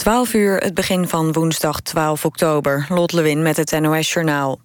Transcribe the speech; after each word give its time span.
12 0.00 0.34
uur, 0.34 0.56
het 0.56 0.74
begin 0.74 1.08
van 1.08 1.32
woensdag 1.32 1.80
12 1.80 2.24
oktober. 2.24 2.86
Lot 2.88 3.12
Lewin 3.12 3.42
met 3.42 3.56
het 3.56 3.80
NOS-journaal. 3.80 4.60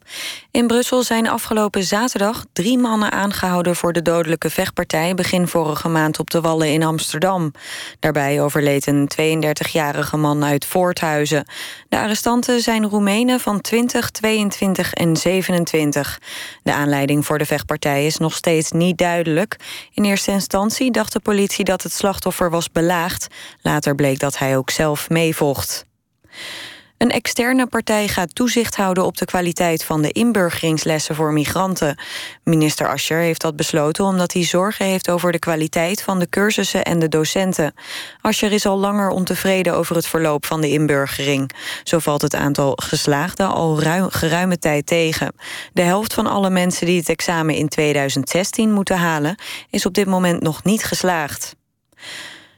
In 0.52 0.68
Brussel 0.68 1.04
zijn 1.04 1.29
afgelopen 1.29 1.84
zaterdag 1.84 2.46
drie 2.54 2.78
mannen 2.78 3.12
aangehouden... 3.12 3.76
voor 3.76 3.94
de 3.94 4.02
dodelijke 4.02 4.50
vechtpartij 4.50 5.16
begin 5.16 5.48
vorige 5.48 5.88
maand 5.88 6.20
op 6.20 6.29
de 6.29 6.42
Wallen 6.42 6.71
in 6.71 6.84
Amsterdam. 6.84 7.52
Daarbij 8.00 8.42
overleed 8.42 8.88
een 8.88 9.10
32-jarige 9.21 10.18
man 10.18 10.43
uit 10.43 10.66
Voorthuizen. 10.66 11.45
De 11.89 11.97
arrestanten 11.97 12.61
zijn 12.61 12.89
Roemenen 12.89 13.39
van 13.39 13.61
20, 13.61 14.09
22 14.09 14.93
en 14.93 15.17
27. 15.17 16.20
De 16.63 16.73
aanleiding 16.73 17.25
voor 17.25 17.38
de 17.38 17.45
vechtpartij 17.45 18.05
is 18.05 18.17
nog 18.17 18.33
steeds 18.33 18.71
niet 18.71 18.97
duidelijk. 18.97 19.55
In 19.93 20.04
eerste 20.04 20.31
instantie 20.31 20.91
dacht 20.91 21.13
de 21.13 21.20
politie 21.20 21.65
dat 21.65 21.83
het 21.83 21.93
slachtoffer 21.93 22.49
was 22.49 22.71
belaagd. 22.71 23.27
Later 23.61 23.95
bleek 23.95 24.20
dat 24.20 24.38
hij 24.38 24.57
ook 24.57 24.70
zelf 24.70 25.09
mee 25.09 25.23
meevocht. 25.26 25.86
Een 26.98 27.12
externe 27.12 27.68
partij 27.68 28.08
gaat 28.08 28.36
toezicht 28.36 28.76
houden 28.76 29.05
op 29.05 29.18
de 29.18 29.26
kwaliteit 29.26 29.84
van 29.84 30.02
de 30.02 30.12
inburgeringslessen 30.12 31.16
voor 31.16 31.34
migranten. 31.34 31.98
Minister 32.44 32.88
Ascher 32.88 33.18
heeft 33.18 33.41
dat 33.41 33.55
besloten 33.55 34.05
omdat 34.05 34.34
hij 34.34 34.44
zorgen 34.44 34.85
heeft 34.85 35.09
over 35.09 35.32
de 35.32 35.40
kwaliteit 35.40 36.02
van 36.02 36.20
de 36.20 36.30
cursussen 36.30 36.84
en 36.84 36.99
de 36.99 37.09
docenten. 37.09 37.73
Ascher 38.22 38.52
is 38.52 38.66
al 38.66 38.77
langer 38.77 39.09
ontevreden 39.09 39.73
over 39.73 39.96
het 39.96 40.08
verloop 40.08 40.46
van 40.46 40.62
de 40.62 40.70
inburgering. 40.70 41.52
Zo 41.84 41.99
valt 41.99 42.21
het 42.21 42.35
aantal 42.35 42.73
geslaagden 42.76 43.48
al 43.48 43.82
ruim, 43.82 44.10
geruime 44.10 44.57
tijd 44.57 44.85
tegen. 44.85 45.35
De 45.73 45.82
helft 45.82 46.13
van 46.13 46.27
alle 46.27 46.49
mensen 46.49 46.85
die 46.85 46.99
het 46.99 47.10
examen 47.10 47.55
in 47.55 47.68
2016 47.68 48.71
moeten 48.71 48.98
halen, 48.98 49.35
is 49.70 49.85
op 49.85 49.94
dit 49.94 50.07
moment 50.07 50.41
nog 50.41 50.63
niet 50.63 50.84
geslaagd. 50.84 51.55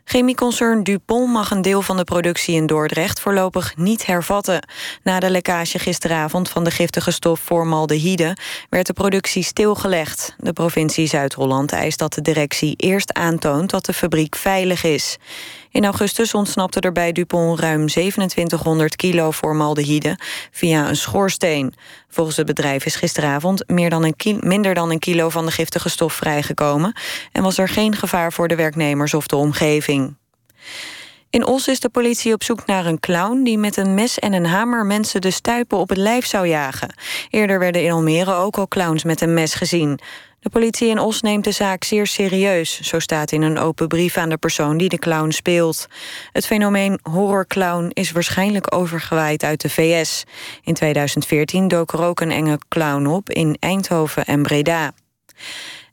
Chemieconcern 0.10 0.84
Dupont 0.84 1.32
mag 1.32 1.52
een 1.52 1.62
deel 1.62 1.82
van 1.82 1.98
de 1.98 2.04
productie 2.04 2.56
in 2.56 2.66
Dordrecht 2.66 3.20
voorlopig 3.20 3.76
niet 3.78 4.06
hervatten. 4.06 4.68
Na 5.04 5.20
de 5.20 5.30
lekkage 5.30 5.80
gisteravond 5.80 6.50
van 6.50 6.64
de 6.64 6.72
giftige 6.72 7.12
stof 7.12 7.40
formaldehyde 7.40 8.38
werd 8.70 8.88
de 8.88 8.94
productie 8.94 9.44
stilgelegd. 9.44 10.36
De 10.38 10.54
provincie 10.54 11.08
Zuid-Holland 11.08 11.72
eist 11.72 12.00
dat 12.00 12.14
de 12.14 12.22
directie 12.22 12.74
eerst 12.76 13.14
aantoont 13.14 13.70
dat 13.70 13.86
de 13.86 13.94
fabriek 13.94 14.36
veilig 14.36 14.84
is. 14.84 15.18
In 15.72 15.86
augustus 15.86 16.34
ontsnapte 16.34 16.80
er 16.80 16.92
bij 16.92 17.12
Dupont 17.12 17.60
ruim 17.60 17.88
2700 17.88 18.96
kilo 18.96 19.32
formaldehyde 19.32 20.20
via 20.52 20.90
een 20.90 20.96
schoorsteen. 20.96 21.74
Volgens 22.10 22.38
het 22.38 22.46
bedrijf 22.46 22.86
is 22.86 22.96
gisteravond 22.96 23.64
meer 23.68 23.90
dan 23.90 24.04
een 24.04 24.40
minder 24.40 24.74
dan 24.74 24.92
een 24.92 25.00
kilo 25.00 25.30
van 25.30 25.46
de 25.46 25.52
giftige 25.52 25.90
stof 25.90 26.14
vrijgekomen 26.14 26.94
en 27.32 27.44
was 27.44 27.58
er 27.58 27.70
geen 27.70 27.96
gevaar 27.96 28.34
voor 28.34 28.48
de 28.48 28.56
werknemers 28.56 29.14
of 29.14 29.28
de 29.28 29.36
omgeving. 29.36 30.16
In 31.30 31.46
Os 31.46 31.68
is 31.68 31.80
de 31.80 31.90
politie 31.90 32.34
op 32.34 32.44
zoek 32.44 32.66
naar 32.66 32.86
een 32.86 33.00
clown 33.00 33.44
die 33.44 33.58
met 33.58 33.78
een 33.78 33.94
mes 33.94 34.20
en 34.20 34.34
een 34.34 34.46
hamer 34.46 34.86
mensen 34.86 35.22
de 35.22 35.32
stuipen 35.32 35.78
op 35.78 35.90
het 35.90 35.98
lijf 35.98 36.26
zou 36.26 36.48
jagen. 36.48 36.94
Eerder 37.30 37.60
werden 37.60 37.84
in 37.84 37.92
Almere 37.92 38.34
ook 38.34 38.58
al 38.58 38.68
clowns 38.68 39.04
met 39.04 39.22
een 39.22 39.34
mes 39.34 39.54
gezien. 39.54 40.00
De 40.40 40.50
politie 40.50 40.88
in 40.90 41.00
Os 41.00 41.22
neemt 41.22 41.44
de 41.44 41.52
zaak 41.52 41.84
zeer 41.84 42.08
serieus, 42.08 42.82
zo 42.82 43.00
staat 43.00 43.32
in 43.32 43.42
een 43.42 43.58
open 43.58 43.88
brief 43.88 44.18
aan 44.18 44.30
de 44.30 44.38
persoon 44.38 44.78
die 44.78 44.90
de 44.90 44.98
clown 44.98 45.30
speelt. 45.30 45.88
Het 46.32 46.46
fenomeen 46.46 47.00
horrorclown 47.02 47.90
is 47.94 48.12
waarschijnlijk 48.12 48.76
overgewaaid 48.76 49.44
uit 49.44 49.62
de 49.62 49.70
VS. 49.70 50.24
In 50.64 50.74
2014 50.74 51.68
dook 51.68 51.92
er 51.92 52.04
ook 52.04 52.20
een 52.20 52.32
enge 52.32 52.60
clown 52.68 53.06
op 53.06 53.30
in 53.30 53.58
Eindhoven 53.60 54.26
en 54.26 54.42
Breda. 54.42 54.92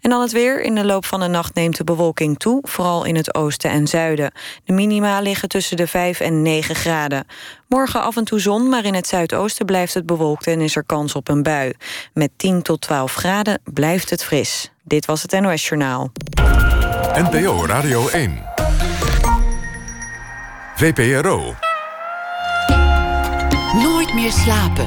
En 0.04 0.10
dan 0.10 0.20
het 0.20 0.32
weer. 0.32 0.62
In 0.62 0.74
de 0.74 0.84
loop 0.84 1.04
van 1.04 1.20
de 1.20 1.26
nacht 1.26 1.54
neemt 1.54 1.76
de 1.76 1.84
bewolking 1.84 2.38
toe, 2.38 2.62
vooral 2.62 3.04
in 3.04 3.16
het 3.16 3.34
oosten 3.34 3.70
en 3.70 3.86
zuiden. 3.86 4.32
De 4.64 4.72
minima 4.72 5.20
liggen 5.20 5.48
tussen 5.48 5.76
de 5.76 5.86
5 5.86 6.20
en 6.20 6.42
9 6.42 6.74
graden. 6.74 7.26
Morgen 7.68 8.02
af 8.02 8.16
en 8.16 8.24
toe 8.24 8.40
zon, 8.40 8.68
maar 8.68 8.84
in 8.84 8.94
het 8.94 9.06
zuidoosten 9.06 9.66
blijft 9.66 9.94
het 9.94 10.06
bewolkt 10.06 10.46
en 10.46 10.60
is 10.60 10.76
er 10.76 10.84
kans 10.84 11.14
op 11.14 11.28
een 11.28 11.42
bui. 11.42 11.72
Met 12.12 12.30
10 12.36 12.62
tot 12.62 12.80
12 12.80 13.14
graden 13.14 13.60
blijft 13.64 14.10
het 14.10 14.24
fris. 14.24 14.72
Dit 14.82 15.06
was 15.06 15.22
het 15.22 15.40
NOS 15.40 15.68
Journaal. 15.68 16.12
NPO 17.14 17.66
Radio 17.66 18.08
1. 18.08 18.42
VPRO. 20.76 21.54
Nooit 23.72 24.14
meer 24.14 24.32
slapen. 24.32 24.86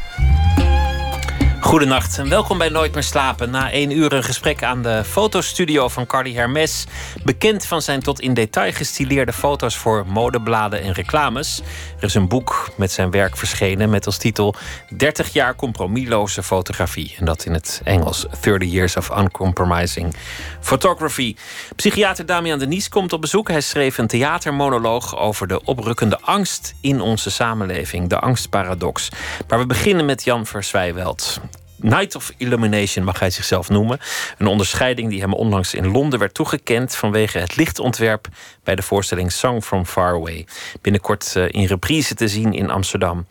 Goedenacht 1.63 2.17
en 2.17 2.29
welkom 2.29 2.57
bij 2.57 2.69
Nooit 2.69 2.93
meer 2.93 3.03
slapen. 3.03 3.49
Na 3.49 3.71
één 3.71 3.91
uur 3.91 4.13
een 4.13 4.23
gesprek 4.23 4.63
aan 4.63 4.81
de 4.81 5.03
fotostudio 5.03 5.87
van 5.87 6.05
Cardi 6.05 6.35
Hermes. 6.35 6.85
Bekend 7.23 7.65
van 7.65 7.81
zijn 7.81 8.01
tot 8.01 8.19
in 8.19 8.33
detail 8.33 8.71
gestileerde 8.71 9.33
foto's 9.33 9.77
voor 9.77 10.05
modebladen 10.07 10.81
en 10.81 10.93
reclames. 10.93 11.61
Er 11.97 12.03
is 12.03 12.13
een 12.13 12.27
boek 12.27 12.69
met 12.75 12.91
zijn 12.91 13.11
werk 13.11 13.37
verschenen 13.37 13.89
met 13.89 14.05
als 14.05 14.17
titel 14.17 14.55
30 14.97 15.33
jaar 15.33 15.55
compromisloze 15.55 16.43
fotografie. 16.43 17.15
En 17.19 17.25
dat 17.25 17.45
in 17.45 17.53
het 17.53 17.81
Engels 17.83 18.25
30 18.41 18.71
Years 18.71 18.95
of 18.95 19.17
Uncompromising 19.17 20.15
Photography. 20.59 21.35
Psychiater 21.75 22.25
Damian 22.25 22.59
Denies 22.59 22.89
komt 22.89 23.13
op 23.13 23.21
bezoek. 23.21 23.47
Hij 23.47 23.61
schreef 23.61 23.97
een 23.97 24.07
theatermonoloog 24.07 25.17
over 25.17 25.47
de 25.47 25.63
oprukkende 25.63 26.19
angst 26.21 26.73
in 26.81 27.01
onze 27.01 27.31
samenleving. 27.31 28.09
De 28.09 28.19
angstparadox. 28.19 29.09
Maar 29.47 29.59
we 29.59 29.65
beginnen 29.65 30.05
met 30.05 30.23
Jan 30.23 30.45
Verswijweld. 30.45 31.41
Night 31.81 32.15
of 32.15 32.31
Illumination 32.37 33.05
mag 33.05 33.19
hij 33.19 33.29
zichzelf 33.29 33.69
noemen. 33.69 33.99
Een 34.37 34.47
onderscheiding 34.47 35.09
die 35.09 35.21
hem 35.21 35.33
onlangs 35.33 35.73
in 35.73 35.87
Londen 35.87 36.19
werd 36.19 36.33
toegekend 36.33 36.95
vanwege 36.95 37.37
het 37.37 37.55
lichtontwerp 37.55 38.27
bij 38.63 38.75
de 38.75 38.81
voorstelling 38.81 39.31
Song 39.31 39.61
from 39.61 39.85
Far 39.85 40.13
Away. 40.13 40.45
Binnenkort 40.81 41.35
eh, 41.35 41.43
in 41.47 41.65
reprise 41.65 42.15
te 42.15 42.27
zien 42.27 42.53
in 42.53 42.69
Amsterdam. 42.69 43.25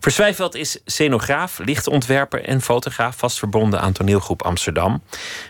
Verswijveld 0.00 0.54
is 0.54 0.78
scenograaf, 0.84 1.58
lichtontwerper 1.58 2.44
en 2.44 2.60
fotograaf, 2.60 3.16
vast 3.16 3.38
verbonden 3.38 3.80
aan 3.80 3.92
toneelgroep 3.92 4.42
Amsterdam. 4.42 5.02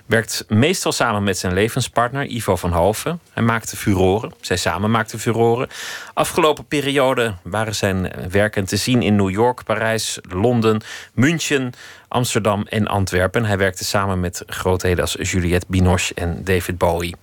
Werkt 0.07 0.45
meestal 0.49 0.93
samen 0.93 1.23
met 1.23 1.39
zijn 1.39 1.53
levenspartner 1.53 2.27
Ivo 2.27 2.57
van 2.57 2.73
Hoven. 2.73 3.21
Hij 3.33 3.43
maakte 3.43 3.77
furoren, 3.77 4.33
zij 4.41 4.57
samen 4.57 4.91
maakten 4.91 5.19
furoren. 5.19 5.69
Afgelopen 6.15 6.67
periode 6.67 7.35
waren 7.43 7.75
zijn 7.75 8.13
werken 8.31 8.65
te 8.65 8.77
zien 8.77 9.03
in 9.03 9.17
New 9.17 9.31
York, 9.31 9.65
Parijs, 9.65 10.19
Londen, 10.29 10.83
München. 11.15 11.73
Amsterdam 12.11 12.67
en 12.69 12.87
Antwerpen. 12.87 13.45
Hij 13.45 13.59
werkte 13.59 13.85
samen 13.85 14.21
met 14.21 14.43
grootheden 14.47 15.01
als 15.01 15.17
Juliette 15.21 15.67
Binoche 15.69 16.15
en 16.15 16.45
David 16.45 16.79
Bowie. 16.79 17.17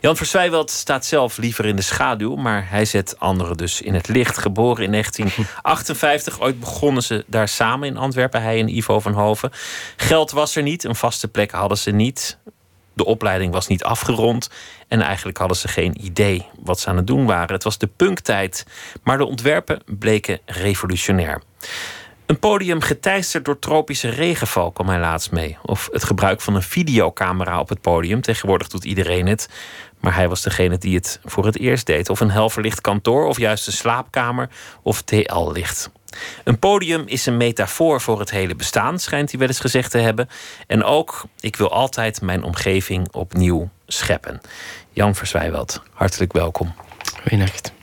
Jan 0.00 0.16
Verswijweld 0.16 0.70
staat 0.70 1.04
zelf 1.04 1.36
liever 1.36 1.64
in 1.66 1.76
de 1.76 1.82
schaduw, 1.82 2.34
maar 2.34 2.70
hij 2.70 2.84
zet 2.84 3.18
anderen 3.18 3.56
dus 3.56 3.82
in 3.82 3.94
het 3.94 4.08
licht. 4.08 4.38
Geboren 4.38 4.84
in 4.84 4.90
1958, 4.90 6.40
ooit 6.40 6.60
begonnen 6.60 7.02
ze 7.02 7.24
daar 7.26 7.48
samen 7.48 7.88
in 7.88 7.96
Antwerpen, 7.96 8.42
hij 8.42 8.58
en 8.58 8.76
Ivo 8.76 9.00
van 9.00 9.12
Hoven. 9.12 9.50
Geld 9.96 10.30
was 10.30 10.56
er 10.56 10.62
niet, 10.62 10.84
een 10.84 10.96
vaste 10.96 11.28
plek 11.28 11.50
hadden 11.50 11.78
ze 11.78 11.90
niet. 11.90 12.38
De 12.94 13.04
opleiding 13.04 13.52
was 13.52 13.66
niet 13.66 13.84
afgerond 13.84 14.50
en 14.88 15.00
eigenlijk 15.00 15.38
hadden 15.38 15.56
ze 15.56 15.68
geen 15.68 16.04
idee 16.04 16.46
wat 16.60 16.80
ze 16.80 16.88
aan 16.88 16.96
het 16.96 17.06
doen 17.06 17.26
waren. 17.26 17.54
Het 17.54 17.64
was 17.64 17.78
de 17.78 17.86
punktijd, 17.86 18.66
maar 19.02 19.18
de 19.18 19.26
ontwerpen 19.26 19.82
bleken 19.86 20.40
revolutionair. 20.44 21.42
Een 22.28 22.38
podium 22.38 22.80
geteisterd 22.80 23.44
door 23.44 23.58
tropische 23.58 24.08
regenval 24.08 24.70
kwam 24.70 24.88
hij 24.88 24.98
laatst 24.98 25.30
mee. 25.30 25.58
Of 25.62 25.88
het 25.92 26.04
gebruik 26.04 26.40
van 26.40 26.54
een 26.54 26.62
videocamera 26.62 27.60
op 27.60 27.68
het 27.68 27.80
podium. 27.80 28.20
Tegenwoordig 28.20 28.68
doet 28.68 28.84
iedereen 28.84 29.26
het. 29.26 29.48
Maar 30.00 30.14
hij 30.14 30.28
was 30.28 30.42
degene 30.42 30.78
die 30.78 30.94
het 30.94 31.20
voor 31.24 31.46
het 31.46 31.58
eerst 31.58 31.86
deed. 31.86 32.08
Of 32.08 32.20
een 32.20 32.30
helverlicht 32.30 32.80
kantoor, 32.80 33.26
of 33.26 33.38
juist 33.38 33.66
een 33.66 33.72
slaapkamer, 33.72 34.48
of 34.82 35.02
TL-licht. 35.02 35.90
Een 36.44 36.58
podium 36.58 37.02
is 37.06 37.26
een 37.26 37.36
metafoor 37.36 38.00
voor 38.00 38.18
het 38.18 38.30
hele 38.30 38.54
bestaan, 38.54 38.98
schijnt 38.98 39.30
hij 39.30 39.38
wel 39.38 39.48
eens 39.48 39.60
gezegd 39.60 39.90
te 39.90 39.98
hebben. 39.98 40.28
En 40.66 40.84
ook, 40.84 41.24
ik 41.40 41.56
wil 41.56 41.72
altijd 41.72 42.20
mijn 42.20 42.42
omgeving 42.42 43.12
opnieuw 43.12 43.70
scheppen. 43.86 44.40
Jan 44.92 45.14
Verswijweld, 45.14 45.82
hartelijk 45.92 46.32
welkom. 46.32 46.74
Goedenacht. 47.20 47.77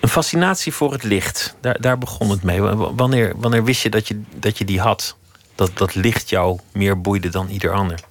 Een 0.00 0.08
fascinatie 0.08 0.72
voor 0.72 0.92
het 0.92 1.02
licht, 1.02 1.56
daar, 1.60 1.80
daar 1.80 1.98
begon 1.98 2.30
het 2.30 2.42
mee. 2.42 2.60
Wanneer, 2.62 3.32
wanneer 3.36 3.64
wist 3.64 3.82
je 3.82 3.90
dat, 3.90 4.08
je 4.08 4.22
dat 4.34 4.58
je 4.58 4.64
die 4.64 4.80
had? 4.80 5.16
Dat, 5.54 5.70
dat 5.78 5.94
licht 5.94 6.28
jou 6.28 6.58
meer 6.72 7.00
boeide 7.00 7.28
dan 7.28 7.48
ieder 7.48 7.72
ander? 7.72 8.08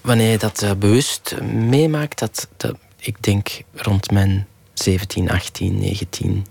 wanneer 0.00 0.30
je 0.30 0.38
dat 0.38 0.62
uh, 0.62 0.70
bewust 0.72 1.40
meemaakt, 1.42 2.18
dat, 2.18 2.48
dat, 2.56 2.76
ik 2.96 3.22
denk 3.22 3.62
rond 3.74 4.10
mijn 4.10 4.46
17, 4.74 5.30
18, 5.30 5.78
19. 5.78 6.46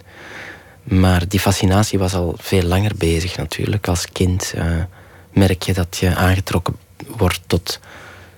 Maar 0.84 1.28
die 1.28 1.40
fascinatie 1.40 2.00
was 2.00 2.14
al 2.14 2.36
veel 2.38 2.64
langer 2.64 2.92
bezig 2.98 3.38
natuurlijk. 3.38 3.88
Als 3.88 4.12
kind 4.12 4.54
uh, 4.56 4.84
merk 5.34 5.64
je 5.64 5.74
dat 5.74 5.98
je 5.98 6.16
aangetrokken 6.16 6.76
wordt 7.08 7.42
tot 7.48 7.80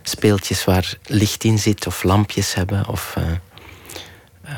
speeltjes 0.01 0.63
waar 0.63 0.97
licht 1.05 1.43
in 1.43 1.59
zit, 1.59 1.87
of 1.87 2.03
lampjes 2.03 2.53
hebben, 2.53 2.87
of 2.87 3.15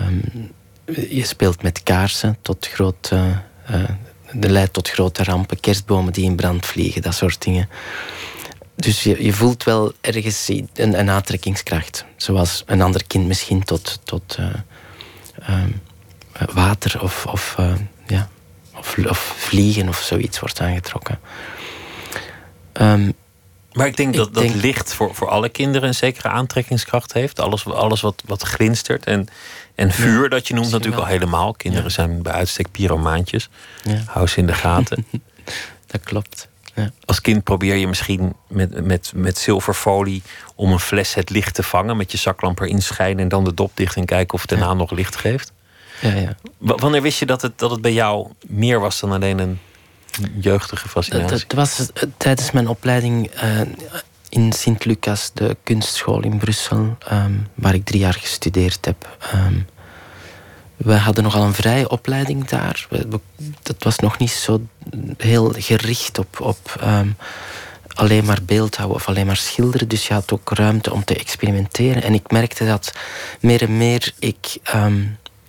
um, 0.01 0.51
je 1.09 1.25
speelt 1.25 1.61
met 1.61 1.83
kaarsen 1.83 2.37
tot 2.41 2.67
groot. 2.67 3.09
Uh, 3.13 3.37
uh, 3.71 3.83
leidt 4.31 4.73
tot 4.73 4.89
grote 4.89 5.23
rampen, 5.23 5.59
kerstbomen 5.59 6.13
die 6.13 6.23
in 6.23 6.35
brand 6.35 6.65
vliegen, 6.65 7.01
dat 7.01 7.13
soort 7.13 7.41
dingen. 7.41 7.69
dus 8.75 9.03
je, 9.03 9.23
je 9.23 9.33
voelt 9.33 9.63
wel 9.63 9.93
ergens 10.01 10.47
een, 10.47 10.99
een 10.99 11.09
aantrekkingskracht. 11.09 12.05
Zoals 12.15 12.63
een 12.65 12.81
ander 12.81 13.03
kind 13.07 13.27
misschien 13.27 13.63
tot, 13.63 13.99
tot 14.03 14.37
uh, 15.49 15.63
water 16.53 17.01
of, 17.01 17.25
of, 17.25 17.55
ja, 18.07 18.29
of, 18.75 18.97
of, 18.97 19.19
vliegen 19.19 19.87
of 19.87 19.97
zoiets 19.97 20.39
wordt 20.39 20.59
aangetrokken. 20.59 21.19
Um, 22.73 23.13
maar 23.73 23.87
ik 23.87 23.97
denk 23.97 24.15
dat, 24.15 24.33
dat 24.33 24.55
licht 24.55 24.93
voor, 24.93 25.15
voor 25.15 25.29
alle 25.29 25.49
kinderen 25.49 25.87
een 25.87 25.95
zekere 25.95 26.27
aantrekkingskracht 26.27 27.13
heeft. 27.13 27.39
Alles, 27.39 27.65
alles 27.65 28.01
wat, 28.01 28.23
wat 28.25 28.41
glinstert. 28.41 29.05
En, 29.05 29.27
en 29.75 29.91
vuur, 29.91 30.29
dat 30.29 30.47
je 30.47 30.53
noemt 30.53 30.71
natuurlijk 30.71 31.01
al 31.01 31.07
helemaal. 31.07 31.53
Kinderen 31.53 31.91
zijn 31.91 32.21
bij 32.21 32.33
uitstek 32.33 32.71
pyromaantjes. 32.71 33.49
Ja. 33.83 34.01
Hou 34.05 34.27
ze 34.27 34.37
in 34.37 34.45
de 34.45 34.53
gaten. 34.53 35.05
dat 35.91 36.03
klopt. 36.03 36.47
Ja. 36.75 36.91
Als 37.05 37.21
kind 37.21 37.43
probeer 37.43 37.75
je 37.75 37.87
misschien 37.87 38.33
met, 38.47 38.85
met, 38.85 39.11
met 39.15 39.37
zilverfolie 39.37 40.21
om 40.55 40.71
een 40.71 40.79
fles 40.79 41.13
het 41.13 41.29
licht 41.29 41.53
te 41.53 41.63
vangen. 41.63 41.97
Met 41.97 42.11
je 42.11 42.17
zaklamp 42.17 42.59
erin 42.59 42.81
schijnen 42.81 43.23
en 43.23 43.29
dan 43.29 43.43
de 43.43 43.53
dop 43.53 43.71
dicht 43.73 43.95
en 43.95 44.05
kijken 44.05 44.33
of 44.33 44.41
het 44.41 44.49
daarna 44.49 44.73
nog 44.73 44.91
licht 44.91 45.15
geeft. 45.15 45.51
Ja, 46.01 46.13
ja. 46.13 46.35
wanneer 46.57 47.01
wist 47.01 47.19
je 47.19 47.25
dat 47.25 47.41
het, 47.41 47.59
dat 47.59 47.71
het 47.71 47.81
bij 47.81 47.93
jou 47.93 48.27
meer 48.47 48.79
was 48.79 48.99
dan 48.99 49.11
alleen 49.11 49.39
een 49.39 49.59
jeugdige 50.39 50.89
fascinatie? 50.89 51.37
Het 51.37 51.53
was 51.53 51.91
eh, 51.93 52.03
tijdens 52.17 52.51
mijn 52.51 52.67
opleiding 52.67 53.31
uh, 53.43 53.61
in 54.29 54.53
Sint-Lucas, 54.53 55.31
de 55.33 55.57
kunstschool 55.63 56.21
in 56.21 56.37
Brussel, 56.37 56.97
um, 57.11 57.47
waar 57.53 57.73
ik 57.73 57.85
drie 57.85 57.99
jaar 57.99 58.13
gestudeerd 58.13 58.85
heb. 58.85 59.17
Um, 59.33 59.67
we 60.77 60.93
hadden 60.93 61.23
nogal 61.23 61.43
een 61.43 61.53
vrije 61.53 61.89
opleiding 61.89 62.47
daar. 62.47 62.87
dat 63.61 63.75
was 63.79 63.99
nog 63.99 64.17
niet 64.17 64.31
zo 64.31 64.61
heel 65.17 65.53
gericht 65.57 66.19
op, 66.19 66.41
op 66.41 66.75
um, 66.83 67.15
alleen 67.87 68.25
maar 68.25 68.39
beeldhouden 68.45 68.97
of 68.97 69.07
alleen 69.07 69.25
maar 69.25 69.37
schilderen. 69.37 69.87
Dus 69.87 70.07
je 70.07 70.13
had 70.13 70.33
ook 70.33 70.51
ruimte 70.53 70.93
om 70.93 71.03
te 71.03 71.15
experimenteren. 71.15 72.03
En 72.03 72.13
ik 72.13 72.31
merkte 72.31 72.65
dat 72.65 72.93
meer 73.39 73.61
en 73.61 73.77
meer 73.77 74.13
ik 74.19 74.57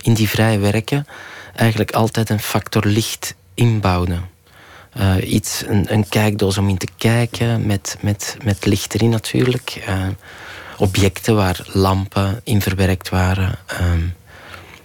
in 0.01 0.13
die 0.13 0.29
vrije 0.29 0.59
werken 0.59 1.07
eigenlijk 1.55 1.91
altijd 1.91 2.29
een 2.29 2.39
factor 2.39 2.85
licht 2.85 3.35
inbouwde. 3.53 4.19
Uh, 4.97 5.33
iets, 5.33 5.63
een, 5.67 5.93
een, 5.93 6.09
kijkdoos 6.09 6.57
om 6.57 6.69
in 6.69 6.77
te 6.77 6.87
kijken, 6.97 7.65
met, 7.65 7.97
met, 8.01 8.37
met 8.43 8.65
licht 8.65 8.93
erin 8.93 9.09
natuurlijk. 9.09 9.83
Uh, 9.89 10.07
objecten 10.77 11.35
waar 11.35 11.59
lampen 11.65 12.41
in 12.43 12.61
verwerkt 12.61 13.09
waren. 13.09 13.59
Uh, 13.71 13.93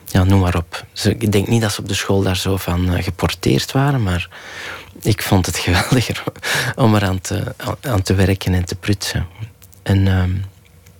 ja, 0.05 0.25
noem 0.25 0.41
maar 0.41 0.57
op. 0.57 0.85
ik 1.03 1.33
denk 1.33 1.49
niet 1.49 1.61
dat 1.61 1.73
ze 1.73 1.81
op 1.81 1.89
de 1.89 1.95
school 1.95 2.23
daar 2.23 2.37
zo 2.37 2.57
van 2.57 2.93
uh, 2.93 3.03
geporteerd 3.03 3.73
waren, 3.73 4.03
maar 4.03 4.29
ik 5.03 5.23
vond 5.23 5.47
het 5.47 5.59
geweldiger 5.67 6.23
om 6.77 6.95
eraan 6.95 7.21
te, 7.21 7.55
aan 7.81 8.03
te 8.03 8.15
werken 8.15 8.55
en 8.55 8.65
te 8.65 8.75
prutsen. 8.75 9.27
En 9.83 10.09
ehm, 10.09 10.31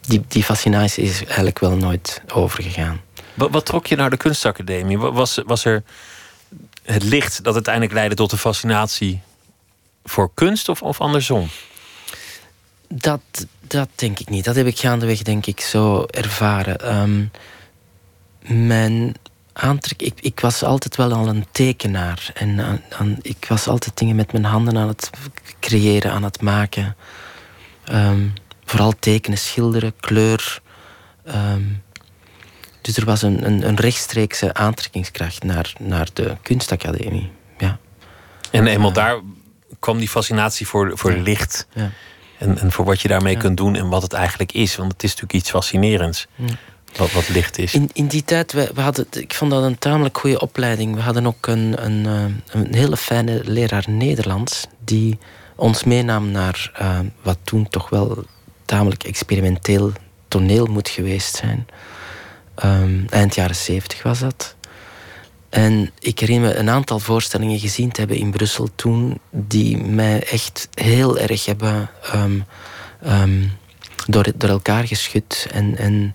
die, 0.01 0.25
die 0.29 0.45
fascinatie 0.45 1.05
is 1.05 1.25
eigenlijk 1.25 1.59
wel 1.59 1.77
nooit 1.77 2.23
overgegaan. 2.33 3.01
Wat, 3.35 3.51
wat 3.51 3.67
trok 3.67 3.87
je 3.87 3.97
naar 3.97 4.11
de 4.11 4.17
kunstacademie? 4.17 4.99
Was, 4.99 5.41
was 5.47 5.65
er 5.65 5.83
het 6.87 7.03
licht 7.03 7.45
dat 7.45 7.55
uiteindelijk 7.55 7.95
leidde 7.95 8.17
tot 8.17 8.33
een 8.33 8.39
fascinatie 8.39 9.21
voor 10.05 10.31
kunst 10.35 10.69
of, 10.69 10.83
of 10.83 11.01
andersom? 11.01 11.49
Dat, 12.89 13.21
dat 13.61 13.89
denk 13.95 14.19
ik 14.19 14.29
niet. 14.29 14.45
Dat 14.45 14.57
heb 14.57 14.67
ik 14.67 14.79
gaandeweg 14.79 15.23
denk 15.23 15.47
ik 15.47 15.61
zo 15.61 16.05
ervaren. 16.07 16.97
Um, 16.97 17.31
mijn 18.41 19.15
aantrek... 19.53 20.03
Ik, 20.03 20.21
ik 20.21 20.41
was 20.41 20.63
altijd 20.63 20.97
wel 20.97 21.13
al 21.13 21.29
een 21.29 21.47
tekenaar. 21.51 22.31
En 22.35 22.83
aan, 22.91 23.19
ik 23.23 23.47
was 23.49 23.69
altijd 23.69 23.99
dingen 23.99 24.17
met 24.17 24.33
mijn 24.33 24.45
handen 24.45 24.77
aan 24.77 24.89
het 24.89 25.11
creëren, 25.61 26.13
aan 26.13 26.25
het 26.25 26.41
maken. 26.41 26.97
Um, 27.93 28.33
vooral 28.65 28.93
tekenen, 28.99 29.39
schilderen, 29.39 29.95
kleur. 30.01 30.61
Um, 31.29 31.83
dus 32.87 32.97
er 32.97 33.05
was 33.05 33.23
een, 33.23 33.47
een, 33.47 33.69
een 33.69 33.77
rechtstreekse 33.77 34.55
aantrekkingskracht 34.55 35.43
naar, 35.43 35.73
naar 35.79 36.09
de 36.13 36.37
kunstacademie. 36.43 37.31
Ja. 37.59 37.79
En 38.51 38.67
eenmaal 38.67 38.93
daar 38.93 39.21
kwam 39.81 39.99
die 39.99 40.09
fascinatie 40.09 40.67
voor, 40.67 40.99
voor 40.99 41.13
licht. 41.13 41.67
Ja. 41.73 41.91
En, 42.39 42.59
en 42.59 42.73
voor 42.73 42.85
wat 42.85 43.01
je 43.01 43.09
daarmee 43.09 43.37
kunt 43.37 43.57
doen 43.57 43.77
en 43.77 43.89
wat 43.89 44.03
het 44.03 44.13
eigenlijk 44.13 44.53
is. 44.53 44.77
Want 44.77 44.93
het 44.93 45.03
is 45.03 45.11
natuurlijk 45.11 45.39
iets 45.39 45.51
fascinerends. 45.51 46.27
Wat, 46.97 47.13
wat 47.13 47.29
licht 47.29 47.59
is. 47.59 47.75
In, 47.75 47.91
in 47.93 48.07
die 48.07 48.25
tijd, 48.25 48.53
we, 48.53 48.71
we 48.75 48.81
hadden, 48.81 49.07
ik 49.11 49.35
vond 49.35 49.51
dat 49.51 49.63
een 49.63 49.79
tamelijk 49.79 50.19
goede 50.19 50.41
opleiding. 50.41 50.95
We 50.95 51.01
hadden 51.01 51.27
ook 51.27 51.47
een, 51.47 51.85
een, 51.85 52.07
eh, 52.07 52.61
een 52.61 52.75
hele 52.75 52.97
fijne 52.97 53.41
leraar 53.45 53.85
Nederlands. 53.89 54.67
Die 54.85 55.19
ons 55.57 55.85
meenam 55.85 56.31
naar 56.31 56.73
uh, 56.81 56.99
wat 57.23 57.39
toen 57.45 57.69
toch 57.69 57.89
wel 57.89 58.25
tamelijk 58.65 59.05
experimenteel 59.05 59.93
toneel 60.29 60.67
moet 60.67 60.89
geweest 60.89 61.37
zijn. 61.37 61.67
Um, 62.65 63.07
eind 63.11 63.35
jaren 63.35 63.57
zeventig 63.57 64.03
was 64.03 64.19
dat. 64.19 64.55
En 65.49 65.91
ik 65.99 66.19
herinner 66.19 66.51
me 66.51 66.57
een 66.57 66.71
aantal 66.71 66.99
voorstellingen 66.99 67.59
gezien 67.59 67.93
te 67.93 68.01
hebben 68.01 68.19
in 68.19 68.31
Brussel 68.31 68.69
toen, 68.75 69.21
die 69.31 69.77
mij 69.77 70.23
echt 70.23 70.69
heel 70.75 71.19
erg 71.19 71.45
hebben 71.45 71.91
um, 72.15 72.45
um, 73.07 73.53
door, 74.07 74.33
door 74.37 74.51
elkaar 74.51 74.87
geschud. 74.87 75.47
En, 75.53 75.77
en 75.77 76.15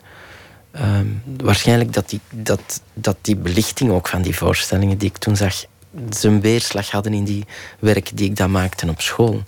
waarschijnlijk 1.38 1.94
dat 1.94 2.10
die, 2.10 2.20
dat, 2.30 2.82
dat 2.94 3.18
die 3.22 3.36
belichting 3.36 3.92
ook 3.92 4.08
van 4.08 4.22
die 4.22 4.36
voorstellingen 4.36 4.98
die 4.98 5.10
ik 5.10 5.18
toen 5.18 5.36
zag, 5.36 5.66
zijn 6.10 6.42
weerslag 6.42 6.92
hadden 6.92 7.14
in 7.14 7.24
die 7.24 7.46
werken 7.80 8.16
die 8.16 8.30
ik 8.30 8.36
dan 8.36 8.52
maakte 8.52 8.90
op 8.90 9.02
school. 9.02 9.44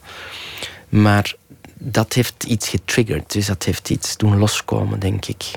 Maar 0.90 1.36
dat 1.74 2.14
heeft 2.14 2.44
iets 2.44 2.68
getriggerd, 2.68 3.32
dus 3.32 3.46
dat 3.46 3.64
heeft 3.64 3.90
iets 3.90 4.18
doen 4.18 4.38
loskomen, 4.38 5.00
denk 5.00 5.26
ik. 5.26 5.52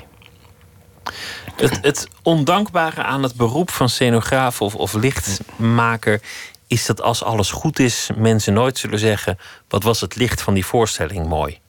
Het, 1.55 1.79
het, 1.81 2.07
ondankbare 2.23 3.03
aan 3.03 3.23
het 3.23 3.35
beroep 3.35 3.69
van 3.69 3.89
scenograaf 3.89 4.61
of, 4.61 4.75
of 4.75 4.93
lichtmaker 4.93 6.21
is 6.67 6.85
dat 6.85 7.01
als 7.01 7.23
alles 7.23 7.51
goed 7.51 7.79
is, 7.79 8.09
mensen 8.15 8.53
nooit 8.53 8.77
zullen 8.77 8.99
zeggen: 8.99 9.37
wat 9.67 9.83
was 9.83 10.01
het 10.01 10.15
licht 10.15 10.41
van 10.41 10.53
die 10.53 10.65
voorstelling 10.65 11.27
mooi. 11.27 11.59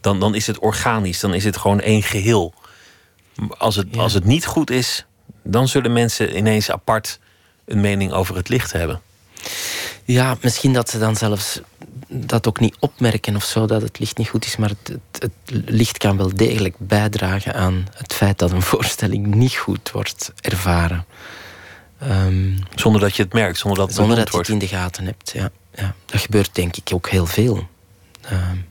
Dan, 0.00 0.20
dan 0.20 0.34
is 0.34 0.46
het 0.46 0.58
organisch, 0.58 1.20
dan 1.20 1.34
is 1.34 1.44
het 1.44 1.56
gewoon 1.56 1.80
één 1.80 2.02
geheel. 2.02 2.54
Als 3.58 3.76
het, 3.76 3.96
als 3.96 4.12
het 4.12 4.24
niet 4.24 4.46
goed 4.46 4.70
is, 4.70 5.06
dan 5.42 5.68
zullen 5.68 5.92
mensen 5.92 6.36
ineens 6.36 6.70
apart 6.70 7.18
een 7.64 7.80
mening 7.80 8.12
over 8.12 8.36
het 8.36 8.48
licht 8.48 8.72
hebben. 8.72 9.00
Ja, 10.06 10.36
misschien 10.40 10.72
dat 10.72 10.90
ze 10.90 10.98
dan 10.98 11.16
zelfs 11.16 11.60
dat 12.08 12.48
ook 12.48 12.60
niet 12.60 12.76
opmerken 12.78 13.36
of 13.36 13.44
zo, 13.44 13.66
dat 13.66 13.82
het 13.82 13.98
licht 13.98 14.18
niet 14.18 14.28
goed 14.28 14.44
is. 14.44 14.56
Maar 14.56 14.68
het, 14.68 14.98
het, 15.20 15.32
licht 15.66 15.98
kan 15.98 16.16
wel 16.16 16.34
degelijk 16.34 16.74
bijdragen 16.78 17.54
aan 17.54 17.86
het 17.94 18.12
feit 18.12 18.38
dat 18.38 18.50
een 18.50 18.62
voorstelling 18.62 19.34
niet 19.34 19.54
goed 19.54 19.90
wordt 19.90 20.32
ervaren. 20.40 21.04
Um, 22.02 22.58
zonder 22.74 23.00
dat 23.00 23.16
je 23.16 23.22
het 23.22 23.32
merkt, 23.32 23.58
zonder 23.58 23.78
dat 23.78 23.88
het, 23.88 23.96
zonder 23.96 24.16
dat 24.16 24.32
je 24.32 24.38
het 24.38 24.48
in 24.48 24.58
de 24.58 24.68
gaten 24.68 25.04
hebt. 25.04 25.30
Ja, 25.30 25.50
ja. 25.74 25.94
Dat 26.04 26.20
gebeurt 26.20 26.54
denk 26.54 26.76
ik 26.76 26.90
ook 26.94 27.08
heel 27.08 27.26
veel. 27.26 27.68
Um, 28.32 28.66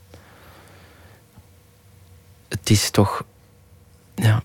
het 2.48 2.70
is 2.70 2.90
toch 2.90 3.24
ja, 4.16 4.44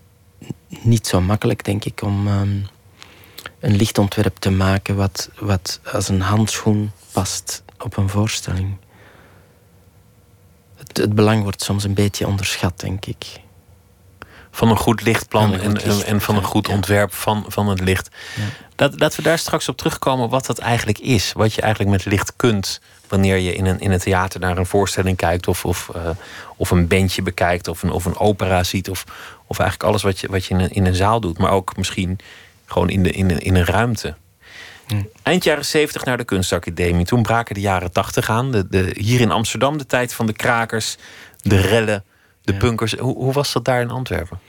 niet 0.80 1.06
zo 1.06 1.20
makkelijk, 1.20 1.64
denk 1.64 1.84
ik, 1.84 2.02
om 2.02 2.28
um, 2.28 2.66
een 3.60 3.76
lichtontwerp 3.76 4.36
te 4.36 4.50
maken 4.50 4.96
wat, 4.96 5.30
wat 5.38 5.80
als 5.92 6.08
een 6.08 6.20
handschoen 6.20 6.90
past 7.12 7.62
op 7.78 7.96
een 7.96 8.08
voorstelling. 8.08 8.76
Het, 10.76 10.96
het, 10.96 11.14
belang 11.14 11.42
wordt 11.42 11.62
soms 11.62 11.84
een 11.84 11.94
beetje 11.94 12.26
onderschat, 12.26 12.80
denk 12.80 13.06
ik. 13.06 13.26
Van 14.50 14.70
een 14.70 14.76
goed 14.76 15.02
lichtplan 15.02 15.54
en, 15.54 16.04
en, 16.04 16.20
van 16.20 16.36
een 16.36 16.44
goed 16.44 16.68
ontwerp 16.68 17.14
van, 17.14 17.44
van 17.48 17.68
het 17.68 17.80
licht. 17.80 18.08
Ja. 18.36 18.42
Dat, 18.74 19.00
laten 19.00 19.16
we 19.16 19.22
daar 19.22 19.38
straks 19.38 19.68
op 19.68 19.76
terugkomen 19.76 20.28
wat 20.28 20.46
dat 20.46 20.58
eigenlijk 20.58 20.98
is. 20.98 21.32
Wat 21.32 21.54
je 21.54 21.60
eigenlijk 21.60 21.92
met 21.92 22.04
licht 22.04 22.32
kunt 22.36 22.80
wanneer 23.08 23.36
je 23.36 23.54
in 23.54 23.66
een, 23.66 23.80
in 23.80 23.90
een 23.90 23.98
theater 23.98 24.40
naar 24.40 24.58
een 24.58 24.66
voorstelling 24.66 25.16
kijkt, 25.16 25.48
of, 25.48 25.64
of, 25.64 25.90
uh, 25.96 26.10
of 26.56 26.70
een 26.70 26.88
bandje 26.88 27.22
bekijkt, 27.22 27.68
of 27.68 27.82
een, 27.82 27.90
of 27.90 28.04
een 28.04 28.18
opera 28.18 28.64
ziet, 28.64 28.90
of, 28.90 29.04
of 29.46 29.58
eigenlijk 29.58 29.90
alles 29.90 30.02
wat 30.02 30.18
je, 30.18 30.28
wat 30.28 30.44
je 30.44 30.54
in, 30.54 30.60
een, 30.60 30.70
in 30.70 30.86
een 30.86 30.94
zaal 30.94 31.20
doet, 31.20 31.38
maar 31.38 31.50
ook 31.50 31.76
misschien 31.76 32.18
gewoon 32.70 32.88
in, 32.88 33.02
de, 33.02 33.10
in, 33.10 33.38
in 33.40 33.54
een 33.54 33.64
ruimte. 33.64 34.14
Eind 35.22 35.44
jaren 35.44 35.64
70 35.64 36.04
naar 36.04 36.16
de 36.16 36.24
kunstacademie. 36.24 37.04
Toen 37.04 37.22
braken 37.22 37.54
de 37.54 37.60
jaren 37.60 37.92
80 37.92 38.30
aan. 38.30 38.52
De, 38.52 38.68
de, 38.68 38.94
hier 38.98 39.20
in 39.20 39.30
Amsterdam 39.30 39.78
de 39.78 39.86
tijd 39.86 40.14
van 40.14 40.26
de 40.26 40.32
krakers, 40.32 40.96
de 41.42 41.60
rellen, 41.60 42.04
de 42.42 42.54
punkers. 42.54 42.92
Hoe, 42.92 43.16
hoe, 43.16 43.32
was 43.32 43.52
dat 43.52 43.64
daar 43.64 43.80
in 43.80 43.90
Antwerpen? 43.90 44.40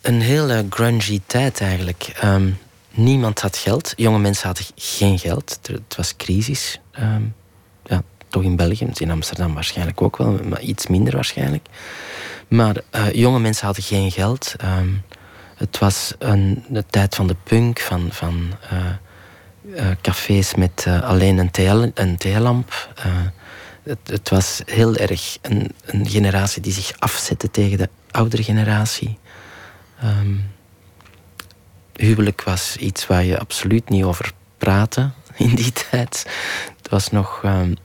Een 0.00 0.20
hele 0.20 0.66
grungy 0.70 1.20
tijd 1.26 1.60
eigenlijk. 1.60 2.12
Ehm, 2.20 2.50
niemand 2.90 3.40
had 3.40 3.56
geld. 3.56 3.92
Jonge 3.96 4.18
mensen 4.18 4.46
hadden 4.46 4.64
geen 4.74 5.18
geld. 5.18 5.58
Het 5.62 5.96
was 5.96 6.16
crisis. 6.16 6.80
Ehm, 6.92 7.22
ja, 7.84 8.02
toch 8.28 8.42
in 8.42 8.56
België, 8.56 8.88
in 8.94 9.10
Amsterdam 9.10 9.54
waarschijnlijk 9.54 10.02
ook 10.02 10.16
wel, 10.16 10.40
maar 10.44 10.60
iets 10.60 10.86
minder 10.86 11.14
waarschijnlijk. 11.14 11.68
Maar 12.48 12.76
uh, 12.94 13.12
jonge 13.12 13.38
mensen 13.38 13.66
hadden 13.66 13.84
geen 13.84 14.10
geld. 14.10 14.54
Um, 14.64 15.02
het 15.62 15.78
was 15.78 16.14
een, 16.18 16.64
de 16.68 16.84
tijd 16.90 17.14
van 17.14 17.26
de 17.26 17.36
punk, 17.42 17.80
van, 17.80 18.08
van 18.12 18.52
uh, 18.72 18.86
uh, 19.76 19.86
cafés 20.00 20.54
met 20.54 20.84
uh, 20.88 21.02
alleen 21.02 21.38
een, 21.94 22.16
theelamp. 22.18 22.88
Het, 23.82 23.98
het 24.04 24.28
was 24.28 24.62
heel 24.64 24.96
erg 24.96 25.38
een, 25.42 25.74
een, 25.84 26.08
generatie 26.08 26.62
die 26.62 26.72
zich 26.72 26.92
afzette 26.98 27.50
tegen 27.50 27.78
de 27.78 27.88
oudere 28.10 28.42
generatie. 28.42 29.18
Um, 30.04 30.50
huwelijk 31.92 32.42
was 32.42 32.76
iets 32.76 33.06
waar 33.06 33.24
je 33.24 33.38
absoluut 33.38 33.88
niet 33.88 34.04
over 34.04 34.32
praatte 34.58 35.10
in 35.36 35.54
die 35.54 35.72
tijd. 35.90 36.26
Het 36.76 36.88
was 36.90 37.10
nog 37.10 37.42
um, 37.44 37.76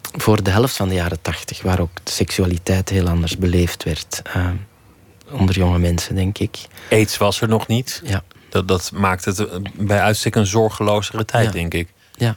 voor 0.00 0.42
de 0.42 0.50
helft 0.50 0.76
van 0.76 0.88
de 0.88 0.94
jaren 0.94 1.22
tachtig, 1.22 1.62
waar 1.62 1.80
ook 1.80 2.04
de 2.04 2.12
seksualiteit 2.12 2.88
heel 2.88 3.08
anders 3.08 3.38
beleefd 3.38 3.84
werd. 3.84 4.22
Um, 4.36 4.67
onder 5.30 5.54
jonge 5.54 5.78
mensen, 5.78 6.14
denk 6.14 6.38
ik. 6.38 6.58
Aids 6.90 7.16
was 7.16 7.40
er 7.40 7.48
nog 7.48 7.66
niet. 7.66 8.02
Ja. 8.04 8.22
Dat, 8.48 8.68
dat 8.68 8.90
maakt 8.94 9.24
het 9.24 9.38
eh, 9.38 9.46
bij 9.74 10.00
uitstek 10.00 10.34
een 10.34 10.46
zorgelozere 10.46 11.24
tijd, 11.24 11.52
denk 11.52 11.74
ik. 11.74 11.88
Ja. 12.14 12.36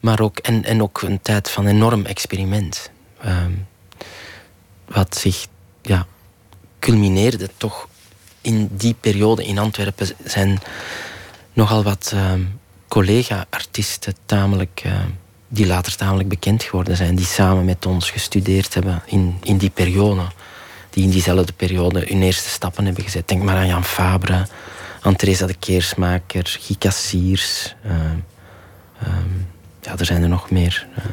Maar 0.00 0.20
ook, 0.20 0.38
en, 0.38 0.64
en 0.64 0.82
ook 0.82 1.02
een 1.02 1.20
tijd 1.22 1.50
van 1.50 1.66
enorm 1.66 2.04
experiment. 2.04 2.90
Um, 3.26 3.66
wat 4.86 5.16
zich 5.16 5.46
ja, 5.82 6.06
culmineerde 6.78 7.50
toch 7.56 7.88
in 8.40 8.68
die 8.72 8.94
periode 9.00 9.44
in 9.44 9.58
Antwerpen 9.58 10.08
zijn 10.24 10.58
nogal 11.52 11.82
wat 11.82 12.12
um, 12.14 12.60
collega-artiesten 12.88 14.14
tamelijk, 14.26 14.82
uh, 14.86 14.92
die 15.48 15.66
later 15.66 15.96
tamelijk 15.96 16.28
bekend 16.28 16.62
geworden 16.62 16.96
zijn, 16.96 17.14
die 17.14 17.26
samen 17.26 17.64
met 17.64 17.86
ons 17.86 18.10
gestudeerd 18.10 18.74
hebben 18.74 19.02
in, 19.06 19.38
in 19.42 19.56
die 19.56 19.70
periode. 19.70 20.22
Die 20.96 21.04
in 21.04 21.10
diezelfde 21.10 21.52
periode 21.52 22.04
hun 22.08 22.22
eerste 22.22 22.48
stappen 22.48 22.84
hebben 22.84 23.04
gezet. 23.04 23.28
Denk 23.28 23.42
maar 23.42 23.56
aan 23.56 23.66
Jan 23.66 23.84
Fabre, 23.84 24.46
aan 25.00 25.14
de 25.16 25.54
Keersmaker, 25.58 26.58
Guy 26.60 26.76
Cassiers. 26.78 27.74
Uh, 27.86 27.92
um, 29.06 29.48
ja, 29.82 29.98
er 29.98 30.04
zijn 30.04 30.22
er 30.22 30.28
nog 30.28 30.50
meer. 30.50 30.86
Uh, 30.98 31.04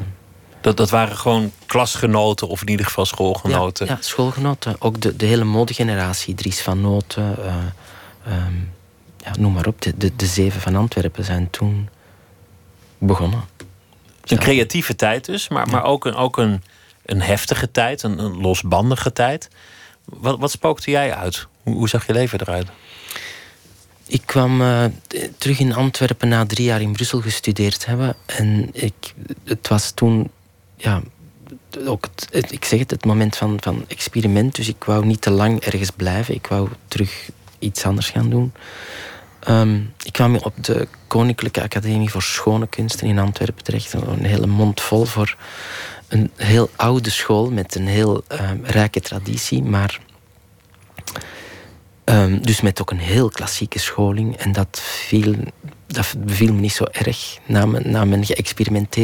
dat, 0.60 0.76
dat 0.76 0.90
waren 0.90 1.16
gewoon 1.16 1.52
klasgenoten 1.66 2.48
of 2.48 2.60
in 2.60 2.68
ieder 2.68 2.86
geval 2.86 3.06
schoolgenoten. 3.06 3.86
Ja, 3.86 3.92
ja 3.92 3.98
schoolgenoten. 4.02 4.76
Ook 4.78 5.00
de, 5.00 5.16
de 5.16 5.26
hele 5.26 5.44
modegeneratie. 5.44 6.34
Dries 6.34 6.60
van 6.60 6.80
Noten. 6.80 7.36
Uh, 7.38 8.36
um, 8.36 8.72
ja, 9.16 9.30
noem 9.38 9.52
maar 9.52 9.66
op. 9.66 9.82
De, 9.82 9.96
de, 9.96 10.16
de 10.16 10.26
zeven 10.26 10.60
van 10.60 10.76
Antwerpen 10.76 11.24
zijn 11.24 11.50
toen 11.50 11.88
begonnen. 12.98 13.44
Een 14.24 14.38
creatieve 14.38 14.96
tijd 14.96 15.24
dus, 15.24 15.48
maar, 15.48 15.68
maar 15.68 15.84
ook, 15.84 16.04
een, 16.04 16.14
ook 16.14 16.36
een, 16.36 16.62
een 17.04 17.22
heftige 17.22 17.70
tijd, 17.70 18.02
een, 18.02 18.18
een 18.18 18.40
losbandige 18.40 19.12
tijd. 19.12 19.48
Wat, 20.04 20.38
wat 20.38 20.50
spookte 20.50 20.90
jij 20.90 21.14
uit? 21.14 21.46
Hoe, 21.62 21.74
hoe 21.74 21.88
zag 21.88 22.06
je 22.06 22.12
leven 22.12 22.40
eruit? 22.40 22.66
Ik 24.06 24.22
kwam 24.24 24.60
uh, 24.60 24.84
terug 25.38 25.58
in 25.58 25.74
Antwerpen 25.74 26.28
na 26.28 26.46
drie 26.46 26.66
jaar 26.66 26.80
in 26.80 26.92
Brussel 26.92 27.20
gestudeerd 27.20 27.86
hebben. 27.86 28.16
En 28.26 28.68
ik, 28.72 29.14
het 29.44 29.68
was 29.68 29.90
toen 29.90 30.30
ja, 30.76 31.02
ook 31.86 32.08
het, 32.30 32.52
ik 32.52 32.64
zeg 32.64 32.78
het, 32.78 32.90
het 32.90 33.04
moment 33.04 33.36
van, 33.36 33.56
van 33.60 33.84
experiment. 33.88 34.54
Dus 34.54 34.68
ik 34.68 34.84
wou 34.84 35.06
niet 35.06 35.20
te 35.20 35.30
lang 35.30 35.60
ergens 35.60 35.90
blijven. 35.90 36.34
Ik 36.34 36.46
wou 36.46 36.68
terug 36.88 37.30
iets 37.58 37.84
anders 37.84 38.10
gaan 38.10 38.30
doen. 38.30 38.52
Um, 39.48 39.92
ik 40.02 40.12
kwam 40.12 40.36
op 40.36 40.64
de 40.64 40.88
Koninklijke 41.06 41.62
Academie 41.62 42.10
voor 42.10 42.22
Schone 42.22 42.66
Kunsten 42.66 43.06
in 43.06 43.18
Antwerpen 43.18 43.64
terecht. 43.64 43.92
Een 43.92 44.24
hele 44.24 44.46
mond 44.46 44.80
vol 44.80 45.04
voor 45.04 45.36
een 46.14 46.30
heel 46.36 46.70
oude 46.76 47.10
school 47.10 47.50
met 47.50 47.74
een 47.74 47.86
heel 47.86 48.24
um, 48.28 48.60
rijke 48.64 49.00
traditie. 49.00 49.62
Maar 49.62 50.00
um, 52.04 52.42
dus 52.42 52.60
met 52.60 52.80
ook 52.80 52.90
een 52.90 52.98
heel 52.98 53.28
klassieke 53.28 53.78
scholing. 53.78 54.36
En 54.36 54.52
dat 54.52 54.80
viel 54.80 55.34
dat 55.86 56.14
beviel 56.18 56.52
me 56.52 56.60
niet 56.60 56.72
zo 56.72 56.84
erg. 56.84 57.38
Na 57.46 57.66
mijn, 57.66 57.90
na 57.90 58.04
mijn 58.04 58.24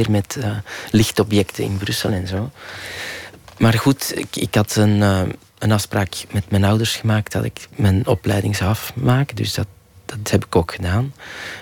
met 0.09 0.37
uh, 0.38 0.57
lichtobjecten 0.90 1.64
in 1.64 1.76
Brussel 1.76 2.11
en 2.11 2.26
zo. 2.26 2.50
Maar 3.59 3.75
goed, 3.75 4.19
ik, 4.19 4.37
ik 4.37 4.55
had 4.55 4.76
een, 4.76 4.97
uh, 4.97 5.23
een 5.59 5.73
afspraak 5.73 6.25
met 6.31 6.50
mijn 6.50 6.64
ouders 6.64 6.97
gemaakt 6.97 7.33
dat 7.33 7.45
ik 7.45 7.69
mijn 7.76 8.07
opleiding 8.07 8.57
zou 8.57 8.71
afmaken. 8.71 9.37
Dus 9.37 9.55
dat, 9.55 9.67
dat 10.05 10.31
heb 10.31 10.45
ik 10.45 10.57
ook 10.57 10.75
gedaan. 10.75 11.14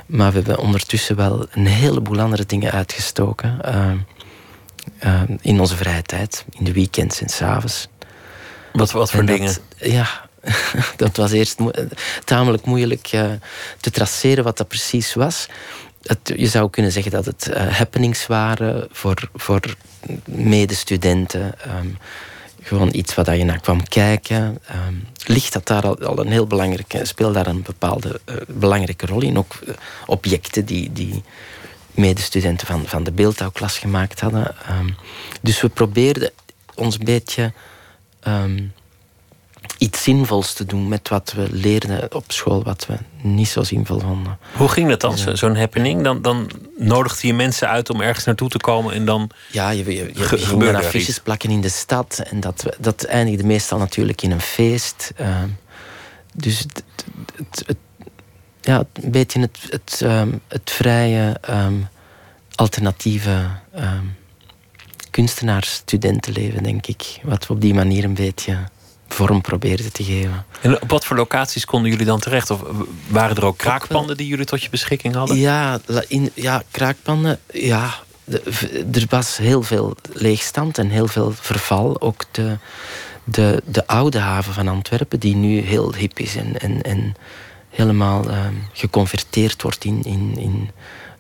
Maar 0.07 0.31
we 0.31 0.37
hebben 0.37 0.59
ondertussen 0.59 1.17
wel 1.17 1.47
een 1.51 1.67
heleboel 1.67 2.21
andere 2.21 2.47
dingen 2.47 2.73
uitgestoken. 2.73 3.59
Uh, 3.65 3.93
in 5.41 5.61
onze 5.61 5.77
vrije 5.77 6.03
tijd, 6.03 6.45
in 6.59 6.65
de 6.65 6.73
weekends 6.73 7.21
en 7.21 7.29
s'avonds. 7.29 7.89
Wat, 8.73 8.91
wat 8.91 9.11
voor 9.11 9.25
dingen? 9.25 9.57
Ja, 9.77 10.29
dat 10.97 11.17
was 11.17 11.33
eerst 11.33 11.59
tamelijk 12.25 12.65
moeilijk 12.65 13.13
uh, 13.13 13.31
te 13.81 13.91
traceren 13.91 14.45
wat 14.45 14.57
dat 14.57 14.69
precies 14.69 15.15
was. 15.15 15.49
Het, 16.03 16.33
je 16.37 16.47
zou 16.47 16.71
kunnen 16.71 16.93
zeggen 16.93 17.13
dat 17.13 17.25
het 17.25 17.49
uh, 17.51 17.67
happenings 17.67 18.27
waren 18.27 18.89
voor, 18.91 19.31
voor 19.35 19.61
medestudenten. 20.25 21.55
Um, 21.81 21.99
gewoon 22.63 22.89
iets 22.93 23.15
wat 23.15 23.27
je 23.27 23.45
naar 23.45 23.61
kwam 23.61 23.89
kijken. 23.89 24.59
Um, 24.89 25.07
licht 25.27 25.55
had 25.55 25.67
daar 25.67 25.83
al, 25.83 25.99
al, 25.99 26.19
een 26.19 26.31
heel 26.31 26.47
belangrijke, 26.47 27.05
speelde 27.05 27.35
daar 27.35 27.47
een 27.47 27.63
bepaalde 27.63 28.21
uh, 28.27 28.37
belangrijke 28.47 29.07
rol 29.07 29.23
in. 29.23 29.39
Ook 29.39 29.59
objecten 30.07 30.65
die, 30.65 30.93
die 30.93 31.23
medestudenten 31.99 32.67
van, 32.67 32.87
van 32.87 33.05
de 33.05 33.13
beeldhouwklas 33.13 33.79
gemaakt 33.79 34.21
hadden. 34.21 34.55
Um, 34.71 34.97
dus 35.41 35.61
we 35.61 35.69
probeerden 35.69 36.31
ons 36.75 36.99
een 36.99 37.05
beetje 37.05 37.53
iets 39.79 40.03
zinvols 40.03 40.53
te 40.53 40.65
doen 40.65 40.89
met 40.89 41.09
wat 41.09 41.33
we 41.37 41.47
leerden 41.51 42.15
op 42.15 42.25
school, 42.27 42.63
wat 42.63 42.87
we 42.87 42.95
niet 43.23 43.49
zo 43.49 43.63
zinvol 43.63 44.01
vonden. 44.01 44.39
Hoe 44.57 44.69
ging 44.69 44.89
dat 44.89 45.01
dan, 45.01 45.17
ja. 45.17 45.35
zo'n 45.35 45.57
happening? 45.57 46.03
Dan, 46.03 46.23
dan 46.23 46.51
nodigde 46.77 47.27
je 47.27 47.35
mensen 47.35 47.69
uit 47.69 47.91
om 47.91 48.01
ergens 48.01 48.25
naartoe 48.25 48.49
te 48.49 48.59
komen 48.59 48.95
en 48.95 49.05
dan. 49.05 49.31
Ja, 49.51 49.71
je, 49.71 49.85
je, 49.85 50.11
je, 50.15 50.39
ging 50.39 50.63
er 50.63 50.77
affiches 50.77 51.21
plakken 51.21 51.51
in 51.51 51.61
de 51.61 51.69
stad 51.69 52.23
en 52.31 52.41
dat, 52.41 52.65
dat 52.79 53.05
eindigde 53.05 53.47
meestal 53.47 53.79
natuurlijk 53.79 54.23
in 54.23 54.31
een 54.31 54.41
feest. 54.41 55.13
Uh, 55.21 55.43
dus 56.35 56.59
het, 56.59 56.83
het, 57.37 57.63
het, 57.67 57.77
ja, 58.69 58.85
een 58.93 59.11
beetje 59.11 59.41
het, 59.41 59.59
het, 59.71 60.01
um, 60.05 60.41
het 60.49 60.71
vrije, 60.71 61.41
um, 61.51 61.89
alternatieve 62.55 63.47
um, 63.77 64.17
kunstenaars-studentenleven, 65.11 66.63
denk 66.63 66.87
ik. 66.87 67.21
Wat 67.23 67.47
we 67.47 67.53
op 67.53 67.61
die 67.61 67.75
manier 67.75 68.05
een 68.05 68.15
beetje 68.15 68.59
vorm 69.09 69.41
probeerde 69.41 69.91
te 69.91 70.05
geven. 70.05 70.45
En 70.61 70.83
op 70.83 70.91
wat 70.91 71.05
voor 71.05 71.17
locaties 71.17 71.65
konden 71.65 71.91
jullie 71.91 72.07
dan 72.07 72.19
terecht? 72.19 72.51
Of 72.51 72.61
waren 73.09 73.37
er 73.37 73.45
ook 73.45 73.59
kraakpanden 73.59 74.17
die 74.17 74.27
jullie 74.27 74.45
tot 74.45 74.63
je 74.63 74.71
beschikking 74.71 75.15
hadden? 75.15 75.37
Ja, 75.37 75.81
in, 76.09 76.31
ja 76.35 76.63
kraakpanden, 76.71 77.39
ja. 77.53 77.95
Er 78.93 79.05
was 79.09 79.37
heel 79.37 79.63
veel 79.63 79.97
leegstand 80.13 80.79
en 80.79 80.91
heel 80.91 81.07
veel 81.07 81.33
verval. 81.33 82.01
Ook 82.01 82.25
de, 82.31 82.59
de, 83.25 83.63
de 83.65 83.87
oude 83.87 84.19
haven 84.19 84.55
van 84.55 84.69
Antwerpen, 84.69 85.21
die 85.21 85.37
nu 85.37 85.61
heel 85.61 85.95
hip 85.95 86.19
is 86.19 86.37
en, 86.37 86.59
en, 86.61 86.83
en 86.83 87.15
helemaal 87.79 88.31
um, 88.31 88.67
geconverteerd 88.73 89.63
wordt 89.63 89.85
in, 89.85 90.03
in, 90.05 90.37
in 90.39 90.71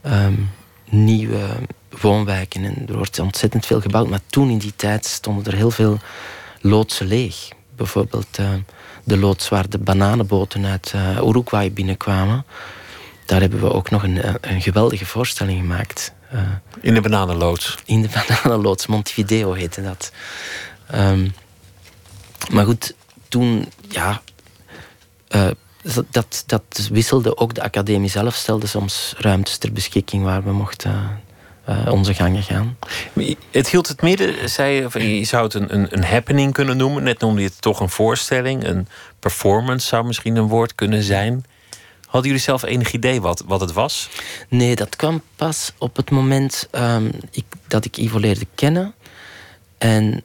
um, 0.06 0.50
nieuwe 0.90 1.46
woonwijken. 2.00 2.64
En 2.64 2.88
er 2.88 2.96
wordt 2.96 3.18
ontzettend 3.18 3.66
veel 3.66 3.80
gebouwd. 3.80 4.08
Maar 4.08 4.20
toen 4.26 4.50
in 4.50 4.58
die 4.58 4.76
tijd 4.76 5.06
stonden 5.06 5.44
er 5.44 5.54
heel 5.54 5.70
veel 5.70 5.98
loodsen 6.60 7.06
leeg 7.06 7.48
bijvoorbeeld 7.76 8.38
uh, 8.40 8.48
de 9.04 9.18
loods 9.18 9.48
waar 9.48 9.68
de 9.68 9.78
bananenboten 9.78 10.66
uit 10.66 10.92
uh, 10.94 11.16
Uruguay 11.16 11.72
binnenkwamen. 11.72 12.44
Daar 13.26 13.40
hebben 13.40 13.60
we 13.60 13.72
ook 13.72 13.90
nog 13.90 14.02
een, 14.02 14.22
eh, 14.22 14.34
een 14.40 14.62
geweldige 14.62 15.06
voorstelling 15.06 15.60
gemaakt. 15.60 16.12
Uh, 16.34 16.40
in 16.80 16.94
de 16.94 17.00
bananenloods? 17.00 17.78
In 17.84 18.02
de 18.02 18.08
bananenloods, 18.26 18.86
Montevideo 18.86 19.52
heette 19.52 19.82
dat. 19.82 20.12
Um, 20.94 21.34
maar 22.50 22.64
goed, 22.64 22.94
toen, 23.28 23.72
ja... 23.88 24.22
dat, 26.10 26.44
dat 26.46 26.88
wisselde 26.92 27.36
ook 27.36 27.54
de 27.54 27.62
academie 27.62 28.10
zelf, 28.10 28.34
stelde 28.34 28.66
soms 28.66 29.14
ruimtes 29.16 29.58
ter 29.58 29.72
beschikking 29.72 30.24
waar 30.24 30.44
we 30.44 30.52
mochten 30.52 31.20
uh, 31.68 31.92
onze 31.92 32.14
gangen 32.14 32.42
gaan. 32.42 32.76
Het 33.50 33.68
hield 33.68 33.88
het 33.88 34.02
midden, 34.02 34.50
zei, 34.50 34.88
je 35.18 35.24
zou 35.24 35.44
het 35.44 35.54
een, 35.54 35.74
een, 35.74 35.86
een, 35.90 36.04
happening 36.04 36.52
kunnen 36.52 36.76
noemen. 36.76 37.02
Net 37.02 37.20
noemde 37.20 37.40
je 37.40 37.46
het 37.46 37.60
toch 37.60 37.80
een 37.80 37.88
voorstelling. 37.88 38.64
Een 38.64 38.88
performance 39.18 39.86
zou 39.86 40.06
misschien 40.06 40.36
een 40.36 40.48
woord 40.48 40.74
kunnen 40.74 41.02
zijn. 41.02 41.44
Hadden 42.06 42.30
jullie 42.30 42.44
zelf 42.44 42.62
enig 42.62 42.92
idee 42.92 43.20
wat, 43.20 43.42
wat 43.46 43.60
het 43.60 43.72
was? 43.72 44.08
Nee, 44.48 44.76
dat 44.76 44.96
kwam 44.96 45.22
pas 45.36 45.72
op 45.78 45.96
het 45.96 46.10
moment 46.10 46.68
um, 46.72 47.10
ik, 47.30 47.44
dat 47.66 47.84
ik 47.84 47.96
Ivo 47.96 48.18
leerde 48.18 48.46
kennen. 48.54 48.94
En 49.78 50.22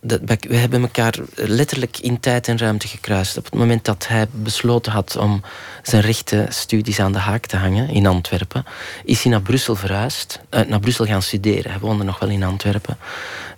dat, 0.00 0.20
we 0.40 0.56
hebben 0.56 0.82
elkaar 0.82 1.14
letterlijk 1.34 1.98
in 1.98 2.20
tijd 2.20 2.48
en 2.48 2.58
ruimte 2.58 2.88
gekruist. 2.88 3.36
Op 3.36 3.44
het 3.44 3.54
moment 3.54 3.84
dat 3.84 4.06
hij 4.06 4.26
besloten 4.32 4.92
had 4.92 5.16
om 5.16 5.42
zijn 5.82 6.02
rechte 6.02 6.46
studies 6.48 7.00
aan 7.00 7.12
de 7.12 7.18
haak 7.18 7.46
te 7.46 7.56
hangen 7.56 7.88
in 7.88 8.06
Antwerpen, 8.06 8.64
is 9.04 9.22
hij 9.22 9.32
naar 9.32 9.42
Brussel 9.42 9.76
verhuisd, 9.76 10.40
uh, 10.50 10.60
naar 10.60 10.80
Brussel 10.80 11.04
gaan 11.04 11.22
studeren. 11.22 11.70
Hij 11.70 11.80
woonde 11.80 12.04
nog 12.04 12.18
wel 12.18 12.28
in 12.28 12.42
Antwerpen, 12.42 12.98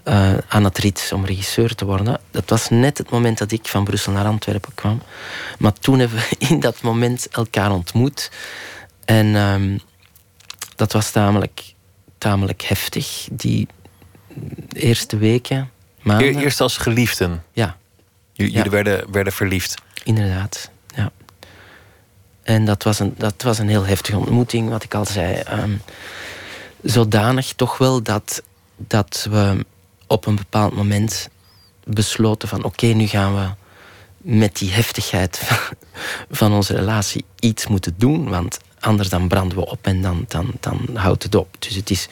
uh, 0.04 0.32
aan 0.48 0.64
het 0.64 0.78
Rits 0.78 1.12
om 1.12 1.24
regisseur 1.24 1.74
te 1.74 1.84
worden. 1.84 2.20
Dat 2.30 2.50
was 2.50 2.68
net 2.68 2.98
het 2.98 3.10
moment 3.10 3.38
dat 3.38 3.52
ik 3.52 3.68
van 3.68 3.84
Brussel 3.84 4.12
naar 4.12 4.26
Antwerpen 4.26 4.74
kwam. 4.74 5.02
Maar 5.58 5.72
toen 5.72 5.98
hebben 5.98 6.18
we 6.18 6.36
in 6.48 6.60
dat 6.60 6.82
moment 6.82 7.28
elkaar 7.28 7.72
ontmoet. 7.72 8.30
En 9.04 9.34
um, 9.34 9.80
dat 10.76 10.92
was 10.92 11.10
tamelijk, 11.10 11.74
tamelijk 12.18 12.62
heftig. 12.62 13.28
Die 13.30 13.68
eerste 14.72 15.16
weken, 15.16 15.70
maanden. 16.02 16.38
Eerst 16.38 16.60
als 16.60 16.76
geliefden? 16.76 17.44
Ja. 17.52 17.76
Jullie 18.32 18.64
ja. 18.64 18.68
werden, 18.68 19.12
werden 19.12 19.32
verliefd? 19.32 19.74
Inderdaad, 20.04 20.70
ja. 20.94 21.10
En 22.42 22.64
dat 22.64 22.82
was 22.82 22.98
een, 22.98 23.14
dat 23.18 23.42
was 23.42 23.58
een 23.58 23.68
heel 23.68 23.86
heftige 23.86 24.18
ontmoeting, 24.18 24.68
wat 24.68 24.82
ik 24.82 24.94
al 24.94 25.06
zei. 25.06 25.42
Um, 25.52 25.82
zodanig 26.82 27.52
toch 27.52 27.78
wel 27.78 28.02
dat, 28.02 28.42
dat 28.76 29.26
we 29.30 29.66
op 30.06 30.26
een 30.26 30.36
bepaald 30.36 30.74
moment 30.74 31.28
besloten 31.84 32.48
van 32.48 32.64
oké, 32.64 32.86
nu 32.86 33.06
gaan 33.06 33.34
we 33.34 33.48
met 34.16 34.56
die 34.56 34.70
heftigheid 34.70 35.40
van 36.30 36.52
onze 36.52 36.74
relatie 36.74 37.24
iets 37.38 37.66
moeten 37.66 37.94
doen. 37.96 38.28
Want 38.28 38.58
anders 38.82 39.08
dan 39.08 39.28
branden 39.28 39.58
we 39.58 39.66
op 39.66 39.78
en 39.82 40.02
dan, 40.02 40.24
dan, 40.28 40.52
dan 40.60 40.88
houdt 40.94 41.22
het 41.22 41.34
op. 41.34 41.56
Dus 41.58 41.74
het 41.74 41.90
is 41.90 42.08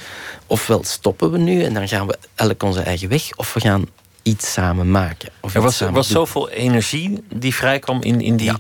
ofwel 0.46 0.84
stoppen 0.84 1.30
we 1.30 1.38
nu 1.38 1.62
en 1.62 1.74
dan 1.74 1.88
gaan 1.88 2.06
we 2.06 2.18
elk 2.34 2.62
onze 2.62 2.80
eigen 2.80 3.08
weg, 3.08 3.36
of 3.36 3.54
we 3.54 3.60
gaan 3.60 3.86
iets 4.22 4.52
samen 4.52 4.90
maken. 4.90 5.28
Of 5.40 5.54
er 5.54 5.62
was, 5.62 5.80
was 5.80 6.08
zoveel 6.08 6.50
energie 6.50 7.24
die 7.34 7.54
vrijkwam 7.54 8.02
in, 8.02 8.20
in 8.20 8.36
die 8.36 8.52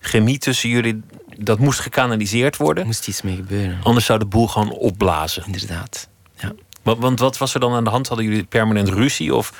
chemie 0.00 0.38
tussen 0.38 0.68
jullie. 0.68 1.02
Dat 1.36 1.58
moest 1.58 1.80
gekanaliseerd 1.80 2.56
worden. 2.56 2.82
Er 2.82 2.86
moest 2.86 3.08
iets 3.08 3.22
mee 3.22 3.36
gebeuren. 3.36 3.78
Anders 3.82 4.06
zou 4.06 4.18
de 4.18 4.24
boel 4.24 4.46
gewoon 4.46 4.70
opblazen. 4.70 5.42
Inderdaad. 5.46 6.08
Ja. 6.36 6.52
Want, 6.82 6.98
want 6.98 7.20
wat 7.20 7.38
was 7.38 7.54
er 7.54 7.60
dan 7.60 7.74
aan 7.74 7.84
de 7.84 7.90
hand? 7.90 8.08
Hadden 8.08 8.26
jullie 8.26 8.44
permanent 8.44 8.88
ruzie? 8.88 9.34
Of 9.34 9.52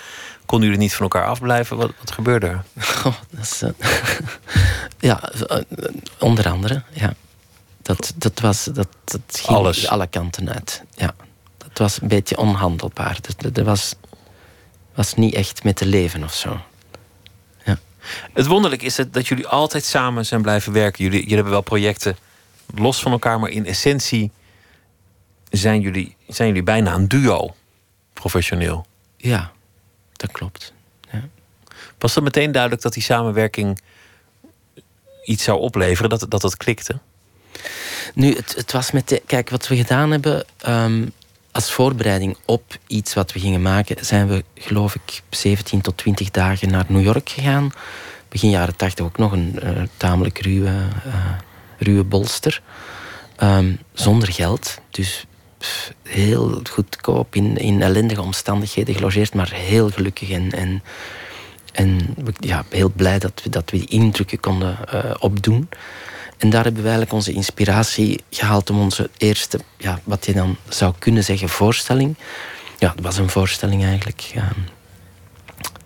konden 0.47 0.69
jullie 0.69 0.83
niet 0.83 0.95
van 0.95 1.02
elkaar 1.02 1.26
afblijven? 1.26 1.76
Wat, 1.76 1.92
wat 1.99 2.12
gebeurde 2.12 2.47
er? 2.47 2.62
Oh, 3.07 3.14
dat 3.30 3.45
is, 3.45 3.62
uh, 3.62 3.71
ja, 5.11 5.33
uh, 5.50 5.59
onder 6.19 6.49
andere. 6.49 6.83
Ja. 6.92 7.14
Dat, 7.83 8.13
dat, 8.17 8.41
was, 8.41 8.65
dat, 8.65 8.89
dat 9.05 9.21
ging 9.31 9.59
Alles. 9.59 9.89
alle 9.89 10.07
kanten 10.07 10.53
uit. 10.55 10.85
Ja. 10.95 11.15
Dat 11.57 11.79
was 11.79 12.01
een 12.01 12.09
beetje 12.09 12.37
onhandelbaar. 12.37 13.19
Dus 13.21 13.53
er 13.53 13.65
was, 13.65 13.95
was 14.95 15.15
niet 15.15 15.35
echt 15.35 15.65
met 15.65 15.77
te 15.77 15.87
leven 15.87 16.25
of 16.25 16.35
zo. 16.35 16.61
Ja. 17.65 17.79
Het 18.33 18.47
wonderlijk 18.47 18.83
is 18.83 18.97
het 18.97 19.13
dat 19.13 19.27
jullie 19.27 19.47
altijd 19.47 19.85
samen 19.85 20.27
zijn 20.27 20.43
blijven 20.43 20.73
werken. 20.73 21.05
Jullie, 21.05 21.19
jullie 21.21 21.35
hebben 21.35 21.53
wel 21.53 21.63
projecten 21.63 22.17
los 22.75 23.01
van 23.01 23.13
elkaar, 23.13 23.41
maar 23.41 23.51
in 23.51 23.67
essentie 23.67 24.31
zijn 25.51 25.81
jullie, 25.81 26.17
zijn 26.29 26.49
jullie 26.49 26.63
bijna 26.63 26.95
een 26.95 27.09
duo, 27.09 27.55
professioneel. 28.13 28.87
Ja, 29.17 29.53
dat 30.13 30.33
klopt. 30.33 30.73
Ja. 31.13 31.29
Was 31.99 32.15
het 32.15 32.25
meteen 32.25 32.53
duidelijk 32.53 32.83
dat 32.83 32.93
die 32.93 33.03
samenwerking 33.03 33.81
iets 35.25 35.45
zou 35.45 35.59
opleveren, 35.59 36.11
dat 36.11 36.27
dat, 36.29 36.41
dat 36.41 36.57
klikte? 36.57 36.99
Nu, 38.14 38.35
het, 38.35 38.54
het 38.57 38.73
was 38.73 38.90
met 38.90 39.21
Kijk, 39.26 39.50
wat 39.50 39.69
we 39.69 39.76
gedaan 39.76 40.11
hebben. 40.11 40.45
Um, 40.69 41.12
als 41.52 41.73
voorbereiding 41.73 42.37
op 42.45 42.76
iets 42.87 43.14
wat 43.14 43.33
we 43.33 43.40
gingen 43.40 43.62
maken, 43.62 44.04
zijn 44.04 44.28
we, 44.28 44.45
geloof 44.54 44.95
ik, 44.95 45.23
17 45.30 45.80
tot 45.80 45.97
20 45.97 46.30
dagen 46.30 46.71
naar 46.71 46.85
New 46.88 47.02
York 47.02 47.28
gegaan. 47.28 47.73
Begin 48.28 48.50
jaren 48.50 48.76
80 48.76 49.04
ook 49.04 49.19
nog 49.19 49.33
een 49.33 49.59
uh, 49.62 49.71
tamelijk 49.97 50.38
ruwe, 50.38 50.71
uh, 51.07 51.14
ruwe 51.78 52.04
bolster. 52.04 52.62
Um, 53.42 53.78
zonder 53.92 54.33
geld. 54.33 54.80
Dus 54.90 55.26
heel 56.02 56.61
goedkoop, 56.71 57.35
in, 57.35 57.57
in 57.57 57.83
ellendige 57.83 58.23
omstandigheden 58.23 58.95
gelogeerd, 58.95 59.35
maar 59.35 59.52
heel 59.52 59.90
gelukkig 59.90 60.30
en, 60.30 60.50
en, 60.52 60.83
en 61.73 62.14
ja, 62.38 62.64
heel 62.69 62.92
blij 62.97 63.19
dat 63.19 63.40
we, 63.42 63.50
dat 63.50 63.71
we 63.71 63.78
die 63.78 63.88
indrukken 63.88 64.40
konden 64.40 64.78
uh, 64.95 65.14
opdoen. 65.19 65.69
En 66.40 66.50
daar 66.50 66.64
hebben 66.64 66.82
we 66.82 66.88
eigenlijk 66.88 67.16
onze 67.16 67.32
inspiratie 67.32 68.20
gehaald 68.30 68.70
om 68.70 68.80
onze 68.80 69.11
eerste, 69.16 69.61
ja, 69.76 70.00
wat 70.04 70.26
je 70.26 70.32
dan 70.32 70.56
zou 70.68 70.94
kunnen 70.99 71.25
zeggen, 71.25 71.49
voorstelling. 71.49 72.16
Ja, 72.78 72.92
dat 72.94 73.04
was 73.04 73.18
een 73.18 73.28
voorstelling 73.28 73.85
eigenlijk. 73.85 74.20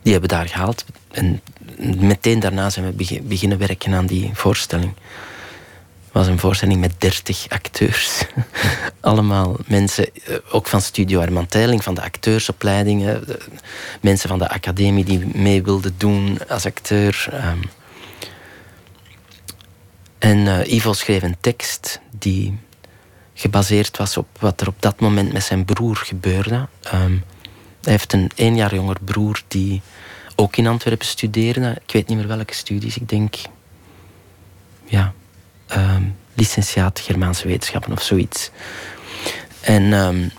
Die 0.02 0.12
hebben 0.12 0.30
we 0.30 0.36
daar 0.36 0.48
gehaald. 0.48 0.84
En 1.10 1.40
meteen 1.98 2.40
daarna 2.40 2.70
zijn 2.70 2.96
we 2.96 3.22
beginnen 3.22 3.58
werken 3.58 3.94
aan 3.94 4.06
die 4.06 4.30
voorstelling. 4.34 4.94
Het 6.04 6.12
was 6.12 6.26
een 6.26 6.38
voorstelling 6.38 6.80
met 6.80 7.00
dertig 7.00 7.46
acteurs. 7.48 8.24
Allemaal 9.00 9.56
mensen, 9.66 10.08
ook 10.50 10.66
van 10.66 10.80
Studio 10.80 11.20
Herman 11.20 11.46
Teiling, 11.46 11.82
van 11.82 11.94
de 11.94 12.02
acteursopleidingen. 12.02 13.24
Mensen 14.00 14.28
van 14.28 14.38
de 14.38 14.48
academie 14.48 15.04
die 15.04 15.26
mee 15.32 15.62
wilden 15.62 15.94
doen 15.96 16.38
als 16.48 16.66
acteur. 16.66 17.28
Um, 17.32 17.60
en 20.24 20.38
uh, 20.38 20.72
Ivo 20.72 20.92
schreef 20.92 21.22
een 21.22 21.36
tekst 21.40 22.00
die 22.18 22.58
gebaseerd 23.34 23.96
was 23.96 24.16
op 24.16 24.26
wat 24.40 24.60
er 24.60 24.68
op 24.68 24.82
dat 24.82 25.00
moment 25.00 25.32
met 25.32 25.42
zijn 25.42 25.64
broer 25.64 25.96
gebeurde. 25.96 26.66
Um, 26.94 27.24
hij 27.82 27.92
heeft 27.92 28.12
een 28.12 28.30
één 28.34 28.56
jaar 28.56 28.74
jonger 28.74 28.96
broer 29.04 29.42
die 29.48 29.82
ook 30.36 30.56
in 30.56 30.66
Antwerpen 30.66 31.06
studeerde. 31.06 31.76
Ik 31.86 31.92
weet 31.92 32.08
niet 32.08 32.18
meer 32.18 32.26
welke 32.26 32.54
studies. 32.54 32.96
Ik 32.96 33.08
denk, 33.08 33.34
ja, 34.84 35.12
um, 35.76 36.16
licentiaat 36.34 37.00
Germaanse 37.00 37.46
wetenschappen 37.46 37.92
of 37.92 38.02
zoiets. 38.02 38.50
En 39.60 39.92
um, 39.92 40.30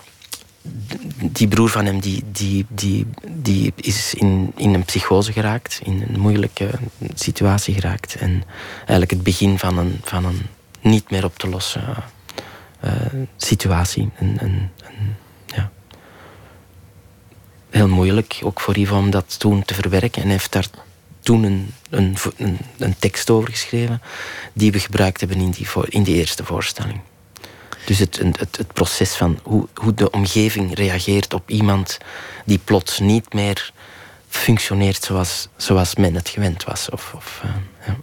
die 1.32 1.48
broer 1.48 1.70
van 1.70 1.86
hem 1.86 2.00
die, 2.00 2.24
die, 2.32 2.66
die, 2.70 3.08
die 3.28 3.74
is 3.76 4.14
in, 4.14 4.52
in 4.56 4.74
een 4.74 4.86
psychose 4.86 5.32
geraakt, 5.32 5.80
in 5.84 6.06
een 6.08 6.20
moeilijke 6.20 6.70
situatie 7.14 7.74
geraakt. 7.74 8.16
En 8.16 8.44
eigenlijk 8.78 9.12
het 9.12 9.24
begin 9.24 9.60
van 9.60 9.78
een, 9.78 10.00
van 10.04 10.26
een 10.26 10.42
niet 10.82 11.10
meer 11.10 11.24
op 11.24 11.38
te 11.38 11.50
lossen 11.50 11.96
uh, 12.84 12.92
situatie. 13.38 14.10
En, 14.16 14.38
en, 14.40 14.72
en, 14.84 15.18
ja. 15.46 15.72
Heel 17.70 17.88
moeilijk, 17.88 18.40
ook 18.44 18.62
voor 18.62 18.78
Ivo, 18.78 18.98
om 18.98 19.10
dat 19.10 19.40
toen 19.40 19.64
te 19.64 19.74
verwerken. 19.74 20.24
En 20.24 20.30
heeft 20.30 20.52
daar 20.52 20.68
toen 21.20 21.44
een, 21.44 21.74
een, 21.90 22.16
een, 22.38 22.58
een 22.78 22.96
tekst 23.00 23.30
over 23.30 23.50
geschreven, 23.50 24.02
die 24.54 24.72
we 24.72 24.80
gebruikt 24.80 25.20
hebben 25.20 25.40
in 25.40 25.52
die, 25.52 25.68
in 25.90 26.04
die 26.04 26.16
eerste 26.16 26.46
voorstelling. 26.46 27.00
Dus 27.86 28.00
het, 28.00 28.18
het, 28.18 28.58
het 28.58 28.74
proces 28.74 29.16
van 29.16 29.40
hoe, 29.44 29.68
hoe 29.74 29.94
de 29.94 30.10
omgeving 30.10 30.76
reageert 30.76 31.34
op 31.34 31.50
iemand 31.50 31.98
die 32.46 32.60
plots 32.64 33.00
niet 33.00 33.34
meer 33.34 33.74
functioneert 34.28 35.04
zoals, 35.04 35.48
zoals 35.58 35.96
men 35.96 36.16
het 36.16 36.30
gewend 36.30 36.64
was. 36.64 36.90
Of, 36.90 37.14
of, 37.16 37.42
uh, 37.46 37.52
ja. 37.88 37.96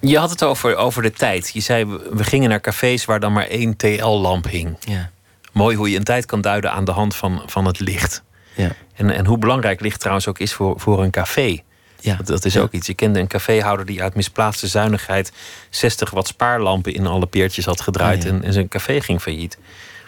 Je 0.00 0.18
had 0.18 0.30
het 0.30 0.42
over, 0.42 0.76
over 0.76 1.02
de 1.02 1.12
tijd. 1.12 1.50
Je 1.52 1.60
zei, 1.60 1.84
we 2.12 2.24
gingen 2.24 2.48
naar 2.48 2.60
cafés 2.60 3.04
waar 3.04 3.20
dan 3.20 3.32
maar 3.32 3.46
één 3.46 3.76
TL-lamp 3.76 4.48
hing. 4.48 4.76
Ja. 4.80 5.10
Mooi 5.52 5.76
hoe 5.76 5.90
je 5.90 5.96
een 5.96 6.04
tijd 6.04 6.26
kan 6.26 6.40
duiden 6.40 6.72
aan 6.72 6.84
de 6.84 6.92
hand 6.92 7.16
van, 7.16 7.42
van 7.46 7.64
het 7.64 7.80
licht. 7.80 8.22
Ja. 8.54 8.70
En, 8.94 9.10
en 9.10 9.26
hoe 9.26 9.38
belangrijk 9.38 9.80
licht 9.80 10.00
trouwens 10.00 10.28
ook 10.28 10.38
is 10.38 10.52
voor, 10.52 10.80
voor 10.80 11.02
een 11.02 11.10
café. 11.10 11.62
Ja. 12.06 12.16
Dat, 12.16 12.26
dat 12.26 12.44
is 12.44 12.56
ook 12.56 12.72
iets. 12.72 12.86
Je 12.86 12.94
kende 12.94 13.20
een 13.20 13.26
caféhouder 13.26 13.86
die 13.86 14.02
uit 14.02 14.14
misplaatste 14.14 14.66
zuinigheid 14.66 15.32
60 15.70 16.10
watt 16.10 16.26
spaarlampen 16.26 16.94
in 16.94 17.06
alle 17.06 17.26
peertjes 17.26 17.64
had 17.64 17.80
gedraaid. 17.80 18.18
Ah, 18.18 18.24
ja. 18.24 18.30
en, 18.30 18.42
en, 18.42 18.52
zijn 18.52 18.68
café 18.68 19.00
ging 19.00 19.20
failliet. 19.20 19.58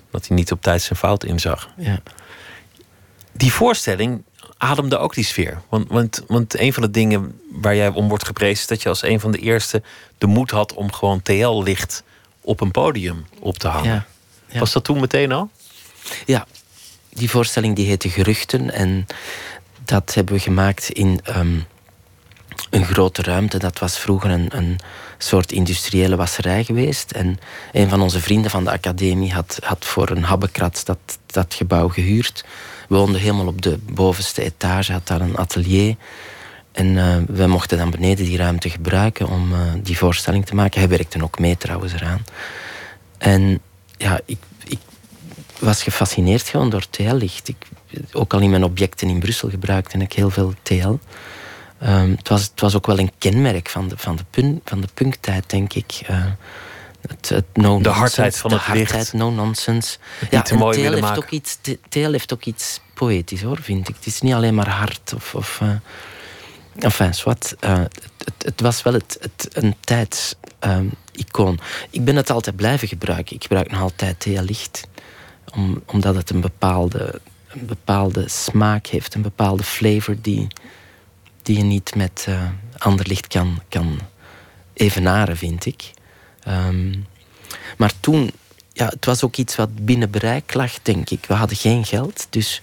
Omdat 0.04 0.28
hij 0.28 0.36
niet 0.36 0.52
op 0.52 0.62
tijd 0.62 0.82
zijn 0.82 0.98
fout 0.98 1.24
inzag. 1.24 1.68
Ja. 1.76 1.98
Die 3.32 3.52
voorstelling 3.52 4.22
ademde 4.56 4.98
ook 4.98 5.14
die 5.14 5.24
sfeer. 5.24 5.62
Want, 5.68 5.88
want, 5.88 6.24
want 6.26 6.58
een 6.58 6.72
van 6.72 6.82
de 6.82 6.90
dingen 6.90 7.40
waar 7.50 7.76
jij 7.76 7.88
om 7.88 8.08
wordt 8.08 8.26
geprezen... 8.26 8.60
is 8.60 8.66
dat 8.66 8.82
je 8.82 8.88
als 8.88 9.02
een 9.02 9.20
van 9.20 9.30
de 9.30 9.38
eerste 9.38 9.82
de 10.18 10.26
moed 10.26 10.50
had 10.50 10.74
om 10.74 10.92
gewoon 10.92 11.22
TL-licht 11.22 12.02
op 12.40 12.60
een 12.60 12.70
podium 12.70 13.26
op 13.40 13.58
te 13.58 13.68
hangen. 13.68 14.06
Was 14.52 14.72
dat 14.72 14.84
toen 14.84 15.00
meteen 15.00 15.32
al? 15.32 15.50
Ja, 16.26 16.46
die 17.08 17.30
voorstelling 17.30 17.76
die 17.76 17.86
heette 17.86 18.10
Geruchten. 18.10 18.70
En 18.70 19.06
dat 19.84 20.14
hebben 20.14 20.34
we 20.34 20.40
gemaakt 20.40 20.90
in 20.90 21.20
um, 21.36 21.66
een 22.70 22.84
grote 22.84 23.22
ruimte. 23.22 23.58
Dat 23.58 23.78
was 23.78 23.98
vroeger 23.98 24.30
een, 24.30 24.48
een 24.50 24.78
soort 25.18 25.52
industriële 25.52 26.16
wasserij 26.16 26.64
geweest. 26.64 27.10
En 27.10 27.38
een 27.72 27.88
van 27.88 28.00
onze 28.00 28.20
vrienden 28.20 28.50
van 28.50 28.64
de 28.64 28.70
academie 28.70 29.32
had, 29.32 29.58
had 29.62 29.84
voor 29.84 30.10
een 30.10 30.24
habbekrat 30.24 30.80
dat, 30.84 31.18
dat 31.26 31.54
gebouw 31.54 31.88
gehuurd. 31.88 32.44
Woonde 32.88 33.18
helemaal 33.18 33.46
op 33.46 33.62
de 33.62 33.78
bovenste 33.78 34.42
etage, 34.42 34.92
had 34.92 35.06
daar 35.06 35.20
een 35.20 35.36
atelier. 35.36 35.96
En 36.72 36.86
uh, 36.86 37.16
we 37.26 37.46
mochten 37.46 37.78
dan 37.78 37.90
beneden 37.90 38.24
die 38.24 38.36
ruimte 38.36 38.70
gebruiken 38.70 39.28
om 39.28 39.52
uh, 39.52 39.58
die 39.82 39.98
voorstelling 39.98 40.46
te 40.46 40.54
maken. 40.54 40.80
Hij 40.80 40.88
werkte 40.88 41.22
ook 41.22 41.38
mee 41.38 41.56
trouwens 41.56 41.92
eraan. 41.92 42.24
En 43.18 43.60
ja, 43.96 44.20
ik, 44.24 44.38
ik 44.64 44.78
was 45.58 45.82
gefascineerd 45.82 46.48
gewoon 46.48 46.70
door 46.70 46.86
TL-licht. 46.90 47.52
Ook 48.12 48.34
al 48.34 48.40
in 48.40 48.50
mijn 48.50 48.64
objecten 48.64 49.08
in 49.08 49.18
Brussel 49.18 49.50
gebruikte 49.50 49.98
ik 49.98 50.12
heel 50.12 50.30
veel 50.30 50.54
TL. 50.62 50.98
Um, 51.82 52.10
het, 52.10 52.28
was, 52.28 52.42
het 52.42 52.60
was 52.60 52.76
ook 52.76 52.86
wel 52.86 52.98
een 52.98 53.12
kenmerk 53.18 53.68
van 53.68 53.88
de, 53.88 53.96
van 53.96 54.16
de, 54.16 54.24
pun, 54.30 54.60
van 54.64 54.80
de 54.80 54.88
punktijd, 54.94 55.50
denk 55.50 55.72
ik. 55.72 56.00
Uh, 56.10 56.24
het, 57.08 57.28
het 57.28 57.44
no 57.52 57.80
de 57.80 57.88
hardheid 57.88 58.36
van 58.36 58.50
de 58.50 58.56
het 58.56 58.64
hardheid, 58.64 58.92
licht. 58.92 59.12
no 59.12 59.30
nonsense. 59.30 59.96
Het 60.18 60.30
Ja, 60.30 60.42
te 60.42 60.54
mooi 60.54 60.80
heeft, 60.80 61.00
maken. 61.00 61.22
ook 61.22 61.30
iets, 61.30 61.58
heeft 61.90 62.32
ook 62.32 62.44
iets 62.44 62.80
poëtisch, 62.94 63.42
hoor, 63.42 63.58
vind 63.62 63.88
ik. 63.88 63.94
Het 63.96 64.06
is 64.06 64.20
niet 64.20 64.34
alleen 64.34 64.54
maar 64.54 64.68
hard 64.68 65.12
of... 65.14 65.34
of 65.34 65.60
uh, 65.62 65.68
enfin, 66.78 67.12
wat. 67.24 67.56
Uh, 67.60 67.78
het, 68.24 68.44
het, 68.44 68.60
was 68.60 68.82
wel 68.82 68.92
het, 68.92 69.16
het, 69.20 69.48
een 69.52 69.74
tijdsicoon. 69.80 71.52
Um, 71.52 71.58
ik 71.90 72.04
ben 72.04 72.16
het 72.16 72.30
altijd 72.30 72.56
blijven 72.56 72.88
gebruiken. 72.88 73.36
Ik 73.36 73.42
gebruik 73.42 73.70
nog 73.70 73.80
altijd 73.80 74.20
TL-licht. 74.20 74.88
Om, 75.54 75.82
omdat 75.86 76.14
het 76.14 76.30
een 76.30 76.40
bepaalde 76.40 77.20
een 77.48 77.66
bepaalde 77.66 78.28
smaak 78.28 78.86
heeft, 78.86 79.14
een 79.14 79.22
bepaalde 79.22 79.62
flavor 79.62 80.16
die, 80.22 80.46
die 81.48 81.56
je 81.56 81.64
niet 81.64 81.94
met 81.94 82.26
uh, 82.28 82.42
ander 82.78 83.06
licht 83.08 83.26
kan, 83.26 83.60
kan 83.68 83.98
evenaren, 84.72 85.36
vind 85.36 85.66
ik. 85.66 85.90
Ehm, 86.42 86.94
maar 87.76 87.92
toen, 88.00 88.30
ja, 88.72 88.86
het 88.86 89.04
was 89.04 89.24
ook 89.24 89.36
iets 89.36 89.56
wat 89.56 89.84
binnen 89.84 90.10
bereik 90.10 90.54
lag, 90.54 90.72
denk 90.82 91.10
ik. 91.10 91.24
We 91.26 91.34
hadden 91.34 91.56
geen 91.56 91.84
geld, 91.84 92.26
dus 92.30 92.62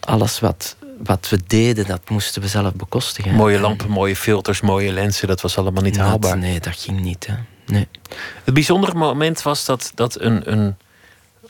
alles 0.00 0.40
wat, 0.40 0.76
wat 1.02 1.28
we 1.28 1.38
deden, 1.46 1.86
dat 1.86 2.10
moesten 2.10 2.42
we 2.42 2.48
zelf 2.48 2.72
bekostigen. 2.72 3.34
Mooie 3.34 3.60
lampen, 3.60 3.90
mooie 3.90 4.16
filters, 4.16 4.60
mooie 4.60 4.92
lenzen, 4.92 5.28
dat 5.28 5.40
was 5.40 5.58
allemaal 5.58 5.82
niet 5.82 5.96
haalbaar. 5.96 6.38
Nee, 6.38 6.60
dat 6.60 6.76
ging 6.76 7.00
niet. 7.00 7.26
Hè. 7.26 7.34
Nee. 7.66 7.88
Het 8.44 8.54
bijzondere 8.54 8.94
moment 8.94 9.42
was 9.42 9.64
dat, 9.64 9.92
dat 9.94 10.20
een, 10.20 10.52
een 10.52 10.76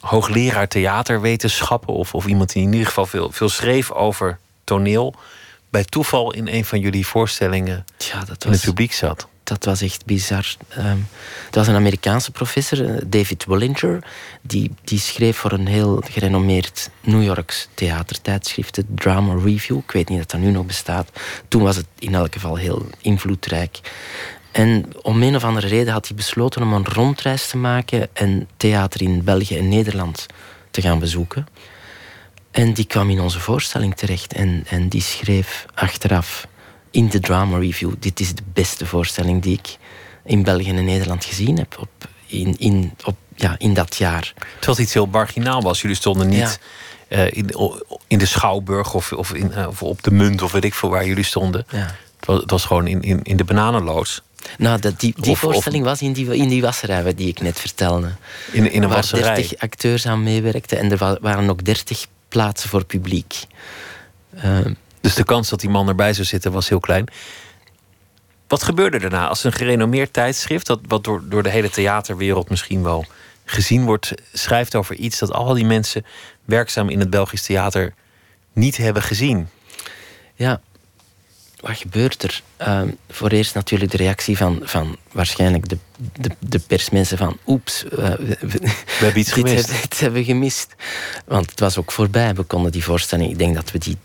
hoogleraar 0.00 0.68
theaterwetenschappen... 0.68 1.94
Of, 1.94 2.14
of 2.14 2.26
iemand 2.26 2.52
die 2.52 2.62
in 2.62 2.72
ieder 2.72 2.86
geval 2.86 3.06
veel, 3.06 3.30
veel 3.32 3.48
schreef 3.48 3.90
over 3.90 4.38
toneel... 4.64 5.14
bij 5.70 5.84
toeval 5.84 6.32
in 6.32 6.48
een 6.48 6.64
van 6.64 6.80
jullie 6.80 7.06
voorstellingen 7.06 7.84
ja, 7.98 8.18
dat 8.18 8.28
was... 8.28 8.44
in 8.44 8.50
het 8.50 8.64
publiek 8.64 8.92
zat 8.92 9.28
dat 9.48 9.64
was 9.64 9.80
echt 9.80 10.04
bizar. 10.06 10.46
Um, 10.78 11.08
dat 11.44 11.54
was 11.54 11.66
een 11.66 11.74
Amerikaanse 11.74 12.30
professor, 12.30 12.84
eh, 12.84 13.02
David 13.06 13.44
Wallinger, 13.44 14.04
die, 14.42 14.70
die 14.84 14.98
schreef 14.98 15.36
voor 15.36 15.52
een 15.52 15.66
heel 15.66 16.02
gerenommeerd 16.10 16.90
New 17.00 17.22
Yorks 17.22 17.68
theatertijdschrift, 17.74 18.76
het 18.76 18.86
Drama 18.88 19.34
Review. 19.44 19.78
Ik 19.78 19.90
weet 19.90 20.08
niet 20.08 20.18
dat 20.18 20.30
dat 20.30 20.40
nu 20.40 20.50
nog 20.50 20.66
bestaat. 20.66 21.10
Toen 21.48 21.62
was 21.62 21.76
het 21.76 21.86
in 21.98 22.14
elk 22.14 22.32
geval 22.32 22.56
heel 22.56 22.86
invloedrijk. 23.00 23.80
En 24.52 24.84
om 25.02 25.22
een 25.22 25.36
of 25.36 25.44
andere 25.44 25.66
reden 25.66 25.92
had 25.92 26.06
hij 26.06 26.16
besloten 26.16 26.62
om 26.62 26.72
een 26.72 26.86
rondreis 26.86 27.48
te 27.48 27.56
maken 27.56 28.08
en 28.12 28.48
theater 28.56 29.02
in 29.02 29.24
België 29.24 29.56
en 29.56 29.68
Nederland 29.68 30.26
te 30.70 30.80
gaan 30.80 30.98
bezoeken. 30.98 31.46
En 32.58 32.72
die 32.72 32.84
kwam 32.84 33.10
in 33.10 33.20
onze 33.20 33.40
voorstelling 33.40 33.96
terecht 33.96 34.32
en, 34.32 34.64
en 34.68 34.88
die 34.88 35.02
schreef 35.02 35.66
achteraf 35.74 36.46
in 36.90 37.08
de 37.08 37.20
drama 37.20 37.58
review: 37.58 37.92
dit 37.98 38.20
is 38.20 38.34
de 38.34 38.42
beste 38.52 38.86
voorstelling 38.86 39.42
die 39.42 39.58
ik 39.58 39.76
in 40.24 40.42
België 40.42 40.68
en 40.68 40.84
Nederland 40.84 41.24
gezien 41.24 41.58
heb 41.58 41.76
op, 41.80 41.88
in, 42.26 42.58
in, 42.58 42.92
op, 43.04 43.16
ja, 43.34 43.54
in 43.58 43.74
dat 43.74 43.96
jaar. 43.96 44.34
Terwijl 44.58 44.80
iets 44.80 44.94
heel 44.94 45.06
marginaal 45.06 45.62
was. 45.62 45.80
Jullie 45.80 45.96
stonden 45.96 46.28
niet 46.28 46.60
uh, 47.08 47.26
in, 47.30 47.50
in 48.06 48.18
de 48.18 48.26
Schouwburg 48.26 48.94
of, 48.94 49.12
of, 49.12 49.32
in, 49.32 49.52
uh, 49.56 49.66
of 49.68 49.82
op 49.82 50.02
de 50.02 50.10
Munt 50.10 50.42
of 50.42 50.52
weet 50.52 50.64
ik 50.64 50.74
veel 50.74 50.88
waar 50.88 51.06
jullie 51.06 51.24
stonden. 51.24 51.66
Ja. 51.70 51.78
Het, 52.16 52.26
was, 52.26 52.40
het 52.40 52.50
was 52.50 52.64
gewoon 52.64 52.86
in, 52.86 53.02
in, 53.02 53.22
in 53.22 53.36
de 53.36 53.44
bananenloos. 53.44 54.22
Nou, 54.58 54.80
dat, 54.80 55.00
die, 55.00 55.14
die 55.20 55.36
voorstelling 55.36 55.84
was 55.84 56.02
in 56.02 56.12
die, 56.12 56.36
in 56.36 56.48
die 56.48 56.62
wasserij 56.62 57.14
die 57.14 57.28
ik 57.28 57.40
net 57.40 57.60
vertelde. 57.60 58.12
In, 58.52 58.72
in 58.72 58.82
een 58.82 58.88
wasserij? 58.88 59.22
Waar 59.22 59.34
30 59.34 59.58
acteurs 59.58 60.06
aan 60.06 60.22
meewerkten 60.22 60.78
en 60.78 60.90
er 60.90 61.18
waren 61.20 61.50
ook 61.50 61.64
30 61.64 62.06
plaatsen 62.28 62.68
voor 62.68 62.84
publiek. 62.84 63.44
Uh, 64.44 64.58
dus 65.00 65.14
de 65.14 65.24
kans 65.24 65.48
dat 65.48 65.60
die 65.60 65.70
man 65.70 65.88
erbij 65.88 66.12
zou 66.12 66.26
zitten 66.26 66.52
was 66.52 66.68
heel 66.68 66.80
klein. 66.80 67.06
Wat 68.46 68.62
gebeurde 68.62 68.98
daarna 68.98 69.28
als 69.28 69.44
een 69.44 69.52
gerenommeerd 69.52 70.12
tijdschrift, 70.12 70.66
dat 70.66 70.80
wat 70.86 71.04
door, 71.04 71.22
door 71.28 71.42
de 71.42 71.48
hele 71.48 71.70
theaterwereld 71.70 72.50
misschien 72.50 72.82
wel 72.82 73.04
gezien 73.44 73.84
wordt, 73.84 74.14
schrijft 74.32 74.74
over 74.74 74.94
iets 74.94 75.18
dat 75.18 75.32
al 75.32 75.54
die 75.54 75.64
mensen 75.64 76.04
werkzaam 76.44 76.88
in 76.88 76.98
het 76.98 77.10
Belgisch 77.10 77.42
theater 77.42 77.94
niet 78.52 78.76
hebben 78.76 79.02
gezien? 79.02 79.48
Ja, 80.34 80.60
wat 81.60 81.76
gebeurt 81.76 82.22
er? 82.22 82.42
Uh, 82.60 82.82
voor 83.08 83.30
eerst 83.30 83.54
natuurlijk 83.54 83.90
de 83.90 83.96
reactie 83.96 84.36
van, 84.36 84.60
van 84.62 84.96
waarschijnlijk 85.12 85.68
de, 85.68 85.78
de, 86.20 86.30
de 86.38 86.58
persmensen 86.58 87.18
van 87.18 87.38
oeps, 87.46 87.84
uh, 87.84 87.90
we, 87.90 88.36
we, 88.40 88.60
hebben 88.98 89.20
iets 89.20 89.32
gemist. 89.32 89.82
Dit, 89.82 90.00
hebben 90.00 90.18
we 90.18 90.24
gemist. 90.24 90.74
Want 91.24 91.50
het 91.50 91.60
was 91.60 91.78
ook 91.78 91.92
voorbij. 91.92 92.34
We 92.34 92.42
konden 92.42 92.72
die 92.72 92.84
voorstelling, 92.84 93.30
ik 93.30 93.38
denk 93.38 93.54
dat 93.54 93.70
we 93.70 93.78
die 93.78 93.96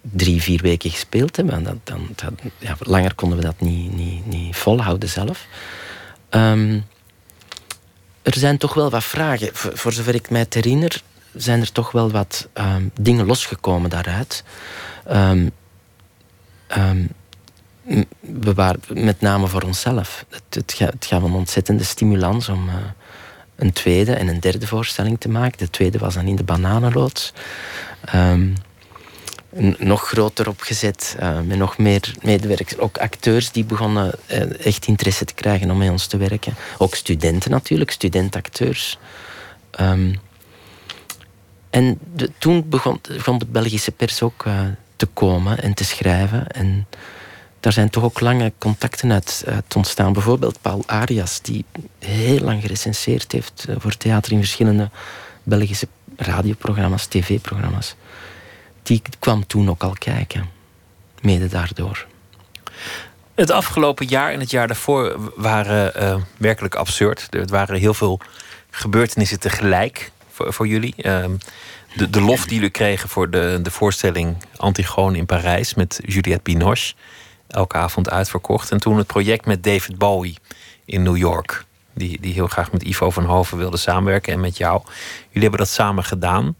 drie, 0.00 0.42
vier 0.42 0.62
weken 0.62 0.90
gespeeld 0.90 1.36
hebben. 1.36 1.62
Dan, 1.62 1.80
dan, 1.84 2.38
ja, 2.58 2.76
langer 2.78 3.14
konden 3.14 3.38
we 3.38 3.44
dat 3.44 3.60
niet, 3.60 3.92
niet, 3.94 4.26
niet 4.26 4.56
volhouden 4.56 5.08
zelf. 5.08 5.46
Um, 6.30 6.84
er 8.22 8.36
zijn 8.36 8.58
toch 8.58 8.74
wel 8.74 8.90
wat 8.90 9.04
vragen. 9.04 9.48
Voor, 9.52 9.78
voor, 9.78 9.92
zover 9.92 10.14
ik 10.14 10.30
mij 10.30 10.46
herinner, 10.48 11.02
zijn 11.34 11.60
er 11.60 11.72
toch 11.72 11.90
wel 11.92 12.10
wat 12.10 12.48
um, 12.54 12.90
dingen 13.00 13.26
losgekomen 13.26 13.90
daaruit. 13.90 14.44
Um, 15.12 15.50
we 18.20 18.54
waren 18.54 18.80
met 18.88 19.20
name 19.20 19.46
voor 19.46 19.62
onszelf. 19.62 20.24
Het, 20.28 20.74
het, 20.78 21.06
gaf 21.06 21.22
een 21.22 21.32
ontzettende 21.32 21.84
stimulans 21.84 22.48
om 22.48 22.68
uh, 22.68 22.74
een 23.56 23.72
tweede 23.72 24.12
en 24.12 24.28
een 24.28 24.40
derde 24.40 24.66
voorstelling 24.66 25.20
te 25.20 25.28
maken. 25.28 25.58
De 25.58 25.70
tweede 25.70 25.98
was 25.98 26.14
dan 26.14 26.26
in 26.26 26.36
de 26.36 26.42
bananenloods. 26.42 27.32
Um, 28.14 28.54
nog 29.78 30.08
groter 30.08 30.48
opgezet, 30.48 31.16
uh, 31.20 31.40
met 31.40 31.58
nog 31.58 31.78
meer 31.78 32.14
medewerkers. 32.22 32.78
Ook 32.78 32.98
acteurs 32.98 33.52
die 33.52 33.64
begonnen 33.64 34.12
uh, 34.30 34.66
echt 34.66 34.86
interesse 34.86 35.24
te 35.24 35.34
krijgen 35.34 35.70
om 35.70 35.78
met 35.78 35.90
ons 35.90 36.06
te 36.06 36.16
werken. 36.16 36.54
Ook 36.78 36.94
studenten 36.94 37.50
natuurlijk, 37.50 37.90
studentacteurs. 37.90 38.98
Um, 39.80 40.20
en 41.70 41.98
toen 42.38 42.68
begon, 42.68 43.00
begon, 43.08 43.38
de 43.38 43.46
Belgische 43.46 43.90
pers 43.90 44.22
ook 44.22 44.44
te 45.00 45.06
komen 45.06 45.62
en 45.62 45.74
te 45.74 45.84
schrijven. 45.84 46.46
En 46.46 46.86
daar 47.60 47.72
zijn 47.72 47.90
toch 47.90 48.04
ook 48.04 48.20
lange 48.20 48.52
contacten 48.58 49.12
uit, 49.12 49.44
uit 49.46 49.76
ontstaan. 49.76 50.12
Bijvoorbeeld 50.12 50.60
Paul 50.60 50.82
Arias, 50.86 51.40
die 51.40 51.64
heel 51.98 52.40
lang 52.40 52.60
gerecenseerd 52.60 53.32
heeft 53.32 53.66
voor 53.76 53.96
theater 53.96 54.32
in 54.32 54.38
verschillende 54.38 54.90
Belgische 55.42 55.88
radioprogramma's, 56.16 57.06
tv-programma's 57.06 57.96
die 58.82 59.02
kwam 59.18 59.46
toen 59.46 59.70
ook 59.70 59.82
al 59.82 59.94
kijken. 59.98 60.48
Mede 61.20 61.48
daardoor. 61.48 62.06
Het 63.34 63.50
afgelopen 63.50 64.06
jaar 64.06 64.32
en 64.32 64.40
het 64.40 64.50
jaar 64.50 64.66
daarvoor 64.66 65.32
waren 65.36 65.92
uh, 66.02 66.22
werkelijk 66.36 66.74
absurd. 66.74 67.26
Er 67.30 67.46
waren 67.46 67.78
heel 67.78 67.94
veel 67.94 68.20
gebeurtenissen 68.70 69.40
tegelijk 69.40 70.10
voor, 70.30 70.52
voor 70.52 70.66
jullie. 70.66 70.94
Uh, 70.96 71.24
de, 71.94 72.10
de 72.10 72.20
lof 72.20 72.44
die 72.44 72.54
jullie 72.54 72.70
kregen 72.70 73.08
voor 73.08 73.30
de, 73.30 73.58
de 73.62 73.70
voorstelling 73.70 74.36
Antigone 74.56 75.16
in 75.16 75.26
Parijs 75.26 75.74
met 75.74 76.00
Juliette 76.04 76.42
Binoche. 76.42 76.94
Elke 77.48 77.76
avond 77.76 78.10
uitverkocht. 78.10 78.70
En 78.70 78.80
toen 78.80 78.96
het 78.96 79.06
project 79.06 79.46
met 79.46 79.62
David 79.62 79.98
Bowie 79.98 80.38
in 80.84 81.02
New 81.02 81.16
York. 81.16 81.64
Die, 81.94 82.20
die 82.20 82.32
heel 82.32 82.46
graag 82.46 82.72
met 82.72 82.82
Ivo 82.82 83.10
van 83.10 83.24
Hoven 83.24 83.58
wilde 83.58 83.76
samenwerken 83.76 84.32
en 84.32 84.40
met 84.40 84.56
jou. 84.56 84.82
Jullie 85.26 85.48
hebben 85.48 85.58
dat 85.58 85.68
samen 85.68 86.04
gedaan. 86.04 86.54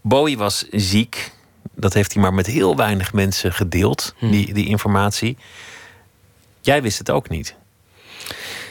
Bowie 0.00 0.38
was 0.38 0.66
ziek. 0.70 1.32
Dat 1.74 1.94
heeft 1.94 2.12
hij 2.12 2.22
maar 2.22 2.34
met 2.34 2.46
heel 2.46 2.76
weinig 2.76 3.12
mensen 3.12 3.52
gedeeld, 3.52 4.14
hmm. 4.18 4.30
die, 4.30 4.54
die 4.54 4.66
informatie. 4.66 5.36
Jij 6.60 6.82
wist 6.82 6.98
het 6.98 7.10
ook 7.10 7.28
niet. 7.28 7.54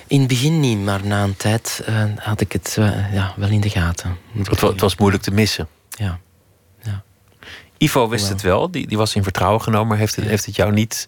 In 0.07 0.19
het 0.19 0.27
begin 0.27 0.59
niet, 0.59 0.79
maar 0.79 1.05
na 1.05 1.23
een 1.23 1.37
tijd 1.37 1.83
uh, 1.89 2.03
had 2.15 2.41
ik 2.41 2.51
het 2.51 2.75
uh, 2.79 3.13
ja, 3.13 3.33
wel 3.35 3.49
in 3.49 3.61
de 3.61 3.69
gaten. 3.69 4.17
Het, 4.37 4.61
het, 4.61 4.81
was 4.81 4.95
moeilijk 4.95 5.23
te 5.23 5.31
missen. 5.31 5.67
Ja. 5.89 6.19
ja. 6.83 7.03
Ivo 7.77 8.09
wist 8.09 8.29
het 8.29 8.41
wel, 8.41 8.71
die, 8.71 8.87
die 8.87 8.97
was 8.97 9.15
in 9.15 9.23
vertrouwen 9.23 9.61
genomen, 9.61 9.87
maar 9.87 9.97
heeft 9.97 10.15
het, 10.15 10.25
heeft 10.25 10.45
het 10.45 10.55
jou 10.55 10.71
niet 10.71 11.07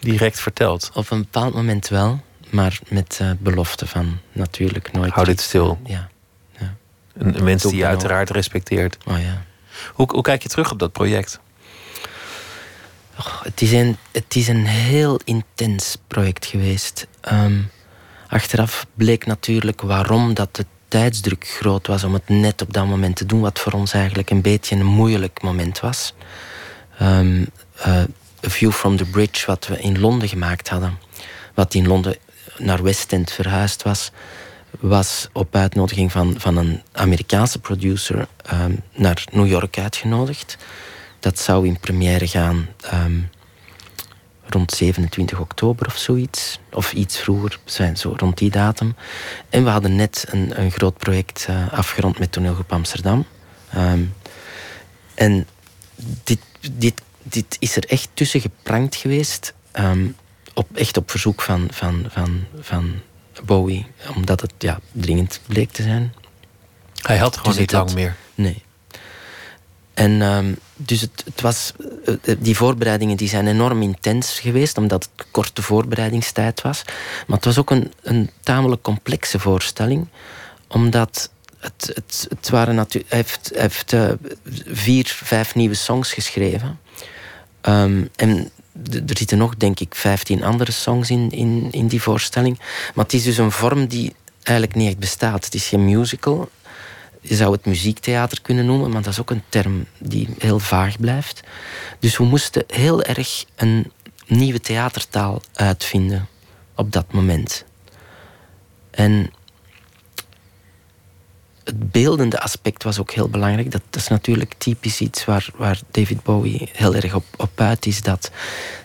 direct 0.00 0.40
verteld? 0.40 0.90
Op 0.94 1.10
een 1.10 1.20
bepaald 1.20 1.54
moment 1.54 1.88
wel, 1.88 2.20
maar 2.50 2.78
met 2.88 3.18
uh, 3.22 3.30
belofte 3.38 3.86
van 3.86 4.18
natuurlijk 4.32 4.92
nooit. 4.92 5.12
Houd 5.12 5.26
dit 5.26 5.40
stil. 5.40 5.78
Ja. 5.84 6.08
ja. 6.58 6.74
Een, 7.14 7.36
een 7.36 7.44
mens 7.44 7.62
die 7.62 7.76
je 7.76 7.86
uiteraard 7.86 8.30
respecteert. 8.30 8.96
Oh 9.04 9.20
ja. 9.20 9.44
Hoe, 9.92 10.08
hoe 10.12 10.22
kijk 10.22 10.42
je 10.42 10.48
terug 10.48 10.70
op 10.70 10.78
dat 10.78 10.92
project? 10.92 11.40
Oh, 13.18 13.42
het, 13.42 13.60
is 13.62 13.72
een, 13.72 13.96
het 14.12 14.36
is 14.36 14.48
een 14.48 14.66
heel 14.66 15.20
intens 15.24 15.96
project 16.06 16.46
geweest. 16.46 17.06
Ehm, 17.20 17.60
achteraf 18.34 18.86
bleek 18.94 19.26
natuurlijk 19.26 19.80
waarom 19.80 20.34
dat 20.34 20.56
de 20.56 20.66
tijdsdruk 20.88 21.46
groot 21.46 21.86
was 21.86 22.04
om 22.04 22.12
het 22.12 22.28
net 22.28 22.62
op 22.62 22.72
dat 22.72 22.86
moment 22.86 23.16
te 23.16 23.26
doen, 23.26 23.40
wat 23.40 23.58
voor 23.58 23.72
ons 23.72 23.92
eigenlijk 23.92 24.30
een 24.30 24.40
beetje 24.40 24.76
een 24.76 24.84
moeilijk 24.84 25.42
moment 25.42 25.80
was. 25.80 26.14
Um, 27.02 27.46
uh, 27.78 27.86
A 28.46 28.48
View 28.50 28.72
from 28.72 28.96
the 28.96 29.04
Bridge, 29.04 29.46
wat 29.46 29.66
we 29.66 29.80
in 29.80 30.00
Londen 30.00 30.28
gemaakt 30.28 30.68
hadden, 30.68 30.98
wat 31.54 31.74
in 31.74 31.86
Londen 31.86 32.16
naar 32.58 32.82
West 32.82 33.12
End 33.12 33.32
verhuisd 33.32 33.82
was, 33.82 34.10
was 34.80 35.28
op 35.32 35.56
uitnodiging 35.56 36.12
van, 36.12 36.34
van 36.38 36.56
een 36.56 36.82
Amerikaanse 36.92 37.58
producer 37.58 38.26
um, 38.52 38.82
naar 38.94 39.24
New 39.32 39.46
York 39.46 39.78
uitgenodigd. 39.78 40.56
Dat 41.20 41.38
zou 41.38 41.66
in 41.66 41.78
première 41.80 42.28
gaan 42.28 42.68
um, 42.92 43.30
rond 44.48 44.72
27 44.72 45.40
oktober 45.40 45.86
of 45.86 45.96
zoiets. 45.96 46.58
Of 46.72 46.92
iets 46.92 47.18
vroeger, 47.18 47.58
zijn 47.64 47.96
zo 47.96 48.14
rond 48.16 48.38
die 48.38 48.50
datum. 48.50 48.94
En 49.48 49.64
we 49.64 49.70
hadden 49.70 49.96
net 49.96 50.26
een, 50.30 50.60
een 50.60 50.70
groot 50.70 50.96
project 50.96 51.46
uh, 51.50 51.72
afgerond 51.72 52.18
met 52.18 52.32
Toneelgroep 52.32 52.72
Amsterdam. 52.72 53.26
Um, 53.76 54.14
en 55.14 55.46
dit, 56.24 56.38
dit, 56.72 57.02
dit 57.22 57.56
is 57.58 57.76
er 57.76 57.84
echt 57.84 58.08
tussen 58.14 58.40
geprankt 58.40 58.96
geweest. 58.96 59.54
op, 60.54 60.76
echt 60.76 60.96
op 60.96 61.10
verzoek 61.10 61.42
van, 61.42 61.68
van, 61.72 62.06
van, 62.08 62.44
van 62.60 63.00
Bowie, 63.44 63.86
omdat 64.16 64.40
het 64.40 64.52
ja, 64.58 64.80
dringend 64.92 65.40
bleek 65.46 65.70
te 65.70 65.82
zijn. 65.82 66.14
Hij 67.02 67.18
had 67.18 67.36
gewoon 67.36 67.50
dus 67.50 67.60
niet 67.60 67.72
lang 67.72 67.94
meer. 67.94 68.16
Nee. 68.34 68.62
En 69.94 70.22
ehm, 70.22 70.52
dus 70.76 71.00
het, 71.00 71.22
het, 71.24 71.40
was, 71.40 71.72
eh, 72.04 72.34
die 72.38 72.56
voorbereidingen 72.56 73.16
die 73.16 73.28
zijn 73.28 73.46
enorm 73.46 73.82
intens 73.82 74.40
geweest, 74.40 74.78
omdat 74.78 75.08
het 75.16 75.26
korte 75.30 75.62
voorbereidingstijd 75.62 76.62
was. 76.62 76.82
Maar 77.26 77.36
het 77.36 77.44
was 77.44 77.58
ook 77.58 77.70
een, 77.70 77.92
een 78.02 78.30
tamelijk 78.40 78.82
complexe 78.82 79.38
voorstelling, 79.38 80.06
omdat 80.68 81.30
het, 81.58 81.90
het, 81.94 82.26
het 82.28 82.48
waren. 82.50 82.76
Hij 82.76 83.04
heeft, 83.08 83.50
heeft 83.54 83.92
uh, 83.92 84.10
vier, 84.66 85.06
vijf 85.06 85.54
nieuwe 85.54 85.74
songs 85.74 86.12
geschreven. 86.12 86.78
Um, 87.62 88.08
en 88.16 88.50
er 88.92 89.16
zitten 89.16 89.38
nog, 89.38 89.56
denk 89.56 89.80
ik, 89.80 89.94
15 89.94 90.44
andere 90.44 90.72
songs 90.72 91.10
in, 91.10 91.30
in, 91.30 91.68
in 91.70 91.86
die 91.86 92.02
voorstelling. 92.02 92.58
Maar 92.94 93.04
het 93.04 93.14
is 93.14 93.22
dus 93.22 93.38
een 93.38 93.50
vorm 93.50 93.86
die 93.86 94.14
eigenlijk 94.42 94.76
niet 94.76 94.88
echt 94.88 94.98
bestaat. 94.98 95.44
Het 95.44 95.54
is 95.54 95.68
geen 95.68 95.84
musical. 95.84 96.50
Je 97.26 97.34
zou 97.34 97.52
het 97.52 97.64
muziektheater 97.64 98.42
kunnen 98.42 98.66
noemen, 98.66 98.90
maar 98.90 99.02
dat 99.02 99.12
is 99.12 99.20
ook 99.20 99.30
een 99.30 99.42
term 99.48 99.86
die 99.98 100.28
heel 100.38 100.58
vaag 100.58 101.00
blijft. 101.00 101.40
Dus 101.98 102.16
we 102.16 102.24
moesten 102.24 102.64
heel 102.66 103.02
erg 103.02 103.44
een 103.56 103.92
nieuwe 104.26 104.60
theatertaal 104.60 105.42
uitvinden 105.52 106.28
op 106.74 106.92
dat 106.92 107.12
moment. 107.12 107.64
En 108.90 109.30
het 111.64 111.90
beeldende 111.90 112.40
aspect 112.40 112.82
was 112.82 112.98
ook 112.98 113.12
heel 113.12 113.28
belangrijk. 113.28 113.70
Dat, 113.70 113.82
is 113.90 114.08
natuurlijk 114.08 114.54
typisch 114.58 115.00
iets 115.00 115.24
waar, 115.24 115.48
waar 115.56 115.80
David 115.90 116.22
Bowie 116.22 116.70
heel 116.72 116.94
erg 116.94 117.14
op, 117.14 117.24
op 117.36 117.60
uit 117.60 117.86
is. 117.86 118.02
Dat, 118.02 118.30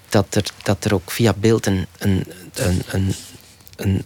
dat, 0.09 0.35
er, 0.35 0.45
dat 0.63 0.85
er 0.85 0.93
ook 0.93 1.11
via 1.11 1.33
beeld 1.33 1.65
een, 1.65 1.85
een, 1.97 2.25
een, 2.53 3.13
een, 3.75 4.03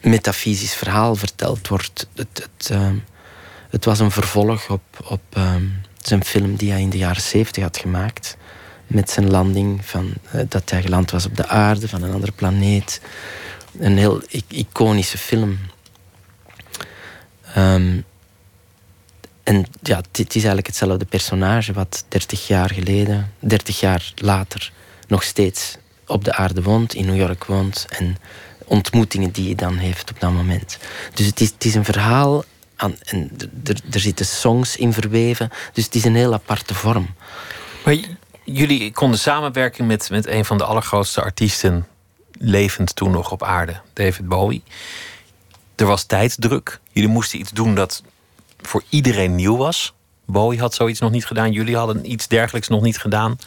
metafysisch 0.00 0.74
verhaal 0.74 1.14
verteld 1.14 1.68
wordt. 1.68 2.08
Het, 2.14 2.48
het, 2.56 2.70
ehm, 2.70 2.96
het 3.74 3.84
was 3.84 3.98
een 3.98 4.10
vervolg 4.10 4.70
op, 4.70 4.82
op 5.04 5.20
ehm, 5.32 5.64
zijn 5.98 6.24
film 6.24 6.56
die 6.56 6.70
hij 6.70 6.80
in 6.80 6.90
de 6.90 6.98
jaren 6.98 7.22
zeventig 7.22 7.62
had 7.62 7.76
gemaakt. 7.76 8.36
Met 8.86 9.10
zijn 9.10 9.30
landing, 9.30 9.84
van, 9.84 10.12
uh, 10.34 10.42
dat 10.48 10.70
hij 10.70 10.82
geland 10.82 11.10
was 11.10 11.26
op 11.26 11.36
de 11.36 11.46
aarde, 11.46 11.88
van 11.88 12.02
een 12.02 12.12
andere 12.12 12.32
planeet. 12.32 13.00
Een 13.78 13.98
heel 13.98 14.22
iconische 14.48 15.18
film. 15.18 15.58
Ehm, 17.54 18.00
en 19.42 19.66
ja, 19.82 19.96
het 19.96 20.18
is 20.18 20.34
eigenlijk 20.34 20.66
hetzelfde 20.66 21.04
personage 21.04 21.72
wat 21.72 22.04
30 22.08 22.46
jaar 22.46 22.70
geleden, 22.70 23.32
30 23.38 23.80
jaar 23.80 24.12
later, 24.14 24.72
nog 25.08 25.22
steeds 25.22 25.76
op 26.06 26.24
de 26.24 26.34
aarde 26.34 26.62
woont, 26.62 26.94
in 26.94 27.06
New 27.06 27.16
York 27.16 27.44
woont 27.44 27.86
en 27.88 28.16
ontmoetingen 28.64 29.30
die 29.30 29.48
je 29.48 29.54
dan 29.54 29.76
heeft 29.76 30.10
op 30.10 30.20
dat 30.20 30.32
moment. 30.32 30.78
Dus 31.14 31.26
het 31.26 31.40
is, 31.40 31.50
het 31.50 31.64
is 31.64 31.74
een 31.74 31.84
verhaal 31.84 32.44
aan, 32.76 32.96
en 33.04 33.30
er, 33.64 34.00
zitten 34.00 34.26
songs 34.26 34.76
in 34.76 34.92
verweven, 34.92 35.50
dus 35.72 35.84
het 35.84 35.94
is 35.94 36.04
een 36.04 36.14
heel 36.14 36.32
aparte 36.32 36.74
vorm. 36.74 37.14
Maar 37.84 37.96
jullie 38.44 38.92
konden 38.92 39.18
samenwerken 39.18 39.86
met, 39.86 40.10
met 40.10 40.26
een 40.26 40.44
van 40.44 40.58
de 40.58 40.64
allergrootste 40.64 41.22
artiesten 41.22 41.86
levend 42.38 42.96
toen 42.96 43.10
nog 43.10 43.30
op 43.30 43.42
aarde, 43.42 43.80
David 43.92 44.28
Bowie. 44.28 44.62
Er 45.74 45.86
was 45.86 46.04
tijdsdruk. 46.04 46.80
Jullie 46.92 47.08
moesten 47.08 47.38
iets 47.38 47.50
doen 47.50 47.74
dat 47.74 48.02
voor 48.62 48.82
iedereen 48.88 49.34
nieuw 49.34 49.56
was. 49.56 49.94
Bowie 50.26 50.60
had 50.60 50.74
zoiets 50.74 51.00
nog 51.00 51.10
niet 51.10 51.26
gedaan. 51.26 51.52
Jullie 51.52 51.76
hadden 51.76 52.10
iets 52.10 52.28
dergelijks 52.28 52.68
nog 52.68 52.82
niet 52.82 52.98
gedaan. 52.98 53.38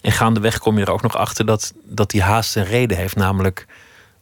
En 0.00 0.12
gaandeweg 0.12 0.58
kom 0.58 0.78
je 0.78 0.84
er 0.84 0.92
ook 0.92 1.02
nog 1.02 1.16
achter 1.16 1.46
dat, 1.46 1.72
dat 1.84 2.10
die 2.10 2.22
haast 2.22 2.56
een 2.56 2.64
reden 2.64 2.96
heeft. 2.96 3.16
Namelijk, 3.16 3.66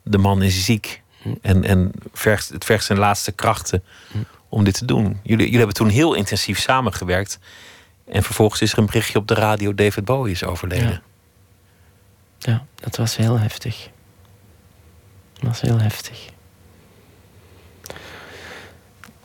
de 0.03 0.19
man 0.19 0.43
is 0.43 0.65
ziek. 0.65 1.03
En, 1.43 1.65
en 1.65 1.93
vergt, 2.13 2.49
het 2.49 2.65
vergt 2.65 2.85
zijn 2.85 2.99
laatste 2.99 3.33
krachten 3.33 3.85
om 4.49 4.65
dit 4.65 4.75
te 4.75 4.85
doen. 4.85 5.21
Jullie, 5.23 5.45
jullie 5.45 5.57
hebben 5.57 5.77
toen 5.77 5.89
heel 5.89 6.15
intensief 6.15 6.59
samengewerkt. 6.59 7.39
En 8.05 8.23
vervolgens 8.23 8.61
is 8.61 8.73
er 8.73 8.79
een 8.79 8.87
berichtje 8.87 9.19
op 9.19 9.29
de 9.29 9.35
radio: 9.35 9.75
David 9.75 10.05
Bowie 10.05 10.33
is 10.33 10.45
overleden. 10.45 11.03
Ja, 12.39 12.65
dat 12.75 12.97
was 12.97 13.17
heel 13.17 13.39
heftig. 13.39 13.89
Dat 15.33 15.43
was 15.43 15.61
heel 15.61 15.81
heftig. 15.81 16.33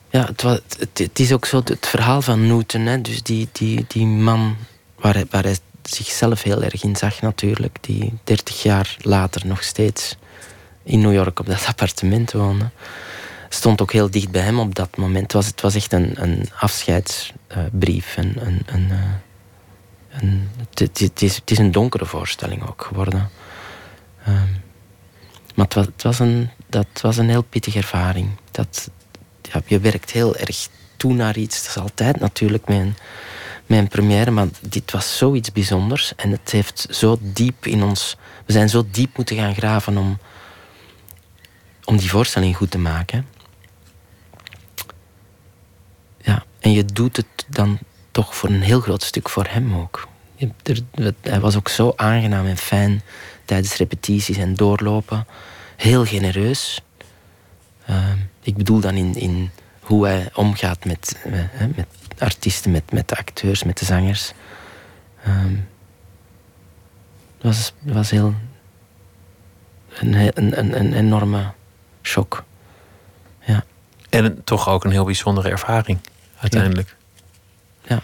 Ja, 0.09 0.25
het, 0.25 0.41
was, 0.41 0.59
het, 0.77 1.19
is 1.19 1.31
ook 1.33 1.45
zo 1.45 1.61
het 1.63 1.87
verhaal 1.87 2.21
van 2.21 2.47
Newton. 2.47 2.85
Hè? 2.85 3.01
Dus 3.01 3.23
die, 3.23 3.49
die, 3.51 3.85
die 3.87 4.05
man 4.05 4.57
waar 4.95 5.23
waar 5.29 5.43
hij 5.43 5.57
zichzelf 5.83 6.43
heel 6.43 6.63
erg 6.63 6.83
in 6.83 6.95
zag 6.95 7.21
natuurlijk. 7.21 7.77
Die 7.81 8.13
30 8.23 8.63
jaar 8.63 8.95
later 9.01 9.47
nog 9.47 9.63
steeds 9.63 10.15
in 10.89 10.99
New 10.99 11.13
York 11.13 11.39
op 11.39 11.45
dat 11.45 11.65
appartement 11.65 12.31
woonde. 12.31 12.69
Stond 13.49 13.81
ook 13.81 13.91
heel 13.91 14.09
dicht 14.09 14.31
bij 14.31 14.41
hem 14.41 14.59
op 14.59 14.75
dat 14.75 14.97
moment. 14.97 15.23
Het 15.23 15.33
was, 15.33 15.47
het 15.47 15.61
was 15.61 15.75
echt 15.75 15.93
een, 15.93 16.13
een 16.21 16.49
afscheidsbrief. 16.59 18.17
Een, 18.17 18.35
een, 18.39 18.61
een, 18.65 18.87
eh, 18.91 20.21
een, 20.21 20.49
het, 20.73 21.21
is, 21.21 21.41
is 21.45 21.57
een 21.57 21.71
donkere 21.71 22.05
voorstelling 22.05 22.67
ook 22.67 22.81
geworden. 22.81 23.29
Um, 24.27 24.61
maar 25.55 25.65
het 25.65 25.73
was, 25.73 25.85
het 25.85 26.03
was, 26.03 26.19
een, 26.19 26.49
dat 26.69 26.87
was 27.01 27.17
een 27.17 27.29
heel 27.29 27.41
pittige 27.41 27.77
ervaring. 27.77 28.29
Dat, 28.51 28.89
ja, 29.41 29.61
je 29.65 29.79
werkt 29.79 30.11
heel 30.11 30.35
erg 30.35 30.67
toe 30.97 31.13
naar 31.13 31.37
iets. 31.37 31.61
Dat 31.61 31.75
is 31.75 31.81
altijd 31.81 32.19
natuurlijk 32.19 32.67
mijn, 32.67 32.97
mijn 33.65 33.87
première, 33.87 34.31
maar 34.31 34.47
dit 34.61 34.91
was 34.91 35.17
zoiets 35.17 35.51
bijzonders. 35.51 36.15
En 36.15 36.31
het 36.31 36.51
heeft 36.51 36.87
zo 36.89 37.17
diep 37.21 37.65
in 37.65 37.83
ons... 37.83 38.17
We 38.45 38.51
zijn 38.51 38.69
zo 38.69 38.85
diep 38.91 39.17
moeten 39.17 39.35
gaan 39.35 39.55
graven 39.55 39.97
om, 39.97 40.19
om 41.89 41.97
die 41.97 42.09
voorstelling 42.09 42.55
goed 42.55 42.71
te 42.71 42.77
maken. 42.77 43.27
Ja, 46.21 46.43
en 46.59 46.71
je 46.71 46.85
doet 46.85 47.17
het 47.17 47.45
dan 47.47 47.79
toch 48.11 48.35
voor 48.35 48.49
een 48.49 48.61
heel 48.61 48.79
groot 48.79 49.03
stuk 49.03 49.29
voor 49.29 49.45
hem 49.49 49.73
ook. 49.73 50.07
Hij 51.21 51.39
was 51.39 51.55
ook 51.55 51.69
zo 51.69 51.93
aangenaam 51.95 52.45
en 52.45 52.57
fijn 52.57 53.01
tijdens 53.45 53.75
repetities 53.75 54.37
en 54.37 54.55
doorlopen. 54.55 55.27
Heel 55.75 56.05
genereus. 56.05 56.81
Ehm, 57.85 58.17
ik 58.41 58.55
bedoel 58.57 58.79
dan 58.79 58.95
in, 58.95 59.15
in 59.15 59.51
hoe 59.79 60.05
hij 60.05 60.29
omgaat 60.33 60.85
met, 60.85 61.17
met, 61.25 61.75
met 61.75 61.87
artiesten, 62.17 62.71
met, 62.71 62.91
met 62.91 63.09
de 63.09 63.17
acteurs, 63.17 63.63
met 63.63 63.77
de 63.77 63.85
zangers. 63.85 64.33
Het 65.19 65.63
was, 67.41 67.73
was 67.81 68.09
heel. 68.09 68.33
Een, 69.89 70.31
een, 70.35 70.79
een 70.79 70.93
enorme 70.93 71.51
shock. 72.01 72.43
Ja. 73.39 73.63
En 74.09 74.43
toch 74.43 74.69
ook 74.69 74.83
een 74.83 74.91
heel 74.91 75.05
bijzondere 75.05 75.49
ervaring, 75.49 75.99
uiteindelijk. 76.37 76.95
Ja, 77.87 78.01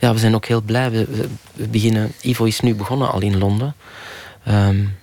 ja. 0.00 0.12
we 0.12 0.18
zijn 0.18 0.34
ook 0.34 0.46
heel 0.46 0.60
blij. 0.62 0.90
We, 0.90 1.28
we 1.52 1.68
beginnen, 1.68 2.12
Ivo 2.20 2.44
is 2.44 2.60
nu 2.60 2.74
begonnen 2.74 3.10
al 3.10 3.20
in 3.20 3.38
Londen. 3.38 3.74
Um, 4.48 4.96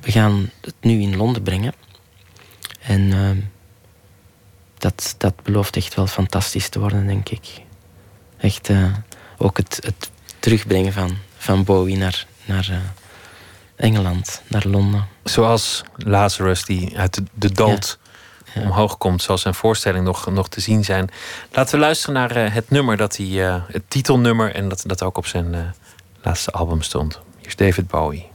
we 0.00 0.12
gaan 0.12 0.50
het 0.60 0.74
nu 0.80 1.00
in 1.00 1.16
Londen 1.16 1.42
brengen. 1.42 1.74
En 2.80 3.12
um, 3.12 3.50
dat, 4.78 5.14
dat 5.18 5.42
belooft 5.42 5.76
echt 5.76 5.94
wel 5.94 6.06
fantastisch 6.06 6.68
te 6.68 6.78
worden, 6.78 7.06
denk 7.06 7.28
ik. 7.28 7.48
Echt 8.38 8.68
uh, 8.68 8.94
ook 9.38 9.56
het, 9.56 9.78
het 9.84 10.10
terugbrengen 10.38 10.92
van, 10.92 11.16
van 11.36 11.64
Bowie 11.64 11.96
naar, 11.96 12.26
naar 12.44 12.68
uh, 12.70 12.76
Engeland, 13.82 14.42
naar 14.48 14.66
Londen. 14.66 15.06
Zoals 15.24 15.82
Lazarus 15.96 16.64
die 16.64 16.98
uit 16.98 17.14
de, 17.14 17.22
de 17.34 17.52
dood 17.52 17.98
ja. 18.44 18.60
Ja. 18.60 18.66
omhoog 18.66 18.98
komt, 18.98 19.22
zoals 19.22 19.42
zijn 19.42 19.54
voorstelling 19.54 20.04
nog, 20.04 20.30
nog 20.30 20.48
te 20.48 20.60
zien 20.60 20.84
zijn. 20.84 21.10
Laten 21.52 21.74
we 21.74 21.80
luisteren 21.80 22.14
naar 22.14 22.36
uh, 22.36 22.54
het 22.54 22.70
nummer, 22.70 22.96
dat 22.96 23.16
hij, 23.16 23.26
het 23.66 23.82
titelnummer, 23.88 24.54
en 24.54 24.68
dat 24.68 24.82
dat 24.86 25.02
ook 25.02 25.16
op 25.16 25.26
zijn 25.26 25.74
laatste 26.22 26.50
album 26.50 26.82
stond. 26.82 27.20
Hier 27.38 27.46
is 27.46 27.56
David 27.56 27.88
Bowie. 27.88 28.31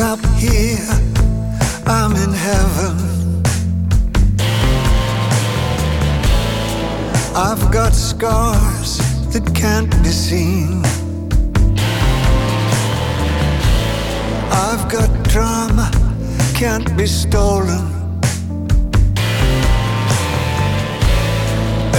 Up 0.00 0.24
here, 0.36 0.78
I'm 1.84 2.12
in 2.14 2.32
heaven. 2.32 3.42
I've 7.34 7.72
got 7.72 7.94
scars 7.94 8.98
that 9.32 9.52
can't 9.56 9.90
be 10.04 10.10
seen. 10.10 10.84
I've 14.52 14.88
got 14.88 15.10
drama, 15.24 15.90
can't 16.54 16.96
be 16.96 17.06
stolen. 17.06 17.84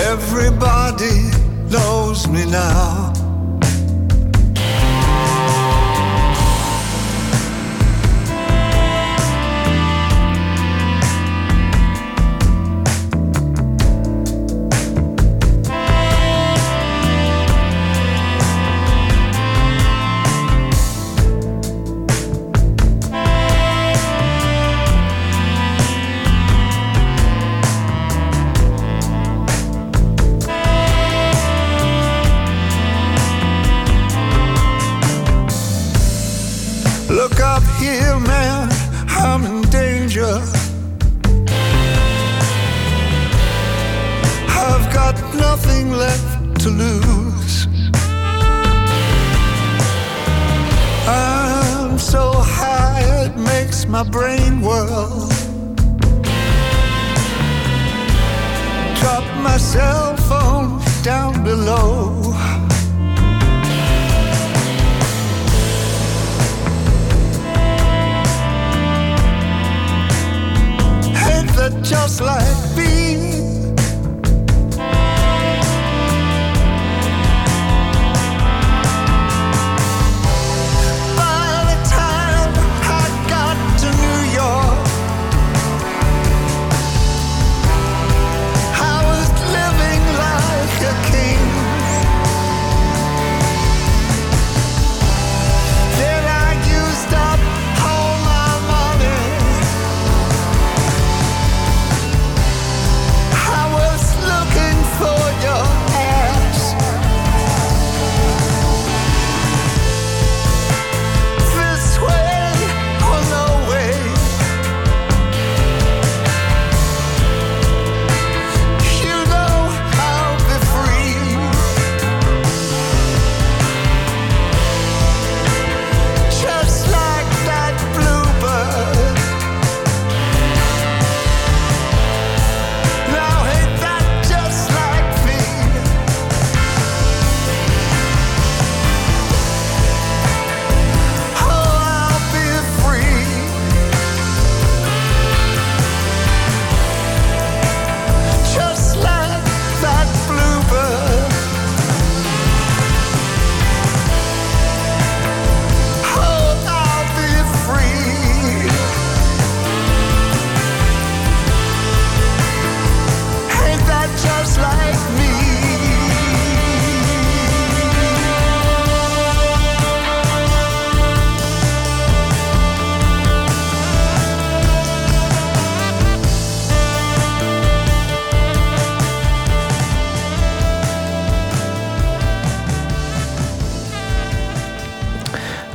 Everybody 0.07 1.31
knows 1.69 2.29
me 2.29 2.45
now. 2.45 2.98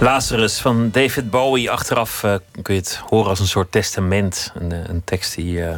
Lazarus 0.04 0.58
van 0.60 0.90
David 0.90 1.30
Bowie. 1.30 1.70
Achteraf 1.70 2.22
uh, 2.22 2.34
kun 2.62 2.74
je 2.74 2.80
het 2.80 3.00
horen 3.08 3.28
als 3.28 3.40
een 3.40 3.46
soort 3.46 3.72
testament. 3.72 4.52
Een, 4.54 4.72
eh, 4.72 4.88
een 4.88 5.04
tekst 5.04 5.34
die 5.34 5.58
uh, 5.58 5.76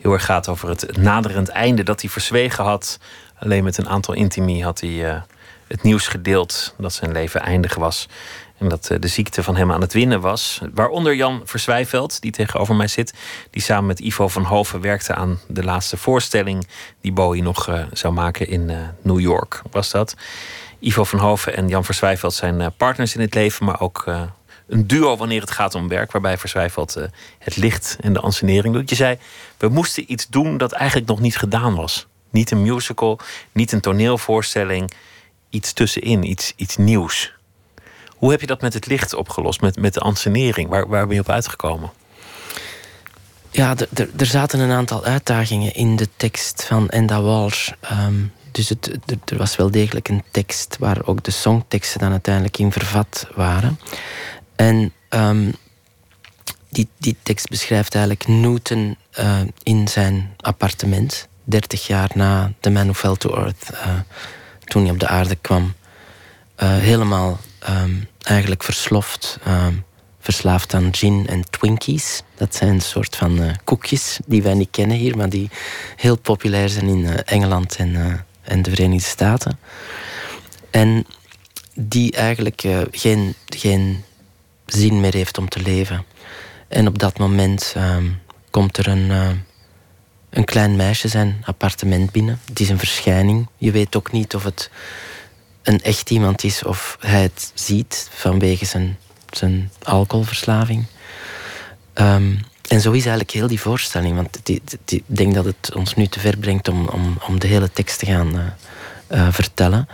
heel 0.00 0.12
erg 0.12 0.24
gaat 0.24 0.48
over 0.48 0.68
het, 0.68 0.96
naderend 0.96 1.48
einde 1.48 1.82
dat 1.82 2.00
hij 2.00 2.10
verzwegen 2.10 2.64
had. 2.64 2.98
Alleen 3.38 3.64
met 3.64 3.78
een 3.78 3.88
aantal 3.88 4.14
intimi 4.14 4.62
had 4.62 4.80
hij 4.80 5.22
het 5.66 5.82
nieuws 5.82 6.08
gedeeld 6.08 6.74
dat 6.78 6.92
zijn 6.92 7.12
leven 7.12 7.40
eindig 7.40 7.74
was. 7.74 8.08
En 8.58 8.68
dat 8.68 8.90
de 9.00 9.08
ziekte 9.08 9.42
van 9.42 9.56
hem 9.56 9.72
aan 9.72 9.80
het 9.80 9.92
winnen 9.92 10.20
was. 10.20 10.60
Waaronder 10.74 11.14
Jan 11.14 11.40
Verzwijveld, 11.44 12.20
die 12.20 12.32
tegenover 12.32 12.74
mij 12.74 12.88
zit. 12.88 13.14
Die 13.50 13.62
samen 13.62 13.86
met 13.86 14.00
Ivo 14.00 14.28
van 14.28 14.44
Hoven 14.44 14.80
werkte 14.80 15.14
aan 15.14 15.40
de 15.48 15.64
laatste 15.64 15.96
voorstelling 15.96 16.66
die 17.00 17.12
Bowie 17.12 17.42
nog 17.42 17.86
zou 17.92 18.12
maken 18.12 18.48
in 18.48 18.70
New 19.02 19.20
York. 19.20 19.62
Was 19.70 19.90
dat? 19.90 20.14
Ivo 20.82 21.04
van 21.04 21.18
Hoven 21.18 21.56
en 21.56 21.68
Jan 21.68 21.84
Verswijveld 21.84 22.34
zijn 22.34 22.60
eh, 22.60 22.66
partners 22.76 23.14
in 23.14 23.20
het 23.20 23.34
leven, 23.34 23.64
maar 23.64 23.80
ook 23.80 24.02
eh, 24.06 24.22
een 24.68 24.86
duo 24.86 25.16
wanneer 25.16 25.40
het 25.40 25.50
gaat 25.50 25.74
om 25.74 25.88
werk, 25.88 26.12
waarbij 26.12 26.38
Verswijveld 26.38 26.96
uh, 26.96 27.04
het 27.38 27.56
licht 27.56 27.96
en 28.00 28.12
de 28.12 28.20
ansenering 28.20 28.74
doet. 28.74 28.90
Je 28.90 28.96
zei, 28.96 29.18
we 29.58 29.68
moesten 29.68 30.12
iets 30.12 30.28
doen 30.28 30.56
dat 30.56 30.72
eigenlijk 30.72 31.08
nog 31.08 31.20
niet 31.20 31.36
gedaan 31.36 31.74
was. 31.74 32.06
Niet 32.30 32.50
een 32.50 32.62
musical, 32.62 33.18
niet 33.52 33.72
een 33.72 33.80
toneelvoorstelling, 33.80 34.92
iets 35.50 35.72
tussenin, 35.72 36.30
iets, 36.30 36.52
iets 36.56 36.76
nieuws. 36.76 37.32
Hoe 38.08 38.30
heb 38.30 38.40
je 38.40 38.46
dat 38.46 38.60
met 38.60 38.74
het 38.74 38.86
licht 38.86 39.14
opgelost, 39.14 39.60
met, 39.60 39.76
met 39.76 39.94
de 39.94 40.00
ansenering? 40.00 40.68
Waar, 40.68 40.88
waar 40.88 41.06
ben 41.06 41.14
je 41.14 41.20
op 41.20 41.30
uitgekomen? 41.30 41.90
Ja, 43.50 43.74
er 44.16 44.26
zaten 44.26 44.60
een 44.60 44.70
aantal 44.70 45.04
uitdagingen 45.04 45.74
in 45.74 45.96
de 45.96 46.08
tekst 46.16 46.64
van 46.64 46.88
Enda 46.88 47.20
Walsh. 47.20 47.70
Ehm, 47.80 48.24
dus 48.52 48.68
het, 48.68 48.98
er 49.24 49.36
was 49.36 49.56
wel 49.56 49.70
degelijk 49.70 50.08
een 50.08 50.22
tekst 50.30 50.76
waar 50.78 51.06
ook 51.06 51.22
de 51.22 51.30
songteksten 51.30 52.00
dan 52.00 52.10
uiteindelijk 52.10 52.58
in 52.58 52.72
vervat 52.72 53.26
waren. 53.34 53.78
En 54.56 54.92
ehm, 55.08 55.50
die, 56.68 56.88
die 56.98 57.16
tekst 57.22 57.48
beschrijft 57.48 57.94
eigenlijk 57.94 58.28
Newton 58.28 58.96
uh, 59.18 59.40
in 59.62 59.88
zijn 59.88 60.34
appartement, 60.36 61.28
30 61.44 61.86
jaar 61.86 62.10
na 62.14 62.52
The 62.60 62.70
Man 62.70 62.82
Who 62.82 62.94
Fell 62.94 63.16
to 63.16 63.34
Earth, 63.34 63.70
uh, 63.72 64.00
toen 64.64 64.82
hij 64.82 64.92
op 64.92 65.00
de 65.00 65.08
aarde 65.08 65.36
kwam. 65.36 65.74
Uh, 66.62 66.76
helemaal 66.76 67.40
um, 67.68 68.08
eigenlijk 68.22 68.62
versloft, 68.62 69.38
um, 69.46 69.84
verslaafd 70.20 70.74
aan 70.74 70.94
gin 70.94 71.26
en 71.26 71.50
Twinkies. 71.50 72.22
Dat 72.34 72.54
zijn 72.54 72.70
een 72.70 72.80
soort 72.80 73.16
van 73.16 73.56
koekjes 73.64 74.18
die 74.26 74.42
wij 74.42 74.54
niet 74.54 74.70
kennen 74.70 74.96
hier, 74.96 75.16
maar 75.16 75.28
die 75.28 75.50
heel 75.96 76.18
populair 76.18 76.68
zijn 76.68 76.88
in 76.88 77.06
Engeland 77.06 77.76
en 77.76 78.24
en 78.52 78.62
de 78.62 78.70
Verenigde 78.70 79.08
Staten. 79.08 79.58
En 80.70 81.06
die 81.74 82.12
eigenlijk 82.12 82.64
uh, 82.64 82.80
geen, 82.90 83.34
geen 83.46 84.04
zin 84.66 85.00
meer 85.00 85.14
heeft 85.14 85.38
om 85.38 85.48
te 85.48 85.62
leven. 85.62 86.04
En 86.68 86.86
op 86.86 86.98
dat 86.98 87.18
moment 87.18 87.72
ehm, 87.76 88.06
komt 88.50 88.76
er 88.76 88.88
een, 88.88 89.10
eh, 89.10 89.30
een 90.30 90.44
klein 90.44 90.76
meisje 90.76 91.08
zijn 91.08 91.42
appartement 91.44 92.10
binnen. 92.10 92.40
Het 92.44 92.60
is 92.60 92.68
een 92.68 92.78
verschijning. 92.78 93.46
Je 93.56 93.70
weet 93.70 93.96
ook 93.96 94.12
niet 94.12 94.34
of 94.34 94.44
het 94.44 94.70
een 95.62 95.80
echt 95.80 96.10
iemand 96.10 96.44
is 96.44 96.64
of 96.64 96.96
hij 97.00 97.22
het 97.22 97.52
ziet 97.54 98.08
vanwege 98.10 98.64
zijn, 98.64 98.98
zijn 99.30 99.70
alcoholverslaving. 99.82 100.84
Ehm, 101.92 102.34
en 102.72 102.80
zo 102.80 102.90
is 102.90 103.00
eigenlijk 103.00 103.30
heel 103.30 103.46
die 103.46 103.60
voorstelling. 103.60 104.14
Want 104.14 104.48
ik 104.88 105.02
denk 105.06 105.34
dat 105.34 105.44
het 105.44 105.74
ons 105.74 105.94
nu 105.94 106.06
te 106.06 106.20
ver 106.20 106.36
brengt 106.36 106.68
om, 106.68 106.88
om, 106.88 107.18
om 107.28 107.38
de 107.38 107.46
hele 107.46 107.70
tekst 107.72 107.98
te 107.98 108.06
gaan 108.06 108.36
uh, 108.36 108.42
uh, 109.18 109.32
vertellen. 109.32 109.88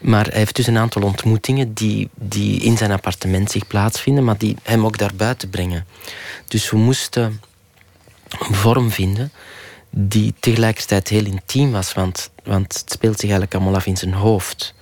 Maar 0.00 0.26
hij 0.26 0.38
heeft 0.38 0.56
dus 0.56 0.66
een 0.66 0.78
aantal 0.78 1.02
ontmoetingen 1.02 1.74
die, 1.74 2.08
die 2.14 2.60
in 2.60 2.76
zijn 2.76 2.90
appartement 2.90 3.50
zich 3.50 3.66
plaatsvinden, 3.66 4.24
maar 4.24 4.38
die 4.38 4.56
hem 4.62 4.84
ook 4.84 4.98
daar 4.98 5.14
buiten 5.14 5.50
brengen. 5.50 5.86
Dus 6.48 6.70
we 6.70 6.76
moesten 6.76 7.40
een 8.28 8.54
vorm 8.54 8.90
vinden 8.90 9.32
die 9.90 10.34
tegelijkertijd 10.40 11.08
heel 11.08 11.24
intiem 11.24 11.72
was, 11.72 11.92
want, 11.92 12.30
want 12.44 12.78
het 12.78 12.92
speelt 12.92 13.14
zich 13.20 13.30
eigenlijk 13.30 13.54
allemaal 13.54 13.74
af 13.74 13.86
in 13.86 13.96
zijn 13.96 14.14
hoofd, 14.14 14.74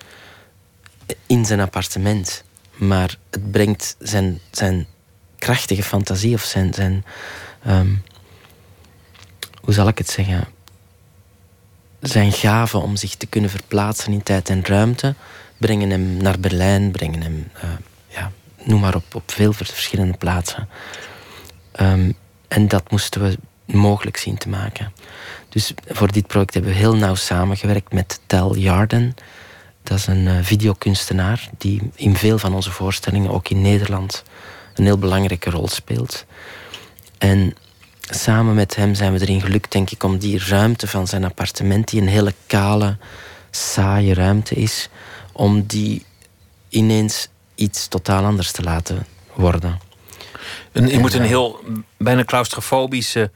in 1.27 1.45
zijn 1.45 1.61
appartement. 1.61 2.45
Maar 2.75 3.17
het 3.31 3.51
brengt 3.51 3.97
zijn, 3.99 4.41
zijn 4.51 4.87
krachtige 5.45 5.83
fantasie 5.83 6.35
of 6.35 6.43
zijn, 6.43 6.75
zijn 6.75 7.05
um, 7.69 8.03
hoe 9.61 9.75
zal 9.75 9.89
ik 9.89 9.99
het 9.99 10.11
zeggen, 10.11 10.45
zijn 12.01 12.33
gave 12.33 12.79
om 12.79 12.97
zich 12.97 13.15
te 13.15 13.27
kunnen 13.27 13.51
verplaatsen 13.51 14.13
in 14.13 14.23
tijd 14.23 14.49
en 14.49 14.65
ruimte, 14.65 15.15
brengen 15.59 15.91
hem 15.91 16.17
naar 16.17 16.41
Berlijn, 16.41 16.91
brengen 16.91 17.23
hem, 17.23 17.51
uh, 17.57 17.71
ja, 18.07 18.33
noem 18.63 18.81
maar 18.81 18.95
op, 18.95 19.15
op 19.15 19.31
veel 19.31 19.53
verschillende 19.53 20.19
plaatsen. 20.19 20.69
Um, 21.81 22.17
en 22.49 22.69
dat 22.69 22.91
moesten 22.91 23.23
we 23.23 23.39
mogelijk 23.65 24.17
zien 24.17 24.39
te 24.39 24.49
maken. 24.49 24.93
Dus 25.49 25.73
voor 25.87 26.13
dit 26.13 26.27
project 26.27 26.55
hebben 26.55 26.73
we 26.73 26.79
heel 26.79 26.97
nauw 26.97 27.15
samengewerkt 27.15 27.93
met 27.93 28.21
Tel 28.27 28.57
Jarden. 28.57 29.15
Dat 29.83 29.99
is 29.99 30.07
een 30.07 30.27
uh, 30.27 30.39
videokunstenaar 30.43 31.49
die 31.59 31.91
in 31.95 32.17
veel 32.17 32.39
van 32.39 32.55
onze 32.55 32.71
voorstellingen, 32.71 33.31
ook 33.31 33.49
in 33.49 33.63
Nederland, 33.63 34.23
een 34.75 34.85
heel 34.85 34.99
belangrijke 34.99 35.51
rol 35.51 35.69
speelt. 35.69 36.25
En 37.19 37.55
samen 38.01 38.55
met 38.55 38.77
hem 38.77 38.95
zijn 38.95 39.13
we 39.13 39.21
erin 39.21 39.41
gelukt, 39.41 39.73
denk 39.73 39.91
ik, 39.91 40.03
om 40.03 40.19
die 40.19 40.45
ruimte 40.49 40.87
van 40.87 41.07
zijn 41.07 41.25
appartement, 41.25 41.89
die 41.89 42.01
een 42.01 42.09
hele 42.09 42.35
kale, 42.47 42.97
saaie 43.51 44.15
ruimte 44.15 44.55
is, 44.55 44.89
om 45.33 45.67
die 45.67 46.05
ineens 46.69 47.29
iets 47.55 47.89
totaal 47.89 48.25
anders 48.25 48.53
te 48.53 48.63
laten 48.63 49.07
worden. 49.35 49.79
Je 50.73 50.99
moet 50.99 51.15
een 51.15 51.23
heel 51.23 51.61
bijna 51.97 52.25
claustrofobische 52.25 53.31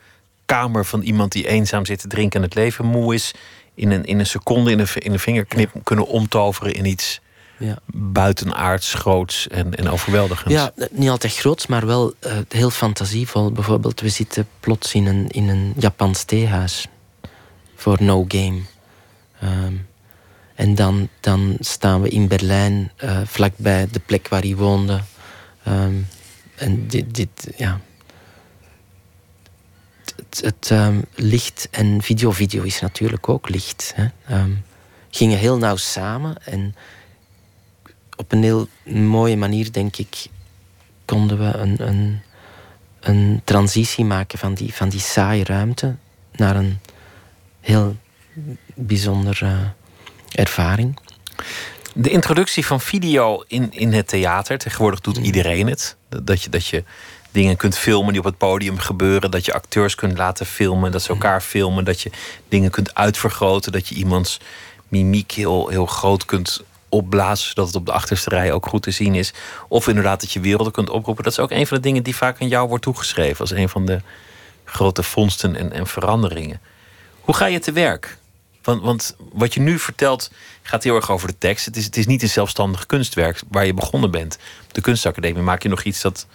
kamer 0.47 0.85
van 0.85 1.03
iemand 1.03 1.33
die 1.33 1.49
eenzaam 1.49 1.87
zit 1.87 2.01
te 2.01 2.09
drinken 2.09 2.41
en 2.41 2.47
het 2.47 2.55
leven 2.55 2.85
moe 2.85 3.15
is, 3.15 3.35
in 3.75 3.91
een, 3.91 4.05
in 4.05 4.19
een 4.19 4.27
seconde 4.27 4.71
in 4.71 4.79
een, 4.79 4.89
in 4.95 5.13
een 5.13 5.19
vingerknip 5.19 5.71
kunnen 5.83 6.07
omtoveren 6.07 6.75
in 6.75 6.85
iets 6.85 7.21
ja. 7.59 7.79
buitenaards, 7.87 8.95
groots 8.95 9.49
en, 9.49 9.75
en 9.75 9.89
overweldigends. 9.89 10.55
Ja, 10.55 10.73
niet 10.91 11.09
altijd 11.09 11.37
groots, 11.37 11.67
maar 11.67 11.87
wel 11.87 12.15
uh, 12.27 12.33
heel 12.49 12.71
fantasievol. 12.71 13.53
Bijvoorbeeld, 13.53 14.01
we 14.01 14.09
zitten 14.09 14.49
plots 14.61 14.95
in 14.95 15.07
een, 15.07 15.29
in 15.29 15.49
een 15.49 15.73
Japans 15.77 16.25
theehuis 16.25 16.87
voor 17.75 17.97
No 18.01 18.25
Game. 18.29 18.61
Um, 19.43 19.87
en 20.55 20.75
dan, 20.75 21.09
dan 21.21 21.57
staan 21.61 22.03
we 22.03 22.09
in 22.09 22.29
Berlijn, 22.29 22.93
uh, 23.05 23.21
vlakbij 23.25 23.89
de 23.93 24.01
plek 24.07 24.29
waar 24.29 24.43
hij 24.43 24.57
woonde. 24.57 25.01
Um, 25.69 26.07
en 26.55 26.89
dit, 26.89 27.15
dit 27.15 27.53
ja. 27.57 27.81
Het, 30.17 30.41
het 30.45 30.71
um, 30.71 31.05
licht 31.15 31.69
en 31.71 32.03
video, 32.03 32.31
video 32.31 32.63
is 32.63 32.81
natuurlijk 32.81 33.29
ook 33.29 33.49
licht. 33.49 33.93
Hè. 33.97 34.07
Gingen 35.11 35.39
heel 35.39 35.59
nauw 35.59 35.77
samen 35.77 36.37
en 36.45 36.75
op 38.19 38.33
een 38.33 38.43
heel 38.43 38.69
mooie 38.85 39.37
manier, 39.37 39.73
denk 39.73 39.97
ik, 39.97 40.27
konden 41.05 41.39
we 41.39 41.59
een, 41.59 41.87
een, 41.89 42.21
een 43.01 43.41
transitie 43.45 44.05
maken 44.05 44.39
van 44.39 44.55
die, 44.55 44.75
van 44.75 44.89
die 44.89 45.01
saaie 45.01 45.45
ruimte 45.45 45.97
naar 46.33 46.57
een 46.57 46.79
heel 47.61 47.97
bijzondere 48.75 49.73
ervaring. 50.33 50.99
De 51.95 52.11
introductie 52.11 52.67
van 52.67 52.81
video 52.81 53.45
in, 53.47 53.73
in 53.73 53.93
het 53.93 54.09
theater, 54.09 54.59
tegenwoordig 54.59 55.01
doet 55.01 55.19
mm. 55.19 55.25
iedereen 55.25 55.67
het. 55.67 55.97
Dat 56.09 56.43
je, 56.43 56.51
dat 56.51 56.67
je 56.67 56.85
dingen 57.31 57.57
kunt 57.57 57.79
filmen 57.79 58.11
die 58.13 58.21
op 58.21 58.27
het 58.27 58.39
podium 58.39 58.79
gebeuren. 58.79 59.31
Dat 59.31 59.45
je 59.45 59.53
acteurs 59.53 59.95
kunt 59.95 60.19
laten 60.19 60.47
filmen, 60.47 60.93
dat 60.93 61.03
ze 61.03 61.13
mm. 61.13 61.21
elkaar 61.21 61.41
filmen. 61.41 61.85
Dat 61.85 62.01
je 62.01 62.11
dingen 62.49 62.71
kunt 62.71 62.95
uitvergroten. 62.95 63.73
Dat 63.73 63.89
je 63.89 63.95
iemands 63.95 64.41
mimiek 64.89 65.33
heel, 65.33 65.69
heel 65.69 65.87
groot 65.87 66.25
kunt 66.25 66.63
opblazen, 66.89 67.49
zodat 67.49 67.67
het 67.67 67.77
op 67.77 67.87
de 67.87 67.93
achterste 67.93 68.31
rij 68.31 68.53
ook 68.53 68.67
goed 68.67 68.83
te 68.83 68.91
zien 68.91 69.15
is. 69.15 69.33
Of 69.69 69.89
inderdaad 69.89 70.21
dat 70.21 70.33
je 70.33 70.41
werelden 70.41 70.73
kunt 70.73 70.91
oproepen. 70.91 71.25
Dat 71.25 71.33
is 71.33 71.39
ook 71.39 71.51
een 71.51 71.67
van 71.67 71.77
de 71.77 71.83
dingen 71.83 72.03
die 72.03 72.17
vaak 72.17 72.41
aan 72.41 72.49
jou 72.49 72.69
wordt 72.69 72.85
toegeschreven 72.85 73.41
als 73.41 73.51
een 73.51 73.69
van 73.69 73.87
de 73.87 74.01
grote 74.65 75.03
vondsten 75.03 75.57
en, 75.57 75.73
en 75.73 75.87
veranderingen. 75.87 76.61
Hoe 77.21 77.35
ga 77.35 77.47
je 77.47 77.59
te 77.59 77.73
werk? 77.73 78.19
Want, 78.63 78.83
want, 78.83 79.17
wat 79.33 79.55
je 79.55 79.61
nu 79.61 79.79
vertelt 79.79 80.31
gaat 80.63 80.85
heel 80.85 80.95
erg 80.95 81.11
over 81.11 81.29
de 81.29 81.39
tekst. 81.39 81.65
Het 81.65 81.77
is, 81.77 81.85
het 81.85 81.97
is 81.97 82.07
niet 82.07 82.23
een 82.23 82.29
zelfstandig 82.29 82.87
kunstwerk 82.87 83.43
waar 83.51 83.67
je 83.67 83.75
begonnen 83.75 84.11
bent. 84.11 84.39
Op 84.67 84.75
de 84.75 84.81
kunstacademie 84.81 85.43
maak 85.43 85.63
je 85.63 85.69
nog 85.69 85.83
iets 85.83 86.01
dat, 86.01 86.27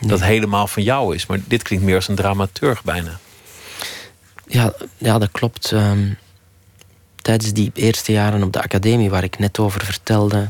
dat 0.00 0.22
helemaal 0.22 0.66
van 0.66 0.82
jou 0.82 1.14
is. 1.14 1.26
Maar 1.26 1.38
dit 1.44 1.62
klinkt 1.62 1.84
meer 1.84 1.94
als 1.94 2.08
een 2.08 2.14
dramaturg 2.14 2.84
bijna. 2.84 3.18
Ja, 4.46 4.72
ja 4.98 5.18
dat 5.18 5.30
klopt. 5.30 5.70
Um, 5.70 6.18
tijdens 7.24 7.52
die 7.52 7.70
eerste 7.74 8.12
jaren 8.12 8.42
op 8.42 8.52
de 8.52 8.62
academie, 8.62 9.10
waar 9.10 9.24
ik 9.24 9.38
net 9.38 9.58
over 9.58 9.84
vertelde, 9.84 10.48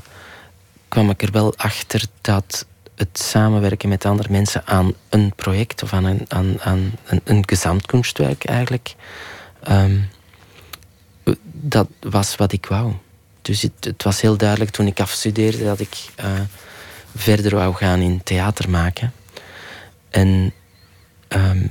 kwam 0.89 1.11
ik 1.11 1.23
er 1.23 1.31
wel 1.31 1.57
achter 1.57 2.05
dat 2.21 2.67
het 2.95 3.19
samenwerken 3.19 3.89
met 3.89 4.05
andere 4.05 4.29
mensen 4.31 4.67
aan 4.67 4.95
een 5.09 5.33
project 5.35 5.83
of 5.83 5.93
aan 5.93 6.05
een, 6.05 6.25
aan, 6.29 6.61
aan 6.61 6.93
een, 7.05 7.21
een 7.25 7.49
gezamtkunstwerk 7.49 8.45
eigenlijk, 8.45 8.95
um, 9.69 10.09
dat 11.43 11.89
was 12.01 12.37
wat 12.37 12.53
ik 12.53 12.67
wou. 12.67 12.93
Dus 13.43 13.63
het, 13.63 13.85
het, 13.85 14.03
was 14.03 14.21
heel 14.21 14.37
duidelijk 14.37 14.71
toen 14.71 14.87
ik 14.87 15.01
afstudeerde 15.01 15.65
dat 15.65 15.81
ik 15.81 15.97
uh, 16.21 16.27
verder 17.17 17.55
wou 17.55 17.75
gaan 17.75 18.01
in 18.01 18.23
theater 18.23 18.71
maken. 18.71 19.13
En 20.11 20.53
um, 21.29 21.69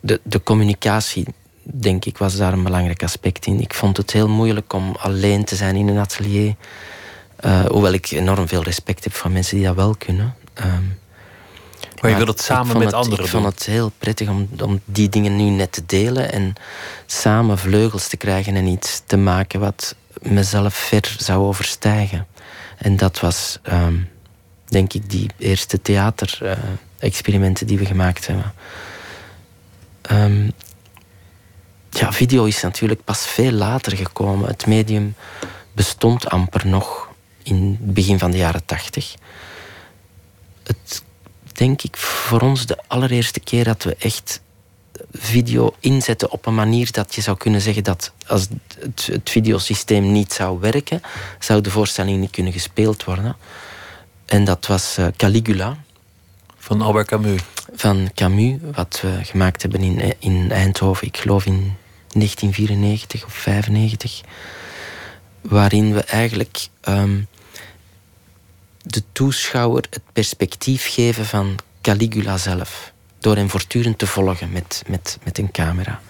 de, 0.00 0.20
de 0.22 0.42
communicatie 0.42 1.26
denk 1.62 2.04
ik, 2.04 2.18
was 2.18 2.36
daar 2.36 2.52
een 2.52 2.62
belangrijk 2.62 3.02
aspect 3.02 3.46
in. 3.46 3.60
Ik 3.60 3.74
vond 3.74 3.96
het 3.96 4.12
heel 4.12 4.28
moeilijk 4.28 4.72
om 4.72 4.96
alleen 4.98 5.44
te 5.44 5.56
zijn 5.56 5.76
in 5.76 5.88
een 5.88 5.98
atelier. 5.98 6.54
Uh, 7.44 7.64
hoewel 7.64 7.92
ik 7.92 8.10
enorm 8.10 8.48
veel 8.48 8.62
respect 8.62 9.04
heb 9.04 9.14
voor 9.14 9.30
mensen 9.30 9.56
die 9.56 9.66
dat 9.66 9.74
wel 9.74 9.94
kunnen. 9.98 10.34
Um, 10.64 11.00
maar 12.00 12.10
je 12.10 12.16
wil 12.16 12.26
het 12.26 12.40
samen 12.40 12.78
met 12.78 12.86
het, 12.86 12.94
anderen 12.94 13.24
Ik 13.24 13.30
vond 13.30 13.44
het 13.44 13.64
heel 13.64 13.92
prettig 13.98 14.28
om, 14.28 14.48
om 14.60 14.80
die 14.84 15.08
dingen 15.08 15.36
nu 15.36 15.42
net 15.42 15.72
te 15.72 15.82
delen 15.86 16.32
en 16.32 16.54
samen 17.06 17.58
vleugels 17.58 18.08
te 18.08 18.16
krijgen 18.16 18.56
en 18.56 18.66
iets 18.66 19.02
te 19.06 19.16
maken 19.16 19.60
wat 19.60 19.94
mezelf 20.22 20.74
ver 20.74 21.16
zou 21.18 21.44
overstijgen. 21.44 22.26
En 22.78 22.96
dat 22.96 23.20
was, 23.20 23.58
um, 23.72 24.08
denk 24.68 24.92
ik, 24.92 25.10
die 25.10 25.30
eerste 25.38 25.82
theater-experimenten 25.82 27.62
uh, 27.62 27.68
die 27.68 27.78
we 27.78 27.86
gemaakt 27.86 28.26
hebben. 28.26 28.52
Um, 30.10 30.52
ja, 31.98 32.12
video 32.12 32.44
is 32.44 32.62
natuurlijk 32.62 33.04
pas 33.04 33.26
veel 33.26 33.52
later 33.52 33.96
gekomen. 33.96 34.48
Het 34.48 34.66
medium 34.66 35.14
bestond 35.72 36.28
amper 36.28 36.66
nog 36.66 37.08
in 37.42 37.78
het 37.80 37.94
begin 37.94 38.18
van 38.18 38.30
de 38.30 38.36
jaren 38.36 38.64
tachtig. 38.64 39.14
Het, 40.62 41.02
denk 41.52 41.82
ik, 41.82 41.96
voor 41.96 42.40
ons 42.40 42.66
de 42.66 42.78
allereerste 42.86 43.40
keer 43.40 43.64
dat 43.64 43.82
we 43.82 43.96
echt 43.98 44.40
video 45.12 45.74
inzetten 45.80 46.30
op 46.30 46.46
een 46.46 46.54
manier 46.54 46.92
dat 46.92 47.14
je 47.14 47.20
zou 47.20 47.36
kunnen 47.36 47.60
zeggen 47.60 47.84
dat 47.84 48.12
als 48.26 48.48
het, 48.78 49.06
het 49.06 49.30
videosysteem 49.30 50.12
niet 50.12 50.32
zou 50.32 50.60
werken, 50.60 51.02
zou 51.38 51.60
de 51.60 51.70
voorstelling 51.70 52.20
niet 52.20 52.30
kunnen 52.30 52.52
gespeeld 52.52 53.04
worden. 53.04 53.36
En 54.24 54.44
dat 54.44 54.66
was 54.66 54.98
uh, 54.98 55.06
Caligula. 55.16 55.76
Van 56.58 56.80
Albert 56.80 57.08
Camus. 57.08 57.40
Van 57.74 58.10
Camus, 58.14 58.58
wat 58.72 58.98
we 59.02 59.18
gemaakt 59.22 59.62
hebben 59.62 59.80
in, 59.80 60.14
in 60.18 60.50
Eindhoven, 60.50 61.06
ik 61.06 61.16
geloof 61.16 61.46
in 61.46 61.76
1994 62.12 63.24
of 63.24 63.34
95, 63.34 64.20
waarin 65.40 65.94
we 65.94 66.00
eigenlijk 66.00 66.66
um, 66.88 67.26
de 68.82 69.02
toeschouwer 69.12 69.84
het 69.90 70.02
perspectief 70.12 70.88
geven 70.88 71.26
van 71.26 71.58
Caligula 71.80 72.36
zelf, 72.36 72.92
door 73.18 73.36
hem 73.36 73.50
voortdurend 73.50 73.98
te 73.98 74.06
volgen 74.06 74.52
met, 74.52 74.82
met, 74.86 75.18
met 75.24 75.38
een 75.38 75.50
camera. 75.50 76.00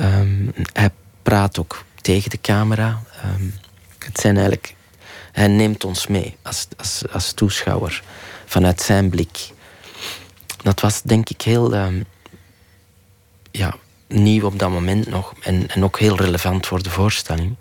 Um, 0.00 0.52
hij 0.72 0.90
praat 1.22 1.58
ook 1.58 1.84
tegen 2.00 2.30
de 2.30 2.40
camera. 2.40 3.02
Um, 3.24 3.54
het 3.98 4.20
zijn 4.20 4.34
eigenlijk 4.34 4.74
hij 5.36 5.48
neemt 5.48 5.84
ons 5.84 6.06
mee 6.06 6.36
als, 6.42 6.66
als, 6.76 7.02
als 7.12 7.32
toeschouwer 7.32 8.02
vanuit 8.46 8.80
zijn 8.80 9.08
blik. 9.08 9.50
Dat 10.62 10.80
was 10.80 11.02
denk 11.02 11.28
ik 11.28 11.42
heel 11.42 11.74
ehm, 11.74 12.02
ja, 13.50 13.76
nieuw 14.08 14.46
op 14.46 14.58
dat 14.58 14.70
moment 14.70 15.08
nog 15.08 15.34
en, 15.42 15.68
en 15.68 15.84
ook 15.84 15.98
heel 15.98 16.16
relevant 16.16 16.66
voor 16.66 16.82
de 16.82 16.90
voorstelling. 16.90 17.56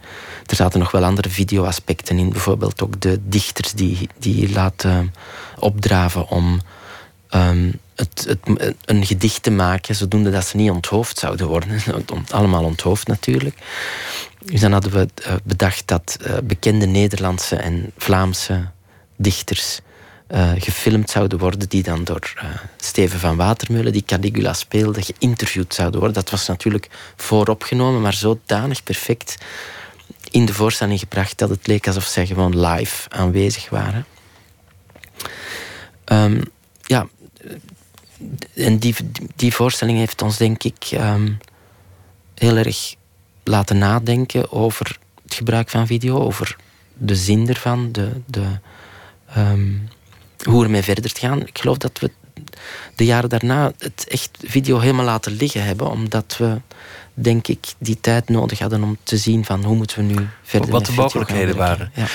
Er 0.46 0.56
zaten 0.56 0.80
nog 0.80 0.92
wel 0.92 1.04
andere 1.04 1.30
videoaspecten 1.30 2.18
in, 2.18 2.30
bijvoorbeeld 2.30 2.84
ook 2.84 3.02
de 3.02 3.20
dichters 3.24 3.74
die, 3.74 4.10
die 4.20 4.52
laten 4.52 5.14
opdraven 5.60 6.30
om 6.30 6.62
ehm, 7.30 7.72
het, 7.96 8.26
het, 8.28 8.76
een 8.86 9.06
gedicht 9.06 9.44
te 9.44 9.52
maken, 9.52 9.96
zodoende 9.96 10.32
dat 10.32 10.46
ze 10.46 10.58
niet 10.58 10.72
onthoofd 10.72 11.20
zouden 11.20 11.48
worden. 11.48 11.82
Allemaal 12.30 12.64
onthoofd 12.64 13.08
natuurlijk. 13.08 13.58
Dus 14.46 14.60
dan 14.60 14.72
hadden 14.72 14.92
we 14.92 15.08
eh, 15.24 15.34
bedacht 15.44 15.88
dat 15.88 16.18
eh, 16.22 16.34
bekende 16.44 16.86
Nederlandse 16.86 17.56
en 17.56 17.92
Vlaamse 17.98 18.70
dichters 19.16 19.80
uh, 20.28 20.52
gefilmd 20.58 21.10
zouden 21.10 21.40
worden, 21.40 21.70
die 21.70 21.84
dan 21.84 22.04
door 22.04 22.34
Steven 22.78 23.20
van 23.20 23.36
Watermeulen, 23.36 23.92
die 23.92 24.06
Caligula 24.06 24.54
speelde, 24.54 25.02
geïnterviewd 25.02 25.74
zouden 25.74 26.00
worden. 26.00 26.24
Dat 26.24 26.32
was 26.32 26.48
natuurlijk 26.48 26.90
vooropgenomen, 27.16 28.02
maar 28.02 28.14
zodanig 28.14 28.84
perfect 28.84 29.38
in 30.32 30.46
de 30.46 30.54
voorstelling 30.54 31.00
gebracht 31.00 31.38
dat 31.38 31.50
het 31.50 31.68
leek 31.68 31.88
alsof 31.88 32.04
zij 32.04 32.26
gewoon 32.26 32.60
live 32.60 33.10
aanwezig 33.10 33.70
waren. 33.70 34.06
Um, 36.06 36.42
ja, 36.82 37.08
en 38.54 38.78
die, 38.78 38.96
die 39.36 39.54
voorstelling 39.54 39.98
heeft 39.98 40.22
ons 40.22 40.38
denk 40.38 40.64
ik 40.64 40.90
um, 40.94 41.38
heel 42.36 42.58
erg 42.58 42.96
laten 43.44 43.78
nadenken 43.78 44.52
over 44.52 44.98
het 45.24 45.34
gebruik 45.34 45.70
van 45.70 45.88
video, 45.88 46.20
over 46.20 46.56
de 46.94 47.16
zin 47.16 47.50
ervan, 47.50 47.92
de, 47.92 48.22
de, 48.26 48.60
um, 49.38 49.90
hoe 50.46 50.64
ermee 50.64 50.84
verder 50.84 51.14
te 51.14 51.20
gaan. 51.20 51.42
Ik 51.42 51.60
geloof 51.60 51.78
dat 51.78 52.00
we 52.00 52.12
de 52.96 53.06
jaren 53.06 53.30
daarna 53.30 53.72
het 53.78 54.06
echt 54.08 54.30
video 54.44 54.80
helemaal 54.80 55.06
laten 55.06 55.32
liggen 55.32 55.64
hebben, 55.64 55.90
omdat 55.90 56.36
we, 56.38 56.62
denk 57.14 57.48
ik, 57.48 57.74
die 57.78 57.98
tijd 58.02 58.30
nodig 58.30 58.60
hadden 58.60 58.84
om 58.84 58.98
te 59.04 59.18
zien 59.18 59.46
van 59.46 59.64
hoe 59.64 59.76
moeten 59.76 59.98
we 59.98 60.14
nu 60.14 60.28
verder. 60.44 60.70
Wat 60.70 60.86
de 60.86 60.92
mogelijkheden 60.92 61.56
waren. 61.56 61.92
Ja. 61.94 62.08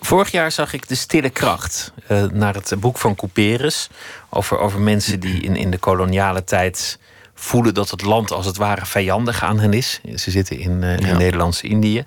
Vorig 0.00 0.30
jaar 0.30 0.52
zag 0.52 0.72
ik 0.72 0.88
De 0.88 0.94
Stille 0.94 1.30
Kracht, 1.30 1.92
uh, 2.10 2.24
naar 2.24 2.54
het 2.54 2.74
boek 2.78 2.98
van 2.98 3.14
Couperus. 3.14 3.88
Over, 4.30 4.58
over 4.58 4.80
mensen 4.80 5.20
die 5.20 5.42
in, 5.42 5.56
in 5.56 5.70
de 5.70 5.78
koloniale 5.78 6.44
tijd 6.44 6.98
voelen 7.34 7.74
dat 7.74 7.90
het 7.90 8.02
land 8.02 8.32
als 8.32 8.46
het 8.46 8.56
ware 8.56 8.86
vijandig 8.86 9.42
aan 9.42 9.58
hen 9.58 9.72
is. 9.72 10.00
Ze 10.16 10.30
zitten 10.30 10.58
in, 10.58 10.82
uh, 10.82 10.98
in 10.98 11.16
Nederlands-Indië. 11.16 12.04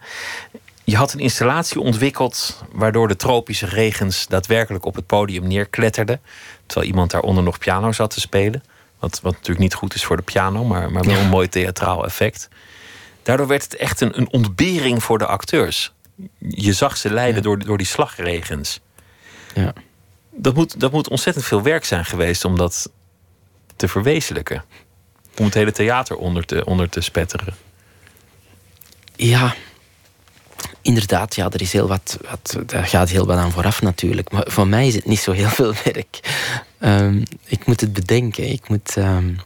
Je 0.84 0.96
had 0.96 1.14
een 1.14 1.20
installatie 1.20 1.80
ontwikkeld 1.80 2.64
waardoor 2.72 3.08
de 3.08 3.16
tropische 3.16 3.66
regens 3.66 4.28
daadwerkelijk 4.28 4.86
op 4.86 4.96
het 4.96 5.06
podium 5.06 5.48
neerkletterden. 5.48 6.22
Terwijl 6.66 6.90
iemand 6.90 7.12
daaronder 7.12 7.44
nog 7.44 7.58
piano 7.58 7.92
zat 7.92 8.12
te 8.12 8.20
spelen. 8.20 8.64
Wat, 9.00 9.20
wat 9.22 9.34
natuurlijk 9.34 9.60
niet 9.60 9.74
goed 9.74 9.94
is 9.94 10.04
voor 10.04 10.18
de 10.18 10.24
piano, 10.24 10.64
maar, 10.64 10.92
maar 10.92 11.04
wel 11.04 11.18
een 11.18 11.30
mooi 11.30 11.50
theatraal 11.50 12.06
effect. 12.06 12.50
Daardoor 13.24 13.48
werd 13.48 13.64
het 13.64 13.76
echt 13.76 14.02
een, 14.02 14.18
een 14.18 14.32
ontbering 14.32 15.04
voor 15.04 15.18
de 15.18 15.26
acteurs 15.26 15.94
je 16.40 16.74
zag 16.74 16.98
ze 16.98 17.14
leiden 17.14 17.44
door, 17.44 17.60
door 17.60 17.78
die 17.78 17.88
slagregens. 17.88 18.80
Ja. 19.54 19.74
Dat, 20.32 20.56
moet, 20.56 20.80
dat 20.80 20.92
moet 20.92 21.10
ontzettend 21.10 21.46
veel 21.46 21.62
werk 21.62 21.86
zijn 21.86 22.06
geweest 22.06 22.46
om 22.46 22.58
dat 22.58 22.92
te 23.76 23.88
verwezenlijken. 23.88 24.64
Om 25.38 25.46
het 25.46 25.54
hele 25.54 25.72
theater 25.72 26.16
onder 26.16 26.46
te, 26.46 26.66
onder 26.66 26.90
te 26.90 27.02
spetteren. 27.02 27.56
Ja, 29.16 29.56
inderdaad, 30.82 31.36
ja, 31.36 31.50
er 31.50 31.62
is 31.62 31.74
heel 31.74 31.88
wat, 31.88 32.18
wat, 32.30 32.58
daar 32.66 32.86
gaat 32.86 33.10
heel 33.10 33.26
wat 33.26 33.38
aan 33.38 33.52
vooraf 33.52 33.82
natuurlijk. 33.82 34.32
Maar 34.32 34.46
voor 34.48 34.68
mij 34.68 34.88
is 34.88 34.96
het 34.96 35.06
niet 35.06 35.20
zo 35.20 35.32
heel 35.32 35.50
veel 35.60 35.74
werk. 35.84 36.20
Um, 36.80 37.24
ik 37.46 37.66
moet 37.66 37.82
het 37.82 37.94
bedenken. 37.94 38.50
Ik 38.50 38.70
moet 38.70 38.96
um, 38.98 39.40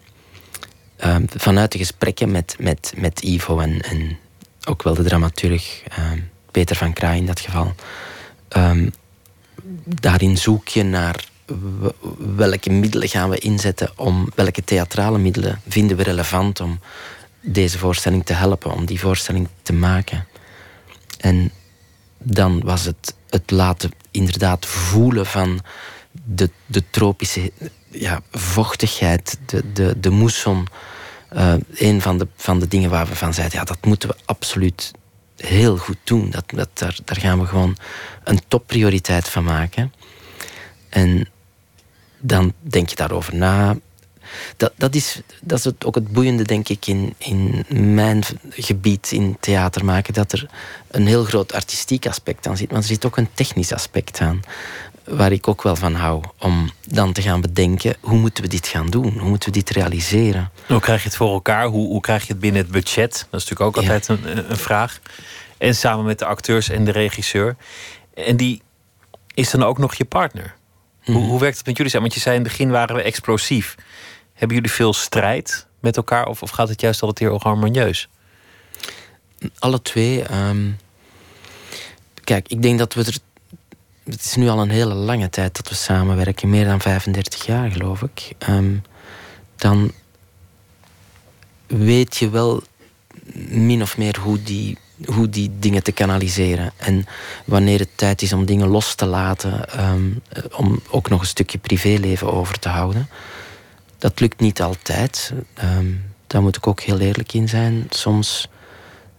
um, 1.05 1.25
vanuit 1.35 1.71
de 1.71 1.77
gesprekken 1.77 2.31
met, 2.31 2.55
met, 2.59 2.93
met 2.97 3.21
Ivo 3.21 3.59
en, 3.59 3.81
en 3.81 4.17
ook 4.65 4.83
wel 4.83 4.93
de 4.93 5.03
dramaturg 5.03 5.83
Peter 6.51 6.75
van 6.75 6.93
Kraai 6.93 7.17
in 7.17 7.25
dat 7.25 7.39
geval. 7.39 7.75
Daarin 9.83 10.37
zoek 10.37 10.67
je 10.67 10.83
naar 10.83 11.25
welke 12.35 12.69
middelen 12.69 13.09
gaan 13.09 13.29
we 13.29 13.37
inzetten 13.37 13.91
om 13.95 14.29
welke 14.35 14.63
theatrale 14.63 15.17
middelen 15.17 15.61
vinden 15.67 15.97
we 15.97 16.03
relevant 16.03 16.59
om 16.59 16.79
deze 17.41 17.77
voorstelling 17.77 18.25
te 18.25 18.33
helpen, 18.33 18.71
om 18.71 18.85
die 18.85 18.99
voorstelling 18.99 19.47
te 19.61 19.73
maken. 19.73 20.27
En 21.17 21.51
dan 22.17 22.61
was 22.63 22.85
het 22.85 23.15
het 23.29 23.51
laten 23.51 23.91
inderdaad 24.11 24.65
voelen 24.65 25.25
van 25.25 25.61
de, 26.11 26.49
de 26.65 26.83
tropische 26.89 27.51
ja, 27.89 28.21
vochtigheid, 28.31 29.39
de, 29.45 29.71
de, 29.73 29.99
de 29.99 30.09
moesson. 30.09 30.67
Uh, 31.33 31.53
een 31.73 32.01
van 32.01 32.17
de, 32.17 32.27
van 32.35 32.59
de 32.59 32.67
dingen 32.67 32.89
waar 32.89 33.07
we 33.07 33.15
van 33.15 33.33
zeiden, 33.33 33.59
ja, 33.59 33.65
dat 33.65 33.85
moeten 33.85 34.09
we 34.09 34.15
absoluut 34.25 34.91
heel 35.37 35.77
goed 35.77 35.97
doen. 36.03 36.29
Dat, 36.29 36.43
dat, 36.47 36.69
daar, 36.73 36.97
daar 37.05 37.17
gaan 37.17 37.39
we 37.39 37.45
gewoon 37.45 37.77
een 38.23 38.39
topprioriteit 38.47 39.29
van 39.29 39.43
maken. 39.43 39.93
En 40.89 41.29
dan 42.19 42.53
denk 42.59 42.89
je 42.89 42.95
daarover 42.95 43.35
na. 43.35 43.75
Dat, 44.57 44.71
dat, 44.75 44.95
is, 44.95 45.21
dat 45.41 45.57
is 45.57 45.63
het, 45.63 45.85
ook 45.85 45.95
het 45.95 46.11
boeiende, 46.11 46.43
denk 46.43 46.69
ik, 46.69 46.87
in, 46.87 47.15
in 47.17 47.65
mijn 47.93 48.23
gebied 48.49 49.11
in 49.11 49.37
theater 49.39 49.85
maken. 49.85 50.13
Dat 50.13 50.31
er 50.31 50.49
een 50.87 51.07
heel 51.07 51.23
groot 51.23 51.53
artistiek 51.53 52.07
aspect 52.07 52.47
aan 52.47 52.57
zit. 52.57 52.71
Maar 52.71 52.79
er 52.79 52.85
zit 52.85 53.05
ook 53.05 53.17
een 53.17 53.29
technisch 53.33 53.73
aspect 53.73 54.19
aan. 54.19 54.39
Waar 55.03 55.31
ik 55.31 55.47
ook 55.47 55.63
wel 55.63 55.75
van 55.75 55.93
hou. 55.93 56.23
Om 56.39 56.71
dan 56.87 57.11
te 57.13 57.21
gaan 57.21 57.41
bedenken, 57.41 57.95
hoe 57.99 58.17
moeten 58.17 58.43
we 58.43 58.49
dit 58.49 58.67
gaan 58.67 58.89
doen? 58.89 59.17
Hoe 59.19 59.29
moeten 59.29 59.49
we 59.49 59.57
dit 59.57 59.69
realiseren? 59.69 60.51
Hoe 60.67 60.79
krijg 60.79 61.01
je 61.01 61.07
het 61.07 61.17
voor 61.17 61.33
elkaar? 61.33 61.65
Hoe, 61.65 61.87
hoe 61.87 62.01
krijg 62.01 62.21
je 62.21 62.31
het 62.31 62.41
binnen 62.41 62.61
het 62.61 62.71
budget? 62.71 63.27
Dat 63.29 63.41
is 63.41 63.49
natuurlijk 63.49 63.61
ook 63.61 63.77
altijd 63.77 64.07
een, 64.07 64.51
een 64.51 64.57
vraag. 64.57 64.99
En 65.57 65.75
samen 65.75 66.05
met 66.05 66.19
de 66.19 66.25
acteurs 66.25 66.69
en 66.69 66.85
de 66.85 66.91
regisseur. 66.91 67.55
En 68.13 68.37
die 68.37 68.61
is 69.33 69.51
dan 69.51 69.63
ook 69.63 69.77
nog 69.77 69.93
je 69.93 70.05
partner. 70.05 70.55
hoe, 71.03 71.15
mhm. 71.15 71.25
hoe, 71.25 71.39
werkt 71.39 71.57
het 71.57 71.65
met 71.65 71.77
jullie 71.77 71.91
samen? 71.91 72.07
Want 72.07 72.19
je 72.19 72.23
zei 72.23 72.37
in 72.37 72.41
het 72.41 72.51
begin 72.51 72.69
waren 72.69 72.95
we 72.95 73.01
explosief. 73.01 73.75
Hebben 74.35 74.57
jullie 74.57 74.71
veel 74.71 74.93
strijd 74.93 75.65
met 75.79 75.97
elkaar? 75.97 76.25
Of, 76.25 76.41
of 76.41 76.49
gaat 76.49 76.69
het 76.69 76.81
juist 76.81 77.01
altijd 77.01 77.29
heel 77.29 77.39
harmonieus? 77.43 78.09
Alle 79.59 79.81
twee. 79.81 80.23
Ehm, 80.23 80.71
kijk, 82.23 82.47
ik 82.47 82.61
denk 82.61 82.79
dat 82.79 82.93
we 82.93 83.03
er. 83.03 83.17
Het 84.03 84.23
is 84.23 84.35
nu 84.35 84.47
al 84.47 84.61
een 84.61 84.69
hele 84.69 84.93
lange 84.93 85.29
tijd 85.29 85.55
dat 85.55 85.69
we 85.69 85.75
samenwerken, 85.75 86.49
meer 86.49 86.65
dan 86.65 86.81
35 86.81 87.45
jaar 87.45 87.71
geloof 87.71 88.01
ik. 88.01 88.31
Um, 88.49 88.83
dan 89.55 89.91
weet 91.67 92.17
je 92.17 92.29
wel 92.29 92.63
min 93.47 93.81
of 93.81 93.97
meer 93.97 94.17
hoe 94.19 94.43
die 94.43 94.77
hoe 95.05 95.29
die 95.29 95.51
dingen 95.59 95.83
te 95.83 95.91
kanaliseren. 95.91 96.71
En 96.77 97.05
wanneer 97.45 97.79
het 97.79 97.89
tijd 97.95 98.21
is 98.21 98.33
om 98.33 98.45
dingen 98.45 98.67
los 98.67 98.95
te 98.95 99.05
laten, 99.05 99.69
ehm, 99.69 100.11
om 100.55 100.79
ook 100.89 101.09
nog 101.09 101.21
een 101.21 101.27
stukje 101.27 101.57
privéleven 101.57 102.33
over 102.33 102.59
te 102.59 102.69
houden. 102.69 103.09
Dat 103.97 104.19
lukt 104.19 104.39
niet 104.39 104.61
altijd. 104.61 105.33
Um, 105.63 106.13
daar 106.27 106.41
moet 106.41 106.55
ik 106.55 106.67
ook 106.67 106.81
heel 106.81 106.99
eerlijk 106.99 107.33
in 107.33 107.49
zijn. 107.49 107.85
Soms, 107.89 108.49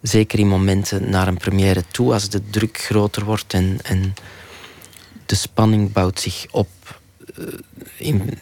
zeker 0.01 0.39
in 0.39 0.47
momenten 0.47 1.09
naar 1.09 1.27
een 1.27 1.37
première 1.37 1.83
toe, 1.87 2.13
als 2.13 2.29
de 2.29 2.49
druk 2.49 2.77
groter 2.77 3.25
wordt 3.25 3.53
en, 3.53 3.79
en 3.83 4.13
de 5.25 5.35
spanning 5.35 5.91
bouwt 5.91 6.19
zich 6.19 6.45
op. 6.51 6.69
Uh, 7.39 7.45
in, 7.97 8.39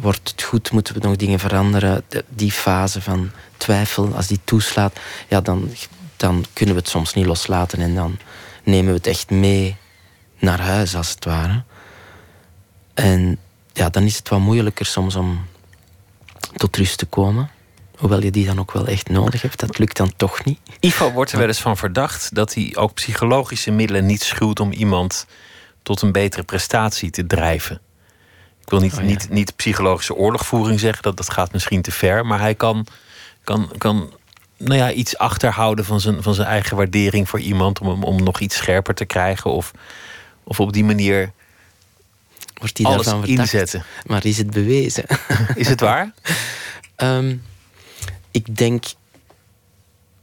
wordt 0.00 0.30
het 0.30 0.42
goed, 0.42 0.70
moeten 0.70 0.94
we 0.94 1.00
nog 1.06 1.16
dingen 1.16 1.38
veranderen. 1.38 2.04
die 2.28 2.52
fase 2.52 3.02
van 3.02 3.30
twijfel, 3.56 4.14
als 4.14 4.26
die 4.26 4.40
toeslaat, 4.44 5.00
ja, 5.28 5.40
dan 5.40 5.68
dan 6.20 6.44
kunnen 6.52 6.74
we 6.74 6.80
het 6.80 6.90
soms 6.90 7.14
niet 7.14 7.26
loslaten 7.26 7.80
en 7.80 7.94
dan 7.94 8.18
nemen 8.64 8.90
we 8.90 8.96
het 8.96 9.06
echt 9.06 9.30
mee 9.30 9.76
naar 10.38 10.60
huis, 10.60 10.96
als 10.96 11.10
het 11.10 11.24
ware. 11.24 11.62
En 12.94 13.38
ja, 13.80 13.88
dan 13.88 14.02
is 14.02 14.16
het 14.16 14.28
wat 14.28 14.40
moeilijker 14.40 14.86
soms 14.86 15.16
om 15.16 15.46
tot 16.52 16.76
rust 16.76 16.98
te 16.98 17.06
komen. 17.06 17.50
Hoewel 17.96 18.22
je 18.22 18.30
die 18.30 18.46
dan 18.46 18.58
ook 18.58 18.72
wel 18.72 18.86
echt 18.86 19.08
nodig 19.08 19.42
hebt. 19.42 19.60
Dat 19.60 19.78
lukt 19.78 19.96
dan 19.96 20.12
toch 20.16 20.44
niet. 20.44 20.58
Ivo 20.80 21.12
wordt 21.12 21.32
er 21.32 21.38
wel 21.38 21.46
eens 21.46 21.60
van 21.60 21.76
verdacht 21.76 22.34
dat 22.34 22.54
hij 22.54 22.72
ook 22.74 22.94
psychologische 22.94 23.70
middelen 23.70 24.06
niet 24.06 24.22
schuwt 24.22 24.60
om 24.60 24.72
iemand 24.72 25.26
tot 25.82 26.02
een 26.02 26.12
betere 26.12 26.42
prestatie 26.42 27.10
te 27.10 27.26
drijven. 27.26 27.80
Ik 28.62 28.70
wil 28.70 28.80
niet, 28.80 28.94
oh 28.94 29.00
niet, 29.00 29.30
niet 29.30 29.56
psychologische 29.56 30.14
oorlogvoering 30.14 30.80
zeggen, 30.80 31.02
dat, 31.02 31.16
dat 31.16 31.30
gaat 31.30 31.52
misschien 31.52 31.82
te 31.82 31.92
ver. 31.92 32.26
Maar 32.26 32.40
hij 32.40 32.54
kan, 32.54 32.86
kan, 33.44 33.70
kan 33.78 34.12
nou 34.56 34.74
ja, 34.76 34.92
iets 34.92 35.18
achterhouden 35.18 35.84
van 35.84 36.00
zijn, 36.00 36.22
van 36.22 36.34
zijn 36.34 36.48
eigen 36.48 36.76
waardering 36.76 37.28
voor 37.28 37.40
iemand. 37.40 37.80
Om 37.80 37.88
hem 37.88 38.04
om 38.04 38.22
nog 38.22 38.40
iets 38.40 38.56
scherper 38.56 38.94
te 38.94 39.04
krijgen. 39.04 39.50
Of, 39.50 39.70
of 40.44 40.60
op 40.60 40.72
die 40.72 40.84
manier 40.84 41.32
Wordt 42.60 42.84
alles 42.84 43.06
daarvan 43.06 43.26
inzetten. 43.26 43.84
Maar 44.06 44.24
is 44.26 44.38
het 44.38 44.50
bewezen? 44.50 45.04
Is 45.54 45.68
het 45.68 45.80
waar? 45.80 46.12
um, 46.96 47.42
ik 48.30 48.56
denk. 48.56 48.84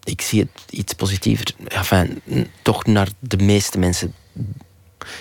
Ik 0.03 0.21
zie 0.21 0.39
het 0.39 0.49
iets 0.69 0.93
positiever. 0.93 1.45
Enfin, 1.67 2.21
toch 2.61 2.85
naar 2.85 3.07
de 3.19 3.37
meeste 3.37 3.79
mensen 3.79 4.13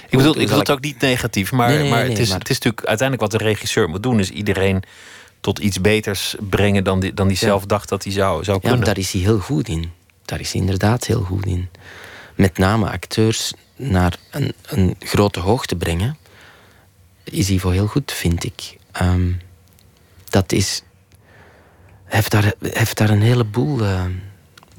Ik 0.08 0.18
bedoel, 0.18 0.32
ik 0.34 0.40
bedoel 0.42 0.58
het 0.58 0.70
ook 0.70 0.80
niet 0.80 1.00
negatief, 1.00 1.52
maar, 1.52 1.68
Nee, 1.68 1.78
nee, 1.78 1.90
maar, 1.90 2.00
nee, 2.00 2.08
het, 2.10 2.18
is, 2.18 2.28
maar- 2.28 2.38
het 2.38 2.48
is 2.50 2.54
natuurlijk 2.58 2.86
uiteindelijk 2.86 3.30
wat 3.30 3.40
de 3.40 3.46
regisseur 3.46 3.88
moet 3.88 4.02
doen, 4.02 4.18
is 4.20 4.30
iedereen 4.30 4.82
tot 5.40 5.58
iets 5.58 5.80
beters 5.80 6.34
brengen 6.40 6.84
dan 6.84 7.00
die, 7.00 7.14
dan 7.14 7.28
die 7.28 7.36
Ja. 7.40 7.46
zelf 7.46 7.64
dacht 7.64 7.88
dat 7.88 8.04
hij 8.04 8.12
zou, 8.12 8.44
zou 8.44 8.56
Ja, 8.56 8.60
kunnen. 8.60 8.78
maar 8.78 8.86
daar 8.86 8.98
is 8.98 9.12
hij 9.12 9.20
heel 9.20 9.38
goed 9.38 9.68
in. 9.68 9.90
Daar 10.24 10.40
is 10.40 10.52
hij 10.52 10.60
inderdaad 10.60 11.04
heel 11.04 11.22
goed 11.22 11.46
in. 11.46 11.68
Met 12.34 12.58
name 12.58 12.90
acteurs 12.90 13.52
naar 13.76 14.16
een, 14.30 14.52
een 14.66 14.96
grote 14.98 15.40
hoogte 15.40 15.76
brengen, 15.76 16.16
is 17.30 17.60
voor 17.60 17.72
heel 17.72 17.86
goed, 17.86 18.12
vind 18.12 18.44
ik. 18.44 18.76
Ehm, 18.92 19.32
dat 20.28 20.52
is. 20.52 20.82
Hij 22.04 22.16
heeft 22.16 22.30
daar, 22.30 22.54
heeft 22.60 22.96
daar 22.96 23.10
een 23.10 23.22
heleboel 23.22 23.84
eh 23.84 24.04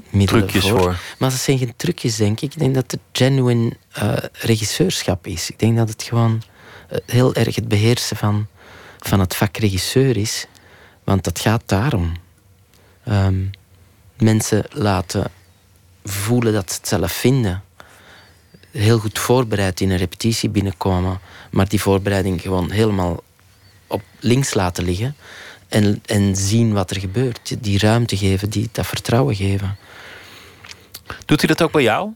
middelen 0.10 0.48
Trucjes 0.48 0.70
voor. 0.70 0.80
voor. 0.80 1.00
Maar 1.20 1.30
dat 1.30 1.40
zijn 1.40 1.58
geen 1.58 1.74
trucjes, 1.76 2.16
denk 2.16 2.42
ik. 2.42 2.54
Ik 2.54 2.60
denk 2.60 2.76
dat 2.76 2.92
het 2.92 3.00
genuine 3.12 3.78
eh, 3.92 4.18
regisseurschap 4.32 5.28
is. 5.28 5.50
Ik 5.50 5.60
denk 5.60 5.78
dat 5.78 5.90
het 5.90 6.04
gewoon 6.04 6.42
eh, 6.90 6.98
heel 7.06 7.34
erg 7.34 7.56
het 7.56 7.68
beheersen 7.68 8.18
van, 8.18 8.48
van 9.00 9.20
het 9.20 9.36
vak 9.36 9.58
regisseur 9.58 10.18
is. 10.18 10.46
Want 11.04 11.24
dat 11.24 11.40
gaat 11.40 11.64
daarom. 11.66 12.14
Ehm, 13.04 13.46
mensen 14.18 14.64
laten 14.70 15.32
voelen 16.04 16.54
dat 16.54 16.72
ze 16.72 16.78
het 16.78 16.88
zelf 16.88 17.12
vinden. 17.12 17.64
Heel 18.72 19.00
goed 19.00 19.20
voorbereid 19.20 19.82
in 19.82 19.90
een 19.90 19.98
repetitie 19.98 20.50
binnenkomen, 20.50 21.20
maar 21.52 21.68
die 21.70 21.82
voorbereiding 21.82 22.42
gewoon 22.42 22.72
helemaal 22.72 23.24
op 23.88 24.02
links 24.20 24.54
laten 24.54 24.84
liggen. 24.84 25.16
En, 25.68 26.02
en 26.06 26.36
zien 26.36 26.74
wat 26.74 26.92
er 26.92 27.00
gebeurt. 27.00 27.56
Die 27.60 27.80
ruimte 27.80 28.18
geven, 28.18 28.50
die, 28.50 28.70
dat 28.72 28.88
vertrouwen 28.88 29.36
geven. 29.36 29.78
Doet 31.26 31.40
hij 31.40 31.48
dat 31.48 31.62
ook 31.62 31.72
bij 31.72 31.82
jou? 31.82 32.10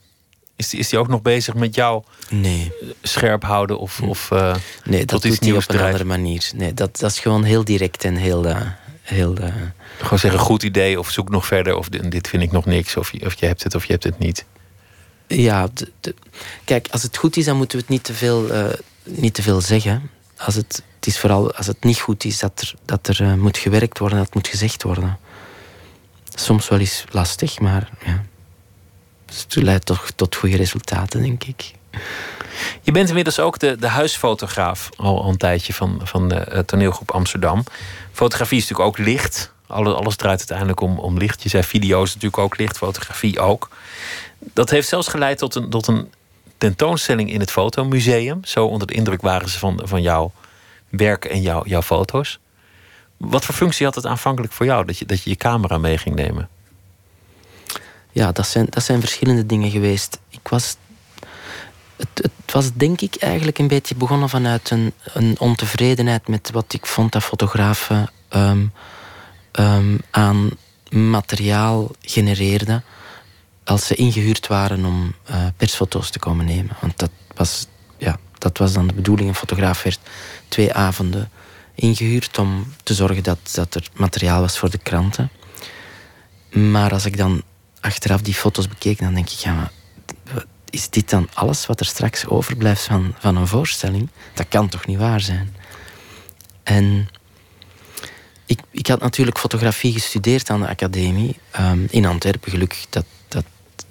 Is 0.55 0.71
hij, 0.71 0.79
is 0.79 0.91
hij 0.91 0.99
ook 0.99 1.07
nog 1.07 1.21
bezig 1.21 1.53
met 1.53 1.75
jou 1.75 2.03
Nee, 2.29 2.71
scherp 3.01 3.43
houden 3.43 3.79
of, 3.79 4.01
of 4.01 4.31
eh, 4.31 4.55
nee 4.83 5.05
dat 5.05 5.21
doet 5.21 5.39
hij 5.39 5.51
op 5.51 5.63
een 5.67 5.79
andere 5.79 6.03
manier. 6.03 6.49
Nee, 6.55 6.73
dat, 6.73 6.99
dat 6.99 7.11
is 7.11 7.19
gewoon 7.19 7.43
heel 7.43 7.63
direct 7.63 8.03
en 8.03 8.15
heel... 8.15 8.45
eh, 8.45 8.61
heel 9.01 9.35
eh, 9.35 9.53
Gewoon 10.01 10.19
zeggen 10.19 10.39
goed 10.39 10.63
idee 10.63 10.99
of 10.99 11.09
zoek 11.09 11.29
nog 11.29 11.45
verder 11.45 11.75
of 11.77 11.89
dit 11.89 12.11
dit 12.11 12.27
vind 12.27 12.43
ik 12.43 12.51
nog 12.51 12.65
niks 12.65 12.97
of 12.97 13.11
je, 13.11 13.25
of 13.25 13.39
je 13.39 13.45
hebt 13.45 13.63
het 13.63 13.75
of 13.75 13.85
je 13.85 13.91
hebt 13.91 14.03
het 14.03 14.19
niet. 14.19 14.45
Ja, 15.35 15.67
de- 15.73 15.91
de- 15.99 16.15
kijk, 16.63 16.87
als 16.91 17.03
het 17.03 17.17
goed 17.17 17.37
is, 17.37 17.45
dan 17.45 17.57
moeten 17.57 17.77
we 17.77 17.83
het 17.83 17.93
niet 17.93 18.03
te 18.03 18.13
veel, 18.13 18.49
eh, 18.49 18.65
niet 19.03 19.33
te 19.33 19.41
veel 19.41 19.61
zeggen. 19.61 20.09
Als 20.37 20.55
het, 20.55 20.83
het 20.95 21.07
is 21.07 21.19
vooral 21.19 21.53
als 21.53 21.67
het 21.67 21.83
niet 21.83 21.99
goed 21.99 22.23
is, 22.23 22.39
dat 22.39 22.61
er, 22.61 22.73
dat 22.85 23.07
er 23.07 23.21
eh, 23.21 23.33
moet 23.33 23.57
gewerkt 23.57 23.97
worden, 23.99 24.17
dat 24.17 24.33
moet 24.33 24.47
gezegd 24.47 24.83
worden. 24.83 25.17
Soms 26.35 26.67
wel 26.69 26.79
eens 26.79 27.03
lastig, 27.11 27.59
maar 27.59 27.89
ja. 28.05 28.23
Dus 29.25 29.41
het 29.41 29.55
leidt 29.55 29.85
toch 29.85 30.11
tot 30.15 30.35
goede 30.35 30.57
resultaten, 30.57 31.21
denk 31.21 31.43
ik. 31.43 31.71
Je 32.81 32.91
bent 32.91 33.07
inmiddels 33.09 33.39
ook 33.39 33.59
de, 33.59 33.75
de 33.79 33.87
huisfotograaf 33.87 34.89
al, 34.97 35.23
al 35.23 35.29
een 35.29 35.37
tijdje 35.37 35.73
van, 35.73 35.99
van 36.03 36.29
de 36.29 36.35
eh, 36.35 36.59
toneelgroep 36.59 37.11
Amsterdam. 37.11 37.63
Fotografie 38.11 38.57
is 38.57 38.67
natuurlijk 38.67 38.99
ook 38.99 39.05
licht. 39.05 39.51
Alle- 39.67 39.93
Alles 39.93 40.15
draait 40.15 40.37
uiteindelijk 40.39 40.81
om, 40.81 40.99
om 40.99 41.17
licht. 41.17 41.43
Je 41.43 41.49
zei 41.49 41.63
video 41.63 42.03
is 42.03 42.07
natuurlijk 42.13 42.37
ook 42.43 42.57
licht, 42.57 42.77
fotografie 42.77 43.39
ook. 43.39 43.69
Dat 44.53 44.69
heeft 44.69 44.87
zelfs 44.87 45.07
geleid 45.07 45.37
tot 45.37 45.55
een, 45.55 45.69
tot 45.69 45.87
een 45.87 46.11
tentoonstelling 46.57 47.31
in 47.31 47.39
het 47.39 47.51
Fotomuseum. 47.51 48.39
Zo 48.43 48.65
onder 48.65 48.87
de 48.87 48.93
indruk 48.93 49.21
waren 49.21 49.49
ze 49.49 49.59
van, 49.59 49.81
van 49.83 50.01
jouw 50.01 50.31
werk 50.89 51.25
en 51.25 51.41
jouw, 51.41 51.65
jouw 51.65 51.81
foto's. 51.81 52.39
Wat 53.17 53.45
voor 53.45 53.55
functie 53.55 53.85
had 53.85 53.95
het 53.95 54.05
aanvankelijk 54.05 54.53
voor 54.53 54.65
jou 54.65 54.85
dat 54.85 54.97
je 54.97 55.05
dat 55.05 55.23
je, 55.23 55.29
je 55.29 55.35
camera 55.35 55.77
mee 55.77 55.97
ging 55.97 56.15
nemen? 56.15 56.49
Ja, 58.11 58.31
dat 58.31 58.47
zijn, 58.47 58.67
dat 58.69 58.83
zijn 58.83 58.99
verschillende 58.99 59.45
dingen 59.45 59.71
geweest. 59.71 60.19
Ik 60.29 60.47
was, 60.47 60.75
het, 61.95 62.09
het 62.13 62.51
was 62.51 62.73
denk 62.73 63.01
ik 63.01 63.15
eigenlijk 63.15 63.57
een 63.57 63.67
beetje 63.67 63.95
begonnen 63.95 64.29
vanuit 64.29 64.69
een, 64.69 64.93
een 65.13 65.35
ontevredenheid 65.39 66.27
met 66.27 66.51
wat 66.51 66.73
ik 66.73 66.85
vond 66.85 67.11
dat 67.11 67.23
fotografen 67.23 68.09
ehm, 68.29 68.65
ehm, 69.51 69.97
aan 70.11 70.49
materiaal 70.89 71.91
genereerden 72.01 72.83
als 73.71 73.85
ze 73.85 73.95
ingehuurd 73.95 74.47
waren 74.47 74.85
om 74.85 75.15
eh, 75.23 75.45
persfoto's 75.57 76.09
te 76.09 76.19
komen 76.19 76.45
nemen. 76.45 76.75
Want 76.81 76.99
dat 76.99 77.09
was, 77.35 77.67
ja, 77.97 78.17
dat 78.37 78.57
was 78.57 78.73
dan 78.73 78.87
de 78.87 78.93
bedoeling. 78.93 79.29
Een 79.29 79.35
fotograaf 79.35 79.83
werd 79.83 79.99
twee 80.47 80.73
avonden 80.73 81.29
ingehuurd 81.75 82.37
om 82.37 82.73
te 82.83 82.93
zorgen 82.93 83.23
dat, 83.23 83.37
dat 83.53 83.75
er 83.75 83.87
materiaal 83.93 84.41
was 84.41 84.57
voor 84.57 84.69
de 84.69 84.77
kranten. 84.77 85.29
Maar 86.51 86.91
als 86.91 87.05
ik 87.05 87.17
dan 87.17 87.43
achteraf 87.79 88.21
die 88.21 88.33
foto's 88.33 88.67
bekeek, 88.67 88.99
dan 88.99 89.13
denk 89.13 89.29
ik, 89.29 89.37
ja, 89.37 89.71
is 90.69 90.89
dit 90.89 91.09
dan 91.09 91.29
alles 91.33 91.65
wat 91.65 91.79
er 91.79 91.85
straks 91.85 92.25
overblijft 92.25 92.83
van, 92.83 93.15
van 93.19 93.35
een 93.35 93.47
voorstelling? 93.47 94.09
Dat 94.33 94.47
kan 94.47 94.69
toch 94.69 94.85
niet 94.85 94.97
waar 94.97 95.21
zijn? 95.21 95.55
En 96.63 97.09
ik, 98.45 98.59
ik 98.71 98.87
had 98.87 98.99
natuurlijk 98.99 99.39
fotografie 99.39 99.93
gestudeerd 99.93 100.49
aan 100.49 100.61
de 100.61 100.67
academie 100.67 101.39
ehm, 101.51 101.85
in 101.89 102.05
Antwerpen. 102.05 102.51
Gelukkig 102.51 102.85
dat, 102.89 103.05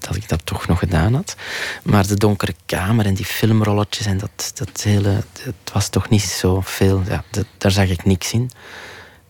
dat, 0.01 0.17
ik 0.17 0.29
dat 0.29 0.41
toch 0.45 0.67
nog 0.67 0.79
gedaan 0.79 1.15
had. 1.15 1.37
Maar 1.83 2.07
de 2.07 2.17
donkere 2.17 2.55
kamer 2.67 3.07
en 3.07 3.15
die 3.15 3.25
filmrolletjes 3.25 4.07
en 4.07 4.19
dat, 4.19 4.53
dat 4.55 4.83
hele... 4.83 5.23
Het 5.41 5.73
was 5.73 5.89
toch 5.89 6.09
niet 6.09 6.23
zo 6.23 6.61
veel. 6.61 7.03
Ja, 7.09 7.25
daar 7.59 7.71
zag 7.71 7.89
ik 7.89 8.05
niks 8.05 8.33
in. 8.33 8.51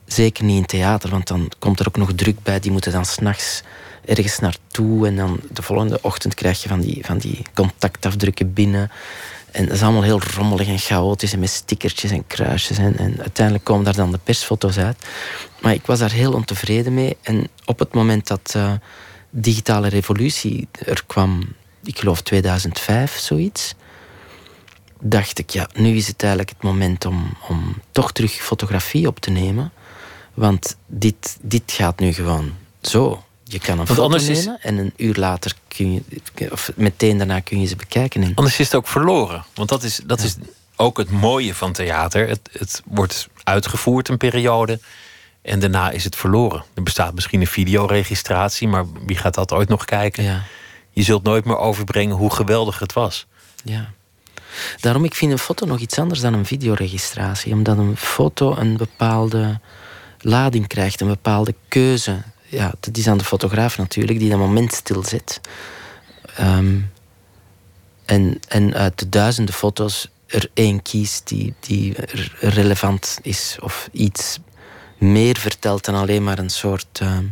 Zeker 0.07 0.45
niet 0.45 0.57
in 0.57 0.67
theater, 0.67 1.11
want 1.11 1.27
dan 1.27 1.51
komt 1.59 1.81
er 1.81 1.87
ook 1.89 1.97
nog 1.97 2.13
druk 2.15 2.43
bij. 2.43 2.61
Die 2.61 2.71
moeten 2.71 2.93
dan 2.93 3.05
s'nachts 3.05 3.63
ergens 4.05 4.39
naartoe. 4.39 5.07
En 5.07 5.17
dan 5.17 5.41
de 5.51 5.63
volgende 5.63 5.99
ochtend 6.03 6.35
krijg 6.35 6.63
je 6.63 6.69
van 6.69 6.81
die, 6.81 7.05
van 7.05 7.19
die 7.19 7.43
contactafdrukken 7.55 8.53
binnen. 8.53 8.91
En 9.51 9.65
dat 9.65 9.75
is 9.75 9.83
allemaal 9.83 10.03
heel 10.03 10.21
rommelig 10.37 10.69
en 10.69 10.79
chaotisch. 10.79 11.33
En 11.33 11.39
met 11.39 11.51
stickertjes 11.51 12.11
en 12.11 12.27
kruisjes. 12.27 12.79
En, 12.79 12.99
en 12.99 13.21
uiteindelijk 13.21 13.65
komen 13.65 13.85
daar 13.85 13.97
dan 13.97 14.13
de 14.13 14.19
persfoto's 14.25 14.79
uit. 14.79 15.07
Maar 15.61 15.73
ik 15.73 15.87
was 15.87 15.99
daar 15.99 16.13
heel 16.13 16.33
ontevreden 16.33 16.95
mee. 16.95 17.17
En 17.23 17.49
op 17.65 17.79
het 17.79 17.95
moment 17.95 18.27
dat 18.27 18.53
eh, 18.57 18.73
digitale 19.31 19.89
revolutie 19.89 20.69
er 20.87 21.03
kwam, 21.07 21.53
ik 21.85 21.99
geloof 21.99 22.21
2005, 22.21 23.19
zoiets 23.19 23.75
dacht 25.01 25.39
ik, 25.39 25.51
ja, 25.51 25.69
nu 25.75 25.97
is 25.97 26.07
het 26.07 26.23
eigenlijk 26.23 26.53
het 26.53 26.63
moment 26.63 27.05
om, 27.05 27.37
om 27.49 27.75
toch 27.91 28.13
terug 28.13 28.33
fotografie 28.33 29.07
op 29.07 29.21
te 29.21 29.31
nemen. 29.31 29.73
Want 30.35 30.77
dit, 30.87 31.37
dit 31.41 31.63
gaat 31.73 31.99
nu 31.99 32.13
gewoon 32.13 32.55
zo. 32.81 33.25
Je 33.45 33.59
kan 33.59 33.79
een 33.79 33.87
foto 33.87 34.15
is- 34.15 34.27
nemen 34.45 34.61
en 34.61 34.79
een 34.79 34.93
uur 34.97 35.15
later 35.15 35.55
kun 35.69 35.93
je, 35.93 36.51
of 36.51 36.71
meteen 36.77 37.19
daarna 37.19 37.41
kun 37.41 37.61
je 37.61 37.67
ze 37.67 37.77
bekijken. 37.77 38.23
En, 38.23 38.33
Anders 38.35 38.59
is 38.59 38.67
het 38.67 38.75
ook 38.75 38.87
verloren. 38.89 39.45
Want 39.55 39.69
dat 39.69 39.83
is, 39.83 40.01
dat 40.07 40.21
is 40.23 40.37
ook 40.77 40.99
het 40.99 41.11
mooie 41.11 41.55
van 41.55 41.73
theater. 41.73 42.29
Het, 42.29 42.41
het 42.53 42.83
wordt 42.85 43.29
uitgevoerd 43.45 44.09
een 44.09 44.17
periode. 44.17 44.81
En 45.43 45.61
daarna 45.61 45.91
is 45.91 46.05
het 46.05 46.17
verloren. 46.17 46.65
Er 46.75 46.83
bestaat 46.83 47.15
misschien 47.15 47.41
een 47.41 47.47
videoregistratie, 47.47 48.69
maar 48.69 48.85
wie 49.07 49.17
gaat 49.17 49.35
dat 49.35 49.53
ooit 49.53 49.69
nog 49.69 49.85
kijken? 49.85 50.23
ja, 50.25 50.43
Je 50.91 51.03
zult 51.03 51.23
nooit 51.23 51.45
meer 51.45 51.57
overbrengen 51.59 52.17
hoe 52.17 52.31
geweldig 52.33 52.79
het 52.79 52.93
was. 52.93 53.27
ja. 53.65 53.91
Daarom 54.81 55.05
ik 55.05 55.15
vind 55.15 55.33
een 55.33 55.39
foto 55.39 55.67
nog 55.67 55.79
iets 55.79 55.99
anders 55.99 56.21
dan 56.21 56.35
een 56.35 56.47
videoregistratie. 56.47 57.53
Omdat 57.53 57.79
een 57.79 57.97
foto 57.97 58.57
een 58.57 58.77
bepaalde 58.77 59.61
lading 60.19 60.67
krijgt, 60.67 61.01
een 61.01 61.07
bepaalde 61.09 61.55
keuze. 61.69 62.23
Ja, 62.47 62.73
dat 62.81 62.97
is 62.97 63.07
aan 63.07 63.19
de 63.19 63.25
fotograaf 63.25 63.79
natuurlijk, 63.79 64.19
die 64.19 64.31
dat 64.31 64.39
moment 64.39 64.73
stilzet. 64.73 65.41
Ehm, 66.37 66.79
en, 68.05 68.41
en 68.49 68.75
uit 68.75 68.99
de 68.99 69.09
duizenden 69.09 69.55
foto's 69.55 70.09
er 70.27 70.51
één 70.55 70.83
kiest 70.83 71.29
die, 71.29 71.55
die 71.61 71.95
relevant 72.41 73.19
is 73.23 73.57
of 73.61 73.89
iets 73.93 74.39
meer 75.01 75.37
vertelt 75.39 75.85
dan 75.85 75.95
alleen 75.95 76.25
maar 76.25 76.39
een 76.39 76.51
soort 76.51 76.99
ehm, 77.01 77.25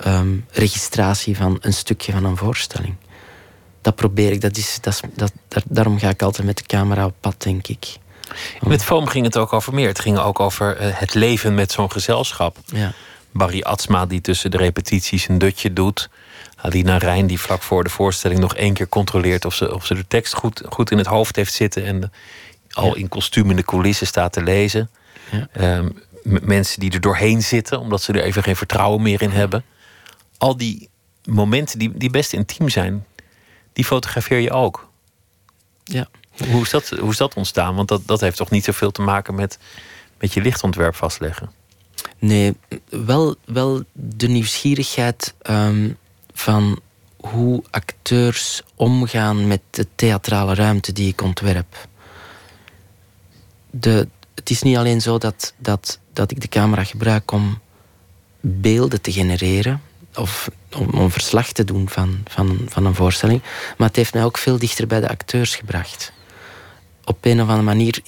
ehm, 0.00 0.36
registratie 0.50 1.36
van 1.36 1.58
een 1.60 1.72
stukje 1.72 2.12
van 2.12 2.24
een 2.24 2.36
voorstelling. 2.36 2.94
Dat 3.82 3.94
probeer 3.94 4.32
ik, 4.32 4.40
dat 4.40 4.56
is, 4.56 4.78
dat 4.80 4.92
is, 4.92 5.00
dat, 5.14 5.32
daar- 5.48 5.62
daarom 5.68 5.98
ga 5.98 6.08
ik 6.08 6.22
altijd 6.22 6.46
met 6.46 6.56
de 6.56 6.64
camera 6.64 7.04
op 7.04 7.14
pad, 7.20 7.42
denk 7.42 7.66
ik. 7.66 7.96
Met 8.60 8.84
Foam 8.84 9.06
ging 9.06 9.24
het 9.24 9.36
ook 9.36 9.52
over 9.52 9.74
meer. 9.74 9.88
Het 9.88 10.00
ging 10.00 10.18
ook 10.18 10.40
over 10.40 10.76
eh, 10.76 10.88
het 10.92 11.14
leven 11.14 11.54
met 11.54 11.72
zo'n 11.72 11.92
gezelschap. 11.92 12.56
Ja. 12.64 12.92
Barry 13.30 13.62
Atsma 13.62 14.06
die 14.06 14.20
tussen 14.20 14.50
de 14.50 14.56
repetities 14.56 15.28
een 15.28 15.38
dutje 15.38 15.72
doet. 15.72 16.08
Alina 16.56 16.96
Rijn 16.96 17.26
die 17.26 17.40
vlak 17.40 17.62
voor 17.62 17.84
de 17.84 17.90
voorstelling 17.90 18.40
nog 18.40 18.54
één 18.54 18.74
keer 18.74 18.88
controleert... 18.88 19.44
of 19.44 19.54
ze, 19.54 19.74
of 19.74 19.86
ze 19.86 19.94
de 19.94 20.06
tekst 20.08 20.34
goed, 20.34 20.62
goed 20.68 20.90
in 20.90 20.98
het 20.98 21.06
hoofd 21.06 21.36
heeft 21.36 21.52
zitten... 21.52 21.84
en 21.84 22.12
al 22.70 22.94
in 22.96 23.08
kostuum 23.08 23.50
in 23.50 23.56
de 23.56 23.64
coulissen 23.64 24.06
staat 24.06 24.32
te 24.32 24.42
lezen. 24.42 24.90
Ja. 25.30 25.48
Ehm, 25.52 25.88
mensen 26.42 26.80
die 26.80 26.92
er 26.92 27.00
doorheen 27.00 27.42
zitten... 27.42 27.80
omdat 27.80 28.02
ze 28.02 28.12
er 28.12 28.22
even 28.22 28.42
geen 28.42 28.56
vertrouwen 28.56 29.02
meer 29.02 29.22
in 29.22 29.30
hebben. 29.30 29.64
Al 30.38 30.56
die 30.56 30.88
momenten 31.24 31.78
die, 31.78 31.92
die 31.96 32.10
best 32.10 32.32
intiem 32.32 32.68
zijn... 32.68 33.06
die 33.72 33.84
fotografeer 33.84 34.38
je 34.38 34.50
ook. 34.50 34.88
Ja. 35.84 36.08
Hoe 36.50 36.62
is 36.62 36.70
dat, 36.70 36.88
hoe 36.88 37.10
is 37.10 37.16
dat 37.16 37.34
ontstaan? 37.34 37.74
Want 37.74 37.88
dat, 37.88 38.02
dat 38.06 38.20
heeft 38.20 38.36
toch 38.36 38.50
niet 38.50 38.64
zoveel 38.64 38.90
te 38.90 39.02
maken 39.02 39.34
met, 39.34 39.58
met 40.18 40.32
je 40.32 40.40
lichtontwerp 40.40 40.94
vastleggen? 40.94 41.50
Nee, 42.18 42.56
wel, 42.88 43.36
wel 43.44 43.82
de 43.92 44.28
nieuwsgierigheid 44.28 45.34
ehm, 45.42 45.90
van 46.32 46.80
hoe 47.16 47.62
acteurs 47.70 48.62
omgaan 48.74 49.46
met 49.46 49.60
de 49.70 49.86
theatrale 49.94 50.54
ruimte 50.54 50.92
die 50.92 51.08
ik 51.08 51.22
ontwerp. 51.22 51.88
De, 53.70 54.08
het 54.36 54.50
is 54.50 54.62
niet 54.62 54.76
alleen 54.76 55.00
zo 55.00 55.18
dat, 55.18 55.54
dat, 55.56 55.98
dat 56.12 56.30
ik 56.30 56.40
de 56.40 56.48
camera 56.48 56.84
gebruik 56.84 57.32
om 57.32 57.58
beelden 58.40 59.00
te 59.00 59.12
genereren 59.12 59.82
of 60.14 60.50
om, 60.76 61.10
verslag 61.10 61.52
te 61.52 61.64
doen 61.64 61.88
van, 61.88 62.20
van, 62.24 62.66
van 62.68 62.86
een 62.86 62.94
voorstelling, 62.94 63.42
maar 63.76 63.86
het 63.86 63.96
heeft 63.96 64.14
mij 64.14 64.24
ook 64.24 64.38
veel 64.38 64.58
dichter 64.58 64.86
bij 64.86 65.00
de 65.00 65.08
acteurs 65.08 65.56
gebracht. 65.56 66.12
Op 67.04 67.24
een 67.24 67.40
of 67.40 67.48
andere 67.48 67.62
manier, 67.62 68.00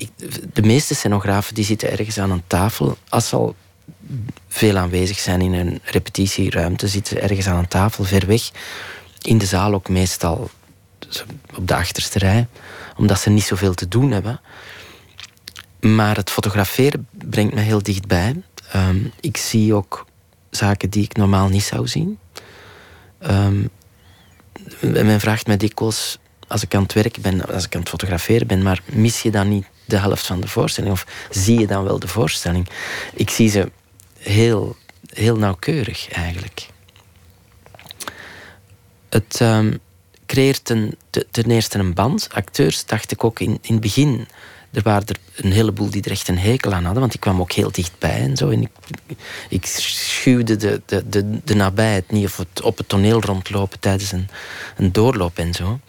de 0.52 0.62
meeste 0.62 0.94
scenografen 0.94 1.54
die 1.54 1.64
zitten 1.64 1.90
ergens 1.90 2.18
aan 2.18 2.30
een 2.30 2.42
tafel. 2.46 2.96
Als 3.08 3.28
ze 3.28 3.36
al 3.36 3.54
veel 4.48 4.76
aanwezig 4.76 5.18
zijn 5.18 5.40
in 5.40 5.52
een 5.52 5.80
repetitieruimte, 5.82 6.88
zitten 6.88 7.16
ze 7.16 7.22
ergens 7.22 7.46
aan 7.46 7.58
een 7.58 7.68
tafel 7.68 8.04
ver 8.04 8.26
weg. 8.26 8.50
In 9.22 9.38
de 9.38 9.46
zaal 9.46 9.74
ook 9.74 9.88
meestal 9.88 10.50
op 11.56 11.68
de 11.68 11.74
achterste 11.74 12.18
rij, 12.18 12.46
omdat 12.96 13.20
ze 13.20 13.30
niet 13.30 13.44
zoveel 13.44 13.74
te 13.74 13.88
doen 13.88 14.10
hebben. 14.10 14.40
Maar 15.80 16.16
het 16.16 16.30
fotograferen 16.30 17.08
brengt 17.10 17.54
me 17.54 17.60
heel 17.60 17.82
dichtbij. 17.82 18.42
Um, 18.74 19.12
ik 19.20 19.36
zie 19.36 19.74
ook 19.74 20.06
zaken 20.50 20.90
die 20.90 21.02
ik 21.02 21.16
normaal 21.16 21.48
niet 21.48 21.62
zou 21.62 21.88
zien. 21.88 22.18
Um, 23.20 23.70
men 24.80 25.20
vraagt 25.20 25.46
mij 25.46 25.56
dikwijls, 25.56 26.18
als 26.48 26.62
ik 26.62 26.74
aan 26.74 26.82
het 26.82 26.92
werken 26.92 27.22
ben, 27.22 27.46
als 27.46 27.64
ik 27.64 27.74
aan 27.74 27.80
het 27.80 27.88
fotograferen 27.88 28.46
ben, 28.46 28.62
maar 28.62 28.82
mis 28.92 29.22
je 29.22 29.30
dan 29.30 29.48
niet 29.48 29.66
de 29.84 29.98
helft 29.98 30.26
van 30.26 30.40
de 30.40 30.48
voorstelling? 30.48 30.92
Of 30.92 31.06
zie 31.30 31.60
je 31.60 31.66
dan 31.66 31.84
wel 31.84 31.98
de 31.98 32.08
voorstelling? 32.08 32.68
Ik 33.14 33.30
zie 33.30 33.48
ze 33.48 33.70
heel, 34.18 34.76
heel 35.12 35.36
nauwkeurig 35.36 36.08
eigenlijk. 36.10 36.68
Het 39.08 39.40
um, 39.40 39.78
creëert 40.26 40.70
een, 40.70 40.96
ten 41.30 41.50
eerste 41.50 41.78
een 41.78 41.94
band. 41.94 42.28
Acteurs 42.32 42.86
dacht 42.86 43.10
ik 43.10 43.24
ook 43.24 43.40
in, 43.40 43.58
in 43.60 43.72
het 43.72 43.80
begin 43.80 44.28
er 44.72 44.82
waren 44.82 45.06
er 45.06 45.16
een 45.44 45.52
heleboel 45.52 45.90
die 45.90 46.02
er 46.02 46.10
echt 46.10 46.28
een 46.28 46.38
hekel 46.38 46.72
aan 46.72 46.84
hadden, 46.84 47.00
want 47.00 47.14
ik 47.14 47.20
kwam 47.20 47.40
ook 47.40 47.52
heel 47.52 47.70
dichtbij 47.72 48.20
en 48.20 48.36
zo. 48.36 48.50
En 48.50 48.62
ik, 48.62 48.70
ik 49.48 49.66
schuwde 49.66 50.56
de, 50.56 50.82
de, 50.86 51.08
de, 51.08 51.40
de 51.44 51.54
nabijheid 51.54 52.10
niet 52.10 52.24
of 52.24 52.36
het 52.36 52.62
op 52.62 52.78
het 52.78 52.88
toneel 52.88 53.20
rondlopen 53.20 53.80
tijdens 53.80 54.12
een, 54.12 54.28
een 54.76 54.92
doorloop 54.92 55.38
en 55.38 55.54
zo. 55.54 55.80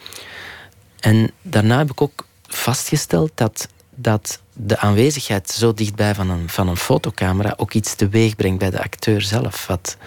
En 1.00 1.32
daarna 1.42 1.78
heb 1.78 1.92
ik 1.92 2.02
ook 2.02 2.26
vastgesteld 2.48 3.32
dat, 3.36 3.68
dat 3.96 4.40
de 4.54 4.78
aanwezigheid 4.78 5.50
zo 5.50 5.74
dichtbij 5.74 6.16
van 6.16 6.30
een, 6.30 6.50
van 6.50 6.68
een 6.68 6.78
fotocamera 6.78 7.54
ook 7.58 7.74
iets 7.74 7.96
teweeg 7.96 8.36
brengt 8.36 8.60
bij 8.60 8.70
de 8.70 8.84
acteur 8.84 9.22
zelf. 9.22 9.68
Wat 9.68 9.98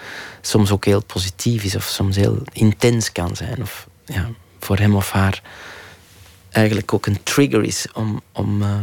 soms 0.41 0.71
ook 0.71 0.85
heel 0.85 1.03
positief 1.03 1.63
is 1.63 1.75
of 1.75 1.83
soms 1.83 2.15
heel 2.15 2.41
intens 2.53 3.11
kan 3.11 3.35
zijn. 3.35 3.61
Of 3.61 3.87
ja, 4.05 4.29
voor 4.59 4.77
hem 4.77 4.95
of 4.95 5.11
haar 5.11 5.41
eigenlijk 6.53 6.93
ook 6.93 7.05
een 7.05 7.23
trigger 7.23 7.63
is 7.63 7.87
om, 7.93 8.21
om, 8.31 8.61
uh, 8.61 8.79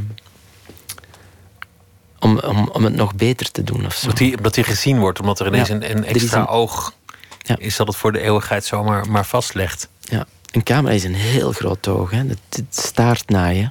om, 2.18 2.38
om, 2.38 2.68
om 2.68 2.84
het 2.84 2.94
nog 2.94 3.14
beter 3.14 3.50
te 3.50 3.64
doen. 3.64 3.86
Of 3.86 3.94
zo. 3.94 4.06
Dat 4.06 4.18
hij, 4.18 4.36
dat 4.42 4.54
hij 4.54 4.64
gezien 4.64 4.98
wordt, 4.98 5.20
omdat 5.20 5.40
er 5.40 5.46
ineens 5.46 5.68
een, 5.68 5.90
een 5.90 6.04
extra 6.04 6.44
oog 6.44 6.94
ja. 7.42 7.58
is 7.58 7.76
dat 7.76 7.86
het 7.86 7.96
voor 7.96 8.12
de 8.12 8.20
eeuwigheid 8.20 8.64
zomaar 8.64 9.10
maar 9.10 9.26
vastlegt. 9.26 9.88
Ja, 10.00 10.26
een 10.50 10.62
camera 10.62 10.94
is 10.94 11.04
een 11.04 11.14
heel 11.14 11.52
groot 11.52 11.88
oog. 11.88 12.10
Hè. 12.10 12.18
Het, 12.18 12.38
het 12.50 12.76
staart 12.76 13.28
naar 13.28 13.54
je. 13.54 13.68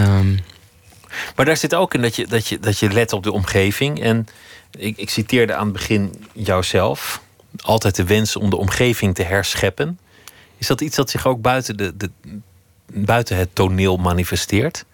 Um, 0.00 0.40
maar 1.36 1.44
daar 1.44 1.56
zit 1.56 1.74
ook 1.74 1.94
in 1.94 2.02
dat 2.02 2.16
je, 2.16 2.26
dat 2.26 2.46
je, 2.46 2.58
dat 2.60 2.78
je 2.78 2.90
let 2.90 3.12
op 3.12 3.22
de 3.22 3.32
omgeving. 3.32 4.00
En 4.00 4.26
ik, 4.70 4.96
ik 4.96 5.10
citeerde 5.10 5.54
aan 5.54 5.64
het 5.64 5.72
begin 5.72 6.24
jouzelf. 6.32 7.22
Altijd 7.60 7.96
de 7.96 8.04
wens 8.04 8.36
om 8.36 8.50
de 8.50 8.56
omgeving 8.56 9.14
te 9.14 9.22
herscheppen. 9.22 9.98
Is 10.56 10.66
dat 10.66 10.80
iets 10.80 10.96
dat 10.96 11.10
zich 11.10 11.26
ook 11.26 11.40
buiten 11.40 11.76
de, 11.76 11.96
de, 11.96 12.10
buiten 12.92 13.36
het 13.36 13.48
toneel 13.52 13.96
manifesteert. 13.96 14.84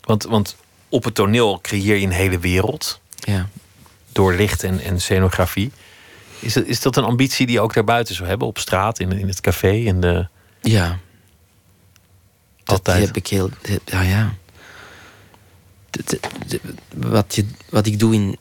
Want, 0.00 0.24
want 0.24 0.56
op 0.88 1.04
het 1.04 1.14
toneel 1.14 1.58
creëer 1.60 1.96
je 1.96 2.06
een 2.06 2.12
hele 2.12 2.38
wereld. 2.38 3.00
Ja. 3.14 3.48
Door 4.12 4.34
licht 4.34 4.62
en, 4.62 4.80
en 4.80 5.00
scenografie. 5.00 5.72
Is 6.38 6.52
dat, 6.52 6.64
is 6.64 6.80
dat 6.80 6.96
een 6.96 7.04
ambitie 7.04 7.46
die 7.46 7.54
je 7.54 7.60
ook 7.60 7.74
daarbuiten 7.74 8.14
zou 8.14 8.28
hebben? 8.28 8.48
Op 8.48 8.58
straat, 8.58 8.98
in, 8.98 9.12
in 9.12 9.28
het 9.28 9.40
café? 9.40 9.70
In 9.70 10.00
de... 10.00 10.28
Ja. 10.60 10.98
Altijd. 12.64 12.98
Dat 12.98 13.06
heb 13.06 13.16
ik 13.16 13.26
heel... 13.26 13.50
Ja, 13.84 14.00
ja. 14.00 14.34
wat, 16.94 17.34
je, 17.34 17.46
wat 17.68 17.86
ik 17.86 17.98
doe 17.98 18.14
in, 18.14 18.38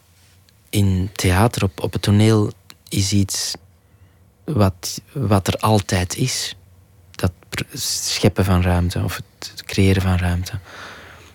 in 0.69 1.09
theater, 1.13 1.63
op, 1.63 1.83
op 1.83 1.93
het 1.93 2.01
toneel, 2.01 2.51
is 2.89 3.11
iets 3.11 3.53
wat, 4.43 5.01
wat 5.11 5.47
er 5.47 5.57
altijd 5.57 6.15
is 6.15 6.55
scheppen 7.73 8.45
van 8.45 8.61
ruimte 8.61 9.03
of 9.03 9.15
het 9.15 9.63
creëren 9.65 10.01
van 10.01 10.17
ruimte. 10.17 10.51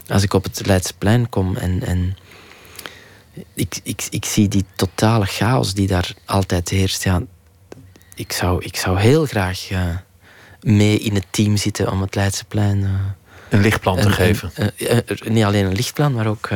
Als 0.06 0.22
ik 0.22 0.34
op 0.34 0.44
het 0.44 0.66
Leidseplein 0.66 1.28
kom 1.28 1.56
en, 1.56 1.82
en 1.82 2.16
ik, 3.54 3.80
ik, 3.82 4.06
ik 4.10 4.24
zie 4.24 4.48
die 4.48 4.64
totale 4.76 5.26
chaos 5.26 5.74
die 5.74 5.86
daar 5.86 6.14
altijd 6.24 6.68
heerst, 6.68 7.04
ja, 7.04 7.22
ik, 8.14 8.32
zou, 8.32 8.64
ik 8.64 8.76
zou 8.76 8.98
heel 8.98 9.26
graag 9.26 9.70
uh, 9.70 9.96
mee 10.60 10.98
in 10.98 11.14
het 11.14 11.26
team 11.30 11.56
zitten 11.56 11.90
om 11.90 12.00
het 12.00 12.14
Leidseplein. 12.14 12.78
Uh, 12.78 12.90
een 13.48 13.60
lichtplan 13.60 14.00
te 14.00 14.10
geven. 14.10 14.52
Niet 15.24 15.44
alleen 15.44 15.64
een 15.64 15.74
lichtplan, 15.74 16.12
maar 16.12 16.26
ook 16.26 16.48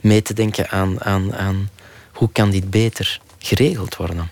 mee 0.00 0.22
te 0.22 0.34
denken 0.34 0.70
aan, 0.70 1.04
aan, 1.04 1.34
aan 1.34 1.70
hoe 2.12 2.32
kan 2.32 2.50
dit 2.50 2.70
beter 2.70 3.20
geregeld 3.38 3.96
worden. 3.96 4.30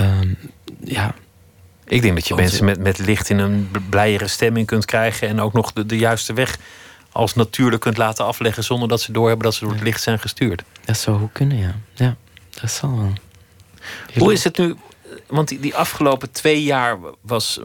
Um, 0.00 0.36
ja, 0.84 1.14
ik 1.84 2.02
denk 2.02 2.14
dat 2.14 2.28
je 2.28 2.34
mensen 2.34 2.64
met, 2.64 2.78
met 2.78 2.98
licht 2.98 3.28
in 3.28 3.38
een 3.38 3.70
blijere 3.88 4.28
stemming 4.28 4.66
kunt 4.66 4.84
krijgen. 4.84 5.28
En 5.28 5.40
ook 5.40 5.52
nog 5.52 5.72
de, 5.72 5.86
de 5.86 5.98
juiste 5.98 6.32
weg 6.32 6.58
als 7.12 7.34
natuurlijk 7.34 7.82
kunt 7.82 7.96
laten 7.96 8.24
afleggen. 8.24 8.64
zonder 8.64 8.88
dat 8.88 9.00
ze 9.00 9.12
doorhebben 9.12 9.44
dat 9.44 9.54
ze 9.54 9.64
door 9.64 9.72
het 9.72 9.82
licht 9.82 10.02
zijn 10.02 10.18
gestuurd. 10.18 10.62
Dat 10.84 10.96
zou 10.96 11.18
goed 11.18 11.32
kunnen, 11.32 11.58
ja. 11.58 11.74
Ja, 11.94 12.16
dat 12.60 12.70
zal 12.70 12.96
wel. 12.96 13.12
Hoe 14.14 14.32
is 14.32 14.44
het 14.44 14.58
nu? 14.58 14.76
Want 15.26 15.48
die, 15.48 15.60
die 15.60 15.74
afgelopen 15.74 16.30
twee 16.30 16.62
jaar 16.62 16.98
was, 17.20 17.60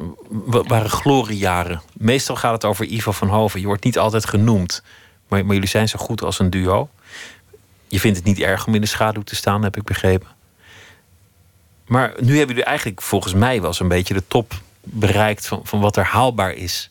waren 0.45 0.89
gloriejaren. 0.89 1.81
Meestal 1.93 2.35
gaat 2.35 2.53
het 2.53 2.65
over 2.65 2.85
Ivo 2.85 3.11
van 3.11 3.27
Hoven. 3.27 3.59
Je 3.59 3.65
wordt 3.65 3.83
niet 3.83 3.97
altijd 3.97 4.25
genoemd. 4.25 4.83
Maar, 5.27 5.45
maar 5.45 5.53
jullie 5.53 5.69
zijn 5.69 5.89
zo 5.89 5.97
goed 5.99 6.23
als 6.23 6.39
een 6.39 6.49
duo. 6.49 6.89
Je 7.87 7.99
vindt 7.99 8.17
het 8.17 8.25
niet 8.25 8.39
erg 8.39 8.67
om 8.67 8.75
in 8.75 8.81
de 8.81 8.87
schaduw 8.87 9.21
te 9.21 9.35
staan, 9.35 9.63
heb 9.63 9.77
ik 9.77 9.83
begrepen. 9.83 10.27
Maar 11.87 12.13
nu 12.19 12.37
hebben 12.37 12.47
jullie 12.47 12.63
eigenlijk 12.63 13.01
volgens 13.01 13.33
mij 13.33 13.61
wel 13.61 13.73
zo'n 13.73 13.87
beetje 13.87 14.13
de 14.13 14.27
top 14.27 14.61
bereikt 14.83 15.47
van, 15.47 15.61
van 15.63 15.79
wat 15.79 15.97
er 15.97 16.03
haalbaar 16.03 16.53
is 16.53 16.89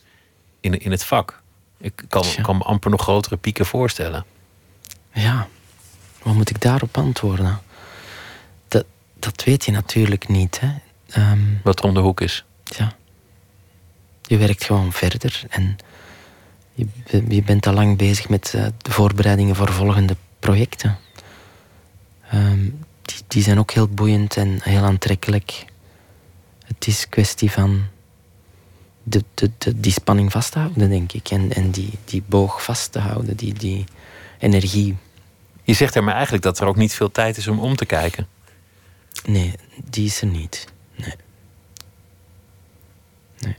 in, 0.60 0.80
in 0.80 0.90
het 0.90 1.04
vak. 1.04 1.42
Ik 1.78 2.04
kan, 2.08 2.24
kan 2.42 2.56
me 2.56 2.64
amper 2.64 2.90
nog 2.90 3.02
grotere 3.02 3.36
pieken 3.36 3.66
voorstellen. 3.66 4.24
Ja, 5.12 5.48
wat 6.22 6.34
moet 6.34 6.50
ik 6.50 6.60
daarop 6.60 6.96
antwoorden? 6.98 7.60
Dat, 8.68 8.84
dat 9.18 9.44
weet 9.44 9.64
je 9.64 9.72
natuurlijk 9.72 10.28
niet. 10.28 10.60
Hè? 10.60 10.74
Um, 11.30 11.60
wat 11.62 11.80
om 11.80 11.94
de 11.94 12.00
hoek 12.00 12.20
is. 12.20 12.44
Ja. 12.64 12.92
Je 14.22 14.36
werkt 14.36 14.64
gewoon 14.64 14.92
verder 14.92 15.42
en 15.48 15.76
je, 16.72 16.86
je 17.28 17.42
bent 17.42 17.66
al 17.66 17.72
lang 17.72 17.96
bezig 17.96 18.28
met 18.28 18.52
uh, 18.56 18.66
de 18.78 18.90
voorbereidingen 18.90 19.56
voor 19.56 19.72
volgende 19.72 20.16
projecten. 20.38 20.98
Um, 22.34 22.85
die, 23.06 23.18
die 23.28 23.42
zijn 23.42 23.58
ook 23.58 23.70
heel 23.70 23.88
boeiend 23.88 24.36
en 24.36 24.58
heel 24.62 24.82
aantrekkelijk. 24.82 25.64
Het 26.64 26.86
is 26.86 27.08
kwestie 27.08 27.50
van 27.50 27.84
de, 29.02 29.24
de, 29.34 29.50
de, 29.58 29.80
die 29.80 29.92
spanning 29.92 30.32
vast 30.32 30.52
te 30.52 30.58
houden, 30.58 30.88
denk 30.88 31.12
ik. 31.12 31.30
En, 31.30 31.52
en 31.52 31.70
die, 31.70 31.90
die 32.04 32.22
boog 32.26 32.62
vast 32.62 32.92
te 32.92 32.98
houden, 32.98 33.36
die, 33.36 33.54
die 33.54 33.84
energie. 34.38 34.96
Je 35.62 35.74
zegt 35.74 35.94
er 35.94 36.04
maar 36.04 36.14
eigenlijk 36.14 36.42
dat 36.42 36.58
er 36.58 36.66
ook 36.66 36.76
niet 36.76 36.94
veel 36.94 37.10
tijd 37.10 37.36
is 37.36 37.46
om 37.46 37.58
om 37.58 37.76
te 37.76 37.86
kijken. 37.86 38.28
Nee, 39.24 39.52
die 39.84 40.06
is 40.06 40.20
er 40.20 40.26
niet. 40.26 40.66
Nee. 40.96 41.14
nee. 43.38 43.56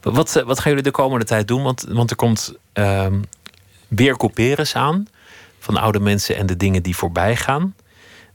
Wat, 0.00 0.36
eh, 0.36 0.44
wat 0.44 0.58
gaan 0.58 0.70
jullie 0.70 0.86
de 0.86 0.90
komende 0.90 1.24
tijd 1.24 1.48
doen? 1.48 1.62
Want, 1.62 1.82
want 1.88 2.10
er 2.10 2.16
komt 2.16 2.54
uh, 2.74 3.06
weer 3.88 4.16
couperus 4.16 4.74
aan 4.74 5.06
van 5.58 5.76
oude 5.76 6.00
mensen 6.00 6.36
en 6.36 6.46
de 6.46 6.56
dingen 6.56 6.82
die 6.82 6.96
voorbij 6.96 7.36
gaan. 7.36 7.74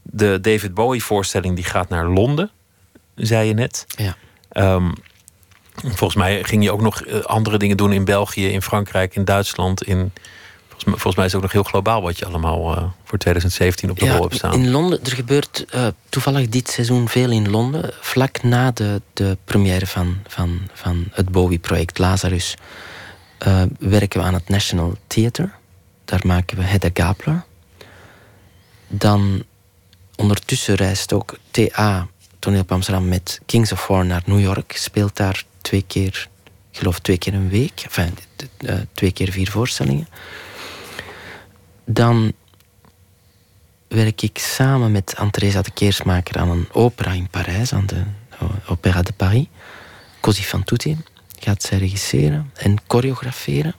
De 0.06 0.40
David 0.40 0.74
Bowie-voorstelling 0.74 1.54
die 1.54 1.64
gaat 1.64 1.88
naar 1.88 2.06
Londen, 2.08 2.50
zei 3.14 3.48
je 3.48 3.54
net. 3.54 3.86
Ja. 3.88 4.16
Um, 4.74 4.92
volgens 5.74 6.14
mij 6.14 6.44
ging 6.44 6.62
je 6.62 6.72
ook 6.72 6.80
nog 6.80 7.02
eh, 7.02 7.20
andere 7.20 7.58
dingen 7.58 7.76
doen 7.76 7.92
in 7.92 8.04
België, 8.04 8.48
in 8.48 8.62
Frankrijk, 8.62 9.16
in 9.16 9.24
Duitsland. 9.24 9.82
In, 9.82 10.12
volgens, 10.58 10.84
mij, 10.84 10.94
volgens 10.94 11.16
mij 11.16 11.24
is 11.24 11.32
het 11.32 11.40
ook 11.40 11.46
nog 11.46 11.52
heel 11.52 11.70
globaal 11.70 12.02
wat 12.02 12.18
je 12.18 12.26
allemaal 12.26 12.76
uh, 12.76 12.84
voor 13.04 13.18
2017 13.18 13.90
op 13.90 13.98
de 13.98 14.10
rol 14.10 14.22
hebt 14.22 14.34
staan. 14.34 14.52
In 14.52 14.70
Londen, 14.70 15.04
er 15.04 15.12
gebeurt 15.12 15.64
uh, 15.74 15.86
toevallig 16.08 16.48
dit 16.48 16.68
seizoen 16.68 17.08
veel 17.08 17.30
in 17.30 17.50
Londen. 17.50 17.90
Vlak 18.00 18.42
na 18.42 18.70
de, 18.70 19.00
de 19.12 19.36
première 19.44 19.86
van, 19.86 20.18
van, 20.26 20.60
van 20.72 21.04
het 21.10 21.28
Bowie-project 21.28 21.98
Lazarus 21.98 22.56
werken 23.78 24.20
we 24.20 24.26
aan 24.26 24.34
het 24.34 24.48
National 24.48 24.96
Theatre. 25.06 25.50
Daar 26.04 26.20
maken 26.26 26.56
we 26.56 26.62
Hedda 26.62 26.88
Gabler. 26.92 27.44
Dan 28.88 29.44
Ondertussen 30.16 30.74
reist 30.74 31.12
ook 31.12 31.38
TA 31.50 32.08
toneel 32.38 32.60
op 32.60 32.72
Amsterdam 32.72 33.08
met 33.08 33.40
Kings 33.46 33.72
of 33.72 33.86
War 33.86 34.06
naar 34.06 34.22
New 34.26 34.40
York. 34.40 34.76
Speelt 34.76 35.16
daar 35.16 35.44
twee 35.60 35.84
keer, 35.86 36.28
ik 36.70 36.78
geloof 36.78 36.98
twee 36.98 37.18
keer 37.18 37.34
een 37.34 37.48
week. 37.48 37.80
Enfin, 37.84 38.16
uh, 38.58 38.74
twee 38.92 39.12
keer 39.12 39.32
vier 39.32 39.50
voorstellingen. 39.50 40.08
Dan 41.84 42.32
werk 43.88 44.22
ik 44.22 44.38
samen 44.38 44.92
met 44.92 45.14
Anne-Theresa 45.16 45.62
de 45.62 45.70
Keersmaker 45.70 46.36
aan 46.36 46.50
een 46.50 46.68
opera 46.72 47.12
in 47.12 47.28
Parijs, 47.28 47.72
aan 47.72 47.86
de 47.86 48.02
Opéra 48.66 49.02
de 49.02 49.12
Paris. 49.12 49.46
Così 50.20 50.42
fan 50.42 50.64
tutti 50.64 50.96
gaat 51.38 51.62
zij 51.62 51.78
regisseren 51.78 52.50
en 52.54 52.76
choreograferen. 52.86 53.74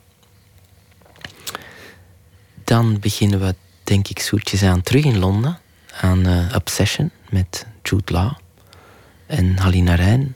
Dan 2.64 3.00
beginnen 3.00 3.40
we, 3.40 3.56
denk 3.84 4.08
ik, 4.08 4.20
zoetjes 4.20 4.64
aan 4.64 4.82
terug 4.82 5.04
in 5.04 5.20
Londen. 5.20 5.60
Aan 6.02 6.28
uh, 6.28 6.56
Obsession 6.56 7.12
met 7.30 7.66
Jude 7.84 8.14
Law 8.14 8.34
en 9.26 9.58
Halina 9.58 9.96
Rijn. 9.96 10.36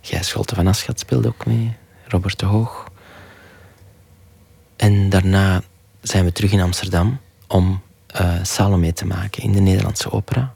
Gijs 0.00 0.28
Scholte 0.28 0.54
van 0.54 0.66
Aschat 0.66 1.00
speelde 1.00 1.28
ook 1.28 1.46
mee. 1.46 1.76
Robert 2.08 2.38
de 2.38 2.46
Hoog. 2.46 2.88
En 4.76 5.08
daarna 5.08 5.62
zijn 6.00 6.24
we 6.24 6.32
terug 6.32 6.52
in 6.52 6.60
Amsterdam 6.60 7.20
om 7.46 7.82
uh, 8.20 8.34
Salome 8.42 8.92
te 8.92 9.06
maken 9.06 9.42
in 9.42 9.52
de 9.52 9.60
Nederlandse 9.60 10.12
opera. 10.12 10.54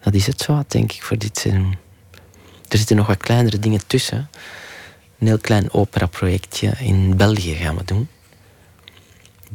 Dat 0.00 0.14
is 0.14 0.26
het 0.26 0.40
zo, 0.40 0.62
denk 0.68 0.92
ik, 0.92 1.02
voor 1.02 1.18
dit 1.18 1.38
seizoen. 1.38 1.76
Er 2.68 2.78
zitten 2.78 2.96
nog 2.96 3.06
wat 3.06 3.16
kleinere 3.16 3.58
dingen 3.58 3.86
tussen. 3.86 4.30
Een 5.18 5.26
heel 5.26 5.38
klein 5.38 5.72
operaprojectje 5.72 6.72
in 6.78 7.16
België 7.16 7.54
gaan 7.54 7.76
we 7.76 7.84
doen. 7.84 8.08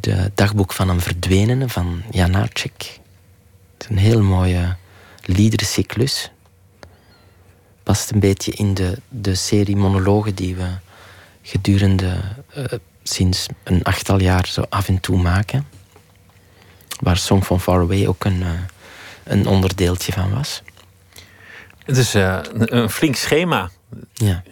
De 0.04 0.32
dagboek 0.36 0.74
van 0.74 0.90
een 0.90 1.02
verdwenene 1.02 1.70
van 1.70 2.04
Janacek. 2.12 3.00
Het 3.74 3.84
is 3.84 3.88
een 3.90 3.98
heel 3.98 4.22
mooie 4.22 4.76
liederencyclus. 5.26 6.32
Past 7.84 8.12
een 8.12 8.20
beetje 8.20 8.52
in 8.52 8.74
de, 8.74 8.98
de 9.10 9.36
serie 9.36 9.76
monologen 9.76 10.36
die 10.36 10.56
we 10.56 10.68
gedurende 11.42 12.18
uh, 12.58 12.66
sinds 13.04 13.48
een 13.64 13.84
achttal 13.84 14.20
jaar 14.20 14.48
zo 14.48 14.66
af 14.70 14.88
en 14.88 15.00
toe 15.00 15.22
maken. 15.22 15.68
Waar 17.00 17.18
Song 17.18 17.42
from 17.42 17.60
Far 17.60 17.80
Away 17.80 18.08
ook 18.08 18.26
een, 18.26 18.42
uh, 18.42 18.50
een 19.24 19.48
onderdeeltje 19.48 20.12
van 20.12 20.34
was. 20.34 20.62
Het 21.84 21.98
is 21.98 22.16
uh, 22.16 22.40
een 22.54 22.90
flink 22.90 23.16
schema. 23.16 23.70
Ja. 24.14 24.44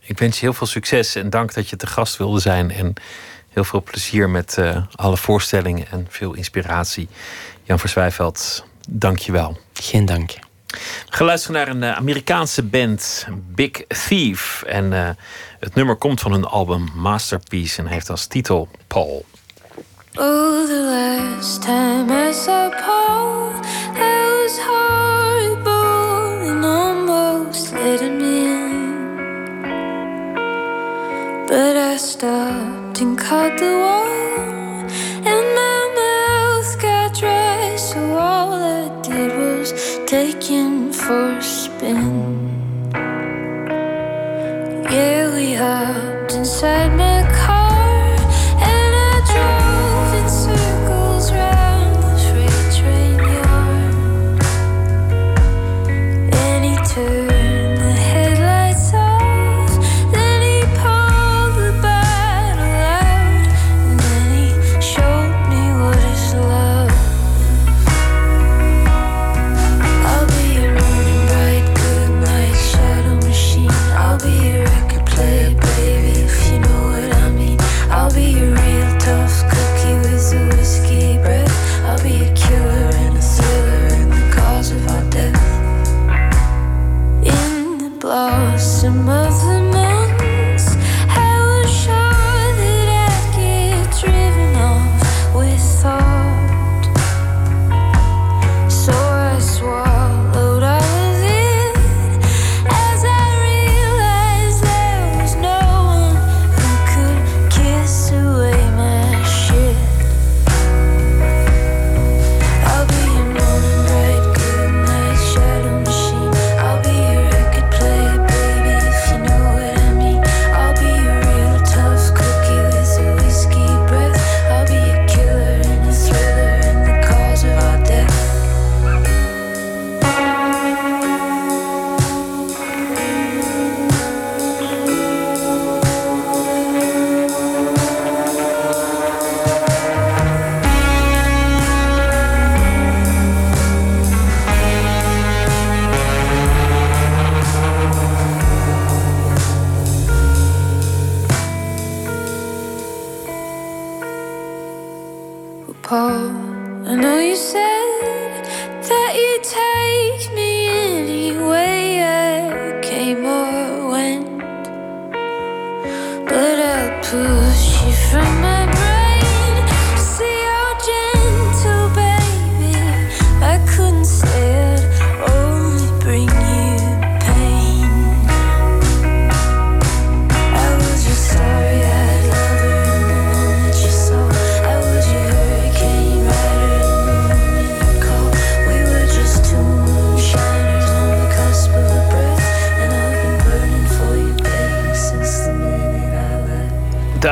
Ik 0.00 0.18
wens 0.18 0.40
je 0.40 0.44
heel 0.44 0.54
veel 0.54 0.66
succes 0.66 1.14
en 1.14 1.30
dank 1.30 1.54
dat 1.54 1.68
je 1.68 1.76
te 1.76 1.86
gast 1.86 2.16
wilde 2.16 2.40
zijn. 2.40 2.70
En 2.70 2.94
heel 3.58 3.66
veel 3.66 3.82
plezier 3.82 4.30
met 4.30 4.56
uh, 4.58 4.76
alle 4.94 5.16
voorstellingen 5.16 5.86
en 5.90 6.06
veel 6.08 6.34
inspiratie. 6.34 7.08
Jan 7.62 7.78
Verswijveld, 7.78 8.64
dank 8.88 9.18
je 9.18 9.32
wel. 9.32 9.58
Geen 9.72 10.04
dank. 10.04 10.30
We 10.66 11.16
gaan 11.16 11.26
luisteren 11.26 11.56
naar 11.56 11.68
een 11.68 11.84
Amerikaanse 11.96 12.62
band, 12.62 13.26
Big 13.54 13.70
Thief. 14.06 14.62
En 14.62 14.92
uh, 14.92 15.08
het 15.60 15.74
nummer 15.74 15.96
komt 15.96 16.20
van 16.20 16.32
hun 16.32 16.44
album 16.44 16.88
Masterpiece 16.94 17.82
en 17.82 17.86
heeft 17.86 18.10
als 18.10 18.26
titel 18.26 18.68
Paul. 18.86 19.24
Oh, 20.14 20.66
the 20.66 21.30
last 21.36 21.62
time 21.62 22.28
I 22.28 22.32
saw 22.32 22.70
Paul, 22.70 23.52
that 23.94 24.42
was 24.42 24.58
horrible 24.58 26.50
and 26.50 26.64
almost 26.64 27.72
let 27.72 28.00
him 28.00 28.20
in. 28.20 28.86
But 31.46 31.76
I 31.76 31.96
stopped 31.96 32.77
and 33.00 33.16
caught 33.16 33.56
the 33.58 33.72
wall, 33.84 34.06
and 35.32 35.46
my 35.60 35.78
mouth 36.00 36.82
got 36.82 37.14
dry, 37.14 37.76
so 37.76 37.98
all 38.18 38.52
I 38.52 38.88
did 39.02 39.30
was 39.38 39.72
take 40.04 40.42
him 40.42 40.92
for 40.92 41.30
a 41.38 41.42
spin. 41.42 42.50
Yeah, 44.90 45.34
we 45.34 45.54
hopped 45.54 46.34
inside 46.34 46.92
my 46.96 47.07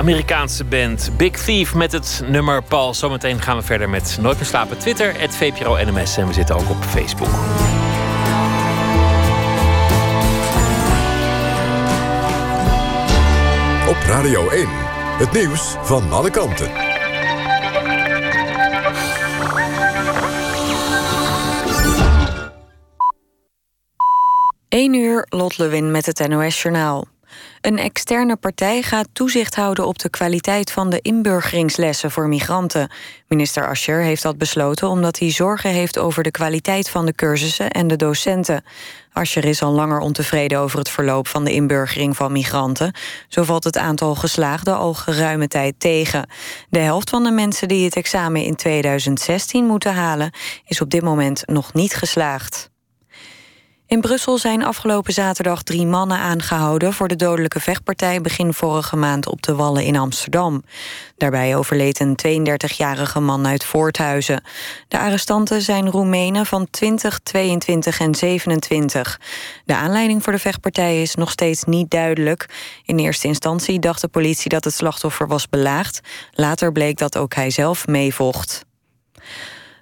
Amerikaanse 0.07 0.64
band 0.64 1.11
Big 1.16 1.30
Thief 1.30 1.74
met 1.74 1.92
het 1.92 2.22
nummer 2.26 2.62
Paul. 2.62 2.94
Zometeen 2.94 3.40
gaan 3.40 3.57
we 3.57 3.62
verder 3.62 3.88
met 3.88 4.18
Nooit 4.20 4.36
meer 4.36 4.46
slapen. 4.46 4.78
Twitter, 4.78 5.20
het 5.20 5.36
VPRO 5.36 5.76
NMS. 5.76 6.16
En 6.16 6.26
we 6.26 6.32
zitten 6.32 6.54
ook 6.54 6.70
op 6.70 6.84
Facebook. 6.84 7.28
Op 13.88 13.96
Radio 14.07 14.48
1. 14.48 14.66
Het 15.18 15.32
nieuws 15.32 15.74
van 15.82 16.12
alle 16.12 16.30
kanten. 16.30 16.70
1 24.68 24.94
uur, 24.94 25.26
Lot 25.28 25.59
Lewin 25.59 25.90
met 25.90 26.07
het 26.07 26.28
NOS-journaal. 26.28 27.07
Een 27.61 27.79
externe 27.79 28.37
partij 28.37 28.83
gaat 28.83 29.09
toezicht 29.12 29.55
houden 29.55 29.87
op 29.87 29.99
de 29.99 30.11
kwaliteit 30.11 30.72
van 30.72 30.91
de 30.91 31.01
inburgeringslessen 31.01 32.11
voor 32.11 32.29
migranten. 32.29 32.91
Minister 33.29 33.68
Ascher 33.68 34.01
heeft 34.01 34.22
dat 34.22 34.39
besloten 34.39 34.89
omdat 34.89 35.18
hij 35.18 35.31
zorgen 35.31 35.70
heeft 35.70 35.99
over 35.99 36.22
de 36.22 36.31
kwaliteit 36.31 36.91
van 36.91 37.07
de 37.07 37.14
cursussen 37.14 37.70
en 37.70 37.87
de 37.87 37.97
docenten. 37.97 38.64
Ascher 39.12 39.45
is 39.45 39.62
al 39.62 39.72
langer 39.72 39.99
ontevreden 39.99 40.59
over 40.59 40.79
het 40.79 40.89
verloop 40.89 41.29
van 41.29 41.45
de 41.45 41.53
inburgering 41.53 42.16
van 42.16 42.33
migranten. 42.33 42.95
Zo 43.29 43.43
valt 43.43 43.64
het 43.64 43.77
aantal 43.77 44.14
geslaagden 44.14 44.77
al 44.77 44.95
geruime 44.95 45.49
tijd 45.49 45.74
tegen. 45.79 46.29
De 46.68 46.79
helft 46.79 47.11
van 47.11 47.24
de 47.24 47.31
mensen 47.31 47.68
die 47.68 47.85
het 47.85 47.97
examen 47.97 48.43
in 48.43 48.57
2016 48.57 49.64
moeten 49.64 49.95
halen, 49.95 50.31
is 50.64 50.81
op 50.81 50.91
dit 50.91 51.03
moment 51.03 51.43
nog 51.47 51.72
niet 51.72 51.95
geslaagd. 51.95 52.70
In 53.89 54.01
Brussel 54.01 54.39
zijn 54.39 54.64
afgelopen 54.64 55.12
zaterdag 55.12 55.62
drie 55.62 55.87
mannen 55.87 56.18
aangehouden... 56.18 56.93
voor 56.93 57.09
de 57.09 57.16
dodelijke 57.16 57.61
vechtpartij 57.61 58.20
begin 58.20 58.53
vorige 58.53 58.97
maand 58.97 59.26
op 59.26 59.43
de 59.43 59.55
Wallen 59.55 59.84
in 59.84 59.97
Amsterdam. 59.97 60.62
Daarbij 61.16 61.57
overleed 61.57 62.01
een 62.01 62.16
32-jarige 62.26 63.20
man 63.20 63.47
uit 63.47 63.64
Voorthuizen. 63.64 64.43
De 64.89 64.99
arrestanten 64.99 65.62
zijn 65.62 65.91
Roemenen 65.91 66.47
van 66.47 66.70
20, 66.70 67.18
22 67.18 68.01
en 68.01 68.14
27. 68.14 69.20
De 69.64 69.74
aanleiding 69.74 70.22
voor 70.22 70.32
de 70.32 70.39
vechtpartij 70.39 71.03
is 71.03 71.14
nog 71.14 71.30
steeds 71.30 71.64
niet 71.64 71.91
duidelijk. 71.91 72.47
In 72.84 72.99
eerste 72.99 73.26
instantie 73.26 73.78
dacht 73.78 74.01
de 74.01 74.09
politie 74.09 74.49
dat 74.49 74.64
het 74.64 74.74
slachtoffer 74.74 75.28
was 75.28 75.49
belaagd. 75.49 76.01
Later 76.32 76.72
bleek 76.72 76.99
dat 76.99 77.16
ook 77.16 77.34
hij 77.34 77.51
zelf 77.51 77.87
meevocht. 77.87 78.64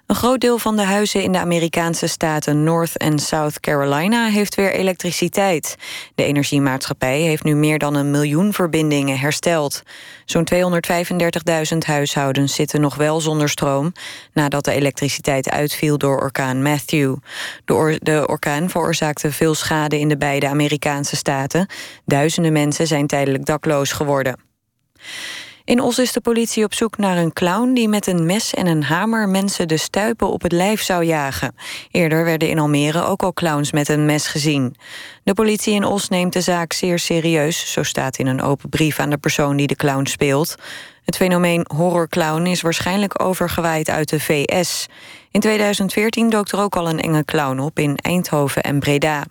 Een 0.05 0.15
groot 0.15 0.41
deel 0.41 0.57
van 0.57 0.75
de 0.75 0.83
huizen 0.83 1.23
in 1.23 1.31
de 1.31 1.39
Amerikaanse 1.39 2.07
staten 2.07 2.63
North 2.63 2.97
en 2.97 3.19
South 3.19 3.59
Carolina 3.59 4.27
heeft 4.27 4.55
weer 4.55 4.71
elektriciteit. 4.71 5.75
De 6.15 6.23
energiemaatschappij 6.23 7.19
heeft 7.19 7.43
nu 7.43 7.55
meer 7.55 7.79
dan 7.79 7.95
een 7.95 8.11
miljoen 8.11 8.53
verbindingen 8.53 9.19
hersteld. 9.19 9.83
Zo'n 10.25 10.47
235.000 10.53 11.77
huishoudens 11.77 12.55
zitten 12.55 12.81
nog 12.81 12.95
wel 12.95 13.21
zonder 13.21 13.49
stroom 13.49 13.91
nadat 14.33 14.65
de 14.65 14.71
elektriciteit 14.71 15.49
uitviel 15.49 15.97
door 15.97 16.19
orkaan 16.19 16.61
Matthew. 16.61 17.15
De, 17.65 17.99
de 18.01 18.27
orkaan 18.27 18.69
veroorzaakte 18.69 19.31
veel 19.31 19.55
schade 19.55 19.99
in 19.99 20.07
de 20.07 20.17
beide 20.17 20.47
Amerikaanse 20.47 21.15
staten. 21.15 21.67
Duizenden 22.05 22.53
mensen 22.53 22.87
zijn 22.87 23.07
tijdelijk 23.07 23.45
dakloos 23.45 23.91
geworden. 23.91 24.39
In 25.65 25.81
Os 25.81 25.99
is 25.99 26.11
de 26.11 26.21
politie 26.21 26.63
op 26.63 26.73
zoek 26.73 26.97
naar 26.97 27.17
een 27.17 27.33
clown 27.33 27.73
die 27.73 27.87
met 27.87 28.07
een 28.07 28.25
mes 28.25 28.53
en 28.53 28.67
een 28.67 28.83
hamer 28.83 29.29
mensen 29.29 29.67
de 29.67 29.77
stuipen 29.77 30.31
op 30.31 30.41
het 30.41 30.51
lijf 30.51 30.81
zou 30.81 31.03
jagen. 31.03 31.55
Eerder 31.91 32.23
werden 32.23 32.49
in 32.49 32.59
Almere 32.59 33.03
ook 33.03 33.23
al 33.23 33.33
clowns 33.33 33.71
met 33.71 33.89
een 33.89 34.05
mes 34.05 34.27
gezien. 34.27 34.75
De 35.23 35.33
politie 35.33 35.73
in 35.73 35.83
Os 35.83 36.09
neemt 36.09 36.33
de 36.33 36.41
zaak 36.41 36.73
zeer 36.73 36.99
serieus, 36.99 37.71
zo 37.71 37.83
staat 37.83 38.17
in 38.17 38.27
een 38.27 38.41
open 38.41 38.69
brief 38.69 38.99
aan 38.99 39.09
de 39.09 39.17
persoon 39.17 39.55
die 39.55 39.67
de 39.67 39.75
clown 39.75 40.05
speelt. 40.05 40.55
Het 41.03 41.15
fenomeen 41.15 41.65
horrorclown 41.75 42.45
is 42.45 42.61
waarschijnlijk 42.61 43.23
overgewaaid 43.23 43.89
uit 43.89 44.09
de 44.09 44.19
VS. 44.19 44.85
In 45.31 45.39
2014 45.39 46.29
dook 46.29 46.47
er 46.47 46.59
ook 46.59 46.75
al 46.75 46.89
een 46.89 47.01
enge 47.01 47.25
clown 47.25 47.59
op 47.59 47.79
in 47.79 47.95
Eindhoven 47.95 48.63
en 48.63 48.79
Breda. 48.79 49.23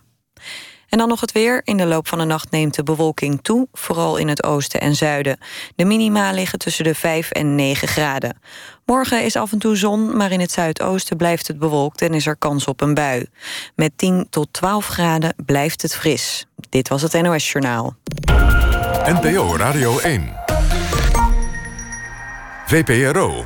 En 0.95 1.01
dan 1.01 1.09
nog 1.09 1.21
het 1.21 1.31
weer. 1.31 1.61
In 1.63 1.77
de 1.77 1.85
loop 1.85 2.07
van 2.07 2.17
de 2.17 2.25
nacht 2.25 2.51
neemt 2.51 2.75
de 2.75 2.83
bewolking 2.83 3.39
toe, 3.41 3.67
vooral 3.73 4.17
in 4.17 4.27
het 4.27 4.43
oosten 4.43 4.81
en 4.81 4.95
zuiden. 4.95 5.37
De 5.75 5.85
minima 5.85 6.31
liggen 6.31 6.59
tussen 6.59 6.83
de 6.83 6.95
5 6.95 7.31
en 7.31 7.55
9 7.55 7.87
graden. 7.87 8.37
Morgen 8.85 9.23
is 9.23 9.35
af 9.35 9.51
en 9.51 9.59
toe 9.59 9.75
zon, 9.75 10.17
maar 10.17 10.31
in 10.31 10.39
het 10.39 10.51
zuidoosten 10.51 11.17
blijft 11.17 11.47
het 11.47 11.59
bewolkt 11.59 12.01
en 12.01 12.13
is 12.13 12.25
er 12.25 12.37
kans 12.37 12.65
op 12.65 12.81
een 12.81 12.93
bui. 12.93 13.25
Met 13.75 13.91
10 13.95 14.27
tot 14.29 14.47
12 14.51 14.87
graden 14.87 15.35
blijft 15.45 15.81
het 15.81 15.95
fris. 15.95 16.45
Dit 16.69 16.87
was 16.87 17.01
het 17.01 17.21
NOS 17.21 17.51
Journaal. 17.51 17.95
NPO 19.05 19.55
Radio 19.57 19.99
1. 19.99 20.33
VPRO. 22.65 23.45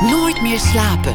Nooit 0.00 0.42
meer 0.42 0.58
slapen. 0.58 1.14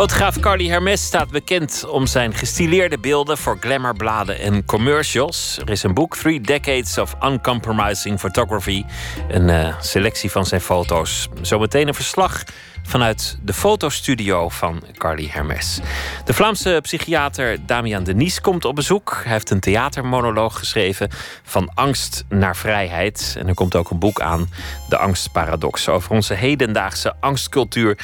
Fotograaf 0.00 0.40
Carly 0.40 0.68
Hermes 0.68 1.04
staat 1.04 1.30
bekend 1.30 1.84
om 1.88 2.06
zijn 2.06 2.34
gestileerde 2.34 2.98
beelden 2.98 3.38
voor 3.38 3.56
glamourbladen 3.60 4.38
en 4.38 4.64
commercials. 4.64 5.58
Er 5.58 5.70
is 5.70 5.82
een 5.82 5.94
boek, 5.94 6.16
Three 6.16 6.40
Decades 6.40 6.98
of 6.98 7.14
Uncompromising 7.22 8.18
Photography. 8.18 8.84
Een 9.28 9.50
eh, 9.50 9.80
selectie 9.80 10.30
van 10.30 10.46
zijn 10.46 10.60
foto's. 10.60 11.28
Zometeen 11.42 11.88
een 11.88 11.94
verslag 11.94 12.42
vanuit 12.82 13.38
de 13.42 13.52
fotostudio 13.52 14.48
van 14.48 14.82
Carly 14.96 15.28
Hermes. 15.30 15.80
De 16.24 16.34
Vlaamse 16.34 16.78
psychiater 16.82 17.66
Damian 17.66 18.04
Denies 18.04 18.40
komt 18.40 18.64
op 18.64 18.74
bezoek. 18.74 19.20
Hij 19.22 19.32
heeft 19.32 19.50
een 19.50 19.60
theatermonoloog 19.60 20.58
geschreven 20.58 21.10
van 21.42 21.70
angst 21.74 22.24
naar 22.28 22.56
vrijheid. 22.56 23.34
En 23.38 23.48
er 23.48 23.54
komt 23.54 23.76
ook 23.76 23.90
een 23.90 23.98
boek 23.98 24.20
aan, 24.20 24.48
De 24.88 24.98
Angstparadox, 24.98 25.88
over 25.88 26.10
onze 26.10 26.34
hedendaagse 26.34 27.14
angstcultuur. 27.20 27.98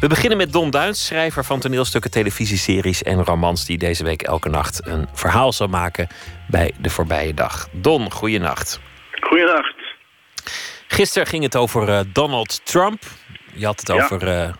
We 0.00 0.06
beginnen 0.08 0.38
met 0.38 0.52
Don 0.52 0.70
Duins, 0.70 1.06
schrijver 1.06 1.44
van 1.44 1.60
toneelstukken, 1.60 2.10
televisieseries 2.10 3.02
en 3.02 3.24
romans, 3.24 3.66
die 3.66 3.78
deze 3.78 4.04
week 4.04 4.22
elke 4.22 4.48
nacht 4.48 4.86
een 4.86 5.08
verhaal 5.12 5.52
zal 5.52 5.66
maken 5.66 6.08
bij 6.48 6.72
de 6.80 6.90
voorbije 6.90 7.34
dag. 7.34 7.68
Don, 7.72 8.10
goeienacht. 8.10 8.80
Goeienacht. 9.20 9.74
Gisteren 10.88 11.26
ging 11.28 11.42
het 11.42 11.56
over 11.56 11.88
eh, 11.88 12.00
Donald 12.12 12.66
Trump. 12.66 13.02
Je 13.54 13.64
had 13.66 13.78
het 13.80 13.88
Ja. 13.88 13.94
over 14.04 14.28
eh, 14.28 14.52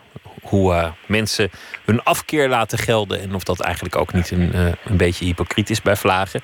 hoe 0.43 0.75
eh, 0.75 0.91
mensen 1.07 1.51
hun 1.85 2.03
afkeer 2.03 2.49
laten 2.49 2.79
gelden 2.79 3.21
en 3.21 3.35
of 3.35 3.43
dat 3.43 3.61
eigenlijk 3.61 3.97
ook 3.97 4.13
niet 4.13 4.31
een, 4.31 4.55
een 4.85 4.97
beetje 4.97 5.25
hypocriet 5.25 5.71
is 5.71 5.83
bij 5.83 5.97
vlagen. 5.97 6.41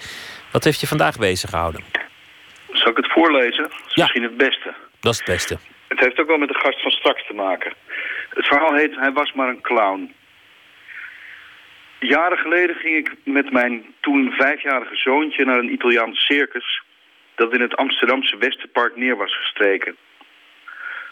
Wat 0.53 0.65
heeft 0.65 0.81
je 0.81 0.87
vandaag 0.87 1.17
bezig 1.19 1.51
gehouden? 1.51 1.81
Zal 2.73 2.91
ik 2.91 2.97
het 2.97 3.13
voorlezen? 3.13 3.63
Dat 3.63 3.73
is 3.87 3.95
Ja. 3.95 4.03
misschien 4.03 4.23
het 4.23 4.37
beste. 4.37 4.75
Dat 5.01 5.13
is 5.13 5.19
het 5.19 5.27
beste. 5.29 5.59
Het 5.89 6.01
heeft 6.01 6.19
ook 6.21 6.27
wel 6.27 6.39
met 6.39 6.49
de 6.49 6.59
gast 6.59 6.83
van 6.83 6.91
straks 6.91 7.27
te 7.27 7.33
maken. 7.35 7.73
Het 8.35 8.47
verhaal 8.47 8.75
heet 8.75 8.97
Hij 8.97 9.13
was 9.13 9.33
maar 9.33 9.49
een 9.49 9.61
clown. 9.61 10.15
Jaren 11.99 12.39
geleden 12.39 12.77
ging 12.77 12.97
ik 12.97 13.15
met 13.25 13.53
mijn 13.53 13.95
toen 14.01 14.33
vijfjarige 14.33 14.97
zoontje 14.97 15.45
naar 15.45 15.59
een 15.59 15.73
Italiaans 15.73 16.25
circus 16.25 16.83
dat 17.35 17.55
in 17.55 17.61
het 17.61 17.77
Amsterdamse 17.77 18.37
Westerpark 18.37 18.97
neer 18.97 19.17
was 19.17 19.37
gestreken. 19.37 19.97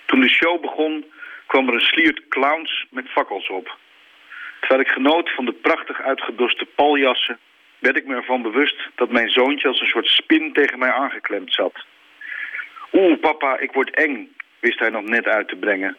Toen 0.07 0.20
de 0.20 0.29
show 0.29 0.61
begon 0.61 1.12
kwam 1.47 1.68
er 1.68 1.75
een 1.75 1.81
sliert 1.81 2.29
clowns 2.29 2.87
met 2.91 3.09
fakkels 3.09 3.49
op. 3.49 3.77
Terwijl 4.61 4.81
ik 4.81 4.89
genoot 4.89 5.31
van 5.31 5.45
de 5.45 5.53
prachtig 5.53 6.01
uitgedoste 6.01 6.64
paljassen, 6.64 7.39
werd 7.79 7.97
ik 7.97 8.07
me 8.07 8.14
ervan 8.14 8.43
bewust 8.43 8.77
dat 8.95 9.11
mijn 9.11 9.31
zoontje 9.31 9.68
als 9.68 9.81
een 9.81 9.87
soort 9.87 10.07
spin 10.07 10.53
tegen 10.53 10.79
mij 10.79 10.93
aangeklemd 10.93 11.53
zat. 11.53 11.85
Oeh, 12.93 13.20
papa, 13.20 13.59
ik 13.59 13.73
word 13.73 13.95
eng, 13.95 14.37
wist 14.59 14.79
hij 14.79 14.91
nog 14.91 15.03
net 15.03 15.27
uit 15.27 15.49
te 15.49 15.57
brengen. 15.57 15.97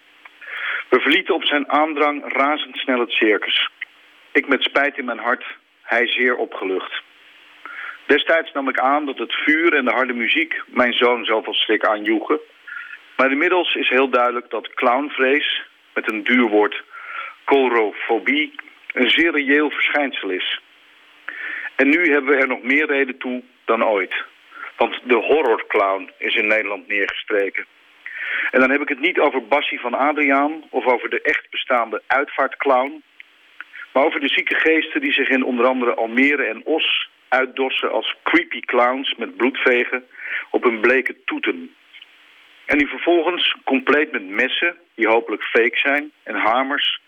We 0.94 1.00
verlieten 1.00 1.36
op 1.36 1.44
zijn 1.44 1.70
aandrang 1.70 2.34
razendsnel 2.34 3.00
het 3.00 3.12
circus. 3.12 3.70
Ik 4.32 4.48
met 4.48 4.64
spijt 4.64 4.98
in 4.98 5.06
mijn 5.06 5.20
hart, 5.20 5.46
hij 5.82 6.08
zeer 6.08 6.36
opgelucht. 6.36 7.02
Destijds 8.06 8.52
nam 8.52 8.70
ik 8.70 8.80
aan 8.80 9.06
dat 9.06 9.18
het 9.18 9.34
vuur 9.34 9.74
en 9.74 9.86
de 9.86 9.92
harde 9.92 10.14
muziek 10.14 10.62
mijn 10.66 10.94
zoon 10.94 11.26
zoveel 11.26 11.54
schrik 11.54 11.86
aanjoegen. 11.86 12.40
Maar 13.18 13.32
inmiddels 13.32 13.76
is 13.76 13.90
heel 13.90 14.10
duidelijk 14.10 14.50
dat 14.50 14.74
clownvrees, 14.74 15.62
met 15.94 16.12
een 16.12 16.24
duur 16.24 16.48
woord 16.48 16.84
colrofobie, 17.44 18.56
een 18.94 19.10
zeer 19.10 19.32
reëel 19.32 19.70
verschijnsel 19.70 20.30
is. 20.30 20.62
En 21.76 21.90
nu 21.90 22.12
hebben 22.12 22.36
we 22.36 22.42
er 22.42 22.48
nog 22.48 22.62
meer 22.62 22.86
reden 22.86 23.18
toe 23.18 23.44
dan 23.66 23.86
ooit. 23.86 24.24
Want 24.78 25.00
de 25.04 25.16
horrorclown 25.16 26.12
is 26.18 26.36
in 26.36 26.48
Nederland 26.48 26.88
neergestreken. 26.88 27.66
En 28.52 28.60
dan 28.60 28.70
heb 28.70 28.82
ik 28.82 28.90
het 28.90 29.00
niet 29.00 29.20
over 29.20 29.48
Bassie 29.48 29.80
van 29.80 29.94
Adriaan 29.94 30.64
of 30.70 30.86
over 30.86 31.10
de 31.10 31.22
echt 31.22 31.50
bestaande 31.50 32.02
uitvaartclown. 32.08 33.04
Maar 33.94 34.06
over 34.06 34.20
de 34.20 34.28
zieke 34.28 34.56
geesten 34.56 35.02
die 35.02 35.14
zich 35.14 35.30
in 35.30 35.44
onder 35.44 35.66
andere 35.66 35.94
Almere 35.94 36.44
en 36.44 36.66
Os 36.66 37.10
uitdossen 37.28 37.92
als 37.92 38.16
creepy 38.24 38.60
clowns 38.60 39.16
met 39.16 39.38
bloedvegen 39.38 40.06
op 40.50 40.64
hun 40.64 40.80
bleke 40.80 41.16
toeten. 41.26 41.76
En 42.66 42.78
die 42.78 42.88
vervolgens, 42.88 43.56
compleet 43.64 44.12
met 44.12 44.28
messen, 44.28 44.78
die 44.96 45.08
hopelijk 45.08 45.44
fake 45.44 45.78
zijn, 45.78 46.12
en 46.24 46.36
hamers, 46.36 47.02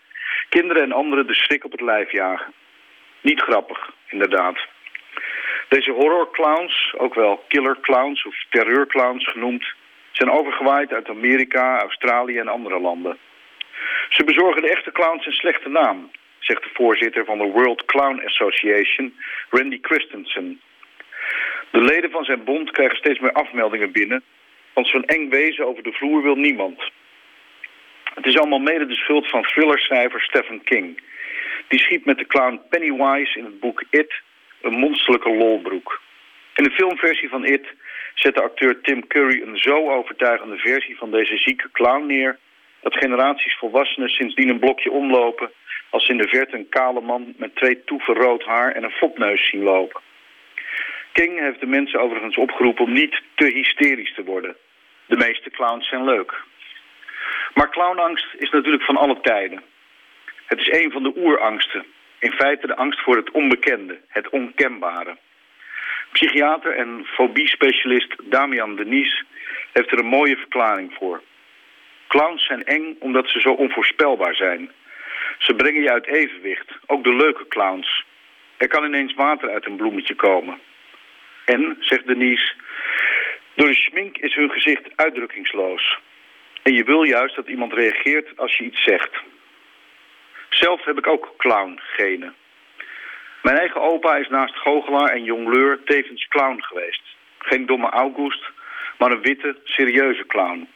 kinderen 0.48 0.82
en 0.82 0.92
anderen 0.92 1.26
de 1.26 1.34
schrik 1.34 1.64
op 1.64 1.72
het 1.72 1.80
lijf 1.80 2.12
jagen. 2.12 2.52
Niet 3.20 3.40
grappig, 3.40 3.90
inderdaad. 4.08 4.58
Deze 5.68 5.90
horrorclowns, 5.90 6.94
ook 6.96 7.14
wel 7.14 7.44
killer 7.48 7.78
clowns 7.80 8.24
of 8.26 8.34
terreurclowns 8.50 9.26
genoemd, 9.26 9.74
zijn 10.16 10.30
overgewaaid 10.30 10.92
uit 10.92 11.08
Amerika, 11.08 11.80
Australië 11.80 12.38
en 12.38 12.48
andere 12.48 12.80
landen. 12.80 13.18
Ze 14.08 14.24
bezorgen 14.24 14.62
de 14.62 14.70
echte 14.70 14.92
clowns 14.92 15.26
een 15.26 15.32
slechte 15.32 15.68
naam, 15.68 16.10
zegt 16.38 16.62
de 16.62 16.70
voorzitter 16.72 17.24
van 17.24 17.38
de 17.38 17.44
World 17.44 17.84
Clown 17.84 18.22
Association, 18.24 19.14
Randy 19.50 19.78
Christensen. 19.82 20.60
De 21.70 21.80
leden 21.80 22.10
van 22.10 22.24
zijn 22.24 22.44
bond 22.44 22.70
krijgen 22.70 22.96
steeds 22.96 23.18
meer 23.18 23.32
afmeldingen 23.32 23.92
binnen, 23.92 24.22
want 24.72 24.86
zo'n 24.86 25.04
eng 25.04 25.28
wezen 25.28 25.66
over 25.66 25.82
de 25.82 25.92
vloer 25.92 26.22
wil 26.22 26.36
niemand. 26.36 26.90
Het 28.14 28.26
is 28.26 28.38
allemaal 28.38 28.58
mede 28.58 28.86
de 28.86 28.94
schuld 28.94 29.28
van 29.28 29.42
thrillerschrijver 29.42 30.20
Stephen 30.20 30.62
King. 30.62 31.02
Die 31.68 31.78
schiet 31.78 32.04
met 32.04 32.18
de 32.18 32.26
clown 32.26 32.60
Pennywise 32.68 33.38
in 33.38 33.44
het 33.44 33.60
boek 33.60 33.84
It 33.90 34.22
een 34.60 34.74
monsterlijke 34.74 35.30
lolbroek. 35.30 36.00
In 36.54 36.64
de 36.64 36.70
filmversie 36.70 37.28
van 37.28 37.44
It 37.44 37.66
zette 38.18 38.42
acteur 38.42 38.80
Tim 38.80 39.06
Curry 39.06 39.42
een 39.42 39.58
zo 39.58 39.90
overtuigende 39.90 40.56
versie 40.56 40.96
van 40.96 41.10
deze 41.10 41.36
zieke 41.36 41.70
clown 41.72 42.06
neer... 42.06 42.38
dat 42.80 42.96
generaties 42.96 43.58
volwassenen 43.58 44.08
sindsdien 44.08 44.48
een 44.48 44.58
blokje 44.58 44.90
omlopen... 44.90 45.50
als 45.90 46.08
in 46.08 46.16
de 46.16 46.28
verte 46.28 46.56
een 46.56 46.68
kale 46.68 47.00
man 47.00 47.34
met 47.36 47.56
twee 47.56 47.84
toeven 47.84 48.14
rood 48.14 48.44
haar 48.44 48.72
en 48.72 48.82
een 48.84 48.90
fopneus 48.90 49.48
zien 49.48 49.62
lopen. 49.62 50.00
King 51.12 51.40
heeft 51.40 51.60
de 51.60 51.66
mensen 51.66 52.00
overigens 52.00 52.36
opgeroepen 52.36 52.84
om 52.84 52.92
niet 52.92 53.22
te 53.34 53.44
hysterisch 53.44 54.14
te 54.14 54.24
worden. 54.24 54.56
De 55.06 55.16
meeste 55.16 55.50
clowns 55.50 55.88
zijn 55.88 56.04
leuk. 56.04 56.42
Maar 57.54 57.70
clownangst 57.70 58.26
is 58.38 58.50
natuurlijk 58.50 58.82
van 58.82 58.96
alle 58.96 59.20
tijden. 59.20 59.62
Het 60.46 60.58
is 60.58 60.70
een 60.70 60.90
van 60.90 61.02
de 61.02 61.12
oerangsten. 61.16 61.84
In 62.18 62.32
feite 62.32 62.66
de 62.66 62.76
angst 62.76 63.00
voor 63.00 63.16
het 63.16 63.30
onbekende, 63.30 64.00
het 64.08 64.28
onkenbare. 64.28 65.16
Psychiater 66.16 66.72
en 66.76 67.04
fobiespecialist 67.04 68.14
Damian 68.22 68.76
Denies 68.76 69.24
heeft 69.72 69.92
er 69.92 69.98
een 69.98 70.06
mooie 70.06 70.36
verklaring 70.36 70.92
voor. 70.98 71.22
Clowns 72.08 72.46
zijn 72.46 72.64
eng 72.64 72.96
omdat 73.00 73.28
ze 73.28 73.40
zo 73.40 73.52
onvoorspelbaar 73.52 74.34
zijn. 74.34 74.70
Ze 75.38 75.54
brengen 75.54 75.82
je 75.82 75.92
uit 75.92 76.06
evenwicht, 76.06 76.78
ook 76.86 77.04
de 77.04 77.14
leuke 77.14 77.48
clowns. 77.48 78.04
Er 78.56 78.68
kan 78.68 78.84
ineens 78.84 79.14
water 79.14 79.50
uit 79.50 79.66
een 79.66 79.76
bloemetje 79.76 80.14
komen. 80.14 80.60
En, 81.44 81.76
zegt 81.80 82.06
Denise, 82.06 82.52
door 83.54 83.68
de 83.68 83.74
schmink 83.74 84.18
is 84.18 84.34
hun 84.34 84.50
gezicht 84.50 84.96
uitdrukkingsloos. 84.96 85.98
En 86.62 86.74
je 86.74 86.84
wil 86.84 87.02
juist 87.02 87.36
dat 87.36 87.48
iemand 87.48 87.72
reageert 87.72 88.36
als 88.36 88.56
je 88.56 88.64
iets 88.64 88.82
zegt. 88.82 89.22
Zelf 90.48 90.84
heb 90.84 90.98
ik 90.98 91.06
ook 91.06 91.34
clown-genen. 91.36 92.34
Mijn 93.42 93.58
eigen 93.58 93.80
opa 93.80 94.16
is 94.16 94.28
naast 94.28 94.56
goochelaar 94.56 95.08
en 95.08 95.24
jongleur 95.24 95.78
tevens 95.84 96.28
clown 96.28 96.62
geweest. 96.62 97.02
Geen 97.38 97.66
domme 97.66 97.88
August, 97.88 98.42
maar 98.98 99.10
een 99.10 99.22
witte, 99.22 99.56
serieuze 99.64 100.26
clown. 100.26 100.68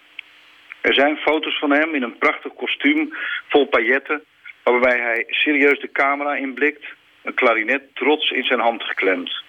Er 0.81 0.95
zijn 0.95 1.17
foto's 1.17 1.59
van 1.59 1.71
hem 1.71 1.95
in 1.95 2.03
een 2.03 2.19
prachtig 2.19 2.55
kostuum 2.55 3.15
vol 3.49 3.67
pailletten... 3.67 4.25
waarbij 4.63 5.01
hij 5.01 5.25
serieus 5.29 5.81
de 5.81 5.93
camera 5.93 6.35
inblikt, 6.35 6.85
een 7.23 7.35
klarinet 7.35 7.95
trots 7.95 8.31
in 8.31 8.45
zijn 8.45 8.61
hand 8.61 8.83
geklemd. 8.83 9.43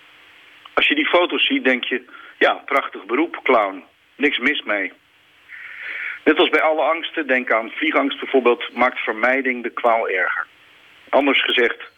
Als 0.73 0.87
je 0.87 0.95
die 0.95 1.07
foto's 1.07 1.45
ziet, 1.45 1.63
denk 1.63 1.83
je... 1.83 2.05
ja, 2.37 2.53
prachtig 2.53 3.05
beroep, 3.05 3.39
clown. 3.43 3.83
Niks 4.15 4.37
mis 4.37 4.61
mee. 4.61 4.91
Net 6.23 6.39
als 6.39 6.49
bij 6.49 6.61
alle 6.61 6.81
angsten, 6.81 7.27
denk 7.27 7.51
aan 7.51 7.71
vliegangst 7.71 8.19
bijvoorbeeld... 8.19 8.73
maakt 8.73 8.99
vermijding 8.99 9.63
de 9.63 9.69
kwaal 9.69 10.09
erger. 10.09 10.47
Anders 11.09 11.43
gezegd, 11.43 11.90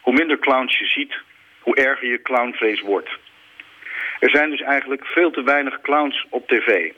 hoe 0.00 0.14
minder 0.14 0.38
clowns 0.38 0.78
je 0.78 0.86
ziet... 0.86 1.14
hoe 1.60 1.76
erger 1.76 2.08
je 2.08 2.22
clownvrees 2.22 2.80
wordt. 2.80 3.10
Er 4.20 4.30
zijn 4.30 4.50
dus 4.50 4.60
eigenlijk 4.60 5.06
veel 5.06 5.30
te 5.30 5.42
weinig 5.42 5.80
clowns 5.80 6.26
op 6.28 6.48
tv. 6.48 6.92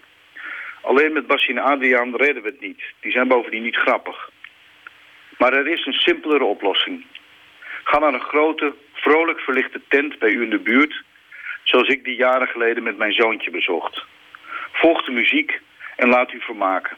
Alleen 0.82 1.12
met 1.12 1.26
Bassie 1.26 1.54
en 1.54 1.62
Adriaan 1.62 2.16
redden 2.16 2.42
we 2.42 2.48
het 2.48 2.60
niet. 2.60 2.82
Die 3.00 3.12
zijn 3.12 3.28
bovendien 3.28 3.62
niet 3.62 3.76
grappig. 3.76 4.30
Maar 5.38 5.52
er 5.52 5.66
is 5.66 5.86
een 5.86 5.92
simpelere 5.92 6.44
oplossing. 6.44 7.04
Ga 7.84 7.98
naar 7.98 8.14
een 8.14 8.20
grote, 8.20 8.74
vrolijk 8.92 9.40
verlichte 9.40 9.80
tent 9.88 10.18
bij 10.18 10.30
u 10.30 10.42
in 10.42 10.50
de 10.50 10.58
buurt... 10.58 11.02
zoals 11.62 11.88
ik 11.88 12.04
die 12.04 12.16
jaren 12.16 12.48
geleden 12.48 12.82
met 12.82 12.96
mijn 12.96 13.12
zoontje 13.12 13.50
bezocht. 13.50 14.04
Volg 14.72 15.04
de 15.04 15.12
muziek 15.12 15.60
en 15.96 16.08
laat 16.08 16.32
u 16.32 16.40
vermaken. 16.40 16.96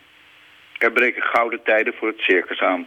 Er 0.78 0.92
breken 0.92 1.22
gouden 1.22 1.62
tijden 1.62 1.94
voor 1.94 2.09
het 2.09 2.20
circus 2.20 2.61
aan. 2.61 2.86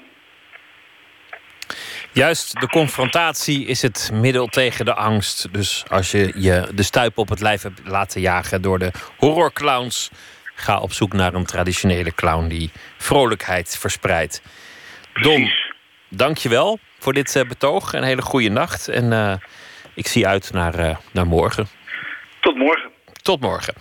Juist 2.18 2.60
de 2.60 2.68
confrontatie 2.68 3.66
is 3.66 3.82
het 3.82 4.10
middel 4.14 4.48
tegen 4.48 4.86
de 4.86 4.94
angst. 4.94 5.54
Dus 5.54 5.84
als 5.88 6.12
je 6.12 6.32
je 6.36 6.68
de 6.74 6.84
stuip 6.84 7.18
op 7.18 7.30
het 7.30 7.42
lijf 7.42 7.62
hebt 7.62 7.82
laten 7.84 8.22
jagen 8.22 8.62
door 8.62 8.80
de 8.80 8.92
horrorclowns, 9.18 10.10
ga 10.56 10.80
op 10.80 10.94
zoek 10.94 11.14
naar 11.14 11.34
een 11.34 11.46
traditionele 11.46 12.14
clown 12.14 12.48
die 12.48 12.72
vrolijkheid 12.98 13.78
verspreidt. 13.78 14.42
Don, 15.14 15.34
Precies. 15.34 15.74
dank 16.10 16.38
je 16.38 16.50
wel 16.50 16.80
voor 17.00 17.14
dit 17.14 17.36
eh, 17.36 17.48
betoog. 17.48 17.94
Een 17.94 18.04
hele 18.04 18.22
goede 18.22 18.50
nacht. 18.50 18.88
En 18.88 19.14
eh, 19.14 19.34
ik 19.94 20.08
zie 20.08 20.28
uit 20.28 20.52
naar, 20.54 20.74
eh, 20.74 20.98
naar 21.12 21.28
morgen. 21.28 21.68
Tot 22.40 22.58
morgen. 22.58 22.90
Tot 23.22 23.40
morgen. 23.40 23.74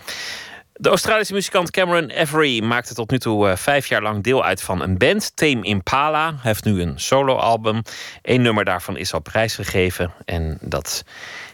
De 0.79 0.89
Australische 0.89 1.33
muzikant 1.33 1.71
Cameron 1.71 2.11
Avery 2.13 2.63
maakte 2.63 2.93
tot 2.93 3.11
nu 3.11 3.19
toe 3.19 3.49
eh, 3.49 3.55
vijf 3.55 3.87
jaar 3.87 4.01
lang 4.01 4.23
deel 4.23 4.43
uit 4.43 4.61
van 4.61 4.81
een 4.81 4.97
band, 4.97 5.35
Tame 5.35 5.63
Impala. 5.63 6.25
Hij 6.25 6.37
heeft 6.41 6.63
nu 6.63 6.81
een 6.81 6.99
soloalbum. 6.99 7.81
Eén 8.21 8.41
nummer 8.41 8.65
daarvan 8.65 8.97
is 8.97 9.13
al 9.13 9.19
prijsgegeven. 9.19 10.13
En 10.25 10.57
dat 10.61 11.03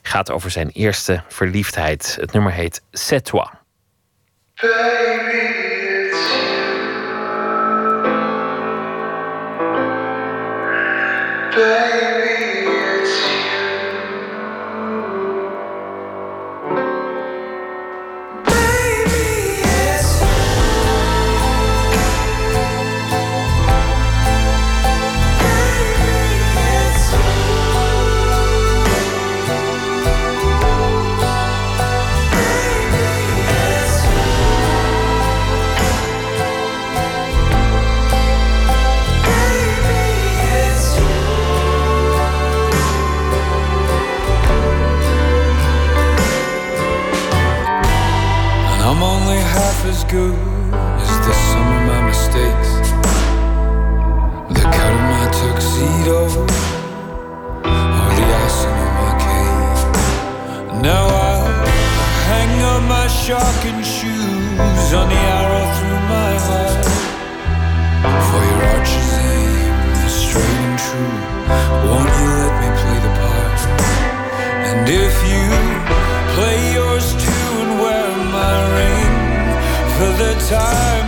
gaat 0.01 0.31
over 0.31 0.51
zijn 0.51 0.69
eerste 0.69 1.23
verliefdheid. 1.27 2.17
Het 2.19 2.31
nummer 2.31 2.51
heet 2.51 2.81
C'est 2.91 3.25
toi. 3.25 3.47
Good 50.13 50.35
as 51.01 51.13
the 51.25 51.33
sum 51.49 51.67
of 51.77 51.83
my 51.91 52.01
mistakes. 52.11 52.71
The 54.57 54.63
cut 54.75 54.91
of 54.97 55.03
my 55.13 55.25
tuxedo, 55.37 56.19
or 57.99 58.09
the 58.17 58.25
icing 58.45 58.77
on 58.85 58.93
my 59.01 59.13
cake. 59.25 59.81
Now 60.89 61.03
I'll 61.27 61.49
hang 62.29 62.53
up 62.71 62.81
my 62.95 63.07
shocking 63.07 63.81
shoes 63.81 64.87
on 64.99 65.05
the 65.09 65.32
time 80.53 81.02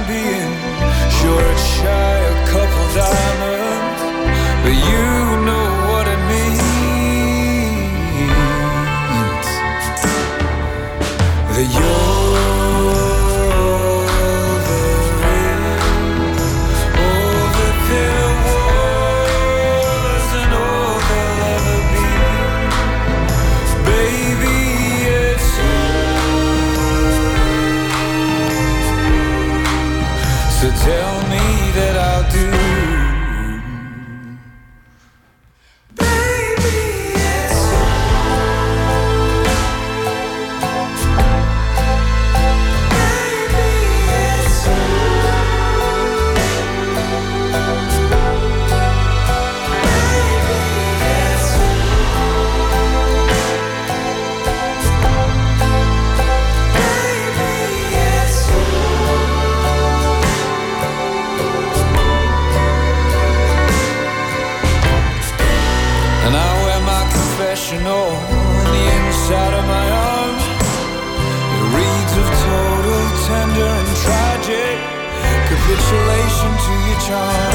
try. 77.07 77.54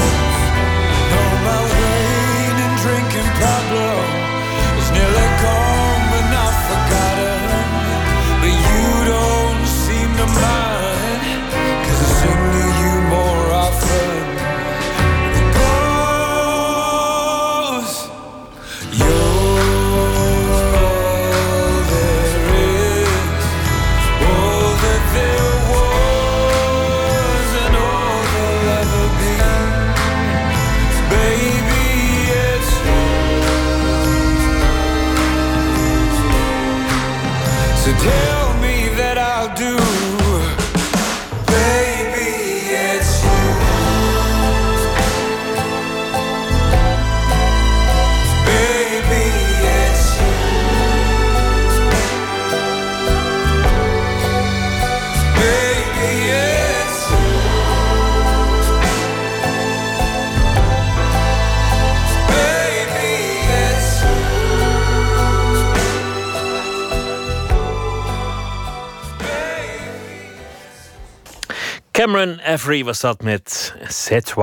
Cameron 72.10 72.40
Avery 72.40 72.82
was 72.84 73.00
dat 73.00 73.22
met 73.22 73.74
C'est. 73.88 74.34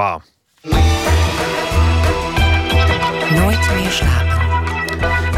Nooit 3.30 3.70
meer 3.76 3.92
slapen. 3.92 4.37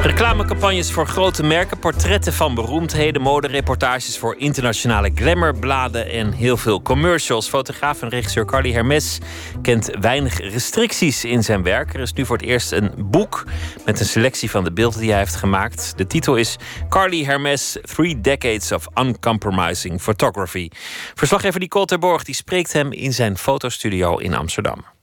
Reclamecampagnes 0.02 0.92
voor 0.92 1.08
grote 1.08 1.44
merken, 1.44 1.80
portretten 1.80 2.34
van 2.34 2.56
beroemdheden, 2.56 3.22
modereportages 3.22 4.18
voor 4.18 4.36
internationale 4.38 5.12
glamourbladen 5.16 6.10
en 6.10 6.32
heel 6.32 6.58
veel 6.58 6.82
commercials. 6.82 7.50
Fotograaf 7.50 8.02
en 8.02 8.10
regisseur 8.10 8.46
Carly 8.46 8.72
Hermes 8.72 9.18
kent 9.62 9.90
weinig 10.00 10.40
restricties 10.40 11.26
in 11.26 11.44
zijn 11.44 11.64
werk. 11.64 11.94
Er 11.94 12.00
is 12.00 12.14
nu 12.14 12.26
voor 12.26 12.38
het 12.38 12.46
eerst 12.46 12.72
een 12.72 12.92
boek 12.98 13.46
met 13.86 14.00
een 14.00 14.06
selectie 14.06 14.50
van 14.50 14.64
de 14.64 14.72
beelden 14.72 15.00
die 15.00 15.10
hij 15.10 15.20
heeft 15.20 15.36
gemaakt. 15.36 15.94
De 15.98 16.08
titel 16.08 16.36
is 16.36 16.58
Carly 16.90 17.24
Hermes: 17.24 17.78
Three 17.82 18.22
Decades 18.22 18.72
of 18.72 18.88
Uncompromising 18.96 20.02
Photography. 20.02 20.70
Verslaggever 21.14 21.60
Nicole 21.60 21.86
Terborg 21.86 22.24
die 22.24 22.36
spreekt 22.36 22.74
hem 22.74 22.92
in 22.92 23.14
zijn 23.14 23.38
fotostudio 23.38 24.18
in 24.18 24.34
Amsterdam. 24.34 24.99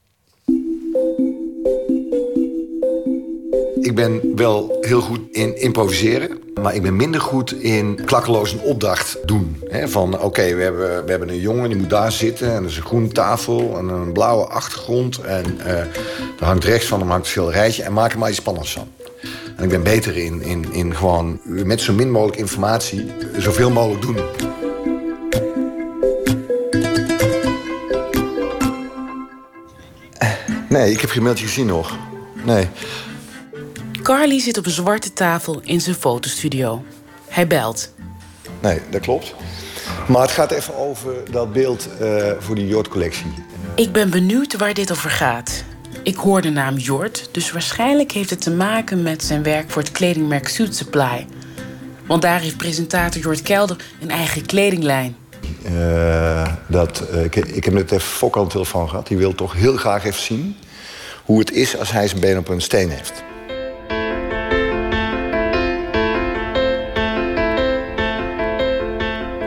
Ik 3.86 3.94
ben 3.94 4.32
wel 4.36 4.78
heel 4.80 5.00
goed 5.00 5.20
in 5.30 5.60
improviseren. 5.60 6.38
Maar 6.62 6.74
ik 6.74 6.82
ben 6.82 6.96
minder 6.96 7.20
goed 7.20 7.52
in 7.52 8.00
klakkeloos 8.04 8.52
een 8.52 8.60
opdracht 8.60 9.18
doen. 9.24 9.62
Van 9.84 10.20
oké, 10.20 10.54
we, 10.54 10.62
hebben, 10.62 11.04
we 11.04 11.10
hebben 11.10 11.28
een 11.28 11.40
jongen 11.40 11.68
die 11.68 11.78
moet 11.78 11.90
daar 11.90 12.12
zitten. 12.12 12.52
En 12.52 12.62
er 12.62 12.68
is 12.68 12.76
een 12.76 12.82
groene 12.82 13.08
tafel 13.08 13.78
en 13.78 13.88
een 13.88 14.12
blauwe 14.12 14.44
achtergrond. 14.44 15.18
En 15.18 15.60
eh 15.60 15.78
er 16.38 16.44
hangt 16.44 16.64
rechts 16.64 16.86
van 16.86 17.00
hem 17.00 17.08
hangt 17.08 17.24
een 17.24 17.30
schilderijtje. 17.30 17.82
En 17.82 17.92
maak 17.92 18.12
er 18.12 18.18
maar 18.18 18.28
iets 18.28 18.38
spannends 18.38 18.72
van. 18.72 18.88
En 19.56 19.64
ik 19.64 19.70
ben 19.70 19.82
beter 19.82 20.16
in, 20.16 20.42
in, 20.42 20.72
in 20.72 20.96
gewoon 20.96 21.40
met 21.44 21.80
zo 21.80 21.92
min 21.92 22.10
mogelijk 22.10 22.38
informatie 22.38 23.06
zoveel 23.36 23.70
mogelijk 23.70 24.02
doen. 24.02 24.18
Nee, 30.68 30.90
ik 30.90 31.00
heb 31.00 31.10
geen 31.10 31.22
mailtje 31.22 31.46
gezien 31.46 31.66
nog. 31.66 31.96
Nee. 32.44 32.68
Carly 34.06 34.40
zit 34.40 34.58
op 34.58 34.66
een 34.66 34.72
zwarte 34.72 35.12
tafel 35.12 35.60
in 35.62 35.80
zijn 35.80 35.96
fotostudio. 35.96 36.84
Hij 37.28 37.46
belt. 37.46 37.92
Nee, 38.60 38.80
dat 38.90 39.00
klopt. 39.00 39.34
Maar 40.08 40.22
het 40.22 40.30
gaat 40.30 40.50
even 40.50 40.76
over 40.76 41.14
dat 41.30 41.52
beeld 41.52 41.88
eh, 42.00 42.32
voor 42.38 42.54
die 42.54 42.66
Jord-collectie. 42.66 43.26
Ik 43.74 43.92
ben 43.92 44.10
benieuwd 44.10 44.56
waar 44.56 44.74
dit 44.74 44.90
over 44.90 45.10
gaat. 45.10 45.64
Ik 46.02 46.16
hoor 46.16 46.40
de 46.40 46.50
naam 46.50 46.76
Jort, 46.76 47.28
dus 47.32 47.52
waarschijnlijk 47.52 48.12
heeft 48.12 48.30
het 48.30 48.40
te 48.40 48.50
maken 48.50 49.02
met 49.02 49.24
zijn 49.24 49.42
werk 49.42 49.70
voor 49.70 49.82
het 49.82 49.92
kledingmerk 49.92 50.48
Suit 50.48 50.76
Supply. 50.76 51.26
Want 52.06 52.22
daar 52.22 52.40
heeft 52.40 52.56
presentator 52.56 53.22
Jort 53.22 53.42
Kelder 53.42 53.76
een 54.00 54.10
eigen 54.10 54.46
kledinglijn. 54.46 55.16
Eh, 55.64 56.52
dat, 56.68 57.00
eh, 57.00 57.24
ik, 57.24 57.36
ik 57.36 57.64
heb 57.64 57.74
net 57.74 57.90
even 57.90 58.08
Fok 58.08 58.36
aan 58.36 58.44
de 58.44 58.50
telefoon 58.50 58.88
gehad. 58.88 59.06
Die 59.06 59.18
wil 59.18 59.34
toch 59.34 59.54
heel 59.54 59.76
graag 59.76 60.04
even 60.04 60.22
zien 60.22 60.56
hoe 61.24 61.38
het 61.38 61.52
is 61.52 61.78
als 61.78 61.92
hij 61.92 62.08
zijn 62.08 62.20
been 62.20 62.38
op 62.38 62.48
een 62.48 62.60
steen 62.60 62.90
heeft. 62.90 63.24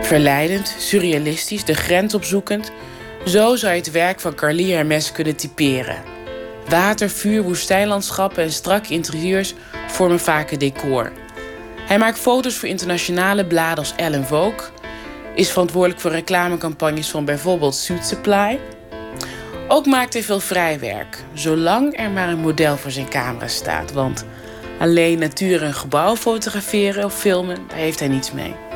Verleidend, 0.10 0.76
surrealistisch, 0.78 1.66
de 1.66 1.74
grens 1.74 2.14
opzoekend. 2.14 2.72
Zo 3.26 3.56
zou 3.56 3.74
je 3.74 3.80
het 3.80 3.92
werk 3.92 4.20
van 4.20 4.36
Carly 4.36 4.72
Hermes 4.72 5.12
kunnen 5.12 5.36
typeren. 5.36 6.04
Water, 6.70 7.10
vuur, 7.10 7.44
woestijnlandschappen 7.44 8.44
en 8.44 8.52
strakke 8.52 8.94
interieurs 8.94 9.54
vormen 9.88 10.20
vaak 10.20 10.52
een 10.52 10.60
decor. 10.60 11.12
Hij 11.88 11.98
maakt 11.98 12.20
foto's 12.20 12.56
voor 12.56 12.70
internationale 12.70 13.46
bladen 13.46 13.78
als 13.78 13.94
Elle 13.96 14.24
Vogue... 14.24 14.68
is 15.36 15.50
verantwoordelijk 15.50 16.02
voor 16.02 16.12
reclamecampagnes 16.12 17.10
van 17.10 17.26
bijvoorbeeld 17.26 17.76
Suit 17.76 18.06
Supply... 18.06 18.60
Ook 19.68 19.86
maakt 19.86 20.14
hij 20.14 20.24
veel 20.24 20.40
vrijwerk, 20.40 21.18
zolang 21.34 22.00
er 22.00 22.10
maar 22.10 22.30
een 22.30 22.40
model 22.40 22.78
voor 22.78 22.92
zijn 22.92 23.10
camera 23.10 23.48
staat. 23.48 23.92
Want 23.92 24.26
alleen 24.80 25.20
natuur 25.20 25.64
en 25.64 25.74
gebouw 25.74 26.16
fotograferen 26.16 27.06
of 27.06 27.20
filmen, 27.20 27.58
daar 27.68 27.78
heeft 27.78 28.00
hij 28.00 28.08
niets 28.08 28.32
mee. 28.32 28.69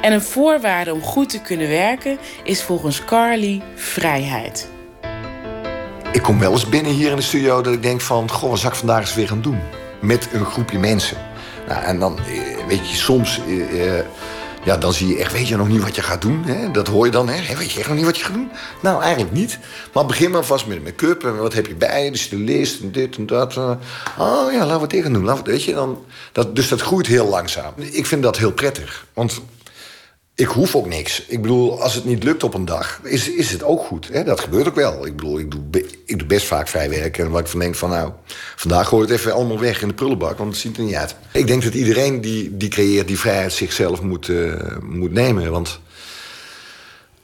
En 0.00 0.12
een 0.12 0.22
voorwaarde 0.22 0.92
om 0.92 1.02
goed 1.02 1.28
te 1.28 1.40
kunnen 1.40 1.68
werken 1.68 2.18
is 2.44 2.62
volgens 2.62 3.04
Carly 3.04 3.62
vrijheid. 3.74 4.68
Ik 6.12 6.22
kom 6.22 6.38
wel 6.38 6.52
eens 6.52 6.68
binnen 6.68 6.92
hier 6.92 7.10
in 7.10 7.16
de 7.16 7.22
studio 7.22 7.62
dat 7.62 7.72
ik 7.72 7.82
denk 7.82 8.00
van... 8.00 8.30
goh, 8.30 8.50
wat 8.50 8.58
zou 8.58 8.72
ik 8.72 8.78
vandaag 8.78 9.00
eens 9.00 9.14
weer 9.14 9.28
gaan 9.28 9.42
doen? 9.42 9.58
Met 10.00 10.28
een 10.32 10.44
groepje 10.44 10.78
mensen. 10.78 11.16
Nou, 11.68 11.82
en 11.82 11.98
dan, 11.98 12.18
eh, 12.18 12.66
weet 12.66 12.90
je, 12.90 12.96
soms... 12.96 13.40
eh, 13.46 13.98
eh, 13.98 14.04
ja, 14.64 14.76
dan 14.76 14.92
zie 14.92 15.08
je 15.08 15.18
echt, 15.18 15.32
weet 15.32 15.48
je 15.48 15.56
nog 15.56 15.68
niet 15.68 15.82
wat 15.82 15.94
je 15.94 16.02
gaat 16.02 16.22
doen? 16.22 16.44
Hè? 16.44 16.70
Dat 16.70 16.86
hoor 16.86 17.04
je 17.04 17.12
dan, 17.12 17.28
hè? 17.28 17.56
Weet 17.56 17.72
je 17.72 17.78
echt 17.78 17.88
nog 17.88 17.96
niet 17.96 18.06
wat 18.06 18.16
je 18.18 18.24
gaat 18.24 18.34
doen? 18.34 18.50
Nou, 18.82 19.02
eigenlijk 19.02 19.32
niet. 19.32 19.58
Maar 19.92 20.06
begin 20.06 20.30
maar 20.30 20.44
vast 20.44 20.66
met 20.66 20.84
make-up 20.84 21.24
en 21.24 21.36
wat 21.36 21.52
heb 21.52 21.66
je 21.66 21.74
bij? 21.74 22.10
De 22.10 22.18
stylist 22.18 22.80
en 22.80 22.92
dit 22.92 23.16
en 23.16 23.26
dat. 23.26 23.56
Oh 24.18 24.52
ja, 24.52 24.66
laten 24.66 24.80
we 24.80 24.86
dit 24.86 25.02
gaan 25.02 25.12
doen. 25.12 25.24
Laten 25.24 25.44
we, 25.44 25.50
weet 25.50 25.64
je, 25.64 25.74
dan, 25.74 26.04
dat, 26.32 26.56
dus 26.56 26.68
dat 26.68 26.80
groeit 26.80 27.06
heel 27.06 27.26
langzaam. 27.26 27.72
Ik 27.76 28.06
vind 28.06 28.22
dat 28.22 28.38
heel 28.38 28.52
prettig. 28.52 29.06
Want 29.14 29.40
ik 30.40 30.46
hoef 30.46 30.76
ook 30.76 30.86
niks. 30.86 31.24
Ik 31.26 31.42
bedoel, 31.42 31.82
als 31.82 31.94
het 31.94 32.04
niet 32.04 32.22
lukt 32.22 32.42
op 32.42 32.54
een 32.54 32.64
dag, 32.64 33.00
is, 33.02 33.30
is 33.30 33.50
het 33.50 33.62
ook 33.62 33.80
goed. 33.80 34.08
Hè? 34.12 34.24
Dat 34.24 34.40
gebeurt 34.40 34.68
ook 34.68 34.74
wel. 34.74 35.06
Ik 35.06 35.16
bedoel, 35.16 35.38
ik 35.38 35.50
doe, 35.50 35.84
ik 36.04 36.18
doe 36.18 36.26
best 36.26 36.46
vaak 36.46 36.68
vrij 36.68 36.90
werken. 36.90 37.24
En 37.24 37.30
waar 37.30 37.40
ik 37.40 37.46
van 37.46 37.60
denk 37.60 37.74
van, 37.74 37.90
nou, 37.90 38.12
vandaag 38.56 38.88
gooi 38.88 39.02
het 39.02 39.10
even 39.10 39.32
allemaal 39.32 39.58
weg 39.58 39.82
in 39.82 39.88
de 39.88 39.94
prullenbak, 39.94 40.38
want 40.38 40.50
het 40.50 40.60
ziet 40.60 40.76
er 40.76 40.82
niet 40.82 40.94
uit. 40.94 41.14
Ik 41.32 41.46
denk 41.46 41.62
dat 41.62 41.74
iedereen 41.74 42.20
die, 42.20 42.56
die 42.56 42.68
creëert, 42.68 43.06
die 43.06 43.18
vrijheid 43.18 43.52
zichzelf 43.52 44.02
moet, 44.02 44.28
eh, 44.28 44.52
moet 44.82 45.12
nemen. 45.12 45.50
Want 45.50 45.80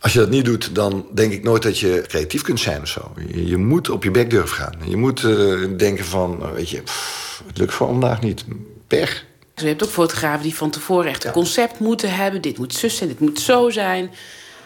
als 0.01 0.12
je 0.12 0.18
dat 0.18 0.30
niet 0.30 0.44
doet, 0.44 0.74
dan 0.74 1.06
denk 1.14 1.32
ik 1.32 1.43
nooit 1.43 1.62
dat 1.62 1.78
je 1.78 2.05
creatief 2.06 2.43
kunt 2.43 2.60
zijn 2.60 2.80
of 2.82 2.88
zo. 2.88 3.12
Je, 3.34 3.56
moet 3.56 3.90
op 3.90 4.05
je 4.05 4.10
bek 4.10 4.30
durven 4.30 4.56
gaan. 4.56 4.74
Je 4.84 4.97
moet 4.97 5.24
eh, 5.24 5.76
denken 5.76 6.05
van, 6.05 6.43
eh, 6.43 6.52
weet 6.52 6.70
je, 6.70 6.82
het 7.47 7.59
lukt 7.59 7.74
voor 7.74 7.86
vandaag 7.86 8.20
niet. 8.20 8.44
Pech. 8.86 9.24
Dus 9.57 9.65
je 9.65 9.70
hebt 9.70 9.85
ook 9.85 9.91
fotografen 9.91 10.43
die 10.43 10.55
van 10.55 10.70
tevoren 10.70 11.11
echt 11.11 11.24
een 11.24 11.33
concept 11.33 11.78
moeten 11.78 12.15
hebben. 12.15 12.41
Dit 12.41 12.59
moet 12.59 12.74
zus 12.74 12.97
zijn, 12.97 13.09
dit 13.09 13.20
moet 13.20 13.41
zo 13.41 13.70
zijn. 13.70 14.11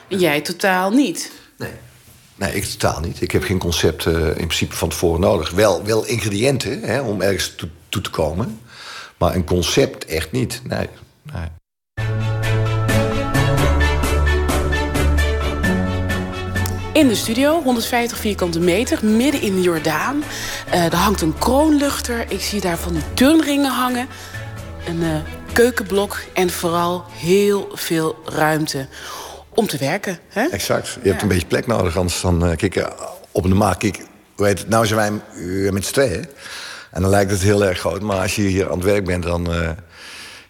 En 0.09 0.19
jij 0.19 0.41
totaal 0.41 0.91
niet. 0.91 1.33
Nee. 1.59 1.71
Nee, 2.35 2.55
ik 2.55 2.65
totaal 2.65 3.01
niet. 3.01 3.21
Ik 3.21 3.31
heb 3.31 3.43
geen 3.43 3.59
concept 3.59 4.07
eh, 4.07 4.27
in 4.27 4.35
principe 4.35 4.75
van 4.75 4.89
tevoren 4.89 5.21
nodig. 5.21 5.51
Wel, 5.51 5.85
wel 5.85 6.07
ingrediënten 6.07 6.83
hè, 6.83 7.01
om 7.01 7.21
ergens 7.21 7.55
toe, 7.57 7.69
toe 7.89 8.03
te 8.03 8.11
komen. 8.11 8.61
Maar 9.17 9.35
een 9.35 9.45
concept 9.45 10.05
echt 10.05 10.33
niet. 10.33 10.61
Nee. 10.65 10.89
nee. 11.33 11.49
In 16.93 17.09
de 17.09 17.15
studio, 17.15 17.62
150 17.62 18.19
vierkante 18.19 18.61
meter, 18.61 19.07
midden 19.07 19.41
in 19.43 19.55
de 19.55 19.61
Jordaan. 19.61 20.23
Eh 20.71 20.85
er 20.85 20.97
hangt 20.97 21.21
een 21.21 21.39
kroonluchter. 21.39 22.25
Ik 22.29 22.41
zie 22.41 22.61
daar 22.61 22.79
van 22.79 22.93
die 22.93 23.15
turnringen 23.15 23.73
hangen. 23.73 24.09
Een 24.86 25.02
eh, 25.02 25.16
keukenblok 25.52 26.19
en 26.32 26.51
vooral 26.51 27.05
heel 27.11 27.69
veel 27.73 28.16
ruimte 28.24 28.86
om 29.55 29.66
te 29.66 29.77
werken. 29.78 30.19
Hè? 30.28 30.47
Exact. 30.47 30.98
Je 31.02 31.09
hebt 31.09 31.23
een 31.23 31.28
beetje 31.28 31.47
plek 31.47 31.66
nodig, 31.66 31.97
anders 31.97 32.20
dan... 32.20 32.47
eh, 32.47 32.57
kijk, 32.57 32.77
eh, 32.77 32.86
op 33.32 33.43
de 33.43 33.55
hoe 34.40 34.48
heet 34.48 34.59
het, 34.59 34.69
nou 34.69 34.86
zijn 34.86 34.98
wij 34.98 35.43
uh, 35.43 35.70
met 35.70 35.85
z'n 35.85 35.93
tweeën. 35.93 36.27
En 36.90 37.02
dan 37.02 37.11
lijkt 37.11 37.31
het 37.31 37.40
heel 37.40 37.65
erg 37.65 37.78
groot. 37.78 38.01
Maar 38.01 38.20
als 38.20 38.36
je 38.36 38.43
hier 38.43 38.70
aan 38.70 38.77
het 38.77 38.85
werk 38.85 39.05
bent, 39.05 39.23
dan, 39.23 39.55
uh, 39.55 39.70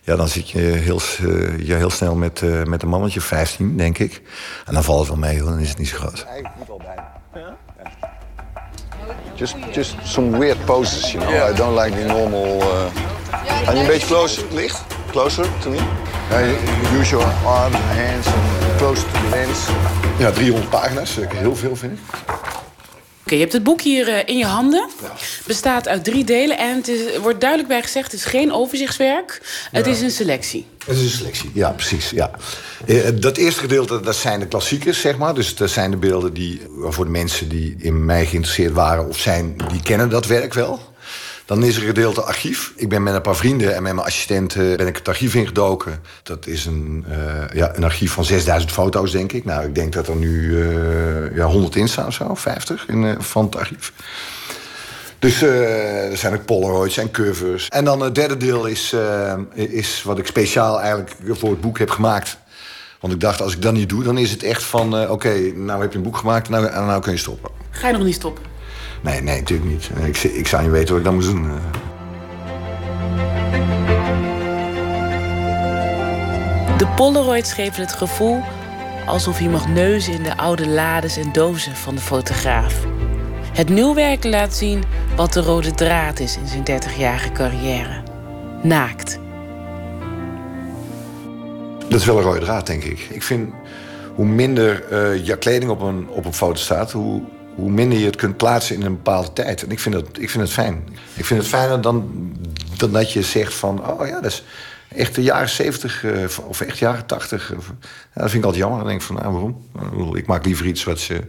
ja, 0.01 0.17
dan 0.17 0.29
zit 0.29 0.51
je 0.51 0.59
heel, 0.59 1.01
uh, 1.23 1.59
je 1.67 1.75
heel 1.75 1.91
snel 1.91 2.15
met, 2.15 2.41
uh, 2.41 2.63
met 2.63 2.83
een 2.83 2.89
mannetje, 2.89 3.21
15, 3.21 3.77
denk 3.77 3.99
ik. 3.99 4.23
En 4.67 4.75
dan 4.75 4.85
valt 4.85 4.99
het 4.99 5.09
wel 5.09 5.17
mee, 5.17 5.41
hoor. 5.41 5.51
dan 5.51 5.59
is 5.59 5.69
het 5.69 5.79
niet 5.79 5.89
zo 5.89 5.97
groot. 5.97 6.27
Just, 9.35 9.55
just 9.73 9.95
some 10.05 10.39
weird 10.39 10.65
poses, 10.65 11.13
you 11.13 11.25
know. 11.25 11.51
I 11.51 11.57
don't 11.57 11.79
like 11.79 11.97
the 11.97 12.05
normal. 12.05 12.63
Gaan 13.65 13.75
je 13.75 13.81
een 13.81 13.87
beetje 13.87 14.07
closer, 14.07 14.45
licht? 14.53 14.81
Closer 15.11 15.47
to 15.63 15.71
me? 15.71 15.77
Uh, 16.33 16.99
use 17.01 17.11
your 17.11 17.27
arms 17.47 17.75
and 17.75 17.85
hands 17.85 18.27
and 18.27 18.77
close 18.77 19.03
to 19.03 19.09
the 19.13 19.29
lens. 19.31 19.59
Ja, 20.19 20.31
300 20.31 20.71
pagina's, 20.71 21.17
heel 21.35 21.57
veel 21.57 21.77
vind 21.77 21.93
ik. 21.93 21.99
Oké, 23.25 23.35
je 23.35 23.41
hebt 23.41 23.53
het 23.53 23.63
boek 23.63 23.81
hier 23.81 24.09
uh, 24.09 24.19
in 24.25 24.37
je 24.39 24.45
handen. 24.45 24.89
Bestaat 25.47 25.89
uit 25.89 26.05
drie 26.05 26.25
delen 26.25 26.59
en 26.59 26.77
het 26.77 26.89
is, 26.89 27.15
er 27.15 27.21
wordt 27.21 27.41
duidelijk 27.41 27.69
bij 27.69 27.83
gezegd: 27.83 28.13
het 28.13 28.21
is 28.21 28.27
geen 28.27 28.53
overzichtswerk. 28.53 29.41
Het 29.71 29.85
Ja. 29.87 29.93
is 29.93 30.01
een 30.01 30.11
selectie. 30.11 30.67
Het 30.87 30.97
is 30.97 31.03
een 31.03 31.19
selectie, 31.19 31.51
ja, 31.55 31.71
precies. 31.71 32.11
Ja. 32.11 32.31
Eh, 32.87 32.97
Dat 33.15 33.37
eerste 33.37 33.61
gedeelte, 33.61 34.01
dat 34.01 34.17
zijn 34.17 34.41
de 34.41 34.47
klassiekers, 34.47 35.01
zeg 35.01 35.17
maar. 35.17 35.35
Dus 35.35 35.55
dat 35.57 35.71
zijn 35.71 35.91
de 35.91 35.97
beelden 35.97 36.33
die, 36.33 36.63
voor 36.89 37.05
de 37.05 37.11
mensen 37.11 37.49
die 37.49 37.75
in 37.79 38.05
mij 38.05 38.27
geïnteresseerd 38.27 38.73
waren 38.73 39.09
of 39.09 39.19
zijn, 39.19 39.57
die 39.73 39.83
kennen 39.83 40.09
dat 40.09 40.27
werk 40.27 40.55
wel. 40.55 40.81
Dan 41.51 41.63
is 41.65 41.77
er 41.77 41.83
een 41.83 41.89
gedeelte 41.89 42.23
archief. 42.23 42.73
Ik 42.77 42.89
ben 42.89 43.03
met 43.03 43.15
een 43.15 43.21
paar 43.21 43.37
vrienden 43.37 43.75
en 43.75 43.83
met 43.83 43.95
mijn 43.95 44.07
assistent 44.07 44.55
eh, 44.55 44.77
ben 44.77 44.87
ik 44.87 44.97
het 44.97 45.09
archief 45.09 45.35
ingedoken. 45.35 46.01
Dat 46.23 46.47
is 46.47 46.67
een, 46.67 47.05
eh, 47.09 47.55
ja, 47.55 47.77
een 47.77 47.85
archief 47.85 48.13
van 48.13 48.25
6000 48.25 48.73
foto's, 48.73 49.11
denk 49.11 49.33
ik. 49.33 49.45
Nou, 49.45 49.67
ik 49.67 49.75
denk 49.75 49.93
dat 49.93 50.09
er 50.09 50.17
nu 50.17 50.63
eh, 50.63 51.37
ja, 51.37 51.45
100 51.45 51.77
in 51.77 51.89
staan 51.89 52.07
of 52.07 52.15
zo, 52.15 52.35
50 52.35 52.89
in, 52.89 53.17
van 53.19 53.45
het 53.45 53.57
archief. 53.57 53.93
Dus 55.19 55.43
er 55.43 56.17
zijn 56.17 56.35
ook 56.35 56.45
Polaroids 56.45 56.97
en 56.97 57.11
covers. 57.11 57.69
En 57.69 57.85
dan 57.85 58.01
het 58.01 58.15
derde 58.15 58.37
deel 58.37 58.67
is, 58.67 58.95
is 59.55 60.03
wat 60.03 60.19
ik 60.19 60.27
speciaal 60.27 60.81
eigenlijk 60.81 61.17
voor 61.29 61.51
het 61.51 61.61
boek 61.61 61.79
heb 61.79 61.91
gemaakt. 61.91 62.39
Want 63.01 63.13
ik 63.13 63.21
dacht, 63.21 63.41
als 63.41 63.53
ik 63.53 63.63
dat 63.63 63.73
niet 63.73 63.89
doe, 63.89 64.03
dan 64.03 64.19
is 64.19 64.31
het 64.31 64.43
echt 64.43 64.63
van... 64.63 65.11
oké, 65.11 65.53
nou 65.55 65.81
heb 65.81 65.93
je 65.93 65.99
een 65.99 66.05
boek 66.05 66.17
gemaakt 66.17 66.49
nou, 66.49 66.71
nou 66.71 67.03
kun 67.03 67.13
je 67.13 67.19
stoppen. 67.19 67.51
Ga 67.71 67.87
je 67.87 67.93
nog 67.93 68.05
niet 68.05 68.15
stoppen? 68.15 68.51
Nee, 69.01 69.21
nee, 69.21 69.39
natuurlijk 69.39 69.71
niet. 69.71 69.91
Ik, 70.07 70.17
ik 70.23 70.47
zou 70.47 70.63
niet 70.63 70.71
weten 70.71 70.89
wat 70.89 70.99
ik 70.99 71.05
dan 71.05 71.15
moet 71.15 71.25
doen. 71.25 71.45
eh. 71.51 71.57
De 76.79 76.87
Polaroids 76.97 77.53
geven 77.53 77.81
het 77.83 77.93
gevoel 77.93 78.41
alsof 79.07 79.41
je 79.41 79.49
mag 79.49 79.69
neuzen 79.69 80.13
in 80.13 80.23
de 80.23 80.37
oude 80.37 80.69
lades 80.69 81.17
en 81.17 81.33
dozen 81.33 81.77
van 81.77 81.95
de 81.95 82.01
fotograaf. 82.01 82.75
Het 83.53 83.69
nieuwwerk 83.69 84.25
laat 84.25 84.55
zien 84.55 84.83
wat 85.17 85.33
de 85.33 85.41
rode 85.41 85.75
draad 85.75 86.21
is 86.21 86.37
in 86.37 86.47
zijn 86.47 86.83
30-jarige 86.83 87.33
carrière. 87.33 88.03
Naakt. 88.63 89.19
Dat 91.89 92.01
is 92.01 92.07
wel 92.07 92.17
een 92.17 92.23
rode 92.23 92.41
draad, 92.41 92.67
denk 92.67 92.83
ik. 92.85 92.99
Ik 93.11 93.23
vind 93.23 93.53
hoe 94.15 94.27
minder 94.27 94.85
eh 94.85 95.27
je 95.27 95.39
kleding 95.39 95.71
op 95.71 95.81
een, 95.81 96.09
op 96.09 96.25
een 96.25 96.35
foto 96.35 96.61
staat, 96.61 96.93
hoe, 96.93 97.23
hoe 97.61 97.71
minder 97.71 97.99
je 97.99 98.05
het 98.05 98.17
kunt 98.17 98.37
plaatsen 98.37 98.77
in 98.77 98.83
een 98.83 98.95
bepaalde 98.95 99.33
tijd. 99.33 99.63
En 99.63 99.71
ik 99.71 99.79
vind, 99.79 99.95
dat, 99.95 100.07
ik 100.19 100.31
vind 100.31 100.43
het 100.43 100.53
fijn. 100.53 100.89
Ik 101.15 101.25
vind 101.25 101.41
het 101.41 101.49
fijner 101.49 101.81
dan, 101.81 102.11
dan 102.77 102.93
dat 102.93 103.13
je 103.13 103.23
zegt 103.23 103.55
van, 103.55 103.91
oh 103.91 104.07
ja, 104.07 104.21
dat 104.21 104.31
is 104.31 104.45
echt 104.89 105.15
de 105.15 105.23
jaren 105.23 105.49
70 105.49 106.05
eh, 106.05 106.25
of 106.47 106.61
echt 106.61 106.79
jaren 106.79 107.07
80. 107.07 107.53
Of, 107.57 107.73
ja, 108.15 108.21
dat 108.21 108.31
vind 108.31 108.35
ik 108.35 108.45
altijd 108.45 108.63
jammer. 108.63 108.79
Dan 108.79 108.89
denk 108.89 109.03
van, 109.03 109.15
nou, 109.15 109.33
waarom? 109.33 110.17
Ik 110.17 110.27
maak 110.27 110.45
liever 110.45 110.67
iets 110.67 110.85
wat, 110.85 110.99
ze, 110.99 111.21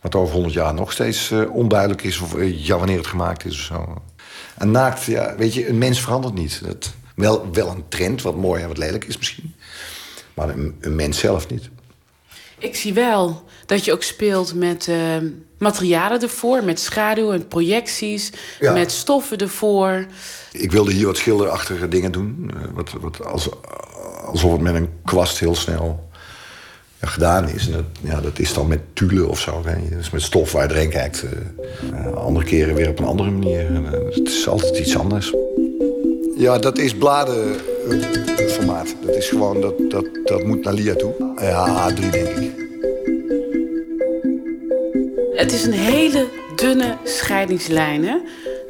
wat 0.00 0.14
over 0.14 0.34
100 0.34 0.54
jaar 0.54 0.74
nog 0.74 0.92
steeds 0.92 1.30
eh, 1.30 1.54
onduidelijk 1.54 2.02
is, 2.02 2.18
of 2.18 2.34
eh, 2.34 2.66
ja, 2.66 2.78
wanneer 2.78 2.96
het 2.96 3.06
gemaakt 3.06 3.44
is 3.44 3.58
of 3.58 3.64
zo. 3.64 4.02
En 4.56 4.70
naakt, 4.70 5.04
ja, 5.04 5.34
weet 5.36 5.54
je, 5.54 5.68
een 5.68 5.78
mens 5.78 6.00
verandert 6.00 6.34
niet. 6.34 6.60
Dat, 6.64 6.92
wel, 7.14 7.52
wel 7.52 7.68
een 7.68 7.88
trend, 7.88 8.22
wat 8.22 8.36
mooi 8.36 8.62
en 8.62 8.68
wat 8.68 8.78
lelijk 8.78 9.04
is 9.04 9.16
misschien. 9.16 9.54
Maar 10.34 10.48
een 10.48 10.94
mens 10.96 11.18
zelf 11.18 11.48
niet. 11.48 11.70
Ik 12.58 12.76
zie 12.76 12.94
wel 12.94 13.42
dat 13.66 13.84
je 13.84 13.92
ook 13.92 14.02
speelt 14.02 14.54
met 14.54 14.88
eh, 14.88 14.96
materialen 15.58 16.22
ervoor, 16.22 16.64
met 16.64 16.80
schaduw 16.80 17.32
en 17.32 17.48
projecties, 17.48 18.32
Ja. 18.60 18.72
met 18.72 18.92
stoffen 18.92 19.38
ervoor. 19.38 20.06
Ik 20.52 20.72
wilde 20.72 20.92
hier 20.92 21.06
wat 21.06 21.16
schilderachtige 21.16 21.88
dingen 21.88 22.12
doen. 22.12 22.50
eh, 22.54 22.60
Wat, 22.74 22.90
wat 23.00 23.24
als, 23.24 23.48
alsof 24.26 24.52
het 24.52 24.60
met 24.60 24.74
een 24.74 24.88
kwast 25.04 25.38
heel 25.38 25.54
snel 25.54 26.08
ja, 27.00 27.08
gedaan 27.08 27.48
is. 27.48 27.66
En 27.66 27.72
dat, 27.72 27.84
ja, 28.00 28.20
dat 28.20 28.38
is 28.38 28.52
dan 28.52 28.66
met 28.66 28.80
tulle 28.92 29.26
of 29.28 29.40
zo. 29.40 29.62
Dat 29.62 29.74
is 30.00 30.10
met 30.10 30.22
stof 30.22 30.52
waar 30.52 30.62
je 30.62 30.68
doorheen 30.68 30.90
kijkt. 30.90 31.24
eh, 31.92 32.14
andere 32.14 32.44
keren 32.46 32.74
weer 32.74 32.88
op 32.88 32.98
een 32.98 33.04
andere 33.04 33.30
manier. 33.30 33.66
En, 33.66 33.84
het 33.84 34.28
is 34.28 34.48
altijd 34.48 34.78
iets 34.78 34.98
anders. 34.98 35.32
Ja, 36.36 36.58
dat 36.58 36.78
is 36.78 36.98
bladenformaat. 37.88 38.94
Dat 39.00 39.14
is 39.14 39.28
gewoon, 39.28 39.60
dat, 39.60 39.74
dat, 39.90 40.06
dat 40.24 40.44
moet 40.44 40.64
naar 40.64 40.72
Lia 40.72 40.94
toe. 40.94 41.34
Ja, 41.40 41.90
A3 41.90 42.10
denk 42.10 42.28
ik. 42.28 42.66
Het 45.34 45.52
is 45.52 45.64
een 45.64 45.72
hele 45.72 46.26
dunne 46.56 46.96
scheidingslijn 47.04 48.04
hè, 48.04 48.16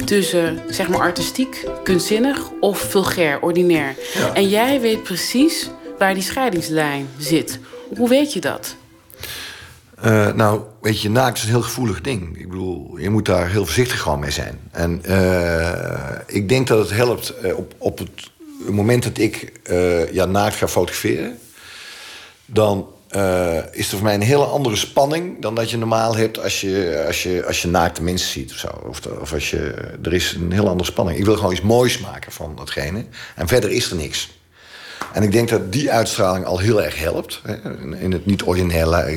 tussen 0.05 0.59
zeg 0.69 0.89
maar 0.89 0.99
artistiek, 0.99 1.65
kunstzinnig 1.83 2.51
of 2.61 2.79
vulgair, 2.79 3.41
ordinair. 3.41 3.95
En 4.35 4.49
jij 4.49 4.81
weet 4.81 5.03
precies 5.03 5.71
waar 5.99 6.15
die 6.15 6.23
scheidingslijn 6.23 7.09
zit. 7.19 7.59
Hoe 7.97 8.09
weet 8.09 8.33
je 8.33 8.41
dat? 8.41 8.77
Eh, 10.01 10.33
nou, 10.33 10.61
weet 10.81 11.01
je, 11.01 11.11
naakt 11.11 11.37
is 11.37 11.43
een 11.43 11.49
heel 11.49 11.63
gevoelig 11.63 12.01
ding. 12.01 12.39
Ik 12.39 12.49
bedoel, 12.49 12.97
je 12.97 13.11
moet 13.11 13.27
daar 13.27 13.49
heel 13.49 13.65
voorzichtig 13.65 14.01
gewoon 14.01 14.21
mee 14.21 14.31
zijn. 14.31 14.59
En 14.71 15.05
eh, 15.05 16.11
ik 16.27 16.49
denk 16.49 16.67
dat 16.67 16.79
het 16.79 16.97
helpt 16.97 17.31
eh, 17.31 17.57
op, 17.57 17.75
op 17.79 17.99
het 17.99 18.31
moment 18.59 19.03
dat 19.03 19.19
ik 19.19 19.53
eh, 19.63 20.13
ja, 20.13 20.25
naakt 20.25 20.55
ga 20.57 20.69
fotograferen... 20.69 21.39
dan 22.47 22.89
eh, 23.09 23.57
is 23.73 23.91
er 23.91 23.97
voor 23.97 24.03
mij 24.03 24.15
een 24.15 24.21
hele 24.21 24.45
andere 24.45 24.77
spanning... 24.77 25.43
dan 25.43 25.55
dat 25.55 25.71
je 25.71 25.77
normaal 25.77 26.17
hebt 26.17 26.43
als 26.43 26.61
je, 26.61 27.05
als 27.07 27.23
je, 27.23 27.45
als 27.47 27.63
je 27.63 27.69
naakte 27.69 28.03
mensen 28.03 28.31
ziet 28.31 28.51
of 28.51 28.57
zo. 28.59 28.69
Of, 28.89 29.07
of 29.21 29.33
als 29.33 29.51
je, 29.51 29.75
er 30.03 30.13
is 30.13 30.33
een 30.33 30.53
heel 30.53 30.69
andere 30.69 30.91
spanning. 30.91 31.19
Ik 31.19 31.25
wil 31.25 31.37
gewoon 31.37 31.53
iets 31.53 31.61
moois 31.61 31.99
maken 31.99 32.33
van 32.33 32.53
datgene. 32.57 33.05
En 33.35 33.49
verder 33.49 33.71
is 33.71 33.91
er 33.91 33.97
niks. 33.97 34.37
En 35.13 35.23
ik 35.23 35.33
denk 35.33 35.49
dat 35.49 35.73
die 35.73 35.91
uitstraling 35.91 36.45
al 36.45 36.59
heel 36.59 36.83
erg 36.83 36.99
helpt. 36.99 37.41
Hè, 37.43 37.55
in- 37.97 38.13
het 38.13 38.27
niet 38.27 38.43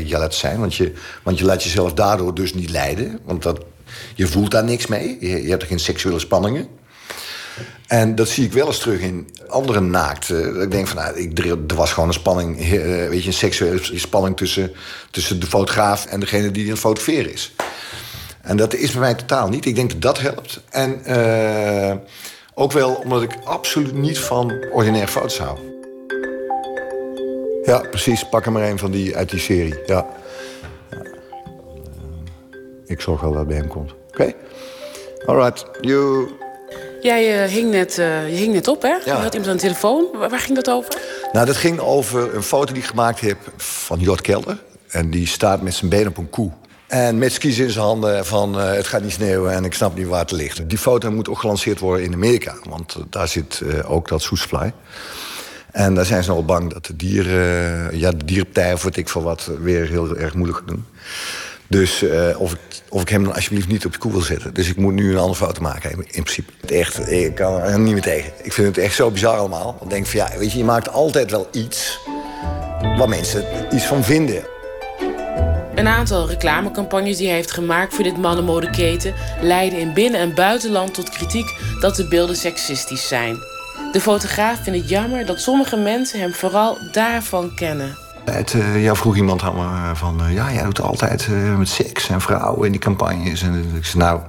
ja, 0.06 0.20
laten 0.20 0.40
zijn. 0.40 0.60
Want 0.60 0.76
je, 0.76 0.94
want 1.24 1.40
je 1.40 1.46
laat 1.46 1.64
jezelf 1.64 1.94
daardoor 1.94 2.36
dus 2.36 2.54
niet 2.54 2.70
leiden. 2.70 3.20
Want 3.24 3.44
dat, 3.44 3.64
je 4.16 4.28
voelt 4.28 4.52
daar 4.52 4.64
niks 4.64 4.88
mee. 4.88 5.18
Je, 5.20 5.44
je 5.44 5.50
hebt 5.50 5.62
er 5.62 5.68
geen 5.68 5.80
seksuele 5.80 6.20
spanningen. 6.20 6.68
En 7.88 8.16
dat 8.16 8.30
zie 8.30 8.46
ik 8.46 8.54
wel 8.54 8.68
eens 8.68 8.80
terug 8.80 9.00
in 9.00 9.30
andere 9.48 9.80
naakten. 9.80 10.62
Ik 10.62 10.72
denk 10.72 10.88
van, 10.88 10.98
nou, 10.98 11.18
ik, 11.18 11.40
er 11.72 11.76
was 11.76 11.92
gewoon 11.94 12.10
een 12.10 12.16
spanning, 12.16 12.60
eh, 12.60 12.70
weet 13.10 13.22
je, 13.22 13.28
een 13.28 13.34
seksuele 13.34 13.80
spanning 13.82 14.38
tussen, 14.38 14.72
tussen 15.12 15.40
de 15.40 15.46
fotograaf 15.46 16.06
en 16.06 16.20
degene 16.20 16.52
die 16.52 16.74
aan 16.84 16.92
het 16.92 17.08
is. 17.08 17.54
En 18.42 18.58
dat 18.58 18.74
is 18.74 18.92
bij 18.92 19.00
mij 19.00 19.14
totaal 19.14 19.50
niet. 19.50 19.66
Ik 19.66 19.76
denk 19.76 19.90
dat 19.90 20.02
dat 20.02 20.20
helpt. 20.20 20.62
En 20.70 21.06
eh, 21.06 21.96
ook 22.54 22.72
wel 22.72 22.94
omdat 22.94 23.22
ik 23.22 23.38
absoluut 23.44 23.94
niet 23.94 24.20
van 24.20 24.54
ordinaire 24.72 25.12
foto's 25.12 25.38
hou. 25.38 25.58
Ja, 27.64 27.80
precies. 27.80 28.30
Pak 28.30 28.46
er 28.46 28.52
maar 28.52 28.70
een 28.70 28.80
van 28.80 28.92
die 28.92 29.16
uit 29.16 29.30
die 29.30 29.40
serie. 29.40 29.76
Ja. 29.86 30.08
Ik 32.86 33.02
zorg 33.02 33.22
wel 33.22 33.30
dat 33.30 33.40
het 33.40 33.48
bij 33.48 33.58
hem 33.58 33.68
komt. 33.68 33.94
Oké? 34.12 34.34
Alright. 35.26 35.66
You. 35.82 36.30
Jij 37.02 37.44
eh, 37.44 37.50
hing, 37.50 37.72
net, 37.72 37.98
eh, 37.98 38.30
je 38.30 38.36
hing 38.36 38.54
net 38.54 38.68
op, 38.68 38.82
hè? 38.82 38.88
Ja. 38.88 39.02
Je 39.06 39.12
had 39.12 39.34
iemand 39.34 39.52
aan 39.52 39.56
de 39.56 39.62
telefoon. 39.62 40.06
Waar, 40.14 40.30
waar 40.30 40.40
ging 40.40 40.56
dat 40.56 40.70
over? 40.70 40.98
Nou, 41.32 41.46
dat 41.46 41.56
ging 41.56 41.80
over 41.80 42.36
een 42.36 42.44
foto 42.44 42.74
die 42.74 42.82
ik 42.82 42.88
gemaakt 42.88 43.20
heb 43.20 43.38
van 43.58 44.00
Jort 44.00 44.22
Kelder. 44.22 44.58
En 44.88 45.10
die 45.10 45.28
staat 45.28 45.62
met 45.62 45.74
zijn 45.74 45.90
been 45.90 46.08
op 46.08 46.18
een 46.18 46.30
koe. 46.30 46.52
En 46.88 47.18
met 47.18 47.34
skis 47.34 47.60
in 47.60 47.70
zijn 47.70 47.86
handen 47.86 48.26
van 48.26 48.60
eh, 48.60 48.72
het 48.72 48.88
gaat 48.88 49.02
niet 49.02 49.12
sneeuwen 49.12 49.54
en 49.54 49.66
ik 49.66 49.74
snap 49.74 49.96
niet 49.98 50.08
waar 50.08 50.20
het 50.20 50.32
ligt. 50.32 50.70
Die 50.70 50.78
foto 50.78 51.12
moet 51.12 51.30
ook 51.30 51.40
gelanceerd 51.40 51.80
worden 51.80 52.06
in 52.06 52.14
Amerika. 52.14 52.56
Want 52.70 52.96
daar 53.10 53.28
zit 53.28 53.62
ook 53.86 54.08
dat 54.08 54.22
soesfly. 54.22 54.74
En 55.72 55.94
daar 55.96 56.06
zijn 56.06 56.24
ze 56.24 56.30
nogal 56.30 56.46
bang 56.46 56.74
dat 56.74 56.86
de 56.86 56.96
dieren... 56.96 57.98
ja, 57.98 58.12
de 58.12 58.26
dierenpartijen 58.26 58.74
of 58.74 58.84
weet 58.84 58.98
ik 58.98 59.10
veel 59.10 59.24
wat 59.24 59.50
weer 59.62 59.88
heel 59.88 60.18
erg 60.18 60.34
moeilijk 60.34 60.68
doen. 60.68 60.86
Dus 61.72 62.04
eh, 62.04 62.42
of, 62.42 62.52
ik, 62.52 62.60
of 62.90 63.02
ik 63.02 63.10
hem 63.10 63.24
dan 63.24 63.34
alsjeblieft 63.34 63.68
niet 63.68 63.86
op 63.86 63.94
de 63.94 63.98
koe 63.98 64.12
wil 64.12 64.22
zetten. 64.22 64.54
Dus 64.54 64.70
ik 64.70 64.78
moet 64.78 64.94
nu 64.94 65.12
een 65.12 65.18
andere 65.18 65.46
foto 65.46 65.62
maken, 65.62 65.92
in 65.92 65.98
in 65.98 66.24
principe. 66.24 66.52
Echt, 66.68 67.12
ik 67.12 67.36
kan 67.36 67.62
er 67.62 67.80
niet 67.80 67.94
meer 67.94 68.02
tegen. 68.02 68.32
Ik 68.42 68.54
vind 68.54 68.68
het 68.68 68.78
echt 68.78 68.96
zo 68.96 69.12
bizar 69.12 69.38
allemaal. 69.38 69.78
Ik 69.84 69.90
denk 69.90 70.06
van 70.08 70.20
ja, 70.20 70.38
weet 70.38 70.52
je, 70.52 70.58
je 70.58 70.64
maakt 70.64 70.90
altijd 70.90 71.32
wel 71.32 71.48
iets... 71.52 72.00
waar 72.98 73.10
mensen 73.10 73.46
iets 73.72 73.86
van 73.86 74.04
vinden. 74.04 74.44
Een 75.76 75.88
aantal 75.88 76.28
reclamecampagnes 76.28 77.18
die 77.18 77.28
hij 77.28 77.36
heeft 77.36 77.52
gemaakt 77.52 77.94
voor 77.94 78.04
dit 78.04 78.18
mannenmodeketen 78.18 79.14
leiden 79.42 79.80
in 79.80 79.94
binnen- 79.94 80.20
en 80.20 80.36
buitenland 80.36 80.94
tot 80.94 81.10
kritiek 81.10 81.58
dat 81.80 81.96
de 81.96 82.08
beelden 82.08 82.36
seksistisch 82.36 83.08
zijn. 83.08 83.38
De 83.92 84.02
fotograaf 84.02 84.64
vindt 84.64 84.80
het 84.80 84.90
jammer 84.90 85.26
dat 85.26 85.40
sommige 85.40 85.78
mensen 85.78 86.20
hem 86.20 86.34
vooral 86.34 86.78
daarvan 86.92 87.56
kennen. 87.56 88.01
Het, 88.26 88.54
eh, 88.54 88.84
ja, 88.84 88.96
vroeg 88.96 89.16
iemand 89.16 89.42
me 89.44 89.92
van... 89.94 90.24
eh, 90.24 90.34
ja, 90.34 90.54
jij 90.54 90.64
doet 90.64 90.82
altijd 90.82 91.28
eh, 91.32 91.58
met 91.58 91.70
seks 91.70 92.10
en 92.10 92.22
vrouwen 92.22 92.66
in 92.66 92.72
die 92.72 92.82
campagnes. 92.82 93.42
En 93.42 93.74
ik 93.76 93.86
zei, 93.86 94.04
nou... 94.04 94.20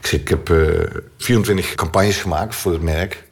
Ik, 0.00 0.10
zeg, 0.10 0.20
ik 0.20 0.28
heb 0.28 0.50
eh, 0.50 1.00
24 1.18 1.74
campagnes 1.74 2.16
gemaakt 2.16 2.54
voor 2.54 2.72
het 2.72 2.82
merk. 2.82 3.24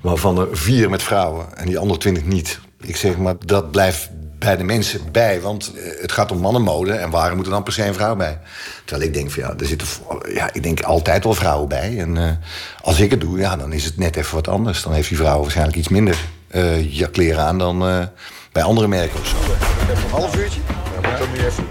Waarvan 0.00 0.38
er 0.38 0.48
vier 0.52 0.90
met 0.90 1.02
vrouwen 1.02 1.56
en 1.56 1.66
die 1.66 1.78
andere 1.78 1.98
20 1.98 2.24
niet. 2.24 2.58
Ik 2.80 2.96
zeg, 2.96 3.16
maar 3.16 3.34
dat 3.44 3.70
blijft 3.70 4.08
bij 4.38 4.56
de 4.56 4.64
mensen 4.64 5.00
bij. 5.12 5.40
Want 5.40 5.72
eh, 5.76 6.00
het 6.00 6.12
gaat 6.12 6.30
om 6.32 6.38
mannenmode 6.38 6.92
en 6.92 7.10
waar 7.10 7.36
moet 7.36 7.44
er 7.44 7.50
dan 7.50 7.62
per 7.62 7.72
se 7.72 7.86
een 7.86 7.94
vrouw 7.94 8.16
bij? 8.16 8.38
Terwijl 8.84 9.08
ik 9.08 9.14
denk, 9.14 9.30
van, 9.30 9.42
ja, 9.42 9.54
er 9.58 9.66
zitten 9.66 9.88
ja, 10.34 10.50
ik 10.52 10.62
denk 10.62 10.80
altijd 10.80 11.24
wel 11.24 11.34
vrouwen 11.34 11.68
bij. 11.68 11.98
En 11.98 12.16
eh, 12.16 12.30
als 12.82 13.00
ik 13.00 13.10
het 13.10 13.20
doe, 13.20 13.38
ja, 13.38 13.56
dan 13.56 13.72
is 13.72 13.84
het 13.84 13.96
net 13.98 14.16
even 14.16 14.34
wat 14.34 14.48
anders. 14.48 14.82
Dan 14.82 14.92
heeft 14.92 15.08
die 15.08 15.16
vrouw 15.18 15.40
waarschijnlijk 15.40 15.76
iets 15.76 15.88
minder 15.88 16.16
eh 16.48 16.94
jakkleren 16.94 17.44
aan 17.44 17.58
dan 17.58 17.88
eh, 17.88 18.02
bij 18.56 18.64
andere 18.64 18.88
merken 18.88 19.20
of 19.20 19.26
zo. 19.26 19.36
Even 19.90 20.04
een 20.04 20.10
half 20.10 20.36
uurtje? 20.36 20.60
Ja, 20.66 21.10
moet 21.10 21.18
dan 21.18 21.46
even. 21.46 21.64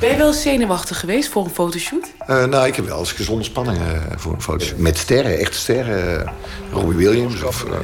Ben 0.00 0.10
je 0.10 0.16
wel 0.16 0.26
eens 0.26 0.42
zenuwachtig 0.42 1.00
geweest 1.00 1.28
voor 1.28 1.44
een 1.44 1.50
fotoshoot? 1.50 2.12
Eh, 2.18 2.44
nou, 2.44 2.66
ik 2.66 2.76
heb 2.76 2.86
wel 2.86 2.98
eens 2.98 3.12
gezonde 3.12 3.44
spanning 3.44 3.78
eh, 3.78 3.84
voor 4.16 4.32
een 4.32 4.42
foto. 4.42 4.66
Met 4.76 4.98
sterren, 4.98 5.38
echte 5.38 5.58
sterren. 5.58 6.26
eh, 6.26 6.32
Robbie 6.72 6.96
Williams. 6.96 7.42
Of, 7.42 7.64
eh, 7.64 7.78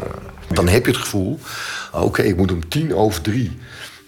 dan 0.49 0.69
heb 0.69 0.85
je 0.87 0.93
het 0.93 1.01
gevoel... 1.01 1.39
oké, 1.93 2.23
ik 2.23 2.37
moet 2.37 2.53
om 2.53 2.69
tien 2.69 2.95
over 2.95 3.21
drie... 3.23 3.59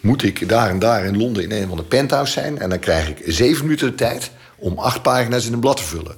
moet 0.01 0.23
ik 0.23 0.49
daar 0.49 0.69
en 0.69 0.79
daar 0.79 1.05
in 1.05 1.17
Londen 1.17 1.43
in 1.43 1.53
een 1.63 1.69
van 1.69 1.77
de 1.77 1.85
penthouse 1.85 2.33
zijn... 2.33 2.59
en 2.59 2.69
dan 2.69 2.79
krijg 2.79 3.09
ik 3.09 3.23
zeven 3.27 3.65
minuten 3.65 3.87
de 3.87 3.95
tijd... 3.95 4.31
om 4.63 4.79
acht 4.79 5.03
pagina's 5.03 5.47
in 5.47 5.53
een 5.53 5.61
blad 5.61 5.77
te 5.77 5.83
vullen. 5.83 6.17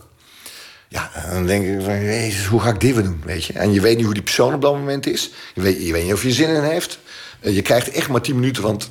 Ja, 0.89 1.11
dan 1.31 1.47
denk 1.47 1.67
ik 1.67 1.85
van, 1.85 2.49
hoe 2.51 2.61
ga 2.61 2.69
ik 2.69 2.81
dit 2.81 2.95
weer 2.95 3.05
doen, 3.05 3.23
weet 3.25 3.45
je? 3.45 3.53
En 3.53 3.73
je 3.73 3.81
weet 3.81 3.97
niet 3.97 4.05
hoe 4.05 4.15
die 4.15 4.23
persoon 4.23 4.55
op 4.55 4.63
dat 4.63 4.75
moment 4.75 5.07
is. 5.07 5.31
Je 5.55 5.61
weet, 5.61 5.87
je 5.87 5.93
weet 5.93 6.05
niet 6.05 6.13
of 6.13 6.23
je 6.23 6.33
zin 6.33 6.49
in 6.49 6.63
heeft. 6.63 6.99
Eh, 7.41 7.55
je 7.55 7.63
krijgt 7.63 7.91
echt 7.91 8.09
maar 8.09 8.21
tien 8.21 8.35
minuten, 8.35 8.63
want 8.63 8.91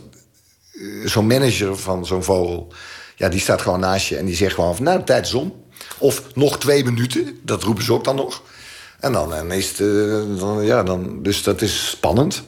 eh, 0.73 0.81
zo'n 1.05 1.27
manager 1.27 1.77
van 1.77 2.05
zo'n 2.05 2.23
vogel... 2.23 2.73
Ja, 3.15 3.29
die 3.29 3.39
staat 3.39 3.61
gewoon 3.61 3.79
naast 3.79 4.07
je 4.07 4.17
en 4.17 4.25
die 4.25 4.35
zegt 4.35 4.53
gewoon 4.53 4.75
van... 4.75 4.85
nou, 4.85 4.97
de 4.97 5.03
tijd 5.03 5.25
is 5.25 5.33
om. 5.33 5.53
Of 5.97 6.23
nog 6.35 6.59
twee 6.59 6.83
minuten, 6.83 7.39
dat 7.41 7.63
roepen 7.63 7.83
ze 7.83 7.93
ook 7.93 8.03
dan 8.03 8.15
nog. 8.15 8.41
En 8.99 9.11
dan, 9.11 9.33
en 9.33 9.51
is 9.51 9.71
eh, 9.71 9.87
dan, 10.39 10.65
ja, 10.65 10.83
dan, 10.83 11.23
dus 11.23 11.43
dat 11.43 11.61
is 11.61 11.89
spannend. 11.89 12.43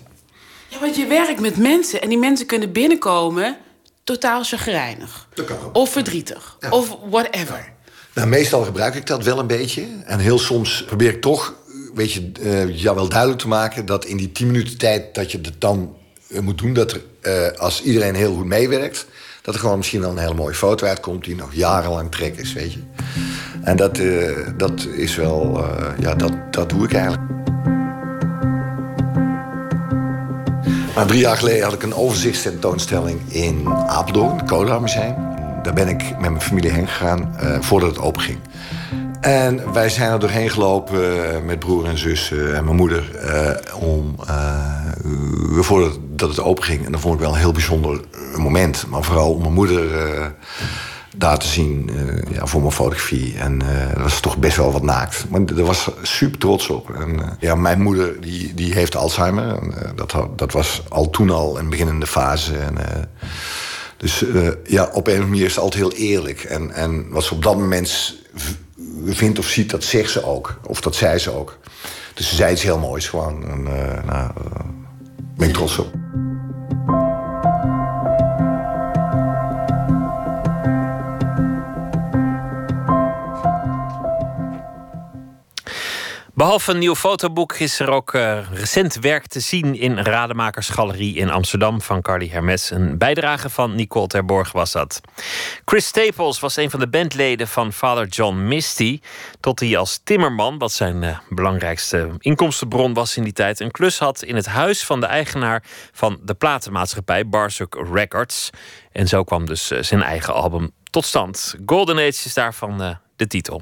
Ja, 0.67 0.79
want 0.79 0.95
je 0.95 1.05
werkt 1.05 1.39
met 1.39 1.57
mensen 1.57 2.01
en 2.01 2.09
die 2.09 2.17
mensen 2.17 2.45
kunnen 2.45 2.71
binnenkomen 2.71 3.57
totaal 4.05 4.43
chagrijnig. 4.43 5.27
Of 5.73 5.91
verdrietig. 5.91 6.57
Of 6.69 6.97
whatever. 7.09 7.73
Nou, 8.13 8.27
meestal 8.27 8.63
gebruik 8.63 8.95
ik 8.95 9.07
dat 9.07 9.23
wel 9.23 9.39
een 9.39 9.47
beetje. 9.47 9.85
En 10.05 10.19
heel 10.19 10.39
soms 10.39 10.83
probeer 10.85 11.09
ik 11.09 11.21
toch, 11.21 11.53
weet 11.93 12.11
je, 12.11 12.31
eh, 12.41 12.77
jou 12.77 12.95
wel 12.95 13.09
duidelijk 13.09 13.41
te 13.41 13.47
maken... 13.47 13.85
dat 13.85 14.05
in 14.05 14.17
die 14.17 14.31
tien 14.31 14.47
minuten 14.47 14.77
tijd 14.77 15.15
dat 15.15 15.31
je 15.31 15.39
het 15.41 15.61
dan 15.61 15.95
eh, 16.27 16.39
moet 16.39 16.57
doen... 16.57 16.73
dat 16.73 16.91
er, 16.91 17.01
eh, 17.21 17.59
als 17.59 17.81
iedereen 17.81 18.15
heel 18.15 18.33
goed 18.33 18.45
meewerkt... 18.45 19.05
dat 19.41 19.53
er 19.53 19.59
gewoon 19.59 19.77
misschien 19.77 20.01
wel 20.01 20.09
een 20.09 20.17
hele 20.17 20.33
mooie 20.33 20.55
foto 20.55 20.87
uitkomt... 20.87 21.23
die 21.23 21.35
nog 21.35 21.53
jarenlang 21.53 22.11
trek 22.11 22.37
is, 22.37 22.53
weet 22.53 22.73
je. 22.73 22.79
En 23.63 23.75
dat, 23.75 23.99
dat 24.57 24.85
is 24.85 25.15
wel, 25.15 25.65
ja, 25.99 26.15
dat, 26.15 26.53
dat 26.53 26.69
doe 26.69 26.83
ik 26.83 26.93
eigenlijk. 26.93 27.44
Drie 31.03 31.19
jaar 31.19 31.37
geleden 31.37 31.63
had 31.63 31.73
ik 31.73 31.83
een 31.83 31.95
overzichtstentoonstelling 31.95 33.19
in 33.27 33.67
Apeldoorn, 33.87 34.37
het 34.37 34.47
Cola 34.47 34.79
Museum. 34.79 35.15
Daar 35.63 35.73
ben 35.73 35.87
ik 35.87 36.09
met 36.09 36.19
mijn 36.29 36.41
familie 36.41 36.71
heen 36.71 36.87
gegaan 36.87 37.35
eh, 37.37 37.61
voordat 37.61 37.89
het 37.89 37.99
open 37.99 38.21
ging. 38.21 38.39
En 39.21 39.73
wij 39.73 39.89
zijn 39.89 40.11
er 40.11 40.19
doorheen 40.19 40.49
gelopen 40.49 41.33
eh, 41.33 41.41
met 41.41 41.59
broer 41.59 41.85
en 41.85 41.97
zus 41.97 42.31
eh, 42.31 42.57
en 42.57 42.63
mijn 42.63 42.75
moeder... 42.75 43.03
om, 43.79 44.15
voordat 45.59 45.97
dat 46.09 46.29
het 46.29 46.39
open 46.39 46.63
ging. 46.63 46.85
En 46.85 46.91
dat 46.91 47.01
vond 47.01 47.13
ik 47.13 47.19
wel 47.19 47.31
een 47.31 47.39
heel 47.39 47.51
bijzonder 47.51 47.99
moment. 48.35 48.85
Maar 48.89 49.03
vooral 49.03 49.31
om 49.31 49.41
mijn 49.41 49.53
moeder 49.53 49.83
daar 51.17 51.37
te 51.37 51.47
zien 51.47 51.89
eh, 51.89 52.31
ja, 52.33 52.45
voor 52.45 52.61
mijn 52.61 52.73
fotografie. 52.73 53.37
En 53.37 53.61
eh, 53.61 53.93
dat 53.93 54.01
was 54.01 54.19
toch 54.19 54.37
best 54.37 54.57
wel 54.57 54.71
wat 54.71 54.83
naakt. 54.83 55.25
Maar 55.29 55.45
daar 55.45 55.65
was 55.65 55.89
super 56.01 56.39
trots 56.39 56.69
op. 56.69 56.89
En, 56.89 57.21
eh, 57.21 57.27
ja, 57.39 57.55
mijn 57.55 57.81
moeder 57.81 58.21
die, 58.21 58.53
die 58.53 58.73
heeft 58.73 58.95
Alzheimer. 58.95 59.57
En, 59.57 59.73
dat, 59.95 60.15
dat 60.35 60.51
was 60.51 60.83
al 60.89 61.09
toen 61.09 61.29
al 61.29 61.59
een 61.59 61.69
beginnende 61.69 62.07
fase. 62.07 62.57
En, 62.57 62.75
dus 63.97 64.25
ja, 64.63 64.83
op 64.83 65.07
een 65.07 65.13
of 65.13 65.19
andere 65.19 65.25
manier 65.25 65.45
is 65.45 65.55
het 65.55 65.63
altijd 65.63 65.83
heel 65.83 66.07
eerlijk. 66.07 66.43
En, 66.43 66.71
en 66.71 67.09
wat 67.09 67.23
ze 67.23 67.33
op 67.33 67.43
dat 67.43 67.57
moment 67.57 68.15
vindt 69.05 69.39
of 69.39 69.47
ziet, 69.47 69.69
dat 69.69 69.83
zegt 69.83 70.11
ze 70.11 70.25
ook. 70.25 70.59
Of 70.67 70.81
dat 70.81 70.95
zei 70.95 71.17
ze 71.17 71.31
ook. 71.31 71.57
Dus 72.13 72.29
ze 72.29 72.35
zei 72.35 72.51
iets 72.51 72.63
heel 72.63 72.79
moois 72.79 73.07
gewoon. 73.07 73.49
En, 73.49 73.63
nou, 74.05 74.31
ben 75.37 75.47
ik 75.47 75.53
trots 75.53 75.77
op. 75.77 76.04
Behalve 86.45 86.71
een 86.71 86.77
nieuw 86.77 86.95
fotoboek 86.95 87.53
is 87.53 87.79
er 87.79 87.89
ook 87.89 88.13
eh, 88.13 88.39
recent 88.51 88.95
werk 88.95 89.27
te 89.27 89.39
zien 89.39 89.75
in 89.75 89.97
Rademakersgalerie 89.97 91.15
in 91.15 91.29
Amsterdam 91.29 91.81
van 91.81 92.01
Carly 92.01 92.27
Hermes. 92.27 92.71
Een 92.71 92.97
bijdrage 92.97 93.49
van 93.49 93.75
Nicole 93.75 94.07
Terborg 94.07 94.51
was 94.51 94.71
dat. 94.71 95.01
Chris 95.65 95.85
Staples 95.85 96.39
was 96.39 96.55
een 96.55 96.69
van 96.69 96.79
de 96.79 96.87
bandleden 96.87 97.47
van 97.47 97.73
Father 97.73 98.07
John 98.07 98.47
Misty. 98.47 98.99
Tot 99.39 99.59
hij 99.59 99.77
als 99.77 99.99
timmerman, 100.03 100.57
wat 100.57 100.71
zijn 100.71 101.03
eh, 101.03 101.17
belangrijkste 101.29 102.11
inkomstenbron 102.19 102.93
was 102.93 103.17
in 103.17 103.23
die 103.23 103.33
tijd, 103.33 103.59
een 103.59 103.71
klus 103.71 103.99
had 103.99 104.23
in 104.23 104.35
het 104.35 104.45
huis 104.45 104.85
van 104.85 104.99
de 104.99 105.05
eigenaar 105.05 105.63
van 105.91 106.19
de 106.23 106.33
platenmaatschappij 106.33 107.27
Barsuk 107.27 107.75
Records. 107.93 108.49
En 108.91 109.07
zo 109.07 109.23
kwam 109.23 109.45
dus 109.45 109.71
eh, 109.71 109.81
zijn 109.81 110.01
eigen 110.01 110.33
album 110.33 110.71
tot 110.89 111.05
stand. 111.05 111.55
Golden 111.65 111.97
Age 111.97 112.07
is 112.07 112.33
daarvan 112.33 112.97
de 113.15 113.27
titel. 113.27 113.61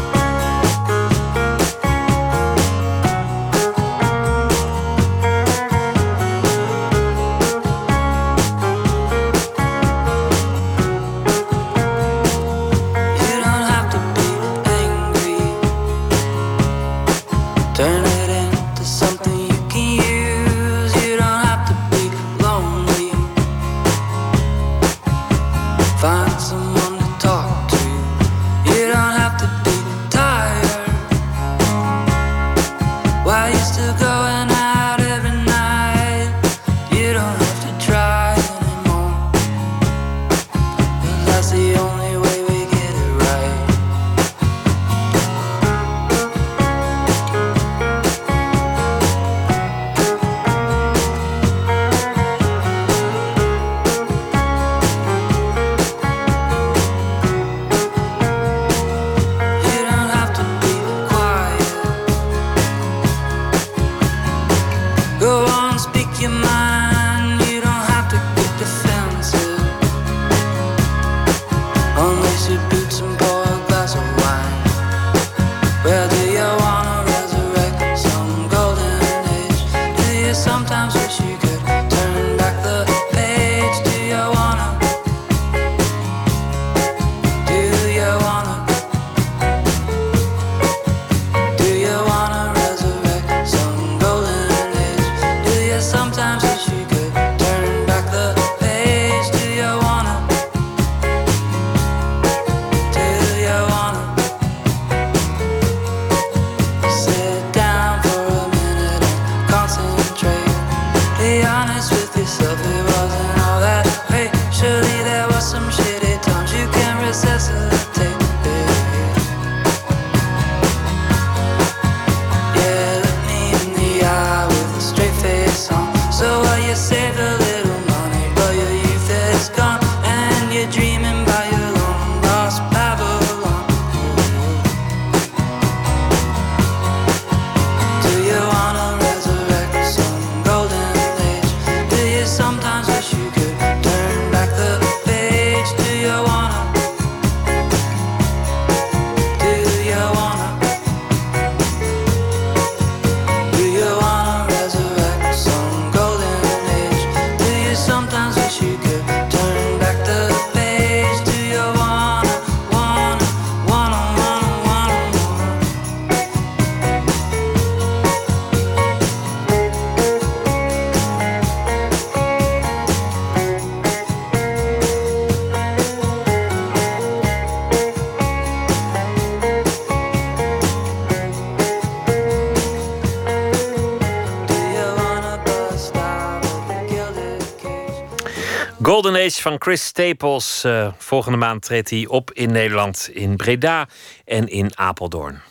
Golden 189.01 189.25
Age 189.25 189.41
van 189.41 189.55
Chris 189.59 189.85
Staples. 189.85 190.63
Eh, 190.63 190.87
volgende 190.97 191.37
maand 191.37 191.61
treedt 191.61 191.89
hij 191.89 192.05
op 192.07 192.31
in 192.33 192.51
Nederland, 192.51 193.09
in 193.13 193.35
Breda 193.35 193.87
en 194.25 194.47
in 194.47 194.71
Apeldoorn. 194.77 195.41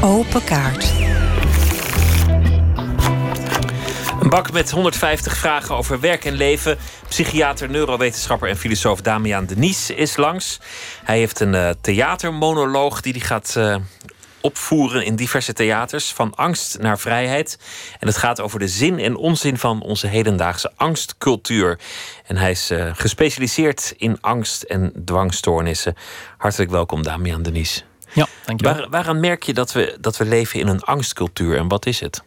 Open 0.00 0.44
kaart. 0.44 0.92
Een 4.20 4.28
bak 4.28 4.52
met 4.52 4.70
150 4.70 5.36
vragen 5.36 5.76
over 5.76 6.00
werk 6.00 6.24
en 6.24 6.34
leven. 6.34 6.78
Psychiater, 7.08 7.70
neurowetenschapper 7.70 8.48
en 8.48 8.56
filosoof 8.56 9.00
Damian 9.00 9.46
Denies 9.46 9.90
is 9.90 10.16
langs. 10.16 10.60
Hij 11.04 11.18
heeft 11.18 11.40
een 11.40 11.54
eh, 11.54 11.70
theatermonoloog 11.80 13.00
die 13.00 13.12
hij 13.12 13.20
gaat 13.20 13.54
eh, 13.56 13.76
opvoeren 14.48 15.04
in 15.04 15.16
diverse 15.16 15.52
theaters. 15.52 16.12
Van 16.12 16.34
angst 16.34 16.78
naar 16.78 16.98
vrijheid. 16.98 17.58
En 17.98 18.06
het 18.06 18.16
gaat 18.16 18.40
over 18.40 18.58
de 18.58 18.68
zin 18.68 18.98
en 18.98 19.16
onzin 19.16 19.58
van 19.58 19.82
onze 19.82 20.06
hedendaagse 20.06 20.72
angstcultuur. 20.76 21.78
En 22.26 22.36
hij 22.36 22.50
is 22.50 22.70
eh, 22.70 22.90
gespecialiseerd 22.94 23.94
in 23.96 24.20
angst 24.20 24.62
en 24.62 24.92
dwangstoornissen. 25.04 25.94
Hartelijk 26.36 26.70
welkom, 26.70 27.02
Damian 27.02 27.42
Denies. 27.42 27.84
Ja, 28.12 28.26
dankjewel. 28.44 28.74
Waar, 28.74 28.88
waaraan 28.88 29.20
merk 29.20 29.42
je 29.42 29.54
dat 29.54 29.72
we, 29.72 29.96
dat 30.00 30.16
we 30.16 30.24
leven 30.24 30.60
in 30.60 30.68
een 30.68 30.82
angstcultuur 30.82 31.56
en 31.56 31.68
wat 31.68 31.86
is 31.86 32.00
het? 32.00 32.22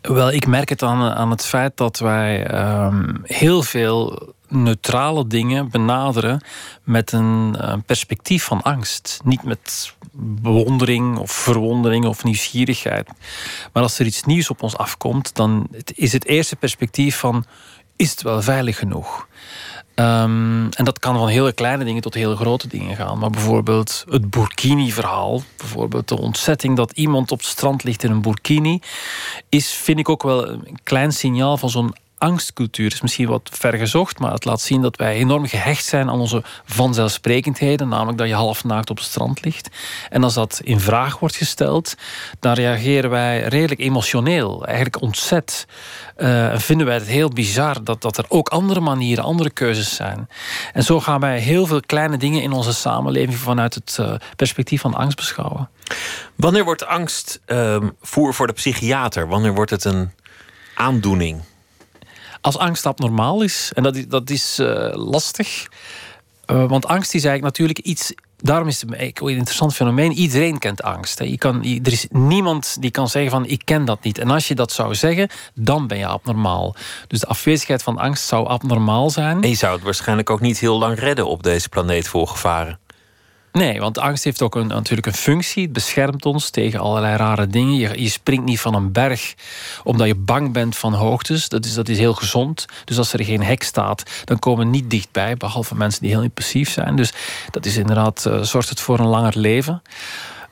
Wel, 0.00 0.32
ik 0.32 0.46
merk 0.46 0.68
het 0.68 0.82
aan, 0.82 1.12
aan 1.12 1.30
het 1.30 1.44
feit 1.44 1.76
dat 1.76 1.98
wij 1.98 2.46
ehm, 2.46 3.14
heel 3.22 3.62
veel 3.62 4.34
neutrale 4.50 5.26
dingen 5.26 5.70
benaderen 5.70 6.40
met 6.82 7.12
een 7.12 7.56
eh, 7.60 7.74
perspectief 7.86 8.44
van 8.44 8.62
angst. 8.62 9.20
Niet 9.24 9.42
met 9.42 9.94
bewondering 10.12 11.18
of 11.18 11.30
verwondering 11.30 12.04
of 12.04 12.24
nieuwsgierigheid. 12.24 13.08
Maar 13.72 13.82
als 13.82 13.98
er 13.98 14.06
iets 14.06 14.24
nieuws 14.24 14.50
op 14.50 14.62
ons 14.62 14.76
afkomt, 14.76 15.34
dan 15.34 15.68
is 15.94 16.12
het 16.12 16.26
eerste 16.26 16.56
perspectief 16.56 17.18
van: 17.18 17.44
is 17.96 18.10
het 18.10 18.22
wel 18.22 18.42
veilig 18.42 18.78
genoeg? 18.78 19.28
Ehm, 19.94 20.68
en 20.70 20.84
dat 20.84 20.98
kan 20.98 21.16
van 21.16 21.28
hele 21.28 21.52
kleine 21.52 21.84
dingen 21.84 22.02
tot 22.02 22.14
hele 22.14 22.36
grote 22.36 22.68
dingen 22.68 22.96
gaan. 22.96 23.18
Maar 23.18 23.30
bijvoorbeeld 23.30 24.04
het 24.08 24.30
Burkini-verhaal. 24.30 25.42
Bijvoorbeeld 25.56 26.08
de 26.08 26.18
ontzetting 26.18 26.76
dat 26.76 26.92
iemand 26.92 27.32
op 27.32 27.38
het 27.38 27.46
strand 27.46 27.84
ligt 27.84 28.02
in 28.02 28.10
een 28.10 28.22
Burkini. 28.22 28.80
Is, 29.48 29.72
vind 29.72 29.98
ik 29.98 30.08
ook 30.08 30.22
wel 30.22 30.48
een 30.48 30.78
klein 30.82 31.12
signaal 31.12 31.56
van 31.56 31.70
zo'n 31.70 31.94
angstcultuur. 32.20 32.92
is 32.92 33.00
misschien 33.00 33.28
wat 33.28 33.50
ver 33.52 33.74
gezocht, 33.74 34.18
maar 34.18 34.32
het 34.32 34.44
laat 34.44 34.60
zien 34.60 34.82
dat 34.82 34.96
wij 34.96 35.14
enorm 35.14 35.46
gehecht 35.46 35.84
zijn 35.84 36.08
aan 36.08 36.20
onze 36.20 36.42
vanzelfsprekendheden. 36.64 37.88
Namelijk 37.88 38.18
dat 38.18 38.28
je 38.28 38.34
half 38.34 38.64
naakt 38.64 38.90
op 38.90 38.96
het 38.96 39.06
strand 39.06 39.44
ligt. 39.44 39.68
En 40.10 40.24
als 40.24 40.34
dat 40.34 40.60
in 40.64 40.80
vraag 40.80 41.18
wordt 41.18 41.36
gesteld, 41.36 41.94
dan 42.40 42.52
reageren 42.52 43.10
wij 43.10 43.42
redelijk 43.42 43.80
emotioneel. 43.80 44.64
Eigenlijk 44.66 45.00
ontzet. 45.00 45.66
Uh, 46.16 46.58
vinden 46.58 46.86
wij 46.86 46.94
het 46.94 47.06
heel 47.06 47.28
bizar 47.28 47.84
dat, 47.84 48.02
dat 48.02 48.18
er 48.18 48.24
ook 48.28 48.48
andere 48.48 48.80
manieren, 48.80 49.24
andere 49.24 49.50
keuzes 49.50 49.94
zijn. 49.94 50.28
En 50.72 50.84
zo 50.84 51.00
gaan 51.00 51.20
wij 51.20 51.38
heel 51.38 51.66
veel 51.66 51.80
kleine 51.80 52.16
dingen 52.16 52.42
in 52.42 52.52
onze 52.52 52.72
samenleving 52.72 53.38
vanuit 53.38 53.74
het 53.74 53.96
uh, 54.00 54.14
perspectief 54.36 54.80
van 54.80 54.94
angst 54.94 55.16
beschouwen. 55.16 55.68
Wanneer 56.36 56.64
wordt 56.64 56.86
angst 56.86 57.40
uh, 57.46 57.76
voer 58.02 58.34
voor 58.34 58.46
de 58.46 58.52
psychiater? 58.52 59.28
Wanneer 59.28 59.54
wordt 59.54 59.70
het 59.70 59.84
een 59.84 60.10
aandoening? 60.74 61.42
Als 62.40 62.58
angst 62.58 62.86
abnormaal 62.86 63.42
is, 63.42 63.70
en 63.74 63.82
dat 63.82 63.96
is, 63.96 64.08
dat 64.08 64.30
is 64.30 64.58
uh, 64.58 64.90
lastig. 64.94 65.68
want 66.46 66.86
angst 66.86 67.14
is 67.14 67.24
eigenlijk 67.24 67.42
natuurlijk 67.42 67.78
iets 67.78 68.12
daarom 68.42 68.68
is 68.68 68.80
het 68.80 68.90
een 68.92 69.28
interessant 69.28 69.74
fenomeen. 69.74 70.12
Iedereen 70.12 70.58
kent 70.58 70.82
angst. 70.82 71.18
Je 71.18 71.38
kan, 71.38 71.64
er 71.64 71.92
is 71.92 72.06
niemand 72.10 72.76
die 72.80 72.90
kan 72.90 73.08
zeggen 73.08 73.30
van 73.30 73.46
ik 73.46 73.62
ken 73.64 73.84
dat 73.84 74.02
niet. 74.02 74.18
En 74.18 74.30
als 74.30 74.48
je 74.48 74.54
dat 74.54 74.72
zou 74.72 74.94
zeggen, 74.94 75.28
dan 75.54 75.86
ben 75.86 75.98
je 75.98 76.06
abnormaal. 76.06 76.74
Dus 77.06 77.20
de 77.20 77.26
afwezigheid 77.26 77.82
van 77.82 77.98
angst 77.98 78.26
zou 78.26 78.46
abnormaal 78.46 79.10
zijn. 79.10 79.42
En 79.42 79.48
je 79.48 79.54
zou 79.54 79.74
het 79.74 79.82
waarschijnlijk 79.82 80.30
ook 80.30 80.40
niet 80.40 80.58
heel 80.58 80.78
lang 80.78 80.98
redden 80.98 81.26
op 81.26 81.42
deze 81.42 81.68
planeet 81.68 82.08
voor 82.08 82.28
gevaren. 82.28 82.78
Nee, 83.52 83.80
want 83.80 83.98
angst 83.98 84.24
heeft 84.24 84.42
ook 84.42 84.54
een, 84.54 84.66
natuurlijk 84.66 85.06
een 85.06 85.12
functie. 85.12 85.62
Het 85.62 85.72
beschermt 85.72 86.26
ons 86.26 86.50
tegen 86.50 86.80
allerlei 86.80 87.16
rare 87.16 87.46
dingen. 87.46 87.74
Je, 87.74 88.02
je, 88.02 88.08
springt 88.08 88.44
niet 88.44 88.60
van 88.60 88.74
een 88.74 88.92
berg 88.92 89.34
omdat 89.84 90.06
je 90.06 90.14
bang 90.14 90.52
bent 90.52 90.76
van 90.76 90.94
hoogtes. 90.94 91.48
Dat 91.48 91.64
is, 91.64 91.74
dat 91.74 91.88
is 91.88 91.98
heel 91.98 92.14
gezond. 92.14 92.66
Dus 92.84 92.98
als 92.98 93.12
er 93.12 93.24
geen 93.24 93.42
hek 93.42 93.62
staat, 93.62 94.02
dan 94.24 94.38
komen 94.38 94.64
we 94.64 94.70
niet 94.70 94.90
dichtbij. 94.90 95.36
Behalve 95.36 95.74
mensen 95.74 96.02
die 96.02 96.10
heel 96.10 96.22
impulsief 96.22 96.70
zijn. 96.70 96.96
Dus 96.96 97.12
dat 97.50 97.66
is 97.66 97.76
inderdaad, 97.76 98.24
uh, 98.28 98.42
zorgt 98.42 98.68
het 98.68 98.80
voor 98.80 98.98
een 98.98 99.06
langer 99.06 99.38
leven. 99.38 99.82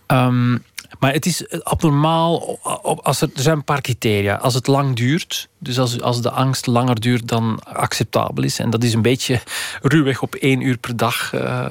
Um, 0.06 0.64
maar 0.98 1.12
het 1.12 1.26
is 1.26 1.62
abnormaal, 1.62 2.58
als 3.02 3.20
er, 3.20 3.30
er 3.34 3.42
zijn 3.42 3.56
een 3.56 3.64
paar 3.64 3.80
criteria. 3.80 4.34
Als 4.34 4.54
het 4.54 4.66
lang 4.66 4.96
duurt, 4.96 5.48
dus 5.58 5.78
als, 5.78 6.00
als 6.00 6.22
de 6.22 6.30
angst 6.30 6.66
langer 6.66 7.00
duurt 7.00 7.28
dan 7.28 7.60
acceptabel 7.62 8.44
is. 8.44 8.58
En 8.58 8.70
dat 8.70 8.82
is 8.82 8.94
een 8.94 9.02
beetje 9.02 9.40
ruwweg 9.82 10.22
op 10.22 10.34
één 10.34 10.60
uur 10.60 10.78
per 10.78 10.96
dag 10.96 11.32
uh, 11.34 11.68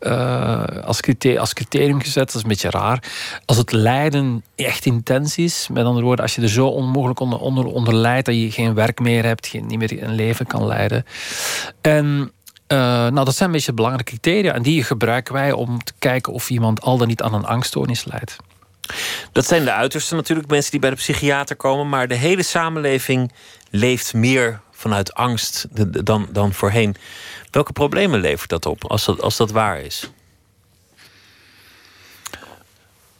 uh, 0.00 0.64
als, 0.84 1.00
criterium, 1.00 2.00
gezet. 2.00 2.26
Dat 2.26 2.34
is 2.34 2.42
een 2.42 2.48
beetje 2.48 2.70
raar. 2.70 3.02
Als 3.44 3.56
het 3.56 3.72
lijden 3.72 4.44
echt 4.54 4.86
intens 4.86 5.36
is, 5.36 5.68
met 5.72 5.84
andere 5.84 6.04
woorden, 6.04 6.24
als 6.24 6.34
je 6.34 6.42
er 6.42 6.48
zo 6.48 6.66
onmogelijk 6.66 7.20
onder, 7.20 7.66
onder, 7.66 8.22
dat 8.22 8.34
je 8.34 8.50
geen 8.50 8.74
werk 8.74 9.00
meer 9.00 9.24
hebt, 9.24 9.46
geen, 9.46 9.66
niet 9.66 9.78
meer 9.78 10.02
een 10.02 10.14
leven 10.14 10.46
kan 10.46 10.66
leiden. 10.66 11.04
En 11.80 12.32
nou, 12.66 13.24
dat 13.24 13.34
zijn 13.34 13.48
een 13.48 13.54
beetje 13.54 13.72
belangrijke 13.72 14.10
criteria. 14.10 14.52
En 14.52 14.62
die 14.62 14.84
gebruiken 14.84 15.34
wij 15.34 15.52
om 15.52 15.84
te 15.84 15.92
kijken 15.98 16.32
of 16.32 16.50
iemand 16.50 16.80
al 16.80 16.98
dan 16.98 17.08
niet 17.08 17.22
aan 17.22 17.34
een 17.34 17.46
angststoornis 17.46 18.04
leidt. 18.04 18.36
Dat 19.32 19.46
zijn 19.46 19.64
de 19.64 19.72
uiterste 19.72 20.14
natuurlijk, 20.14 20.48
mensen 20.48 20.70
die 20.70 20.80
bij 20.80 20.90
de 20.90 20.96
psychiater 20.96 21.56
komen. 21.56 21.88
Maar 21.88 22.08
de 22.08 22.14
hele 22.14 22.42
samenleving 22.42 23.32
leeft 23.70 24.14
meer 24.14 24.60
vanuit 24.70 25.14
angst 25.14 25.66
dan, 26.04 26.28
dan 26.32 26.52
voorheen. 26.52 26.96
Welke 27.50 27.72
problemen 27.72 28.20
levert 28.20 28.50
dat 28.50 28.66
op 28.66 28.84
als 28.84 29.04
dat, 29.04 29.20
als 29.20 29.36
dat 29.36 29.50
waar 29.50 29.80
is? 29.80 30.10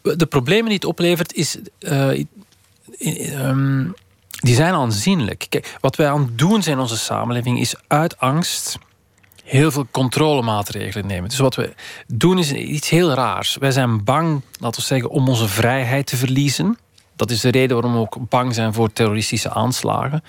De 0.03 0.27
problemen 0.27 0.65
die 0.65 0.75
het 0.75 0.85
oplevert, 0.85 1.33
is, 1.33 1.59
uh, 1.81 2.25
um, 3.33 3.95
die 4.29 4.55
zijn 4.55 4.75
aanzienlijk. 4.75 5.47
Kijk, 5.49 5.77
wat 5.81 5.97
wij 5.97 6.09
aan 6.09 6.21
het 6.21 6.39
doen 6.39 6.63
zijn 6.63 6.77
in 6.77 6.83
onze 6.83 6.99
samenleving 6.99 7.61
is 7.61 7.75
uit 7.87 8.19
angst 8.19 8.79
heel 9.45 9.71
veel 9.71 9.87
controlemaatregelen 9.91 11.07
nemen. 11.07 11.29
Dus 11.29 11.39
wat 11.39 11.55
we 11.55 11.75
doen 12.07 12.39
is 12.39 12.53
iets 12.53 12.89
heel 12.89 13.11
raars. 13.11 13.57
Wij 13.57 13.71
zijn 13.71 14.05
bang, 14.05 14.43
laten 14.61 14.81
we 14.81 14.87
zeggen, 14.87 15.11
om 15.11 15.29
onze 15.29 15.49
vrijheid 15.49 16.07
te 16.07 16.17
verliezen. 16.17 16.79
Dat 17.17 17.31
is 17.31 17.41
de 17.41 17.51
reden 17.51 17.77
waarom 17.77 17.93
we 17.93 17.99
ook 17.99 18.29
bang 18.29 18.55
zijn 18.55 18.73
voor 18.73 18.93
terroristische 18.93 19.51
aanslagen. 19.51 20.23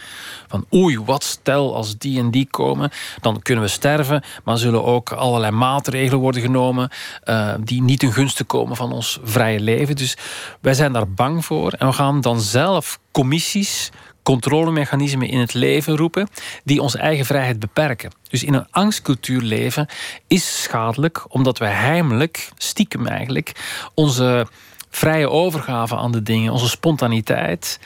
Van 0.48 0.66
oei, 0.74 1.00
wat 1.00 1.24
stel 1.24 1.76
als 1.76 1.98
die 1.98 2.20
en 2.20 2.32
die 2.32 2.48
komen, 2.52 2.92
dan 3.22 3.42
kunnen 3.42 3.64
we 3.64 3.70
sterven. 3.70 4.24
Maar 4.44 4.58
zullen 4.58 4.84
ook 4.84 5.12
allerlei 5.12 5.52
maatregelen 5.52 6.20
worden 6.20 6.42
genomen 6.42 6.90
uh, 7.26 7.54
die 7.60 7.82
niet 7.82 8.00
ten 8.00 8.14
gunste 8.14 8.44
komen 8.44 8.76
van 8.76 8.92
ons 8.92 9.20
vrije 9.24 9.60
leven. 9.60 9.96
Dus 9.96 10.18
wij 10.62 10.74
zijn 10.74 10.94
daar 10.94 11.10
bang 11.10 11.46
voor. 11.46 11.72
En 11.72 11.88
we 11.88 11.94
gaan 11.94 12.22
dan 12.22 12.42
zelf 12.42 13.00
commissies 13.12 13.92
controlemechanismen 14.26 15.28
in 15.28 15.40
het 15.40 15.54
leven 15.54 15.98
roepen 15.98 16.28
die 16.64 16.82
onze 16.82 16.98
eigen 16.98 17.26
vrijheid 17.26 17.60
beperken. 17.60 18.12
Dus 18.30 18.44
in 18.44 18.54
een 18.54 18.68
angstcultuur 18.72 19.42
leven 19.42 19.88
is 20.28 20.64
schadelijk 20.64 21.26
omdat 21.28 21.58
wij 21.58 21.72
heimelijk, 21.72 22.50
stiekem 22.58 23.08
eigenlijk, 23.08 23.52
onze 23.94 24.48
vrije 24.90 25.30
overgave 25.30 25.96
aan 25.96 26.12
de 26.12 26.24
dingen, 26.24 26.52
onze 26.52 26.70
spontaniteit 26.70 27.80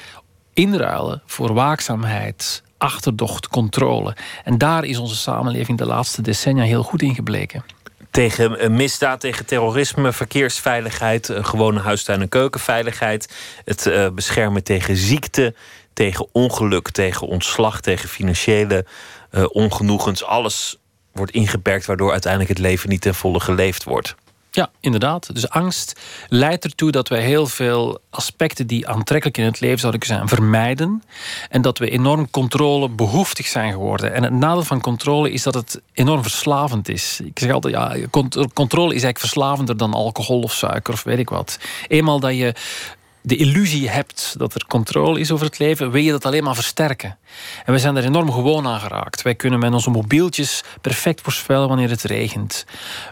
inruilen 0.54 1.22
voor 1.26 1.54
waakzaamheid, 1.54 2.64
achterdocht, 2.78 3.48
controle. 3.48 4.16
En 4.44 4.58
daar 4.58 4.84
is 4.84 4.98
onze 4.98 5.16
samenleving 5.16 5.78
de 5.78 5.86
laatste 5.86 6.22
decennia 6.22 6.64
heel 6.64 6.84
goed 6.84 7.02
in 7.02 7.16
gebleken 7.16 7.64
tegen 8.12 8.76
misdaad, 8.76 9.20
tegen 9.20 9.46
terrorisme, 9.46 10.14
verkeersveiligheid, 10.14 11.30
gewone 11.34 11.80
huistuin- 11.80 12.22
en 12.22 12.30
keukenveiligheid, 12.30 13.34
het 13.66 13.86
uh, 13.86 14.10
beschermen 14.10 14.64
tegen 14.64 14.96
ziekte, 14.96 15.56
tegen 16.00 16.28
ongeluk, 16.32 16.90
tegen 16.90 17.28
ontslag, 17.28 17.82
tegen 17.82 18.10
financiële 18.10 18.86
uh, 19.32 19.46
ongenoegens. 19.52 20.24
Alles 20.24 20.78
wordt 21.12 21.32
ingeperkt, 21.32 21.86
waardoor 21.86 22.12
uiteindelijk 22.12 22.52
het 22.52 22.60
leven 22.60 22.90
niet 22.90 23.02
ten 23.02 23.16
volle 23.16 23.40
geleefd 23.40 23.84
wordt. 23.84 24.16
Ja, 24.52 24.70
inderdaad. 24.80 25.34
Dus 25.34 25.50
angst 25.50 26.00
leidt 26.28 26.64
ertoe 26.64 26.92
dat 26.92 27.08
wij 27.08 27.22
heel 27.22 27.48
veel 27.48 28.00
aspecten 28.10 28.68
die 28.68 28.88
aantrekkelijk 28.88 29.38
in 29.38 29.46
het 29.46 29.60
leven 29.60 29.80
zouden 29.80 30.06
zijn 30.06 30.28
vermijden. 30.28 31.04
En 31.50 31.62
dat 31.62 31.78
we 31.78 31.90
enorm 31.90 32.30
controlebehoeftig 32.30 33.48
zijn 33.48 33.72
geworden. 33.72 34.14
En 34.14 34.24
het 34.24 34.34
nadeel 34.34 34.64
van 34.64 34.82
controle 34.82 35.32
is 35.32 35.44
dat 35.44 35.54
het 35.54 35.82
enorm 35.94 36.22
verslavend 36.22 36.90
is. 36.90 37.20
Ik 37.24 37.40
zeg 37.40 37.52
altijd, 37.52 37.74
ja, 37.74 37.96
controle 38.54 38.96
is 38.96 39.04
eigenlijk 39.04 39.20
verslavender 39.20 39.78
dan 39.78 39.94
alcohol 39.94 40.42
of 40.42 40.54
suiker 40.54 40.94
of 40.94 41.04
weet 41.04 41.20
ik 41.20 41.30
wat. 41.30 41.60
Eenmaal 41.88 42.20
dat 42.20 42.38
je 42.38 42.54
de 43.30 43.36
illusie 43.36 43.90
hebt 43.90 44.36
dat 44.38 44.56
er 44.56 44.66
controle 44.68 45.20
is 45.20 45.32
over 45.32 45.46
het 45.46 45.60
leven, 45.60 45.92
wil 45.92 46.02
je 46.02 46.12
dat 46.12 46.26
alleen 46.26 46.44
maar 46.44 46.56
versterken. 46.56 47.18
En 47.66 47.74
we 47.74 47.80
zijn 47.80 47.96
er 47.96 48.04
enorm 48.04 48.32
gewoon 48.32 48.68
aan 48.68 48.80
geraakt. 48.80 49.22
Wij 49.22 49.36
kunnen 49.36 49.60
met 49.60 49.74
onze 49.74 49.90
mobieltjes 49.90 50.64
perfect 50.82 51.22
voorspellen 51.22 51.68
wanneer 51.68 51.90
het 51.90 52.04
regent. 52.04 52.66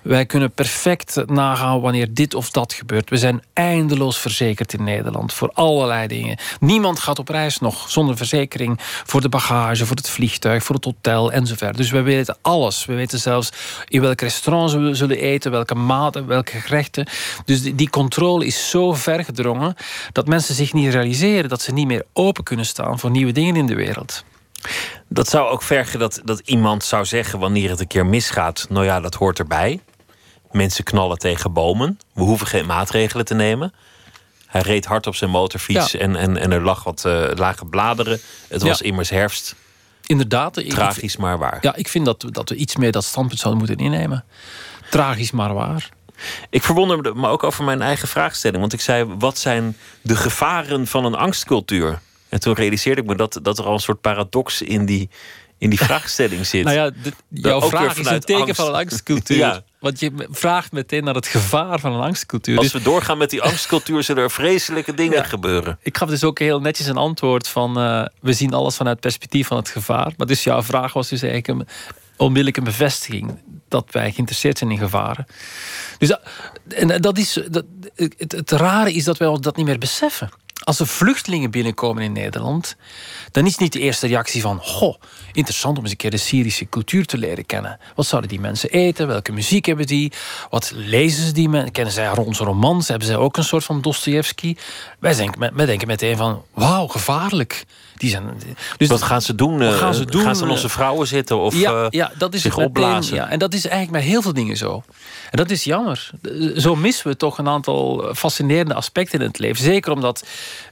Wij 0.03 0.25
kunnen 0.25 0.51
perfect 0.51 1.23
nagaan 1.25 1.81
wanneer 1.81 2.13
dit 2.13 2.33
of 2.33 2.51
dat 2.51 2.73
gebeurt. 2.73 3.09
We 3.09 3.17
zijn 3.17 3.43
eindeloos 3.53 4.19
verzekerd 4.19 4.73
in 4.73 4.83
Nederland 4.83 5.33
voor 5.33 5.51
allerlei 5.53 6.07
dingen. 6.07 6.37
Niemand 6.59 6.99
gaat 6.99 7.19
op 7.19 7.29
reis 7.29 7.59
nog 7.59 7.89
zonder 7.89 8.17
verzekering 8.17 8.75
voor 8.79 9.21
de 9.21 9.29
bagage, 9.29 9.85
voor 9.85 9.95
het 9.95 10.09
vliegtuig, 10.09 10.63
voor 10.63 10.75
het 10.75 10.85
hotel 10.85 11.31
enzovoort. 11.31 11.77
Dus 11.77 11.91
we 11.91 12.01
weten 12.01 12.37
alles. 12.41 12.85
We 12.85 12.93
weten 12.93 13.19
zelfs 13.19 13.49
in 13.87 14.01
welk 14.01 14.21
restaurant 14.21 14.71
we 14.71 14.93
zullen 14.93 15.17
eten, 15.17 15.51
welke 15.51 15.75
maten, 15.75 16.27
welke 16.27 16.59
gerechten. 16.59 17.07
Dus 17.45 17.61
die, 17.61 17.75
die 17.75 17.89
controle 17.89 18.45
is 18.45 18.69
zo 18.69 18.93
ver 18.93 19.23
gedrongen 19.23 19.75
dat 20.11 20.27
mensen 20.27 20.55
zich 20.55 20.73
niet 20.73 20.93
realiseren 20.93 21.49
dat 21.49 21.61
ze 21.61 21.73
niet 21.73 21.87
meer 21.87 22.05
open 22.13 22.43
kunnen 22.43 22.65
staan 22.65 22.99
voor 22.99 23.11
nieuwe 23.11 23.31
dingen 23.31 23.55
in 23.55 23.65
de 23.65 23.75
wereld. 23.75 24.06
Dat 25.07 25.29
zou 25.29 25.49
ook 25.49 25.61
vergen 25.63 25.99
dat, 25.99 26.21
dat 26.23 26.39
iemand 26.45 26.83
zou 26.83 27.05
zeggen 27.05 27.39
wanneer 27.39 27.69
het 27.69 27.79
een 27.79 27.87
keer 27.87 28.05
misgaat. 28.05 28.65
Nou 28.69 28.85
ja, 28.85 28.99
dat 28.99 29.13
hoort 29.15 29.39
erbij. 29.39 29.79
Mensen 30.51 30.83
knallen 30.83 31.17
tegen 31.17 31.53
bomen. 31.53 31.99
We 32.13 32.21
hoeven 32.21 32.47
geen 32.47 32.65
maatregelen 32.65 33.25
te 33.25 33.33
nemen. 33.33 33.73
Hij 34.45 34.61
reed 34.61 34.85
hard 34.85 35.07
op 35.07 35.15
zijn 35.15 35.29
motorfiets 35.29 35.91
Ja. 35.91 35.99
en, 35.99 36.15
en, 36.15 36.37
en 36.37 36.51
er 36.51 36.61
lag 36.61 36.83
wat 36.83 37.05
eh, 37.05 37.27
lage 37.35 37.65
bladeren. 37.65 38.19
Het 38.47 38.61
was 38.61 38.79
Ja. 38.79 38.85
immers 38.85 39.09
herfst. 39.09 39.55
Inderdaad. 40.05 40.57
ik- 40.57 40.69
Tragisch, 40.69 41.17
maar 41.17 41.37
waar. 41.37 41.57
Ja, 41.61 41.75
ik 41.75 41.87
vind 41.87 42.05
dat, 42.05 42.21
we- 42.23 42.31
dat 42.31 42.49
we 42.49 42.55
iets 42.55 42.75
meer 42.75 42.91
dat 42.91 43.03
standpunt 43.03 43.39
zouden 43.39 43.65
moeten 43.67 43.85
innemen. 43.85 44.25
Tragisch, 44.89 45.31
maar 45.31 45.53
waar. 45.53 45.89
Ik 46.49 46.63
verwonderde 46.63 47.13
me 47.15 47.27
ook 47.27 47.43
over 47.43 47.63
mijn 47.63 47.81
eigen 47.81 48.07
vraagstelling. 48.07 48.59
Want 48.59 48.73
ik 48.73 48.81
zei, 48.81 49.03
wat 49.17 49.37
zijn 49.37 49.77
de 50.01 50.15
gevaren 50.15 50.87
van 50.87 51.05
een 51.05 51.15
angstcultuur? 51.15 51.99
En 52.29 52.39
toen 52.39 52.53
realiseerde 52.53 53.01
ik 53.01 53.07
me 53.07 53.15
dat, 53.15 53.39
dat 53.41 53.57
er 53.57 53.65
al 53.65 53.73
een 53.73 53.79
soort 53.79 54.01
paradox 54.01 54.61
in 54.61 54.85
die, 54.85 55.09
in 55.57 55.69
die 55.69 55.79
vraagstelling 55.87 56.45
zit. 56.45 56.63
Nou 56.63 56.75
ja, 56.77 56.89
de- 57.03 57.11
jouw 57.29 57.61
vraag 57.61 57.97
is 57.97 58.05
een 58.05 58.19
teken 58.19 58.41
angst. 58.41 58.55
van 58.55 58.67
een 58.67 58.73
angstcultuur. 58.75 59.37
Ja. 59.47 59.61
Want 59.79 59.99
je 59.99 60.27
vraagt 60.29 60.71
meteen 60.71 61.03
naar 61.03 61.15
het 61.15 61.27
gevaar 61.27 61.79
van 61.79 61.93
een 61.93 62.01
angstcultuur. 62.01 62.57
Als 62.57 62.71
Dus 62.71 62.81
we 62.83 62.89
doorgaan 62.89 63.17
met 63.17 63.29
die 63.29 63.41
angstcultuur, 63.41 64.03
zullen 64.03 64.23
er 64.23 64.31
vreselijke 64.31 64.93
dingen 65.03 65.25
gebeuren. 65.25 65.77
ik 65.81 65.97
gaf 65.97 66.09
dus 66.09 66.23
ook 66.23 66.39
heel 66.39 66.59
netjes 66.61 66.87
een 66.87 66.97
antwoord 66.97 67.47
van... 67.47 67.79
eh, 67.79 68.05
we 68.21 68.33
zien 68.33 68.53
alles 68.53 68.75
vanuit 68.75 68.95
het 68.95 69.03
perspectief 69.05 69.47
van 69.47 69.57
het 69.57 69.69
gevaar. 69.69 70.13
Maar 70.17 70.27
dus 70.27 70.43
jouw 70.43 70.63
vraag 70.63 70.93
was 70.93 71.07
dus 71.09 71.21
eigenlijk 71.21 71.59
een 71.59 71.67
onmiddellijke 72.17 72.61
bevestiging... 72.61 73.39
dat 73.67 73.87
wij 73.91 74.11
geïnteresseerd 74.11 74.57
zijn 74.57 74.71
in 74.71 74.77
gevaren. 74.77 75.25
Dus 75.97 76.07
dat, 76.09 76.21
en 76.67 77.01
dat 77.01 77.17
is, 77.17 77.39
dat, 77.49 77.65
het, 77.95 78.31
het 78.31 78.51
rare 78.51 78.93
is 78.93 79.03
dat 79.03 79.17
wij 79.17 79.27
ons 79.27 79.41
dat 79.41 79.55
niet 79.55 79.65
meer 79.65 79.77
beseffen. 79.77 80.29
Als 80.67 80.79
er 80.79 80.87
vluchtelingen 80.87 81.51
binnenkomen 81.51 82.03
in 82.03 82.11
Nederland, 82.11 82.75
dan 83.31 83.45
is 83.45 83.57
niet 83.57 83.73
de 83.73 83.79
eerste 83.79 84.07
reactie 84.07 84.41
van: 84.41 84.59
Goh, 84.61 84.95
interessant 85.31 85.77
om 85.77 85.83
eens 85.83 85.91
een 85.91 85.97
keer 85.97 86.11
de 86.11 86.17
Syrische 86.17 86.69
cultuur 86.69 87.05
te 87.05 87.17
leren 87.17 87.45
kennen. 87.45 87.79
Wat 87.95 88.05
zouden 88.05 88.29
die 88.29 88.39
mensen 88.39 88.69
eten? 88.69 89.07
Welke 89.07 89.31
muziek 89.31 89.65
hebben 89.65 89.85
die? 89.85 90.11
Wat 90.49 90.71
lezen 90.75 91.25
ze 91.25 91.31
die 91.31 91.49
mensen? 91.49 91.71
Kennen 91.71 91.93
zij 91.93 92.17
onze 92.17 92.43
romans? 92.43 92.87
Hebben 92.87 93.07
zij 93.07 93.17
ook 93.17 93.37
een 93.37 93.43
soort 93.43 93.63
van 93.63 93.81
Dostoevsky? 93.81 94.55
Wij 94.99 95.15
denken, 95.15 95.55
wij 95.55 95.65
denken 95.65 95.87
meteen 95.87 96.17
van: 96.17 96.43
Wauw, 96.53 96.87
gevaarlijk. 96.87 97.65
Die 97.97 98.09
zijn, 98.09 98.23
dus 98.77 98.87
Wat 98.87 99.01
gaan 99.01 99.21
ze 99.21 99.35
doen? 99.35 99.57
Wat 99.57 99.73
Eh, 99.73 99.79
gaan 99.79 99.93
ze 99.93 100.05
doen? 100.05 100.21
Gaan 100.21 100.35
ze 100.35 100.43
aan 100.43 100.49
onze 100.49 100.69
vrouwen 100.69 101.07
zitten 101.07 101.37
of 101.37 101.55
ja, 101.55 101.83
eh, 101.83 101.87
ja, 101.89 102.11
dat 102.17 102.33
is 102.33 102.41
zich 102.41 102.55
het 102.55 102.59
meteen, 102.67 102.83
opblazen? 102.83 103.15
Ja, 103.15 103.29
en 103.29 103.39
dat 103.39 103.53
is 103.53 103.65
eigenlijk 103.67 104.03
met 104.03 104.11
heel 104.13 104.21
veel 104.21 104.33
dingen 104.33 104.57
zo. 104.57 104.83
En 105.31 105.37
dat 105.37 105.49
is 105.49 105.63
jammer. 105.63 106.09
Zo 106.55 106.75
missen 106.75 107.07
we 107.07 107.17
toch 107.17 107.37
een 107.37 107.47
aantal 107.47 108.11
fascinerende 108.15 108.73
aspecten 108.73 109.19
in 109.19 109.25
het 109.27 109.39
leven. 109.39 109.63
Zeker 109.63 109.91
omdat 109.91 110.25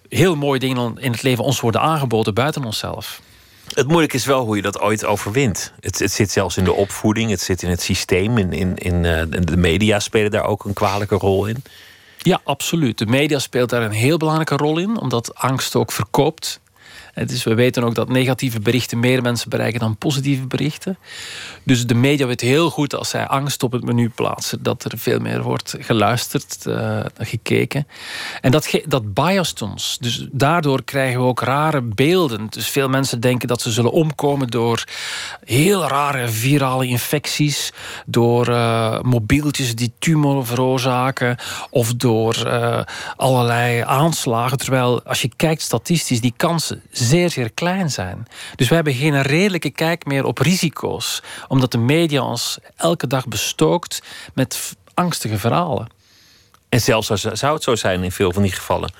heel 0.09 0.35
mooie 0.35 0.59
dingen 0.59 0.97
in 0.99 1.11
het 1.11 1.23
leven 1.23 1.43
ons 1.43 1.59
worden 1.59 1.81
aangeboden 1.81 2.33
buiten 2.33 2.63
onszelf. 2.63 3.21
Het 3.73 3.87
moeilijke 3.87 4.15
is 4.15 4.25
wel 4.25 4.45
hoe 4.45 4.55
je 4.55 4.61
dat 4.61 4.79
ooit 4.79 5.05
overwint. 5.05 5.73
Het, 5.79 5.99
het 5.99 6.11
zit 6.11 6.31
zelfs 6.31 6.57
in 6.57 6.63
de 6.63 6.73
opvoeding, 6.73 7.29
het 7.29 7.41
zit 7.41 7.63
in 7.63 7.69
het 7.69 7.81
systeem. 7.81 8.37
In, 8.37 8.53
in, 8.53 8.75
in, 8.75 9.05
eh, 9.05 9.21
de 9.41 9.57
media 9.57 9.99
spelen 9.99 10.31
daar 10.31 10.43
ook 10.45 10.65
een 10.65 10.73
kwalijke 10.73 11.15
rol 11.15 11.45
in. 11.45 11.63
Ja, 12.17 12.41
absoluut. 12.43 12.97
De 12.97 13.05
media 13.05 13.39
speelt 13.39 13.69
daar 13.69 13.81
een 13.81 13.91
heel 13.91 14.17
belangrijke 14.17 14.55
rol 14.55 14.77
in, 14.77 14.97
omdat 14.99 15.35
angst 15.35 15.75
ook 15.75 15.91
verkoopt. 15.91 16.59
Dus 17.23 17.43
we 17.43 17.53
weten 17.53 17.83
ook 17.83 17.95
dat 17.95 18.09
negatieve 18.09 18.59
berichten 18.59 18.99
meer 18.99 19.21
mensen 19.21 19.49
bereiken 19.49 19.79
dan 19.79 19.97
positieve 19.97 20.47
berichten. 20.47 20.97
Dus 21.63 21.85
de 21.85 21.95
media 21.95 22.27
weet 22.27 22.41
heel 22.41 22.69
goed 22.69 22.95
als 22.95 23.09
zij 23.09 23.27
angst 23.27 23.63
op 23.63 23.71
het 23.71 23.83
menu 23.83 24.09
plaatsen, 24.09 24.63
dat 24.63 24.83
er 24.83 24.97
veel 24.97 25.19
meer 25.19 25.41
wordt 25.41 25.75
geluisterd, 25.79 26.65
eh, 26.65 26.99
gekeken. 27.17 27.87
En 28.41 28.51
dat, 28.51 28.81
dat 28.85 29.13
biast 29.13 29.61
ons. 29.61 29.97
Dus 29.99 30.27
daardoor 30.31 30.83
krijgen 30.83 31.19
we 31.19 31.25
ook 31.25 31.41
rare 31.41 31.81
beelden. 31.81 32.47
Dus 32.49 32.67
veel 32.67 32.89
mensen 32.89 33.19
denken 33.19 33.47
dat 33.47 33.61
ze 33.61 33.71
zullen 33.71 33.91
omkomen 33.91 34.47
door 34.47 34.83
heel 35.45 35.87
rare 35.87 36.27
virale 36.27 36.87
infecties, 36.87 37.73
door 38.05 38.47
eh, 38.47 39.01
mobieltjes 39.01 39.75
die 39.75 39.93
tumoren 39.99 40.45
veroorzaken, 40.45 41.37
of 41.69 41.93
door 41.93 42.35
eh, 42.35 42.79
allerlei 43.15 43.81
aanslagen. 43.81 44.57
Terwijl 44.57 45.03
als 45.03 45.21
je 45.21 45.29
kijkt 45.35 45.61
statistisch, 45.61 46.21
die 46.21 46.33
kansen 46.37 46.81
zeer, 47.05 47.29
zeer 47.29 47.51
klein 47.51 47.89
zijn. 47.91 48.27
Dus 48.55 48.69
we 48.69 48.75
hebben 48.75 48.93
geen 48.93 49.21
redelijke 49.21 49.69
kijk 49.69 50.05
meer 50.05 50.25
op 50.25 50.37
risico's, 50.37 51.21
omdat 51.47 51.71
de 51.71 51.77
media 51.77 52.21
ons 52.21 52.57
elke 52.75 53.07
dag 53.07 53.27
bestookt 53.27 54.01
met 54.33 54.75
angstige 54.93 55.37
verhalen. 55.37 55.87
En 56.69 56.81
zelfs 56.81 57.11
als, 57.11 57.21
zou 57.21 57.53
het 57.53 57.63
zo 57.63 57.75
zijn 57.75 58.03
in 58.03 58.11
veel 58.11 58.33
van 58.33 58.41
die 58.41 58.51
gevallen. 58.51 58.91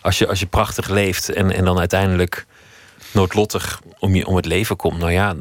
Als 0.00 0.18
je, 0.18 0.28
als 0.28 0.40
je 0.40 0.46
prachtig 0.46 0.88
leeft 0.88 1.28
en, 1.28 1.52
en 1.52 1.64
dan 1.64 1.78
uiteindelijk 1.78 2.46
noodlottig 3.10 3.80
om, 3.98 4.14
je, 4.14 4.26
om 4.26 4.36
het 4.36 4.46
leven 4.46 4.76
komt. 4.76 4.98
Nou 4.98 5.12
ja, 5.12 5.34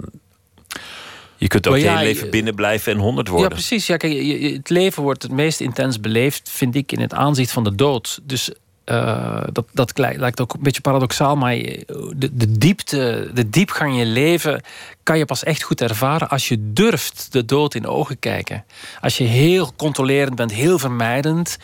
je 1.38 1.48
kunt 1.48 1.68
ook 1.68 1.76
je 1.76 1.82
ja, 1.82 1.98
hele 1.98 2.08
leven 2.08 2.30
binnen 2.30 2.56
blijven 2.56 2.94
en 2.94 3.00
honderd 3.00 3.28
Ja, 3.28 3.34
worden. 3.34 3.52
precies. 3.52 3.88
Ja, 3.88 3.98
kijk, 3.98 4.42
het 4.54 4.70
leven 4.70 5.04
wordt 5.04 5.24
het 5.24 5.32
meest 5.32 5.60
intens 5.62 6.00
beleefd, 6.00 6.50
vind 6.50 6.76
ik, 6.76 6.92
in 6.92 7.00
het 7.00 7.14
aanzicht 7.14 7.52
van 7.52 7.64
de 7.64 7.76
dood. 7.76 8.20
Dus 8.24 8.52
eh, 8.86 9.44
dat, 9.52 9.66
dat 9.72 9.98
lijkt 9.98 10.42
ook 10.42 10.54
een 10.54 10.64
beetje 10.64 10.82
paradoxaal, 10.82 11.36
maar 11.36 11.56
de, 11.56 12.30
de 12.32 12.52
diepte, 12.58 13.32
de 13.34 13.50
diepgang 13.50 13.92
in 13.92 13.98
je 13.98 14.06
leven 14.06 14.62
kan 15.04 15.18
je 15.18 15.26
pas 15.26 15.44
echt 15.44 15.64
goed 15.64 15.82
ervaren 15.82 16.30
als 16.30 16.48
je 16.48 16.74
durft 16.74 17.28
de 17.32 17.46
dood 17.46 17.76
in 17.76 17.88
ogen 17.88 18.20
kijken. 18.20 18.66
Als 19.02 19.18
je 19.18 19.24
heel 19.24 19.74
controlerend 19.76 20.36
bent, 20.36 20.54
heel 20.54 20.80
vermijdend, 20.80 21.58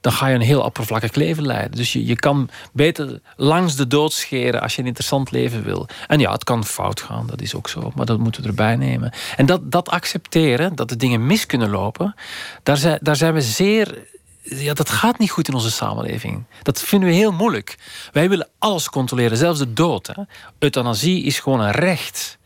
dan 0.00 0.12
ga 0.12 0.26
je 0.26 0.34
een 0.34 0.40
heel 0.40 0.62
oppervlakkig 0.62 1.14
leven 1.14 1.46
leiden. 1.46 1.76
Dus 1.76 1.92
je, 1.92 2.06
je 2.06 2.16
kan 2.16 2.48
beter 2.72 3.20
langs 3.36 3.76
de 3.76 3.86
dood 3.86 4.12
scheren 4.12 4.62
als 4.62 4.74
je 4.74 4.80
een 4.80 4.86
interessant 4.86 5.30
leven 5.30 5.62
wil. 5.62 5.88
En 6.06 6.18
ja, 6.18 6.32
het 6.32 6.44
kan 6.44 6.64
fout 6.64 7.00
gaan, 7.00 7.26
dat 7.26 7.40
is 7.40 7.54
ook 7.54 7.68
zo, 7.68 7.92
maar 7.94 8.06
dat 8.06 8.18
moeten 8.18 8.42
we 8.42 8.48
erbij 8.48 8.76
nemen. 8.76 9.12
En 9.36 9.46
dat, 9.46 9.72
dat 9.72 9.88
accepteren, 9.88 10.74
dat 10.74 10.88
de 10.88 10.96
dingen 10.96 11.26
mis 11.26 11.46
kunnen 11.46 11.70
lopen, 11.70 12.14
daar 12.62 12.76
zijn, 12.76 12.98
daar 13.02 13.16
zijn 13.16 13.34
we 13.34 13.40
zeer. 13.40 14.14
Ja, 14.48 14.74
dat 14.74 14.90
gaat 14.90 15.18
niet 15.18 15.30
goed 15.30 15.48
in 15.48 15.54
onze 15.54 15.70
samenleving. 15.70 16.44
Dat 16.62 16.82
vinden 16.82 17.08
we 17.08 17.14
heel 17.14 17.32
moeilijk. 17.32 17.76
Wij 18.12 18.28
willen 18.28 18.48
alles 18.58 18.88
controleren, 18.88 19.36
zelfs 19.36 19.58
de 19.58 19.72
dood. 19.72 20.06
Hè. 20.06 20.22
Euthanasie 20.58 21.22
is 21.24 21.38
gewoon 21.38 21.60
een 21.60 21.70
recht. 21.70 22.38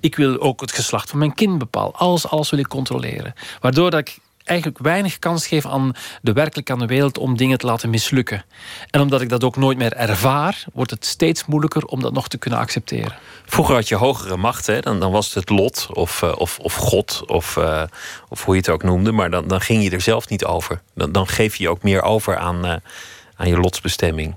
Ik 0.00 0.16
wil 0.16 0.40
ook 0.40 0.60
het 0.60 0.72
geslacht 0.72 1.10
van 1.10 1.18
mijn 1.18 1.34
kind 1.34 1.58
bepalen. 1.58 1.94
Alles, 1.94 2.28
alles 2.28 2.50
wil 2.50 2.58
ik 2.58 2.68
controleren. 2.68 3.34
Waardoor 3.60 3.90
dat 3.90 4.00
ik 4.00 4.18
eigenlijk 4.48 4.78
weinig 4.78 5.18
kans 5.18 5.46
geef 5.46 5.66
aan 5.66 5.92
de 6.22 6.32
werkelijk 6.32 6.70
aan 6.70 6.78
de 6.78 6.86
wereld 6.86 7.18
om 7.18 7.36
dingen 7.36 7.58
te 7.58 7.66
laten 7.66 7.90
mislukken. 7.90 8.44
En 8.90 9.00
omdat 9.00 9.20
ik 9.20 9.28
dat 9.28 9.44
ook 9.44 9.56
nooit 9.56 9.78
meer 9.78 9.92
ervaar, 9.92 10.64
wordt 10.72 10.90
het 10.90 11.06
steeds 11.06 11.46
moeilijker 11.46 11.84
om 11.84 12.00
dat 12.00 12.12
nog 12.12 12.28
te 12.28 12.38
kunnen 12.38 12.58
accepteren. 12.58 13.16
Vroeger 13.46 13.74
had 13.74 13.88
je 13.88 13.94
hogere 13.94 14.36
macht, 14.36 14.66
hè? 14.66 14.80
Dan, 14.80 15.00
dan 15.00 15.12
was 15.12 15.26
het 15.26 15.34
het 15.34 15.58
lot 15.58 15.88
of, 15.92 16.22
eh, 16.22 16.32
of, 16.36 16.58
of 16.58 16.74
God 16.74 17.22
of, 17.26 17.56
eh, 17.56 17.82
of 18.28 18.44
hoe 18.44 18.54
je 18.54 18.60
het 18.60 18.68
ook 18.68 18.82
noemde. 18.82 19.12
Maar 19.12 19.30
dan, 19.30 19.48
dan 19.48 19.60
ging 19.60 19.82
je 19.82 19.90
er 19.90 20.00
zelf 20.00 20.28
niet 20.28 20.44
over. 20.44 20.80
Dan, 20.94 21.12
dan 21.12 21.26
geef 21.26 21.56
je 21.56 21.62
je 21.62 21.70
ook 21.70 21.82
meer 21.82 22.02
over 22.02 22.36
aan, 22.36 22.66
eh, 22.66 22.76
aan 23.36 23.48
je 23.48 23.56
lotsbestemming. 23.56 24.34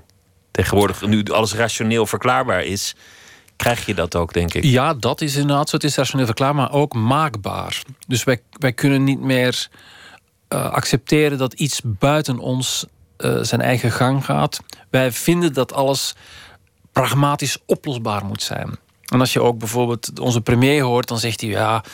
Tegenwoordig, 0.50 1.06
nu 1.06 1.24
alles 1.24 1.54
rationeel 1.54 2.06
verklaarbaar 2.06 2.64
is, 2.64 2.94
krijg 3.56 3.86
je 3.86 3.94
dat 3.94 4.16
ook, 4.16 4.32
denk 4.32 4.54
ik. 4.54 4.64
Ja, 4.64 4.94
dat 4.94 5.20
is 5.20 5.36
inderdaad 5.36 5.68
zo. 5.68 5.76
Het 5.76 5.84
is 5.84 5.96
rationeel 5.96 6.26
verklaarbaar, 6.26 6.62
maar 6.62 6.80
ook 6.80 6.94
maakbaar. 6.94 7.82
Dus 8.06 8.24
wij, 8.24 8.40
wij 8.50 8.72
kunnen 8.72 9.04
niet 9.04 9.20
meer 9.20 9.68
eh, 10.52 10.70
accepteren 10.70 11.38
dat 11.38 11.52
iets 11.52 11.80
buiten 11.84 12.38
ons 12.38 12.86
eh, 13.16 13.38
zijn 13.40 13.60
eigen 13.60 13.92
gang 13.92 14.24
gaat. 14.24 14.60
Wij 14.90 15.12
vinden 15.12 15.52
dat 15.52 15.72
alles 15.72 16.14
pragmatisch 16.92 17.58
oplosbaar 17.66 18.24
moet 18.24 18.42
zijn. 18.42 18.78
En 19.06 19.20
als 19.20 19.32
je 19.32 19.42
ook 19.42 19.58
bijvoorbeeld 19.58 20.20
onze 20.20 20.40
premier 20.40 20.82
hoort, 20.82 21.08
dan 21.08 21.18
zegt 21.18 21.40
hij: 21.40 21.50
Ja, 21.50 21.84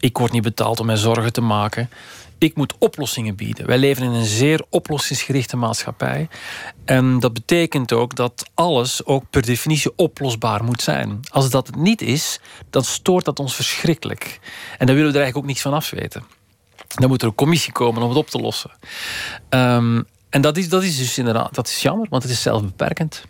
ik 0.00 0.18
word 0.18 0.32
niet 0.32 0.42
betaald 0.42 0.80
om 0.80 0.86
mij 0.86 0.96
zorgen 0.96 1.32
te 1.32 1.40
maken. 1.40 1.90
Ik 2.38 2.56
moet 2.56 2.74
oplossingen 2.78 3.36
bieden. 3.36 3.66
Wij 3.66 3.78
leven 3.78 4.04
in 4.04 4.10
een 4.10 4.24
zeer 4.24 4.64
oplossingsgerichte 4.70 5.56
maatschappij. 5.56 6.28
En 6.84 7.20
dat 7.20 7.32
betekent 7.32 7.92
ook 7.92 8.16
dat 8.16 8.50
alles 8.54 9.04
ook 9.04 9.24
per 9.30 9.42
definitie 9.42 9.92
oplosbaar 9.96 10.64
moet 10.64 10.82
zijn. 10.82 11.20
Als 11.30 11.50
dat 11.50 11.66
het 11.66 11.76
niet 11.76 12.02
is, 12.02 12.40
dan 12.70 12.84
stoort 12.84 13.24
dat 13.24 13.38
ons 13.38 13.54
verschrikkelijk. 13.54 14.40
En 14.78 14.86
daar 14.86 14.96
willen 14.96 15.12
we 15.12 15.18
er 15.18 15.22
eigenlijk 15.22 15.36
ook 15.36 15.46
niets 15.46 15.62
van 15.62 15.72
afweten. 15.72 16.41
Dan 16.94 17.08
moet 17.08 17.22
er 17.22 17.28
een 17.28 17.34
commissie 17.34 17.72
komen 17.72 18.02
om 18.02 18.08
het 18.08 18.18
op 18.18 18.30
te 18.30 18.38
lossen. 18.38 18.70
Ehm, 19.48 20.02
en 20.30 20.40
dat 20.40 20.56
is, 20.56 20.68
dat 20.68 20.82
is 20.82 20.96
dus 20.98 21.18
inderdaad 21.18 21.54
dat 21.54 21.68
is 21.68 21.82
jammer, 21.82 22.06
want 22.10 22.22
het 22.22 22.32
is 22.32 22.42
zelfbeperkend. 22.42 23.24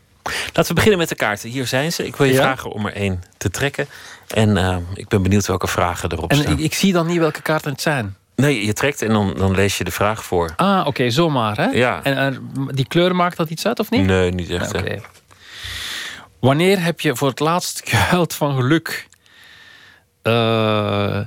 Laten 0.53 0.67
we 0.67 0.75
beginnen 0.75 0.99
met 0.99 1.09
de 1.09 1.15
kaarten. 1.15 1.51
Hier 1.51 1.67
zijn 1.67 1.93
ze. 1.93 2.07
Ik 2.07 2.17
wil 2.17 2.27
je 2.27 2.33
Ja. 2.33 2.41
vragen 2.43 2.71
om 2.71 2.87
er 2.87 2.93
één 2.93 3.23
te 3.37 3.51
trekken. 3.51 3.87
En 4.35 4.57
eh, 4.57 4.77
ik 4.95 5.09
ben 5.09 5.23
benieuwd 5.23 5.47
welke 5.47 5.67
vragen 5.67 6.13
erop 6.13 6.31
En 6.31 6.37
staan. 6.37 6.53
ik, 6.53 6.59
ik 6.59 6.75
zie 6.75 6.93
dan 6.93 7.07
niet 7.07 7.19
welke 7.19 7.43
kaarten 7.43 7.71
het 7.73 7.81
zijn. 7.81 8.17
Nee, 8.37 8.67
je 8.67 8.73
trekt 8.73 9.03
en 9.03 9.09
dan, 9.09 9.35
dan 9.37 9.55
lees 9.55 9.79
je 9.79 9.85
de 9.85 9.91
vraag 9.91 10.25
voor. 10.25 10.53
Ah, 10.57 10.87
oké, 10.87 11.11
zomaar, 11.11 11.57
hè? 11.57 11.65
Ja. 11.67 12.03
En 12.03 12.51
die 12.71 12.87
kleur 12.89 13.17
maakt 13.17 13.37
dat 13.37 13.51
iets 13.51 13.67
uit, 13.67 13.79
of 13.79 13.91
niet? 13.91 14.05
Nee, 14.07 14.31
niet 14.31 14.51
echt. 14.51 14.73
Wanneer 16.41 16.83
heb 16.83 17.01
je 17.01 17.17
voor 17.17 17.29
het 17.29 17.41
laatst 17.41 17.81
gehuild 17.85 18.35
van 18.35 18.55
geluk? 18.57 19.09
Eh, 20.23 21.19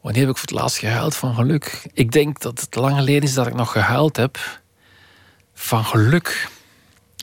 wanneer 0.00 0.20
heb 0.20 0.30
ik 0.30 0.36
voor 0.36 0.48
het 0.48 0.58
laatst 0.60 0.78
gehuild 0.78 1.16
van 1.16 1.34
geluk? 1.34 1.86
Ik 1.92 2.12
denk 2.12 2.40
dat 2.40 2.60
het 2.60 2.74
lang 2.74 2.96
geleden 2.96 3.22
is 3.22 3.34
dat 3.34 3.46
ik 3.46 3.54
nog 3.54 3.72
gehuild 3.72 4.16
heb 4.16 4.38
van 5.54 5.84
geluk. 5.84 6.48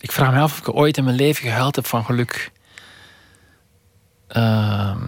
Ik 0.01 0.11
vraag 0.11 0.33
me 0.33 0.39
af 0.39 0.51
of 0.51 0.67
ik 0.67 0.75
ooit 0.75 0.97
in 0.97 1.03
mijn 1.03 1.15
leven 1.15 1.43
gehuild 1.43 1.75
heb 1.75 1.85
van 1.85 2.05
geluk. 2.05 2.51
Ehm, 4.27 4.99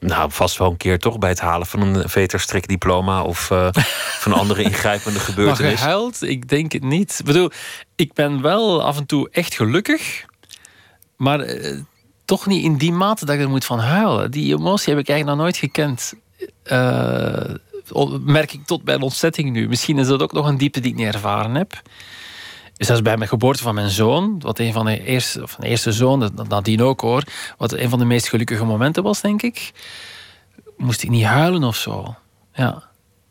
Nou, 0.00 0.30
vast 0.32 0.56
wel 0.58 0.70
een 0.70 0.76
keer 0.76 0.98
toch 0.98 1.18
bij 1.18 1.28
het 1.28 1.40
halen 1.40 1.66
van 1.66 1.80
een 1.80 2.08
veterstrikdiploma 2.08 3.22
of 3.22 3.50
eh, 3.50 3.68
van 4.22 4.32
een 4.32 4.38
andere 4.38 4.62
ingrijpende 4.62 5.18
maar 5.18 5.26
gebeurtenis. 5.26 5.80
gehuild? 5.80 6.22
Ik 6.22 6.48
denk 6.48 6.72
het 6.72 6.82
niet. 6.82 7.16
Ik 7.18 7.24
bedoel, 7.24 7.50
ik 7.96 8.12
ben 8.12 8.42
wel 8.42 8.82
af 8.82 8.96
en 8.96 9.06
toe 9.06 9.28
echt 9.30 9.54
gelukkig. 9.54 10.24
Maar 11.16 11.40
eh, 11.40 11.78
toch 12.28 12.46
niet 12.46 12.64
in 12.64 12.76
die 12.76 12.92
mate 12.92 13.24
dat 13.24 13.34
ik 13.34 13.40
er 13.40 13.48
moet 13.48 13.64
van 13.64 13.78
huilen. 13.78 14.30
Die 14.30 14.54
emotie 14.54 14.92
heb 14.94 15.02
ik 15.02 15.08
eigenlijk 15.08 15.38
nog 15.38 15.46
nooit 15.46 15.56
gekend. 15.56 16.14
Eh, 16.62 17.54
merk 18.20 18.52
ik 18.52 18.66
tot 18.66 18.84
mijn 18.84 19.02
ontzetting 19.02 19.50
nu. 19.50 19.68
Misschien 19.68 19.98
is 19.98 20.06
dat 20.06 20.22
ook 20.22 20.32
nog 20.32 20.46
een 20.46 20.58
diepte 20.58 20.80
die 20.80 20.90
ik 20.90 20.96
niet 20.96 21.14
ervaren 21.14 21.54
heb. 21.54 21.82
Dus 22.76 22.86
dat 22.86 22.96
is 22.96 23.02
bij 23.02 23.16
mijn 23.16 23.28
geboorte 23.28 23.62
van 23.62 23.74
mijn 23.74 23.88
zoon, 23.90 24.40
wat 24.40 24.58
een 24.58 24.72
van 24.72 24.84
de 24.84 25.04
eerste, 25.04 25.42
of 25.42 25.56
een 25.58 25.64
eerste 25.64 25.92
zoon, 25.92 26.20
dat 26.20 26.48
nadien 26.48 26.82
ook 26.82 27.00
hoor, 27.00 27.22
wat 27.56 27.72
een 27.72 27.88
van 27.88 27.98
de 27.98 28.04
meest 28.04 28.28
gelukkige 28.28 28.64
momenten 28.64 29.02
was, 29.02 29.20
denk 29.20 29.42
ik. 29.42 29.72
Moest 30.76 31.02
ik 31.02 31.08
niet 31.08 31.24
huilen 31.24 31.64
of 31.64 31.76
zo. 31.76 32.14
Ja, 32.52 32.82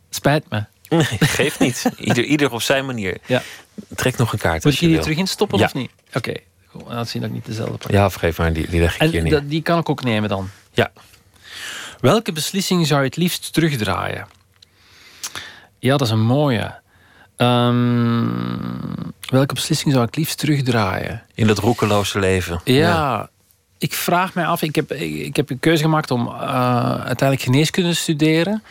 spijt 0.10 0.50
me. 0.50 0.64
Nee, 0.90 1.04
geeft 1.20 1.60
niet. 1.60 1.92
Ieder, 1.98 2.24
ieder 2.24 2.52
op 2.52 2.62
zijn 2.62 2.86
manier. 2.86 3.18
Ja. 3.26 3.42
Trek 3.96 4.18
nog 4.18 4.34
een 4.34 4.40
kaart. 4.40 4.64
Moet 4.64 4.74
je 4.74 4.80
je 4.80 4.86
die 4.86 4.96
wil. 4.96 5.04
terug 5.04 5.18
instoppen 5.18 5.60
Ja. 5.60 5.66
of 5.66 5.74
niet? 5.74 5.92
Oké, 6.14 6.34
laat 6.88 7.08
zien 7.10 7.22
dat 7.22 7.30
ik 7.30 7.36
niet 7.38 7.46
dezelfde 7.46 7.78
pak. 7.78 7.92
Ja, 7.92 8.06
of 8.06 8.14
geef 8.14 8.38
maar, 8.38 8.54
die, 8.54 8.68
die 8.70 8.80
leg 8.80 8.94
ik 8.96 9.02
hier 9.02 9.18
En 9.18 9.24
neer. 9.24 9.32
dat- 9.34 9.50
die 9.50 9.62
kan 9.62 9.80
ik 9.80 9.90
ook 9.90 10.04
nemen 10.04 10.30
dan. 10.30 10.50
Ja. 10.72 10.92
Welke 12.00 12.32
beslissing 12.32 12.88
zou 12.88 13.00
je 13.00 13.06
het 13.08 13.16
liefst 13.18 13.54
terugdraaien? 13.54 14.28
Ja, 15.80 15.92
dat 15.98 16.02
is 16.08 16.10
een 16.14 16.22
mooie. 16.26 16.76
Ehm, 17.36 18.28
welke 19.30 19.54
beslissing 19.54 19.92
zou 19.92 20.04
ik 20.06 20.10
het 20.10 20.18
liefst 20.18 20.38
terugdraaien? 20.38 21.24
In 21.34 21.48
dat 21.48 21.58
roekeloze 21.58 22.20
leven. 22.20 22.62
Ja, 22.64 23.30
ik 23.78 23.94
vraag 23.94 24.34
mij 24.34 24.46
af. 24.46 24.62
Ik 24.62 24.76
heb, 24.76 24.92
ik, 24.92 25.16
ik 25.26 25.36
heb 25.36 25.50
een 25.50 25.60
keuze 25.60 25.84
gemaakt 25.84 26.12
om 26.12 26.28
eh, 26.28 26.34
uiteindelijk 26.92 27.42
geneeskunde 27.42 27.90
te 27.90 27.96
studeren. 27.96 28.64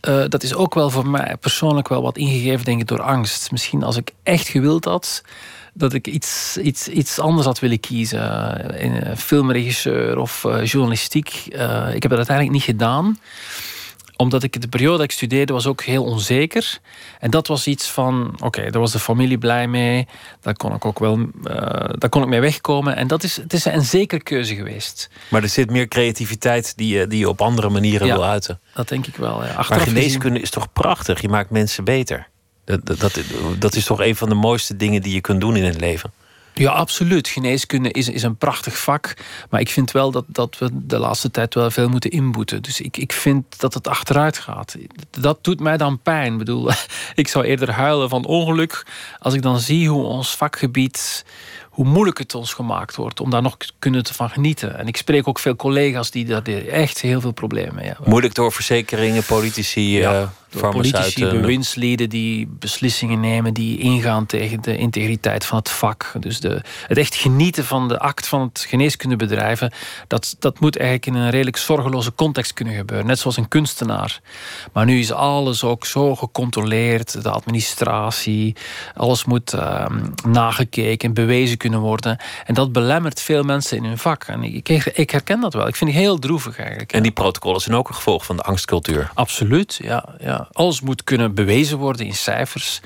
Eh, 0.00 0.24
dat 0.28 0.42
is 0.42 0.54
ook 0.54 0.74
wel 0.74 0.90
voor 0.90 1.08
mij 1.08 1.36
persoonlijk 1.40 1.88
wel 1.88 2.02
wat 2.02 2.16
ingegeven, 2.16 2.64
denk 2.64 2.80
ik, 2.80 2.86
door 2.86 3.02
angst. 3.02 3.50
Misschien 3.50 3.82
als 3.82 3.96
ik 3.96 4.12
echt 4.22 4.48
gewild 4.48 4.84
had 4.84 5.22
dat 5.78 5.92
ik 5.92 6.06
iets, 6.06 6.56
iets, 6.62 6.88
iets 6.88 7.18
anders 7.18 7.46
had 7.46 7.58
willen 7.58 7.80
kiezen. 7.80 8.20
Eh, 8.70 8.84
in, 8.84 9.02
eh, 9.02 9.16
filmregisseur 9.16 10.18
of 10.18 10.44
eh, 10.44 10.64
journalistiek. 10.64 11.28
Ik 11.94 12.02
heb 12.02 12.10
dat 12.10 12.16
uiteindelijk 12.16 12.50
niet 12.50 12.62
gedaan 12.62 13.18
omdat 14.16 14.42
ik 14.42 14.60
de 14.60 14.68
periode 14.68 14.96
dat 14.96 15.04
ik 15.04 15.12
studeerde 15.12 15.52
was 15.52 15.66
ook 15.66 15.82
heel 15.82 16.04
onzeker. 16.04 16.78
En 17.18 17.30
dat 17.30 17.46
was 17.46 17.66
iets 17.66 17.90
van, 17.90 18.38
oké, 18.42 18.70
daar 18.70 18.80
was 18.80 18.92
de 18.92 18.98
familie 18.98 19.38
blij 19.38 19.68
mee. 19.68 20.06
Daar 20.40 20.56
kon 20.56 20.74
ik 20.74 20.84
ook 20.84 20.98
wel, 20.98 21.18
daar 21.98 22.08
kon 22.08 22.22
ik 22.22 22.28
mee 22.28 22.40
wegkomen. 22.40 22.96
En 22.96 23.06
dat 23.06 23.22
is, 23.22 23.36
het 23.36 23.52
is 23.52 23.64
een 23.64 23.84
zekere 23.84 24.22
keuze 24.22 24.54
geweest. 24.54 25.10
Maar 25.28 25.42
er 25.42 25.48
zit 25.48 25.70
meer 25.70 25.88
creativiteit 25.88 26.76
die 26.76 26.98
je, 26.98 27.06
die 27.06 27.18
je 27.18 27.28
op 27.28 27.40
andere 27.40 27.68
manieren 27.68 28.06
Ja, 28.06 28.14
wil 28.14 28.24
uiten. 28.24 28.60
Dat 28.74 28.88
denk 28.88 29.06
ik 29.06 29.16
wel. 29.16 29.44
Ja. 29.44 29.54
Maar 29.54 29.80
geneeskunde 29.80 30.40
is 30.40 30.50
toch 30.50 30.72
prachtig? 30.72 31.20
Je 31.20 31.28
maakt 31.28 31.50
mensen 31.50 31.84
beter. 31.84 32.28
Dat, 32.76 33.00
dat, 33.00 33.20
dat, 33.58 33.74
is 33.74 33.84
toch 33.84 34.00
een 34.00 34.16
van 34.16 34.28
de 34.28 34.34
mooiste 34.34 34.76
dingen 34.76 35.02
die 35.02 35.14
je 35.14 35.20
kunt 35.20 35.40
doen 35.40 35.56
in 35.56 35.64
het 35.64 35.80
leven. 35.80 36.12
Ja, 36.54 36.70
absoluut. 36.70 37.28
Geneeskunde 37.28 37.90
is, 37.90 38.08
is 38.08 38.22
een 38.22 38.36
prachtig 38.36 38.78
vak. 38.78 39.14
Maar 39.50 39.60
ik 39.60 39.70
vind 39.70 39.90
wel 39.90 40.10
dat, 40.10 40.24
dat 40.26 40.58
we 40.58 40.70
de 40.72 40.98
laatste 40.98 41.30
tijd 41.30 41.54
wel 41.54 41.70
veel 41.70 41.88
moeten 41.88 42.10
inboeten. 42.10 42.62
Dus 42.62 42.80
ik, 42.80 42.96
ik 42.96 43.12
vind 43.12 43.60
dat 43.60 43.74
het 43.74 43.88
achteruit 43.88 44.38
gaat. 44.38 44.76
Dat 45.10 45.44
doet 45.44 45.60
mij 45.60 45.76
dan 45.76 46.02
pijn. 46.02 46.32
Ik 46.32 46.38
bedoel, 46.38 46.70
ik 47.14 47.28
zou 47.28 47.44
eerder 47.44 47.72
huilen 47.72 48.08
van 48.08 48.24
ongeluk 48.24 48.86
als 49.18 49.34
ik 49.34 49.42
dan 49.42 49.60
zie 49.60 49.88
hoe 49.88 50.04
ons 50.04 50.36
vakgebied 50.36 51.24
hoe 51.78 51.86
moeilijk 51.86 52.18
het 52.18 52.34
ons 52.34 52.54
gemaakt 52.54 52.96
wordt 52.96 53.20
om 53.20 53.30
daar 53.30 53.42
nog 53.42 53.56
kunnen 53.78 54.04
te 54.04 54.14
van 54.14 54.30
genieten. 54.30 54.78
En 54.78 54.86
ik 54.86 54.96
spreek 54.96 55.28
ook 55.28 55.38
veel 55.38 55.56
collega's 55.56 56.10
die 56.10 56.24
daar 56.24 56.42
echt 56.68 57.00
heel 57.00 57.20
veel 57.20 57.32
problemen 57.32 57.74
mee 57.74 57.86
hebben. 57.86 58.08
Moeilijk 58.08 58.34
door 58.34 58.52
verzekeringen, 58.52 59.24
politici, 59.24 59.98
Ja, 59.98 60.20
eh 60.20 60.28
Door 60.50 60.70
politici, 60.70 61.24
bewindslieden 61.24 62.08
die 62.08 62.46
beslissingen 62.58 63.20
nemen 63.20 63.54
die 63.54 63.78
ingaan 63.78 64.26
tegen 64.26 64.62
de 64.62 64.76
integriteit 64.76 65.44
van 65.44 65.58
het 65.58 65.70
vak. 65.70 66.12
Dus 66.20 66.40
de, 66.40 66.62
het 66.86 66.98
echt 66.98 67.14
genieten 67.14 67.64
van 67.64 67.88
de 67.88 67.98
act 67.98 68.26
van 68.26 68.40
het 68.40 68.64
geneeskundebedrijven, 68.68 69.72
dat, 70.06 70.36
dat 70.38 70.60
moet 70.60 70.76
eigenlijk 70.76 71.06
in 71.06 71.14
een 71.14 71.30
redelijk 71.30 71.56
zorgeloze 71.56 72.14
context 72.14 72.52
kunnen 72.52 72.74
gebeuren. 72.74 73.06
Net 73.06 73.18
zoals 73.18 73.36
een 73.36 73.48
kunstenaar. 73.48 74.20
Maar 74.72 74.84
nu 74.84 74.98
is 74.98 75.12
alles 75.12 75.64
ook 75.64 75.86
zo 75.86 76.16
gecontroleerd, 76.16 77.22
de 77.22 77.30
administratie, 77.30 78.56
alles 78.94 79.24
moet 79.24 79.52
ehm, 79.52 80.06
nagekeken, 80.26 81.14
bewezen 81.14 81.56
kunnen 81.56 81.80
worden. 81.80 82.18
En 82.44 82.54
dat 82.54 82.72
belemmert 82.72 83.20
veel 83.20 83.42
mensen 83.42 83.76
in 83.76 83.84
hun 83.84 83.98
vak. 83.98 84.24
En 84.24 84.42
ik, 84.42 84.68
ik, 84.68 84.84
ik 84.84 85.10
herken 85.10 85.40
dat 85.40 85.54
wel. 85.54 85.68
Ik 85.68 85.76
vind 85.76 85.90
het 85.90 86.00
heel 86.00 86.18
droevig 86.18 86.58
eigenlijk. 86.58 86.92
En 86.92 87.02
die 87.02 87.12
protocollen 87.12 87.60
zijn 87.60 87.76
ook 87.76 87.88
een 87.88 87.94
gevolg 87.94 88.24
van 88.24 88.36
de 88.36 88.42
angstcultuur. 88.42 89.10
Absoluut, 89.14 89.78
ja, 89.82 90.04
ja. 90.20 90.37
Alles 90.52 90.80
moet 90.80 91.04
kunnen 91.04 91.34
bewezen 91.34 91.78
worden 91.78 92.06
in 92.06 92.14
cijfers. 92.14 92.80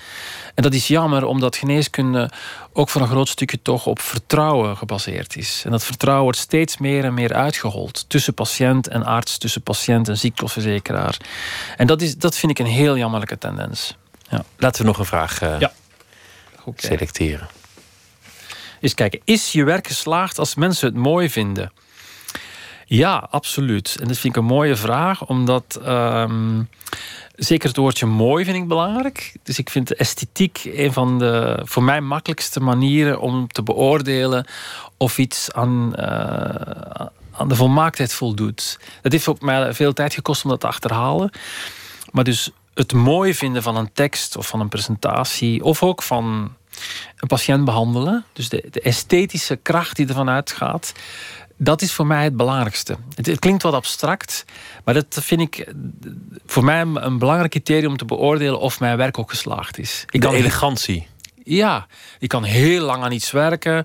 En 0.55 0.63
dat 0.63 0.75
is 0.75 0.87
jammer, 0.89 1.25
omdat 1.25 1.57
geneeskunde 1.57 2.31
ook 2.73 2.89
voor 2.89 3.01
een 3.01 3.09
groot 3.09 3.29
stukje 3.29 3.63
toch 3.63 3.87
op 3.87 4.01
vertrouwen 4.01 4.77
gebaseerd 4.77 5.37
is. 5.37 5.63
En 5.65 5.71
dat 5.71 5.85
vertrouwen 5.85 6.25
wordt 6.25 6.39
steeds 6.39 6.79
meer 6.79 7.05
en 7.05 7.15
meer 7.15 7.35
uitgehold. 7.35 8.05
Tussen 8.09 8.35
patiënt 8.35 8.89
en 8.89 9.05
arts, 9.05 9.39
tussen 9.39 9.63
patiënt 9.63 10.09
en 10.09 10.19
ziekteverzekeraar. 10.19 11.17
En 11.77 11.87
dat, 11.87 12.03
is, 12.03 12.17
dat 12.17 12.37
vind 12.37 12.53
ik 12.53 12.59
een 12.59 12.73
heel 12.73 12.97
jammerlijke 12.97 13.39
tendens. 13.39 13.97
Ja. 14.31 14.45
Laten 14.57 14.81
we 14.81 14.87
nog 14.87 14.99
een 14.99 15.05
vraag 15.05 15.41
eh, 15.43 15.61
Ja. 15.61 15.73
selecteren. 16.77 17.49
Eens 18.81 18.95
kijken, 18.95 19.21
is 19.25 19.53
je 19.53 19.65
werk 19.65 19.87
geslaagd 19.87 20.39
als 20.39 20.55
mensen 20.55 20.87
het 20.87 20.97
mooi 20.97 21.31
vinden? 21.31 21.73
Ja, 22.87 23.27
absoluut. 23.31 23.97
En 24.01 24.09
dat 24.09 24.19
vind 24.19 24.37
ik 24.37 24.43
een 24.43 24.49
mooie 24.49 24.77
vraag, 24.77 25.27
omdat 25.27 25.81
ehm, 25.85 26.63
zeker 27.35 27.69
het 27.69 27.77
woordje 27.77 28.07
mooi 28.07 28.45
vind 28.45 28.57
ik 28.57 28.69
belangrijk. 28.69 29.37
Dus 29.43 29.59
ik 29.59 29.71
vind 29.71 29.89
de 29.89 29.97
esthetiek 29.97 30.61
een 30.65 30.93
van 30.93 31.19
de 31.19 31.61
voor 31.65 31.83
mij 31.83 32.01
makkelijkste 32.01 32.61
manieren 32.61 33.21
om 33.21 33.47
te 33.49 33.63
beoordelen 33.63 34.47
of 34.97 35.19
iets 35.19 35.53
aan, 35.53 35.95
eh, 35.95 37.07
aan 37.33 37.49
de 37.49 37.55
volmaaktheid 37.55 38.13
voldoet. 38.13 38.79
Dat 39.03 39.13
heeft 39.13 39.29
ook 39.29 39.41
mij 39.41 39.75
veel 39.75 39.93
tijd 39.93 40.15
gekost 40.15 40.45
om 40.45 40.51
dat 40.51 40.61
te 40.61 40.67
achterhalen. 40.67 41.31
Maar 42.11 42.25
dus 42.25 42.51
het 42.75 42.93
mooi 42.93 43.35
vinden 43.35 43.63
van 43.63 43.77
een 43.77 43.93
tekst 43.93 44.37
of 44.37 44.47
van 44.47 44.61
een 44.61 44.69
presentatie, 44.69 45.65
of 45.65 45.83
ook 45.83 46.03
van 46.03 46.55
een 47.17 47.29
patiënt 47.29 47.65
behandelen, 47.65 48.25
dus 48.33 48.49
de, 48.49 48.65
de 48.71 48.81
esthetische 48.81 49.57
kracht 49.57 49.97
die 49.97 50.07
ervan 50.07 50.29
uitgaat, 50.29 50.93
dat 51.63 51.83
is 51.83 51.93
voor 51.93 52.07
mij 52.07 52.25
het 52.25 52.37
belangrijkste. 52.37 52.97
Het, 53.15 53.27
het 53.27 53.39
klinkt 53.39 53.63
wat 53.63 53.75
abstract, 53.75 54.45
maar 54.85 54.95
dat 54.95 55.19
vind 55.21 55.41
ik 55.41 55.59
eh, 55.59 55.75
voor 56.47 56.65
mij 56.65 56.81
een, 56.81 57.19
belangrijk 57.19 57.51
criterium 57.51 57.91
om 57.91 57.97
te 57.97 58.05
beoordelen 58.05 58.61
of 58.61 58.81
mijn 58.81 58.97
werk 58.97 59.19
ook 59.19 59.31
geslaagd 59.31 59.79
is. 59.79 60.03
Ik 60.07 60.21
De 60.21 60.27
kan 60.27 60.35
elegantie. 60.35 61.07
ja, 61.45 61.87
ik 62.19 62.29
kan 62.29 62.45
heel 62.45 62.85
lang 62.85 63.03
aan 63.03 63.13
iets 63.13 63.31
werken. 63.31 63.85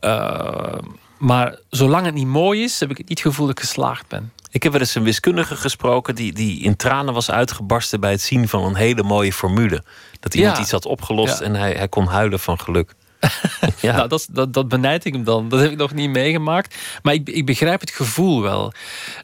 eh, 0.00 0.72
maar 1.18 1.58
zolang 1.70 2.04
het 2.04 2.14
niet 2.14 2.26
mooi 2.26 2.62
is, 2.62 2.80
heb 2.80 2.90
ik 2.90 2.98
niet 2.98 3.08
het 3.08 3.20
gevoel 3.20 3.46
dat 3.46 3.58
ik 3.58 3.64
geslaagd 3.64 4.08
ben. 4.08 4.32
Ik 4.50 4.62
heb 4.62 4.72
wel 4.72 4.80
eens 4.80 4.94
een 4.94 5.02
wiskundige 5.02 5.56
gesproken 5.56 6.14
die, 6.14 6.32
die 6.32 6.60
in 6.62 6.76
tranen 6.76 7.14
was 7.14 7.30
uitgebarsten 7.30 8.00
bij 8.00 8.10
het 8.10 8.20
zien 8.20 8.48
van 8.48 8.64
een 8.64 8.74
hele 8.74 9.02
mooie 9.02 9.32
formule. 9.32 9.84
Dat 10.20 10.34
iemand 10.34 10.56
Ja. 10.56 10.62
iets 10.62 10.70
had 10.70 10.86
opgelost 10.86 11.38
Ja. 11.38 11.44
en 11.44 11.54
hij, 11.54 11.72
hij 11.72 11.88
kon 11.88 12.06
huilen 12.06 12.40
van 12.40 12.60
geluk. 12.60 12.94
ja. 13.80 13.96
Nou, 13.96 14.08
dat, 14.08 14.28
dat, 14.30 14.52
dat 14.52 14.68
benijd 14.68 15.04
ik 15.04 15.12
hem 15.12 15.24
dan. 15.24 15.48
Dat 15.48 15.60
heb 15.60 15.70
ik 15.70 15.76
nog 15.76 15.94
niet 15.94 16.10
meegemaakt. 16.10 16.76
Maar 17.02 17.14
ik, 17.14 17.28
ik 17.28 17.46
begrijp 17.46 17.80
het 17.80 17.90
gevoel 17.90 18.42
wel. 18.42 18.72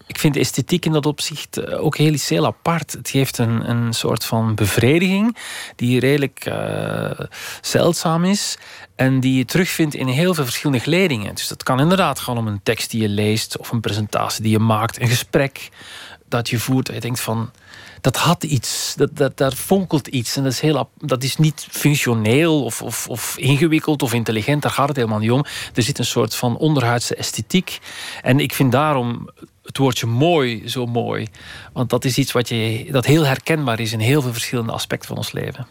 Ik 0.07 0.19
vind 0.19 0.35
de 0.35 0.41
esthetiek 0.41 0.85
in 0.85 0.93
dat 0.93 1.07
opzicht 1.07 1.57
eh, 1.57 1.85
ook 1.85 1.97
heel 1.97 2.13
iets 2.13 2.29
heel 2.29 2.47
apart. 2.47 2.93
Het 2.93 3.11
geeft 3.11 3.39
een, 3.39 3.71
een 3.71 3.93
soort 3.93 4.25
van 4.25 4.55
bevrediging 4.55 5.37
die 5.77 6.01
redelijk 6.01 6.45
eh, 6.45 7.27
zeldzaam 7.61 8.25
is. 8.25 8.59
En 8.95 9.21
die 9.21 9.37
je 9.37 9.45
terugvindt 9.45 9.95
in 9.95 10.07
heel 10.07 10.35
veel 10.35 10.45
verschillende 10.45 10.83
geledingen. 10.83 11.35
Dus 11.35 11.49
dat 11.49 11.63
kan 11.63 11.81
inderdaad 11.81 12.19
gaan 12.19 12.39
om 12.39 12.47
een 12.47 12.63
tekst 12.63 12.91
die 12.91 13.03
je 13.03 13.09
leest, 13.09 13.59
of 13.59 13.71
een 13.71 13.81
presentatie 13.81 14.43
die 14.43 14.53
je 14.53 14.59
maakt, 14.59 15.01
een 15.01 15.09
gesprek. 15.09 15.69
dat 16.29 16.49
je 16.49 16.59
voert. 16.59 16.87
Dat 16.87 16.95
je 16.95 17.01
denkt 17.01 17.21
van, 17.21 17.51
dat 18.01 18.17
had 18.17 18.43
iets, 18.45 18.95
dat, 18.97 19.17
dat, 19.17 19.37
daar 19.37 19.53
fonkelt 19.53 20.07
iets. 20.07 20.37
En 20.37 20.43
dat 20.43 20.53
is, 20.53 20.61
heel, 20.61 20.91
dat 20.99 21.23
is 21.23 21.37
niet 21.37 21.67
functioneel 21.71 22.65
of, 22.65 22.83
of, 22.83 23.09
of 23.09 23.39
ingewikkeld 23.39 24.03
of 24.03 24.13
intelligent. 24.13 24.63
Daar 24.63 24.71
gaat 24.71 24.89
het 24.89 24.97
helemaal 24.97 25.19
niet 25.19 25.31
om. 25.31 25.45
Er 25.75 25.83
zit 25.83 25.99
een 25.99 26.05
soort 26.05 26.35
van 26.35 26.57
onderhuidse 26.57 27.15
esthetiek. 27.15 27.79
En 28.23 28.41
ik 28.41 28.55
vind 28.55 28.73
daarom 28.73 29.31
het 29.63 29.79
woordje 29.79 30.07
mooi 30.07 30.69
zo 30.69 30.87
mooi. 30.87 31.29
Want 31.73 31.91
dat 31.91 32.05
is 32.05 32.19
iets 32.19 32.33
wat 32.33 32.49
je, 32.49 32.87
dat 32.91 33.05
heel 33.07 33.27
herkenbaar 33.27 33.81
is 33.81 33.93
in 33.93 34.01
heel 34.01 34.23
veel 34.23 34.33
verschillende 34.33 34.73
aspecten 34.73 35.09
van 35.09 35.17
ons 35.17 35.33
leven. 35.33 35.67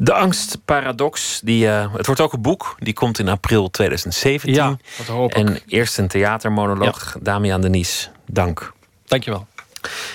De 0.00 0.12
angstparadox, 0.12 1.40
die, 1.44 1.68
eh, 1.68 1.94
het 1.94 2.06
wordt 2.06 2.20
ook 2.20 2.32
een 2.32 2.42
boek. 2.42 2.76
Die 2.78 2.94
komt 2.94 3.18
in 3.18 3.28
april 3.28 3.70
2017. 3.70 4.54
Ja, 4.54 4.76
dat 4.96 5.06
hoop 5.06 5.30
ik. 5.30 5.36
En 5.36 5.58
eerst 5.66 5.98
een 5.98 6.08
theatermonoloog. 6.08 7.16
Damian 7.20 7.60
Denies, 7.60 8.10
dank. 8.26 8.72
Dankjewel. 9.04 9.46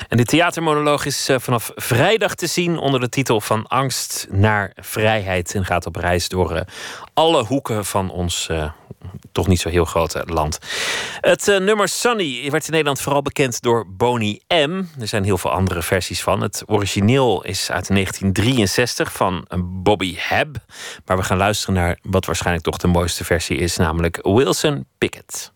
En 0.07 0.17
de 0.17 0.25
theatermonoloog 0.25 1.05
is 1.05 1.29
eh, 1.29 1.39
vanaf 1.39 1.71
vrijdag 1.75 2.35
te 2.35 2.47
zien 2.47 2.77
onder 2.77 2.99
de 2.99 3.09
titel 3.09 3.41
Van 3.41 3.67
angst 3.67 4.27
naar 4.29 4.71
vrijheid. 4.75 5.55
En 5.55 5.65
gaat 5.65 5.85
op 5.85 5.95
reis 5.95 6.29
door 6.29 6.55
eh, 6.55 6.61
alle 7.13 7.43
hoeken 7.43 7.85
van 7.85 8.09
ons 8.09 8.47
eh, 8.49 8.71
toch 9.31 9.47
niet 9.47 9.59
zo 9.59 9.69
heel 9.69 9.85
grote 9.85 10.23
land. 10.25 10.59
Het 11.19 11.45
nummer 11.45 11.87
Sunny 11.87 12.51
werd 12.51 12.65
in 12.65 12.71
Nederland 12.71 13.01
vooral 13.01 13.21
bekend 13.21 13.61
door 13.61 13.85
Boney 13.87 14.41
M. 14.47 14.83
Er 14.99 15.07
zijn 15.07 15.23
heel 15.23 15.37
veel 15.37 15.51
andere 15.51 15.81
versies 15.81 16.21
van. 16.21 16.41
Het 16.41 16.63
origineel 16.65 17.43
is 17.43 17.71
uit 17.71 17.87
1963 17.87 19.13
van 19.13 19.47
Bobby 19.65 20.15
Hebb. 20.17 20.55
Maar 21.05 21.17
we 21.17 21.23
gaan 21.23 21.37
luisteren 21.37 21.75
naar 21.75 21.97
wat 22.01 22.25
waarschijnlijk 22.25 22.65
toch 22.65 22.77
de 22.77 22.87
mooiste 22.87 23.23
versie 23.23 23.57
is, 23.57 23.77
namelijk 23.77 24.19
Wilson 24.21 24.85
Pickett. 24.97 25.51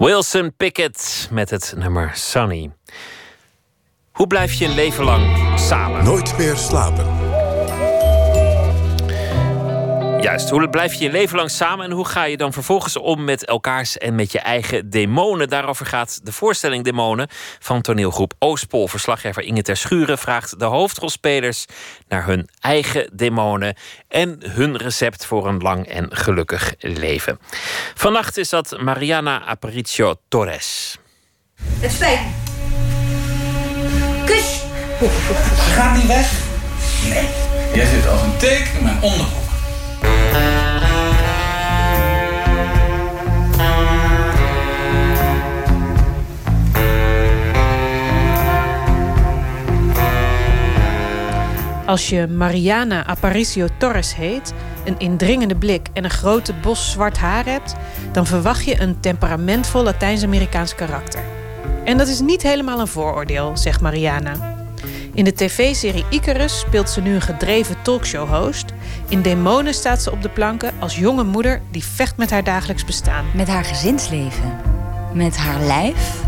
Wilson 0.00 0.52
Pickett 0.56 1.28
met 1.30 1.50
het 1.50 1.74
nummer 1.76 2.10
Sunny. 2.14 2.70
Hoe 4.12 4.26
blijf 4.26 4.52
je 4.52 4.64
een 4.64 4.74
leven 4.74 5.04
lang 5.04 5.58
samen? 5.58 6.04
Nooit 6.04 6.38
meer 6.38 6.56
slapen. 6.56 7.19
Juist, 10.20 10.50
hoe 10.50 10.68
blijf 10.68 10.94
je 10.94 11.04
je 11.04 11.10
leven 11.10 11.36
lang 11.36 11.50
samen 11.50 11.84
en 11.84 11.90
hoe 11.90 12.06
ga 12.06 12.24
je 12.24 12.36
dan 12.36 12.52
vervolgens 12.52 12.96
om 12.96 13.24
met 13.24 13.44
elkaars 13.44 13.98
en 13.98 14.14
met 14.14 14.32
je 14.32 14.38
eigen 14.38 14.90
demonen? 14.90 15.48
Daarover 15.48 15.86
gaat 15.86 16.20
de 16.22 16.32
voorstelling 16.32 16.84
Demonen 16.84 17.28
van 17.58 17.80
toneelgroep 17.80 18.34
Oostpol. 18.38 18.88
Verslaggever 18.88 19.42
Inge 19.42 19.62
Ter 19.62 19.76
Schuren 19.76 20.18
vraagt 20.18 20.58
de 20.58 20.64
hoofdrolspelers 20.64 21.66
naar 22.08 22.26
hun 22.26 22.48
eigen 22.60 23.10
demonen 23.12 23.76
en 24.08 24.38
hun 24.46 24.76
recept 24.76 25.26
voor 25.26 25.48
een 25.48 25.58
lang 25.58 25.86
en 25.86 26.16
gelukkig 26.16 26.74
leven. 26.78 27.38
Vannacht 27.94 28.36
is 28.36 28.48
dat 28.48 28.76
Mariana 28.80 29.44
Aparicio 29.44 30.14
Torres. 30.28 30.98
Het 31.80 31.92
spijt 31.92 32.20
me. 32.20 32.30
Kus! 34.24 34.60
Ze 35.64 35.70
gaat 35.74 35.96
niet 35.96 36.06
weg. 36.06 36.32
Nee. 37.08 37.28
Jij 37.74 37.86
zit 37.86 38.06
als 38.06 38.22
een 38.22 38.36
teken 38.36 38.76
in 38.76 38.82
mijn 38.82 39.02
onderbroek. 39.02 39.49
Als 51.90 52.08
je 52.08 52.26
Mariana 52.26 53.06
Aparicio 53.06 53.66
Torres 53.78 54.14
heet, 54.14 54.52
een 54.84 54.98
indringende 54.98 55.56
blik 55.56 55.86
en 55.92 56.04
een 56.04 56.10
grote 56.10 56.54
bos 56.54 56.90
zwart 56.90 57.18
haar 57.18 57.44
hebt, 57.44 57.74
dan 58.12 58.26
verwacht 58.26 58.64
je 58.64 58.80
een 58.80 59.00
temperamentvol 59.00 59.82
Latijns-Amerikaans 59.82 60.74
karakter. 60.74 61.20
En 61.84 61.98
dat 61.98 62.08
is 62.08 62.20
niet 62.20 62.42
helemaal 62.42 62.80
een 62.80 62.86
vooroordeel, 62.86 63.56
zegt 63.56 63.80
Mariana. 63.80 64.56
In 65.14 65.24
de 65.24 65.32
tv-serie 65.32 66.04
Icarus 66.10 66.58
speelt 66.58 66.90
ze 66.90 67.00
nu 67.00 67.14
een 67.14 67.20
gedreven 67.20 67.76
talkshow-host. 67.82 68.72
In 69.10 69.22
Demonen 69.22 69.74
staat 69.74 70.02
ze 70.02 70.12
op 70.12 70.22
de 70.22 70.28
planken 70.28 70.80
als 70.80 70.96
jonge 70.96 71.24
moeder 71.24 71.62
die 71.70 71.84
vecht 71.84 72.16
met 72.16 72.30
haar 72.30 72.44
dagelijks 72.44 72.84
bestaan. 72.84 73.24
Met 73.34 73.48
haar 73.48 73.64
gezinsleven, 73.64 74.60
met 75.14 75.36
haar 75.36 75.60
lijf 75.60 76.22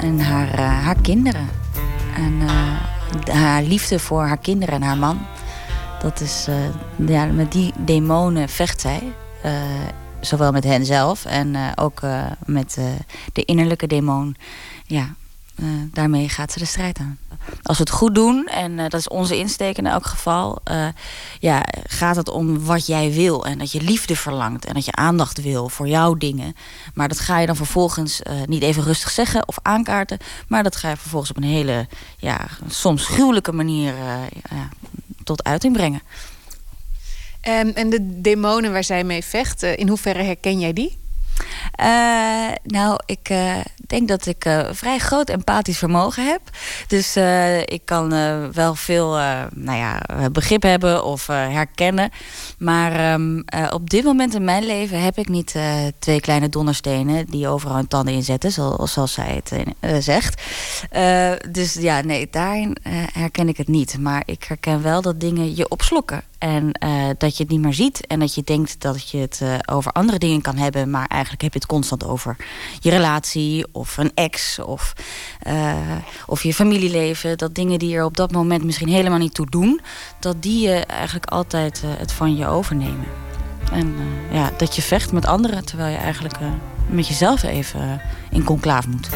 en 0.00 0.20
haar, 0.20 0.48
eh, 0.54 0.84
haar 0.84 1.00
kinderen. 1.00 1.48
En 2.16 2.40
eh, 2.40 3.34
haar 3.34 3.62
liefde 3.62 3.98
voor 3.98 4.22
haar 4.22 4.38
kinderen 4.38 4.74
en 4.74 4.82
haar 4.82 4.96
man. 4.96 5.26
Dat 6.02 6.20
is, 6.20 6.46
eh, 6.48 7.08
ja, 7.08 7.24
met 7.24 7.52
die 7.52 7.72
demonen 7.78 8.48
vecht 8.48 8.80
zij. 8.80 9.02
Zowel 10.20 10.52
met 10.52 10.64
hen 10.64 10.84
zelf 10.84 11.24
en 11.24 11.56
ook 11.74 12.00
met 12.46 12.78
de 13.32 13.44
innerlijke 13.44 13.86
demon. 13.86 14.36
Ja, 14.86 15.14
eh, 15.54 15.66
daarmee 15.92 16.28
gaat 16.28 16.52
ze 16.52 16.58
de 16.58 16.64
strijd 16.64 16.98
aan. 16.98 17.18
Als 17.62 17.76
we 17.78 17.82
het 17.82 17.92
goed 17.92 18.14
doen, 18.14 18.46
en 18.46 18.78
eh, 18.78 18.88
dat 18.88 19.00
is 19.00 19.08
onze 19.08 19.36
insteek 19.36 19.78
in 19.78 19.86
elk 19.86 20.06
geval, 20.06 20.60
eh, 20.64 20.88
ja, 21.40 21.64
gaat 21.86 22.16
het 22.16 22.28
om 22.28 22.64
wat 22.64 22.86
jij 22.86 23.12
wil. 23.12 23.46
En 23.46 23.58
dat 23.58 23.72
je 23.72 23.80
liefde 23.80 24.16
verlangt 24.16 24.64
en 24.64 24.74
dat 24.74 24.84
je 24.84 24.92
aandacht 24.92 25.42
wil 25.42 25.68
voor 25.68 25.88
jouw 25.88 26.14
dingen. 26.14 26.54
Maar 26.94 27.08
dat 27.08 27.20
ga 27.20 27.38
je 27.38 27.46
dan 27.46 27.56
vervolgens 27.56 28.20
niet 28.46 28.62
even 28.62 28.82
rustig 28.82 29.10
zeggen 29.10 29.48
of 29.48 29.58
aankaarten. 29.62 30.18
Maar 30.48 30.62
dat 30.62 30.76
ga 30.76 30.88
je 30.88 30.96
vervolgens 30.96 31.30
op 31.30 31.36
een 31.36 31.42
hele, 31.42 31.86
ja, 32.16 32.46
soms 32.68 33.06
gruwelijke 33.06 33.52
manier 33.52 33.94
ja, 34.50 34.68
tot 35.24 35.44
uiting 35.44 35.72
brengen. 35.72 36.02
En, 37.40 37.74
en 37.74 37.90
de 37.90 38.20
demonen 38.20 38.72
waar 38.72 38.84
zij 38.84 39.04
mee 39.04 39.24
vecht, 39.24 39.62
in 39.62 39.88
hoeverre 39.88 40.22
herken 40.22 40.60
jij 40.60 40.72
die? 40.72 40.96
Eh, 41.72 42.52
nou, 42.64 43.00
ik 43.06 43.28
eh, 43.28 43.56
denk 43.86 44.08
dat 44.08 44.26
ik 44.26 44.44
eh, 44.44 44.60
vrij 44.70 44.98
groot 44.98 45.28
empathisch 45.28 45.78
vermogen 45.78 46.26
heb. 46.26 46.40
Dus 46.86 47.16
ik 47.64 47.80
kan 47.84 48.08
wel 48.52 48.74
veel 48.74 49.08
nou 49.54 49.78
ja, 49.78 50.00
begrip 50.32 50.62
hebben 50.62 51.04
of 51.04 51.26
herkennen. 51.26 52.10
Maar 52.58 52.92
ehm, 52.92 53.40
eh, 53.46 53.66
op 53.72 53.90
dit 53.90 54.04
moment 54.04 54.34
in 54.34 54.44
mijn 54.44 54.66
leven 54.66 55.02
heb 55.02 55.18
ik 55.18 55.28
niet 55.28 55.54
twee 55.98 56.20
kleine 56.20 56.48
donderstenen 56.48 57.26
die 57.26 57.48
overal 57.48 57.76
hun 57.76 57.88
tanden 57.88 58.14
inzetten, 58.14 58.52
zoals, 58.52 58.92
zoals 58.92 59.12
zij 59.12 59.42
het 59.42 60.04
zegt. 60.04 60.42
Dus 61.50 61.74
ja, 61.74 62.00
nee, 62.00 62.28
daarin 62.30 62.76
herken 63.12 63.48
ik 63.48 63.56
het 63.56 63.68
niet. 63.68 63.98
Maar 63.98 64.22
ik 64.26 64.44
herken 64.44 64.82
wel 64.82 65.02
dat 65.02 65.20
dingen 65.20 65.56
je 65.56 65.68
opslokken. 65.68 66.22
En 66.44 66.72
eh, 66.72 67.08
dat 67.18 67.36
je 67.36 67.42
het 67.42 67.52
niet 67.52 67.60
meer 67.60 67.74
ziet. 67.74 68.06
En 68.06 68.18
dat 68.18 68.34
je 68.34 68.42
denkt 68.42 68.80
dat 68.80 69.10
je 69.10 69.18
het 69.18 69.40
eh, 69.42 69.54
over 69.74 69.92
andere 69.92 70.18
dingen 70.18 70.40
kan 70.40 70.56
hebben. 70.56 70.90
Maar 70.90 71.06
eigenlijk 71.06 71.42
heb 71.42 71.52
je 71.52 71.58
het 71.58 71.68
constant 71.68 72.04
over 72.04 72.36
je 72.80 72.90
relatie. 72.90 73.66
Of 73.72 73.96
een 73.96 74.10
ex. 74.14 74.58
Of, 74.58 74.92
eh, 75.40 75.74
of 76.26 76.42
je 76.42 76.54
familieleven. 76.54 77.38
Dat 77.38 77.54
dingen 77.54 77.78
die 77.78 77.96
er 77.96 78.04
op 78.04 78.16
dat 78.16 78.32
moment 78.32 78.64
misschien 78.64 78.88
helemaal 78.88 79.18
niet 79.18 79.34
toe 79.34 79.50
doen. 79.50 79.80
Dat 80.20 80.42
die 80.42 80.68
je 80.68 80.74
eigenlijk 80.74 81.26
altijd 81.26 81.82
het 81.86 82.12
van 82.12 82.36
je 82.36 82.46
overnemen. 82.46 83.06
En 83.72 83.94
ja, 84.30 84.50
dat 84.56 84.76
je 84.76 84.82
vecht 84.82 85.12
met 85.12 85.26
anderen. 85.26 85.64
Terwijl 85.64 85.92
je 85.92 85.98
eigenlijk 85.98 86.36
met 86.86 87.08
jezelf 87.08 87.42
even 87.42 88.00
in 88.30 88.44
conclaaf 88.44 88.86
moet. 88.86 89.08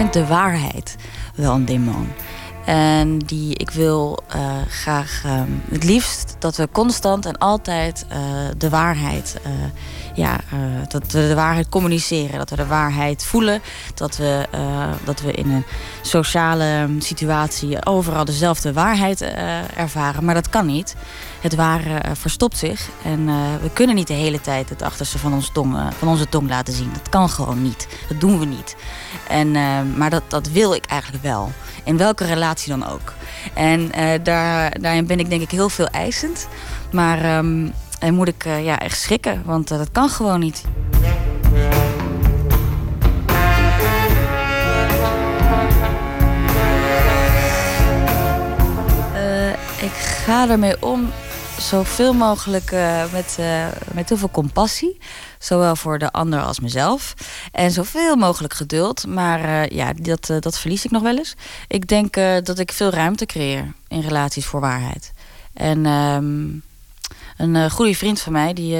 Vind 0.00 0.12
de 0.12 0.26
waarheid 0.26 0.96
wel 1.34 1.54
een 1.54 1.64
demon. 1.64 2.08
En 2.64 3.18
die 3.18 3.56
ik 3.56 3.70
wil 3.70 4.18
eh, 4.28 4.40
graag 4.68 5.22
eh, 5.24 5.42
het 5.70 5.84
liefst 5.84 6.36
dat 6.38 6.56
we 6.56 6.68
constant 6.72 7.26
en 7.26 7.38
altijd 7.38 8.06
eh, 8.08 8.18
de 8.56 8.68
waarheid, 8.68 9.38
eh, 9.42 9.50
ja, 10.14 10.40
dat 10.88 11.12
we 11.12 11.28
de 11.28 11.34
waarheid 11.34 11.68
communiceren, 11.68 12.38
dat 12.38 12.50
we 12.50 12.56
de 12.56 12.66
waarheid 12.66 13.24
voelen, 13.24 13.62
dat 13.94 14.16
we, 14.16 14.46
dat 15.04 15.20
we 15.20 15.32
in 15.32 15.50
een 15.50 15.64
sociale 16.02 16.88
situatie 16.98 17.86
overal 17.86 18.24
dezelfde 18.24 18.72
waarheid 18.72 19.22
ervaren. 19.76 20.24
Maar 20.24 20.34
dat 20.34 20.48
kan 20.48 20.66
niet. 20.66 20.96
Het 21.40 21.54
ware 21.54 21.94
eh, 21.94 22.10
verstopt 22.14 22.56
zich 22.56 22.88
en 23.04 23.28
eh, 23.28 23.34
we 23.62 23.70
kunnen 23.72 23.94
niet 23.94 24.06
de 24.06 24.14
hele 24.14 24.40
tijd 24.40 24.68
het 24.68 24.82
achterste 24.82 25.18
van, 25.18 25.32
ons 25.32 25.50
tong, 25.52 25.76
eh, 25.76 25.86
van 25.98 26.08
onze 26.08 26.28
tong 26.28 26.48
laten 26.48 26.74
zien. 26.74 26.90
Dat 26.92 27.08
kan 27.08 27.28
gewoon 27.28 27.62
niet. 27.62 27.88
Dat 28.08 28.20
doen 28.20 28.38
we 28.38 28.44
niet. 28.44 28.76
En, 29.28 29.52
maar 29.96 30.10
dat, 30.10 30.22
dat 30.28 30.48
wil 30.48 30.74
ik 30.74 30.84
eigenlijk 30.86 31.22
wel. 31.22 31.52
In 31.84 31.96
welke 31.96 32.24
relatie 32.24 32.70
dan 32.70 32.88
ook. 32.88 33.12
En 33.54 33.90
daar, 34.22 34.80
daarin 34.80 35.06
ben 35.06 35.18
ik 35.18 35.28
denk 35.28 35.42
ik 35.42 35.50
heel 35.50 35.68
veel 35.68 35.86
eisend. 35.86 36.48
Maar 36.92 37.24
ehm, 37.24 37.68
en 37.98 38.14
moet 38.14 38.28
ik 38.28 38.44
ja, 38.44 38.78
echt 38.78 39.00
schrikken, 39.00 39.42
want 39.44 39.68
dat 39.68 39.90
kan 39.92 40.08
gewoon 40.08 40.40
niet. 40.40 40.62
Ik 49.80 49.92
ga 49.92 50.48
ermee 50.48 50.82
om 50.82 51.10
zoveel 51.60 52.12
mogelijk 52.12 52.72
eh, 52.72 53.12
met, 53.12 53.36
eh, 53.38 53.66
met 53.92 54.08
heel 54.08 54.18
veel 54.18 54.30
compassie. 54.30 54.98
Zowel 55.38 55.76
voor 55.76 55.98
de 55.98 56.12
ander 56.12 56.42
als 56.42 56.60
mezelf. 56.60 57.14
En 57.52 57.70
zoveel 57.70 58.16
mogelijk 58.16 58.54
geduld. 58.54 59.06
Maar 59.06 59.44
eh, 59.44 59.68
ja, 59.76 59.92
dat, 59.92 60.32
dat 60.40 60.58
verlies 60.58 60.84
ik 60.84 60.90
nog 60.90 61.02
wel 61.02 61.16
eens. 61.16 61.34
Ik 61.68 61.86
denk 61.86 62.14
dat 62.44 62.58
ik 62.58 62.72
veel 62.72 62.90
ruimte 62.90 63.26
creëer 63.26 63.72
in 63.88 64.00
relaties 64.00 64.46
voor 64.46 64.60
waarheid. 64.60 65.12
En 65.52 65.86
ehm, 65.86 66.48
een 67.36 67.70
goede 67.70 67.94
vriend 67.94 68.20
van 68.20 68.32
mij, 68.32 68.52
die, 68.52 68.78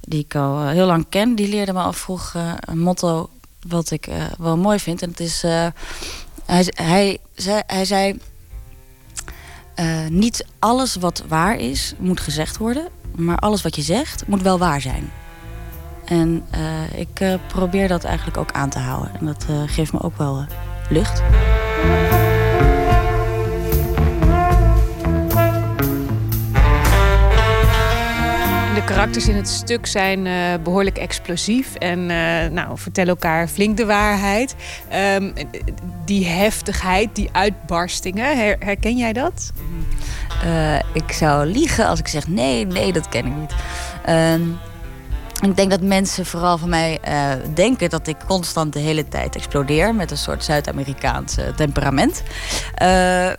die 0.00 0.24
ik 0.24 0.34
al 0.34 0.68
heel 0.68 0.86
lang 0.86 1.06
ken, 1.08 1.34
die 1.34 1.48
leerde 1.48 1.72
me 1.72 1.80
al 1.80 1.92
vroeg 1.92 2.34
een 2.60 2.78
motto 2.78 3.30
wat 3.66 3.90
ik 3.90 4.08
wel 4.38 4.56
mooi 4.56 4.78
vind. 4.78 5.02
En 5.02 5.10
het 5.10 5.20
is. 5.20 5.42
hij, 6.44 6.72
hij, 6.74 7.18
hij 7.66 7.84
zei. 7.84 8.18
Eh, 9.80 10.06
niet 10.08 10.46
alles 10.58 10.96
wat 10.96 11.22
waar 11.28 11.56
is, 11.56 11.94
moet 11.98 12.20
gezegd 12.20 12.56
worden. 12.56 12.88
Maar 13.16 13.36
alles 13.36 13.62
wat 13.62 13.76
je 13.76 13.82
zegt, 13.82 14.26
moet 14.26 14.42
wel 14.42 14.58
waar 14.58 14.80
zijn. 14.80 15.10
En 16.04 16.44
eh, 16.50 16.98
ik 17.00 17.20
eh, 17.20 17.34
probeer 17.46 17.88
dat 17.88 18.04
eigenlijk 18.04 18.36
ook 18.36 18.52
aan 18.52 18.70
te 18.70 18.78
houden. 18.78 19.10
En 19.20 19.26
dat 19.26 19.46
geeft 19.66 19.92
me 19.92 20.00
ook 20.00 20.16
wel 20.18 20.44
lucht. 20.88 21.22
De 28.80 28.86
karakters 28.86 29.28
in 29.28 29.34
het 29.36 29.48
stuk 29.48 29.86
zijn 29.86 30.26
eh, 30.26 30.34
behoorlijk 30.62 30.98
explosief 30.98 31.74
en 31.74 32.10
eh, 32.10 32.50
nou, 32.50 32.78
vertellen 32.78 33.10
elkaar 33.10 33.48
flink 33.48 33.76
de 33.76 33.84
waarheid. 33.86 34.54
Ehm, 34.88 35.32
die 36.04 36.26
heftigheid, 36.26 37.08
die 37.12 37.28
uitbarstingen, 37.32 38.36
her- 38.38 38.56
herken 38.58 38.96
jij 38.96 39.12
dat? 39.12 39.52
Eh, 40.44 40.74
ik 40.92 41.12
zou 41.12 41.46
liegen 41.46 41.86
als 41.86 41.98
ik 41.98 42.08
zeg 42.08 42.28
nee, 42.28 42.66
nee, 42.66 42.92
dat 42.92 43.08
ken 43.08 43.26
ik 43.26 43.36
niet. 43.36 43.54
Ehm, 44.04 44.40
ik 45.40 45.56
denk 45.56 45.70
dat 45.70 45.80
mensen 45.80 46.26
vooral 46.26 46.58
van 46.58 46.68
mij 46.68 46.98
eh, 47.02 47.30
denken 47.54 47.90
dat 47.90 48.06
ik 48.06 48.16
constant 48.26 48.72
de 48.72 48.78
hele 48.78 49.08
tijd 49.08 49.36
explodeer 49.36 49.94
met 49.94 50.10
een 50.10 50.16
soort 50.16 50.44
Zuid-Amerikaans 50.44 51.36
eh, 51.36 51.48
temperament. 51.54 52.22
Eh, 52.74 52.88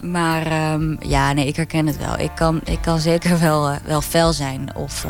maar 0.01 0.45
ehm, 0.45 0.95
ja, 0.99 1.33
nee, 1.33 1.47
ik 1.47 1.55
herken 1.55 1.87
het 1.87 1.97
wel. 1.97 2.19
Ik 2.19 2.31
kan, 2.35 2.61
ik 2.63 2.81
kan 2.81 2.99
zeker 2.99 3.39
wel, 3.47 3.77
wel 3.85 4.01
fel 4.01 4.33
zijn. 4.33 4.75
Of, 4.75 5.05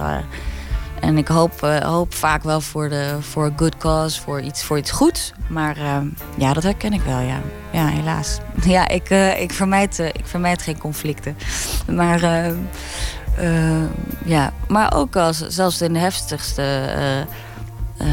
en 0.99 1.18
ik 1.18 1.27
hoop, 1.27 1.59
hoop 1.84 2.13
vaak 2.13 2.43
wel 2.43 2.61
voor, 2.61 2.89
de, 2.89 3.15
voor 3.19 3.45
a 3.45 3.53
good 3.55 3.77
cause, 3.77 4.22
voor 4.22 4.41
iets, 4.41 4.63
voor 4.63 4.77
iets 4.77 4.91
goeds. 4.91 5.34
Maar 5.49 5.77
ehm, 5.77 6.07
ja, 6.38 6.53
dat 6.53 6.63
herken 6.63 6.93
ik 6.93 7.01
wel, 7.01 7.19
ja. 7.19 7.41
Ja, 7.72 7.88
helaas. 7.88 8.38
Ja, 8.63 8.88
ik, 8.88 9.09
ik, 9.39 9.53
vermijd, 9.53 9.99
ik 9.99 10.26
vermijd 10.26 10.61
geen 10.61 10.77
conflicten. 10.77 11.38
Maar, 11.88 12.53
eh, 13.37 13.83
ja. 14.25 14.53
maar 14.67 14.93
ook 14.95 15.15
als, 15.15 15.37
zelfs 15.47 15.81
in 15.81 15.93
de 15.93 15.99
heftigste 15.99 16.61
eh, 16.61 17.19
eh, 17.19 17.27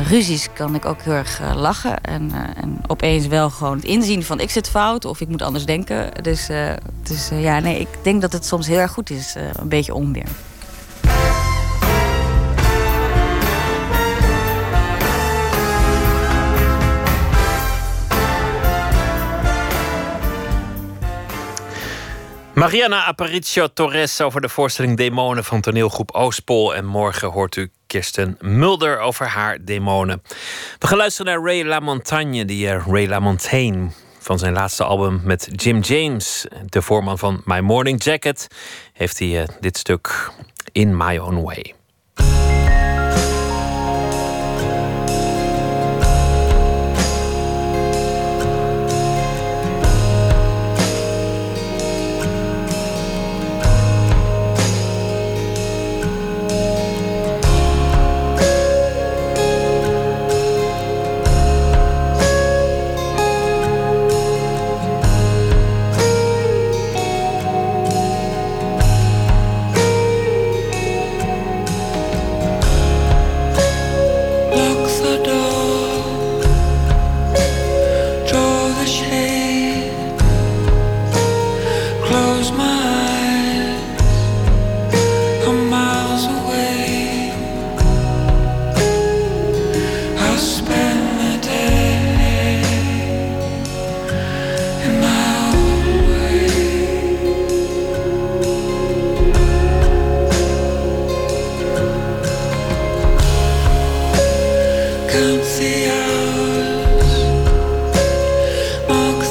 ruzies 0.08 0.48
kan 0.52 0.74
ik 0.74 0.84
ook 0.84 1.02
heel 1.02 1.12
erg 1.12 1.40
lachen. 1.54 2.00
En, 2.00 2.30
en 2.56 2.78
opeens 2.86 3.26
wel 3.26 3.50
gewoon 3.50 3.76
het 3.76 3.84
inzien 3.84 4.24
van 4.24 4.40
ik 4.40 4.50
zit 4.50 4.68
fout 4.68 5.04
of 5.04 5.20
ik 5.20 5.28
moet 5.28 5.42
anders 5.42 5.64
denken. 5.64 6.22
Dus, 6.22 6.48
dus 7.02 7.28
ja, 7.32 7.58
nee, 7.58 7.80
ik 7.80 7.88
denk 8.02 8.20
dat 8.20 8.32
het 8.32 8.46
soms 8.46 8.66
heel 8.66 8.78
erg 8.78 8.92
goed 8.92 9.10
is. 9.10 9.34
een 9.54 9.68
beetje 9.68 9.94
onweer. 9.94 10.28
Mariana 22.59 23.05
Aparicio 23.05 23.66
Torres 23.72 24.20
over 24.20 24.40
de 24.40 24.48
voorstelling 24.48 24.97
Demonen 24.97 25.44
van 25.44 25.60
toneelgroep 25.60 26.10
Oostpol. 26.10 26.74
En 26.74 26.85
morgen 26.85 27.28
hoort 27.28 27.56
u 27.56 27.70
Kirsten 27.86 28.36
Mulder 28.40 28.98
over 28.98 29.26
haar 29.26 29.64
demonen. 29.64 30.22
We 30.78 30.86
gaan 30.86 30.97
luisteren 30.98 31.32
naar 31.32 31.43
Ray 31.44 31.64
LaMontagne, 31.64 32.44
die 32.44 32.68
eh, 32.68 32.86
Ray 32.86 33.06
LaMontagne 33.06 33.89
van 34.18 34.39
zijn 34.39 34.52
laatste 34.52 34.85
album 34.85 35.20
met 35.24 35.48
Jim 35.52 35.80
James, 35.80 36.47
de 36.66 36.82
voorman 36.82 37.18
van 37.18 37.43
My 37.44 37.59
Morning 37.59 38.02
Jacket, 38.05 38.47
heeft 38.93 39.18
hij 39.18 39.43
eh, 39.43 39.48
dit 39.60 39.78
stuk 39.78 40.30
In 40.72 40.97
My 40.97 41.18
Own 41.18 41.43
Way. 41.43 41.77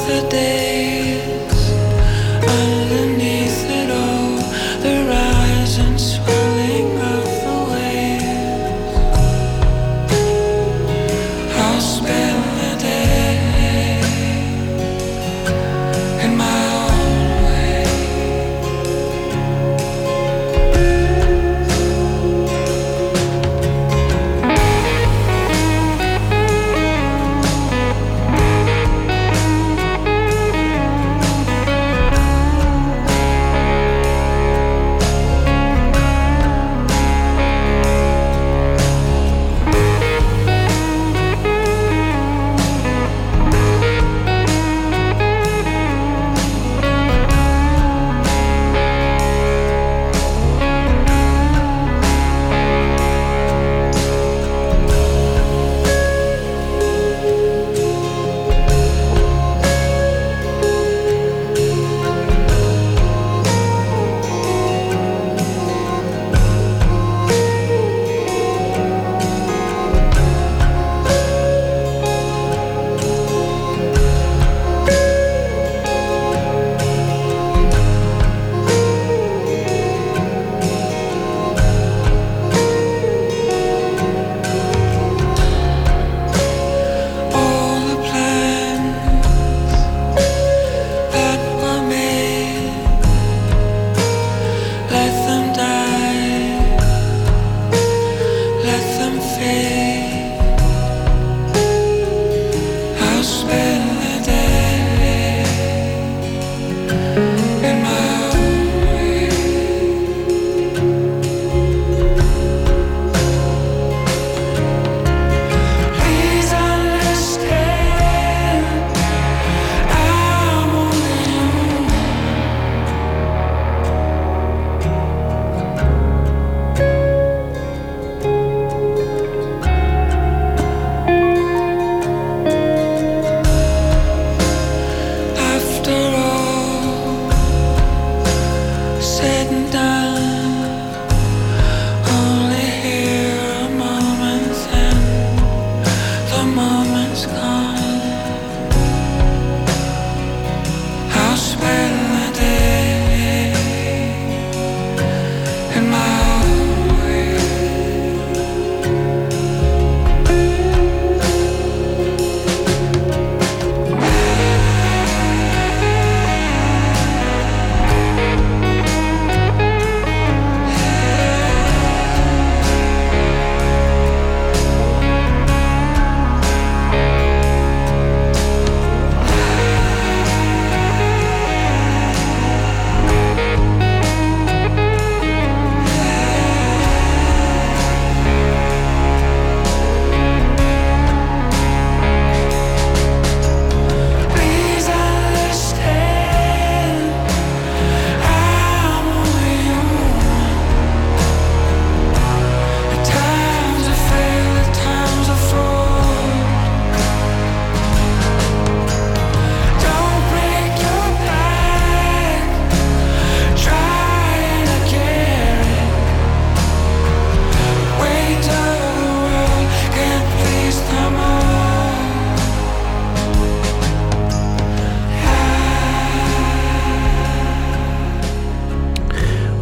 yesterday 0.08 0.67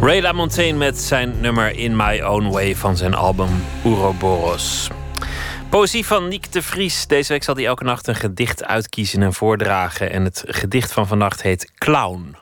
Ray 0.01 0.21
LaMontagne 0.21 0.73
met 0.73 0.97
zijn 0.97 1.39
nummer 1.39 1.75
In 1.77 1.95
My 1.95 2.21
Own 2.21 2.49
Way 2.49 2.75
van 2.75 2.97
zijn 2.97 3.13
album 3.13 3.49
Ouroboros. 3.83 4.89
Poëzie 5.69 6.05
van 6.05 6.27
Niek 6.27 6.51
de 6.51 6.61
Vries. 6.61 7.07
Deze 7.07 7.31
week 7.31 7.43
zal 7.43 7.55
hij 7.55 7.65
elke 7.65 7.83
nacht 7.83 8.07
een 8.07 8.15
gedicht 8.15 8.63
uitkiezen 8.63 9.21
en 9.21 9.33
voordragen. 9.33 10.11
En 10.11 10.23
het 10.23 10.43
gedicht 10.47 10.91
van 10.91 11.07
vannacht 11.07 11.41
heet 11.41 11.71
Clown. 11.75 12.35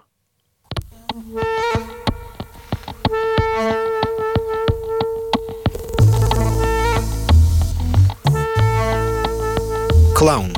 Clown. 10.14 10.52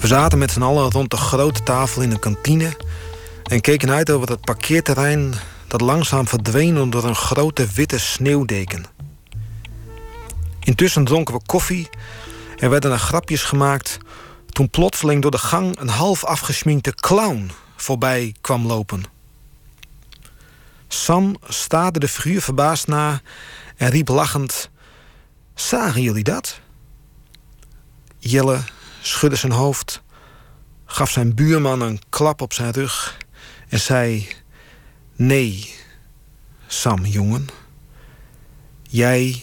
We 0.00 0.06
zaten 0.06 0.38
met 0.38 0.50
z'n 0.50 0.62
allen 0.62 0.90
rond 0.90 1.10
de 1.10 1.16
grote 1.16 1.62
tafel 1.62 2.02
in 2.02 2.10
een 2.10 2.18
kantine 2.18 2.76
en 3.44 3.60
keken 3.60 3.90
uit 3.90 4.10
over 4.10 4.28
het 4.28 4.40
parkeerterrein 4.40 5.34
dat 5.66 5.80
langzaam 5.80 6.28
verdween 6.28 6.78
onder 6.78 7.04
een 7.04 7.14
grote 7.14 7.66
witte 7.74 7.98
sneeuwdeken. 7.98 8.84
Intussen 10.60 11.04
dronken 11.04 11.34
we 11.34 11.40
koffie 11.46 11.88
en 12.56 12.70
werden 12.70 12.92
er 12.92 12.98
grapjes 12.98 13.42
gemaakt 13.42 13.98
toen 14.48 14.70
plotseling 14.70 15.22
door 15.22 15.30
de 15.30 15.38
gang 15.38 15.78
een 15.78 15.88
half 15.88 16.24
afgesminkte 16.24 16.94
clown 16.94 17.50
voorbij 17.76 18.34
kwam 18.40 18.66
lopen. 18.66 19.02
Sam 20.88 21.36
staarde 21.48 21.98
de 21.98 22.08
figuur 22.08 22.40
verbaasd 22.40 22.86
na 22.86 23.20
en 23.76 23.90
riep 23.90 24.08
lachend: 24.08 24.70
Zagen 25.54 26.02
jullie 26.02 26.24
dat? 26.24 26.60
Jelle 28.18 28.60
schudde 29.00 29.36
zijn 29.36 29.52
hoofd, 29.52 30.02
gaf 30.84 31.10
zijn 31.10 31.34
buurman 31.34 31.80
een 31.80 32.00
klap 32.08 32.40
op 32.40 32.52
zijn 32.52 32.70
rug 32.70 33.16
en 33.74 33.80
zei: 33.80 34.28
Nee, 35.16 35.74
Sam, 36.66 37.06
jongen. 37.06 37.46
Jij 38.82 39.40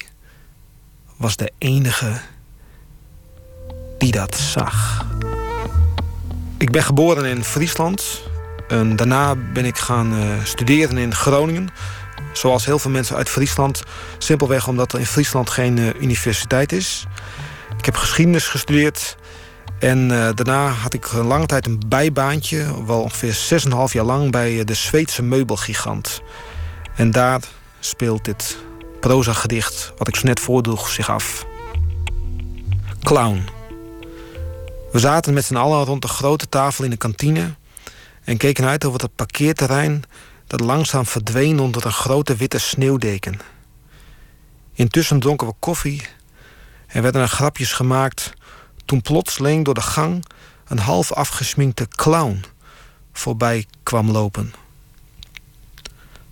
was 1.18 1.36
de 1.36 1.52
enige 1.58 2.22
die 3.98 4.12
dat 4.12 4.38
zag. 4.38 5.06
Ik 6.58 6.72
ben 6.72 6.84
geboren 6.84 7.26
in 7.26 7.44
Friesland. 7.44 8.22
En 8.68 8.96
daarna 8.96 9.36
ben 9.36 9.66
ik 9.66 9.78
gaan 9.78 10.14
eh, 10.14 10.44
studeren 10.44 10.98
in 10.98 11.16
Groningen. 11.16 11.70
Zoals 12.34 12.66
heel 12.66 12.80
veel 12.80 12.92
mensen 12.92 13.16
uit 13.16 13.30
Friesland. 13.30 13.84
Simpelweg 14.18 14.68
omdat 14.68 14.94
er 14.94 15.00
in 15.00 15.06
Friesland 15.06 15.50
geen 15.50 15.78
eh, 15.78 16.02
universiteit 16.02 16.72
is. 16.72 17.06
Ik 17.78 17.86
heb 17.86 17.96
geschiedenis 17.96 18.48
gestudeerd. 18.48 19.18
En 19.82 20.12
eh, 20.12 20.30
daarna 20.36 20.68
had 20.68 20.94
ik 20.94 21.12
een 21.12 21.26
lange 21.26 21.46
tijd 21.46 21.66
een 21.66 21.82
bijbaantje. 21.88 22.86
Wel 22.86 23.02
ongeveer 23.02 23.64
6,5 23.66 23.72
jaar 23.92 24.06
lang 24.06 24.32
bij 24.32 24.60
eh, 24.60 24.66
de 24.66 24.74
Zweedse 24.74 25.24
meubelgigant. 25.24 26.22
En 26.96 27.12
daar 27.12 27.42
speelt 27.80 28.26
dit 28.26 28.58
proza-gedicht, 29.00 29.94
wat 29.98 30.08
ik 30.08 30.16
zo 30.16 30.28
net 30.28 30.40
voordroeg, 30.40 30.90
zich 30.90 31.10
af. 31.10 31.46
Clown. 33.04 33.44
We 34.92 35.00
zaten 35.00 35.34
met 35.34 35.46
z'n 35.46 35.56
allen 35.56 35.86
rond 35.86 36.02
de 36.02 36.08
grote 36.08 36.50
tafel 36.50 36.84
in 36.84 36.90
de 36.90 36.98
kantine... 36.98 37.56
en 38.24 38.38
keken 38.38 38.66
uit 38.66 38.86
over 38.86 39.02
het 39.02 39.16
parkeerterrein... 39.16 40.04
dat 40.48 40.60
langzaam 40.60 41.06
verdween 41.06 41.60
onder 41.60 41.86
een 41.86 41.92
grote 41.92 42.36
witte 42.36 42.60
sneeuwdeken. 42.60 43.40
Intussen 44.74 45.20
dronken 45.20 45.48
we 45.48 45.54
koffie 45.60 46.02
en 46.88 47.02
werden 47.02 47.22
er 47.22 47.28
grapjes 47.28 47.74
gemaakt... 47.74 48.34
toen 48.92 49.02
plotseling 49.02 49.66
door 49.66 49.74
de 49.74 49.82
gang 49.82 50.26
een 50.68 50.80
half 50.80 51.12
afgesminkte 51.12 51.88
clown 51.88 52.44
voorbij 53.14 53.66
kwam 53.84 54.12
lopen. 54.12 54.54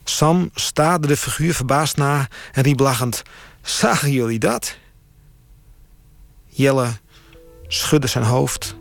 Sam 0.04 0.50
staarde 0.54 1.08
de 1.08 1.18
figuur 1.18 1.54
verbaasd 1.54 1.98
na 1.98 2.28
en 2.52 2.64
riep 2.64 2.80
lachend... 2.80 3.24
Zagen 3.62 4.12
jullie 4.12 4.40
dat? 4.40 4.78
Jelle 6.46 6.88
schudde 7.68 8.08
zijn 8.08 8.24
hoofd, 8.24 8.76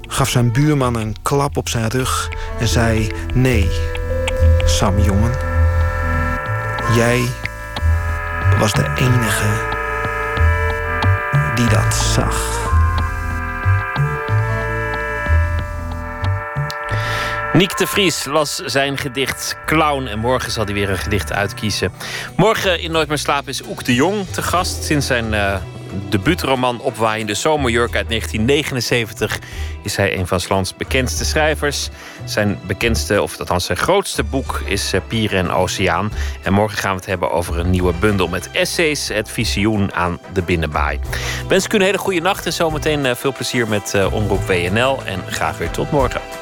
gaf 0.00 0.28
zijn 0.28 0.52
buurman 0.52 0.94
een 0.94 1.16
klap 1.22 1.56
op 1.56 1.68
zijn 1.68 1.88
rug 1.88 2.30
en 2.58 2.68
zei: 2.68 3.10
Nee, 3.34 3.68
Sam, 4.64 4.98
jongen. 4.98 5.32
Jij 6.94 7.28
was 8.58 8.72
de 8.72 8.92
enige 8.94 9.80
die 11.54 11.68
dat 11.68 11.94
zag. 11.94 12.71
Niek 17.52 17.76
de 17.76 17.86
Vries 17.86 18.24
las 18.24 18.56
zijn 18.56 18.98
gedicht 18.98 19.56
Clown. 19.66 20.06
En 20.06 20.18
morgen 20.18 20.52
zal 20.52 20.64
hij 20.64 20.74
weer 20.74 20.90
een 20.90 20.98
gedicht 20.98 21.32
uitkiezen. 21.32 21.92
Morgen 22.36 22.80
in 22.80 22.90
Nooit 22.90 23.08
meer 23.08 23.18
slapen 23.18 23.48
is 23.48 23.62
Oek 23.62 23.84
de 23.84 23.94
Jong 23.94 24.26
te 24.26 24.42
gast. 24.42 24.84
Sinds 24.84 25.06
zijn 25.06 25.32
uh, 25.32 25.56
debuutroman 26.08 26.80
Opwaaiende 26.80 27.34
Zomerjurk 27.34 27.96
uit 27.96 28.08
1979... 28.08 29.38
is 29.82 29.96
hij 29.96 30.18
een 30.18 30.26
van 30.26 30.40
's 30.40 30.76
bekendste 30.76 31.24
schrijvers. 31.24 31.88
Zijn 32.24 32.58
bekendste, 32.66 33.22
of 33.22 33.38
althans 33.38 33.64
zijn 33.64 33.78
grootste 33.78 34.22
boek 34.22 34.60
is 34.64 34.94
uh, 34.94 35.00
Pieren 35.08 35.38
en 35.38 35.50
Oceaan. 35.50 36.12
En 36.42 36.52
morgen 36.52 36.78
gaan 36.78 36.90
we 36.90 36.96
het 36.96 37.06
hebben 37.06 37.32
over 37.32 37.58
een 37.58 37.70
nieuwe 37.70 37.92
bundel 38.00 38.28
met 38.28 38.50
essays... 38.50 39.08
Het 39.08 39.30
visioen 39.30 39.94
aan 39.94 40.18
de 40.32 40.42
binnenbaai. 40.42 41.00
Wens 41.48 41.64
ik 41.64 41.72
u 41.72 41.76
een 41.76 41.82
hele 41.82 41.98
goede 41.98 42.20
nacht 42.20 42.46
en 42.46 42.52
zometeen 42.52 43.04
uh, 43.04 43.14
veel 43.14 43.32
plezier 43.32 43.68
met 43.68 43.94
Omroep 44.10 44.46
WNL. 44.46 44.98
En 45.04 45.22
graag 45.28 45.58
weer 45.58 45.70
tot 45.70 45.90
morgen. 45.90 46.41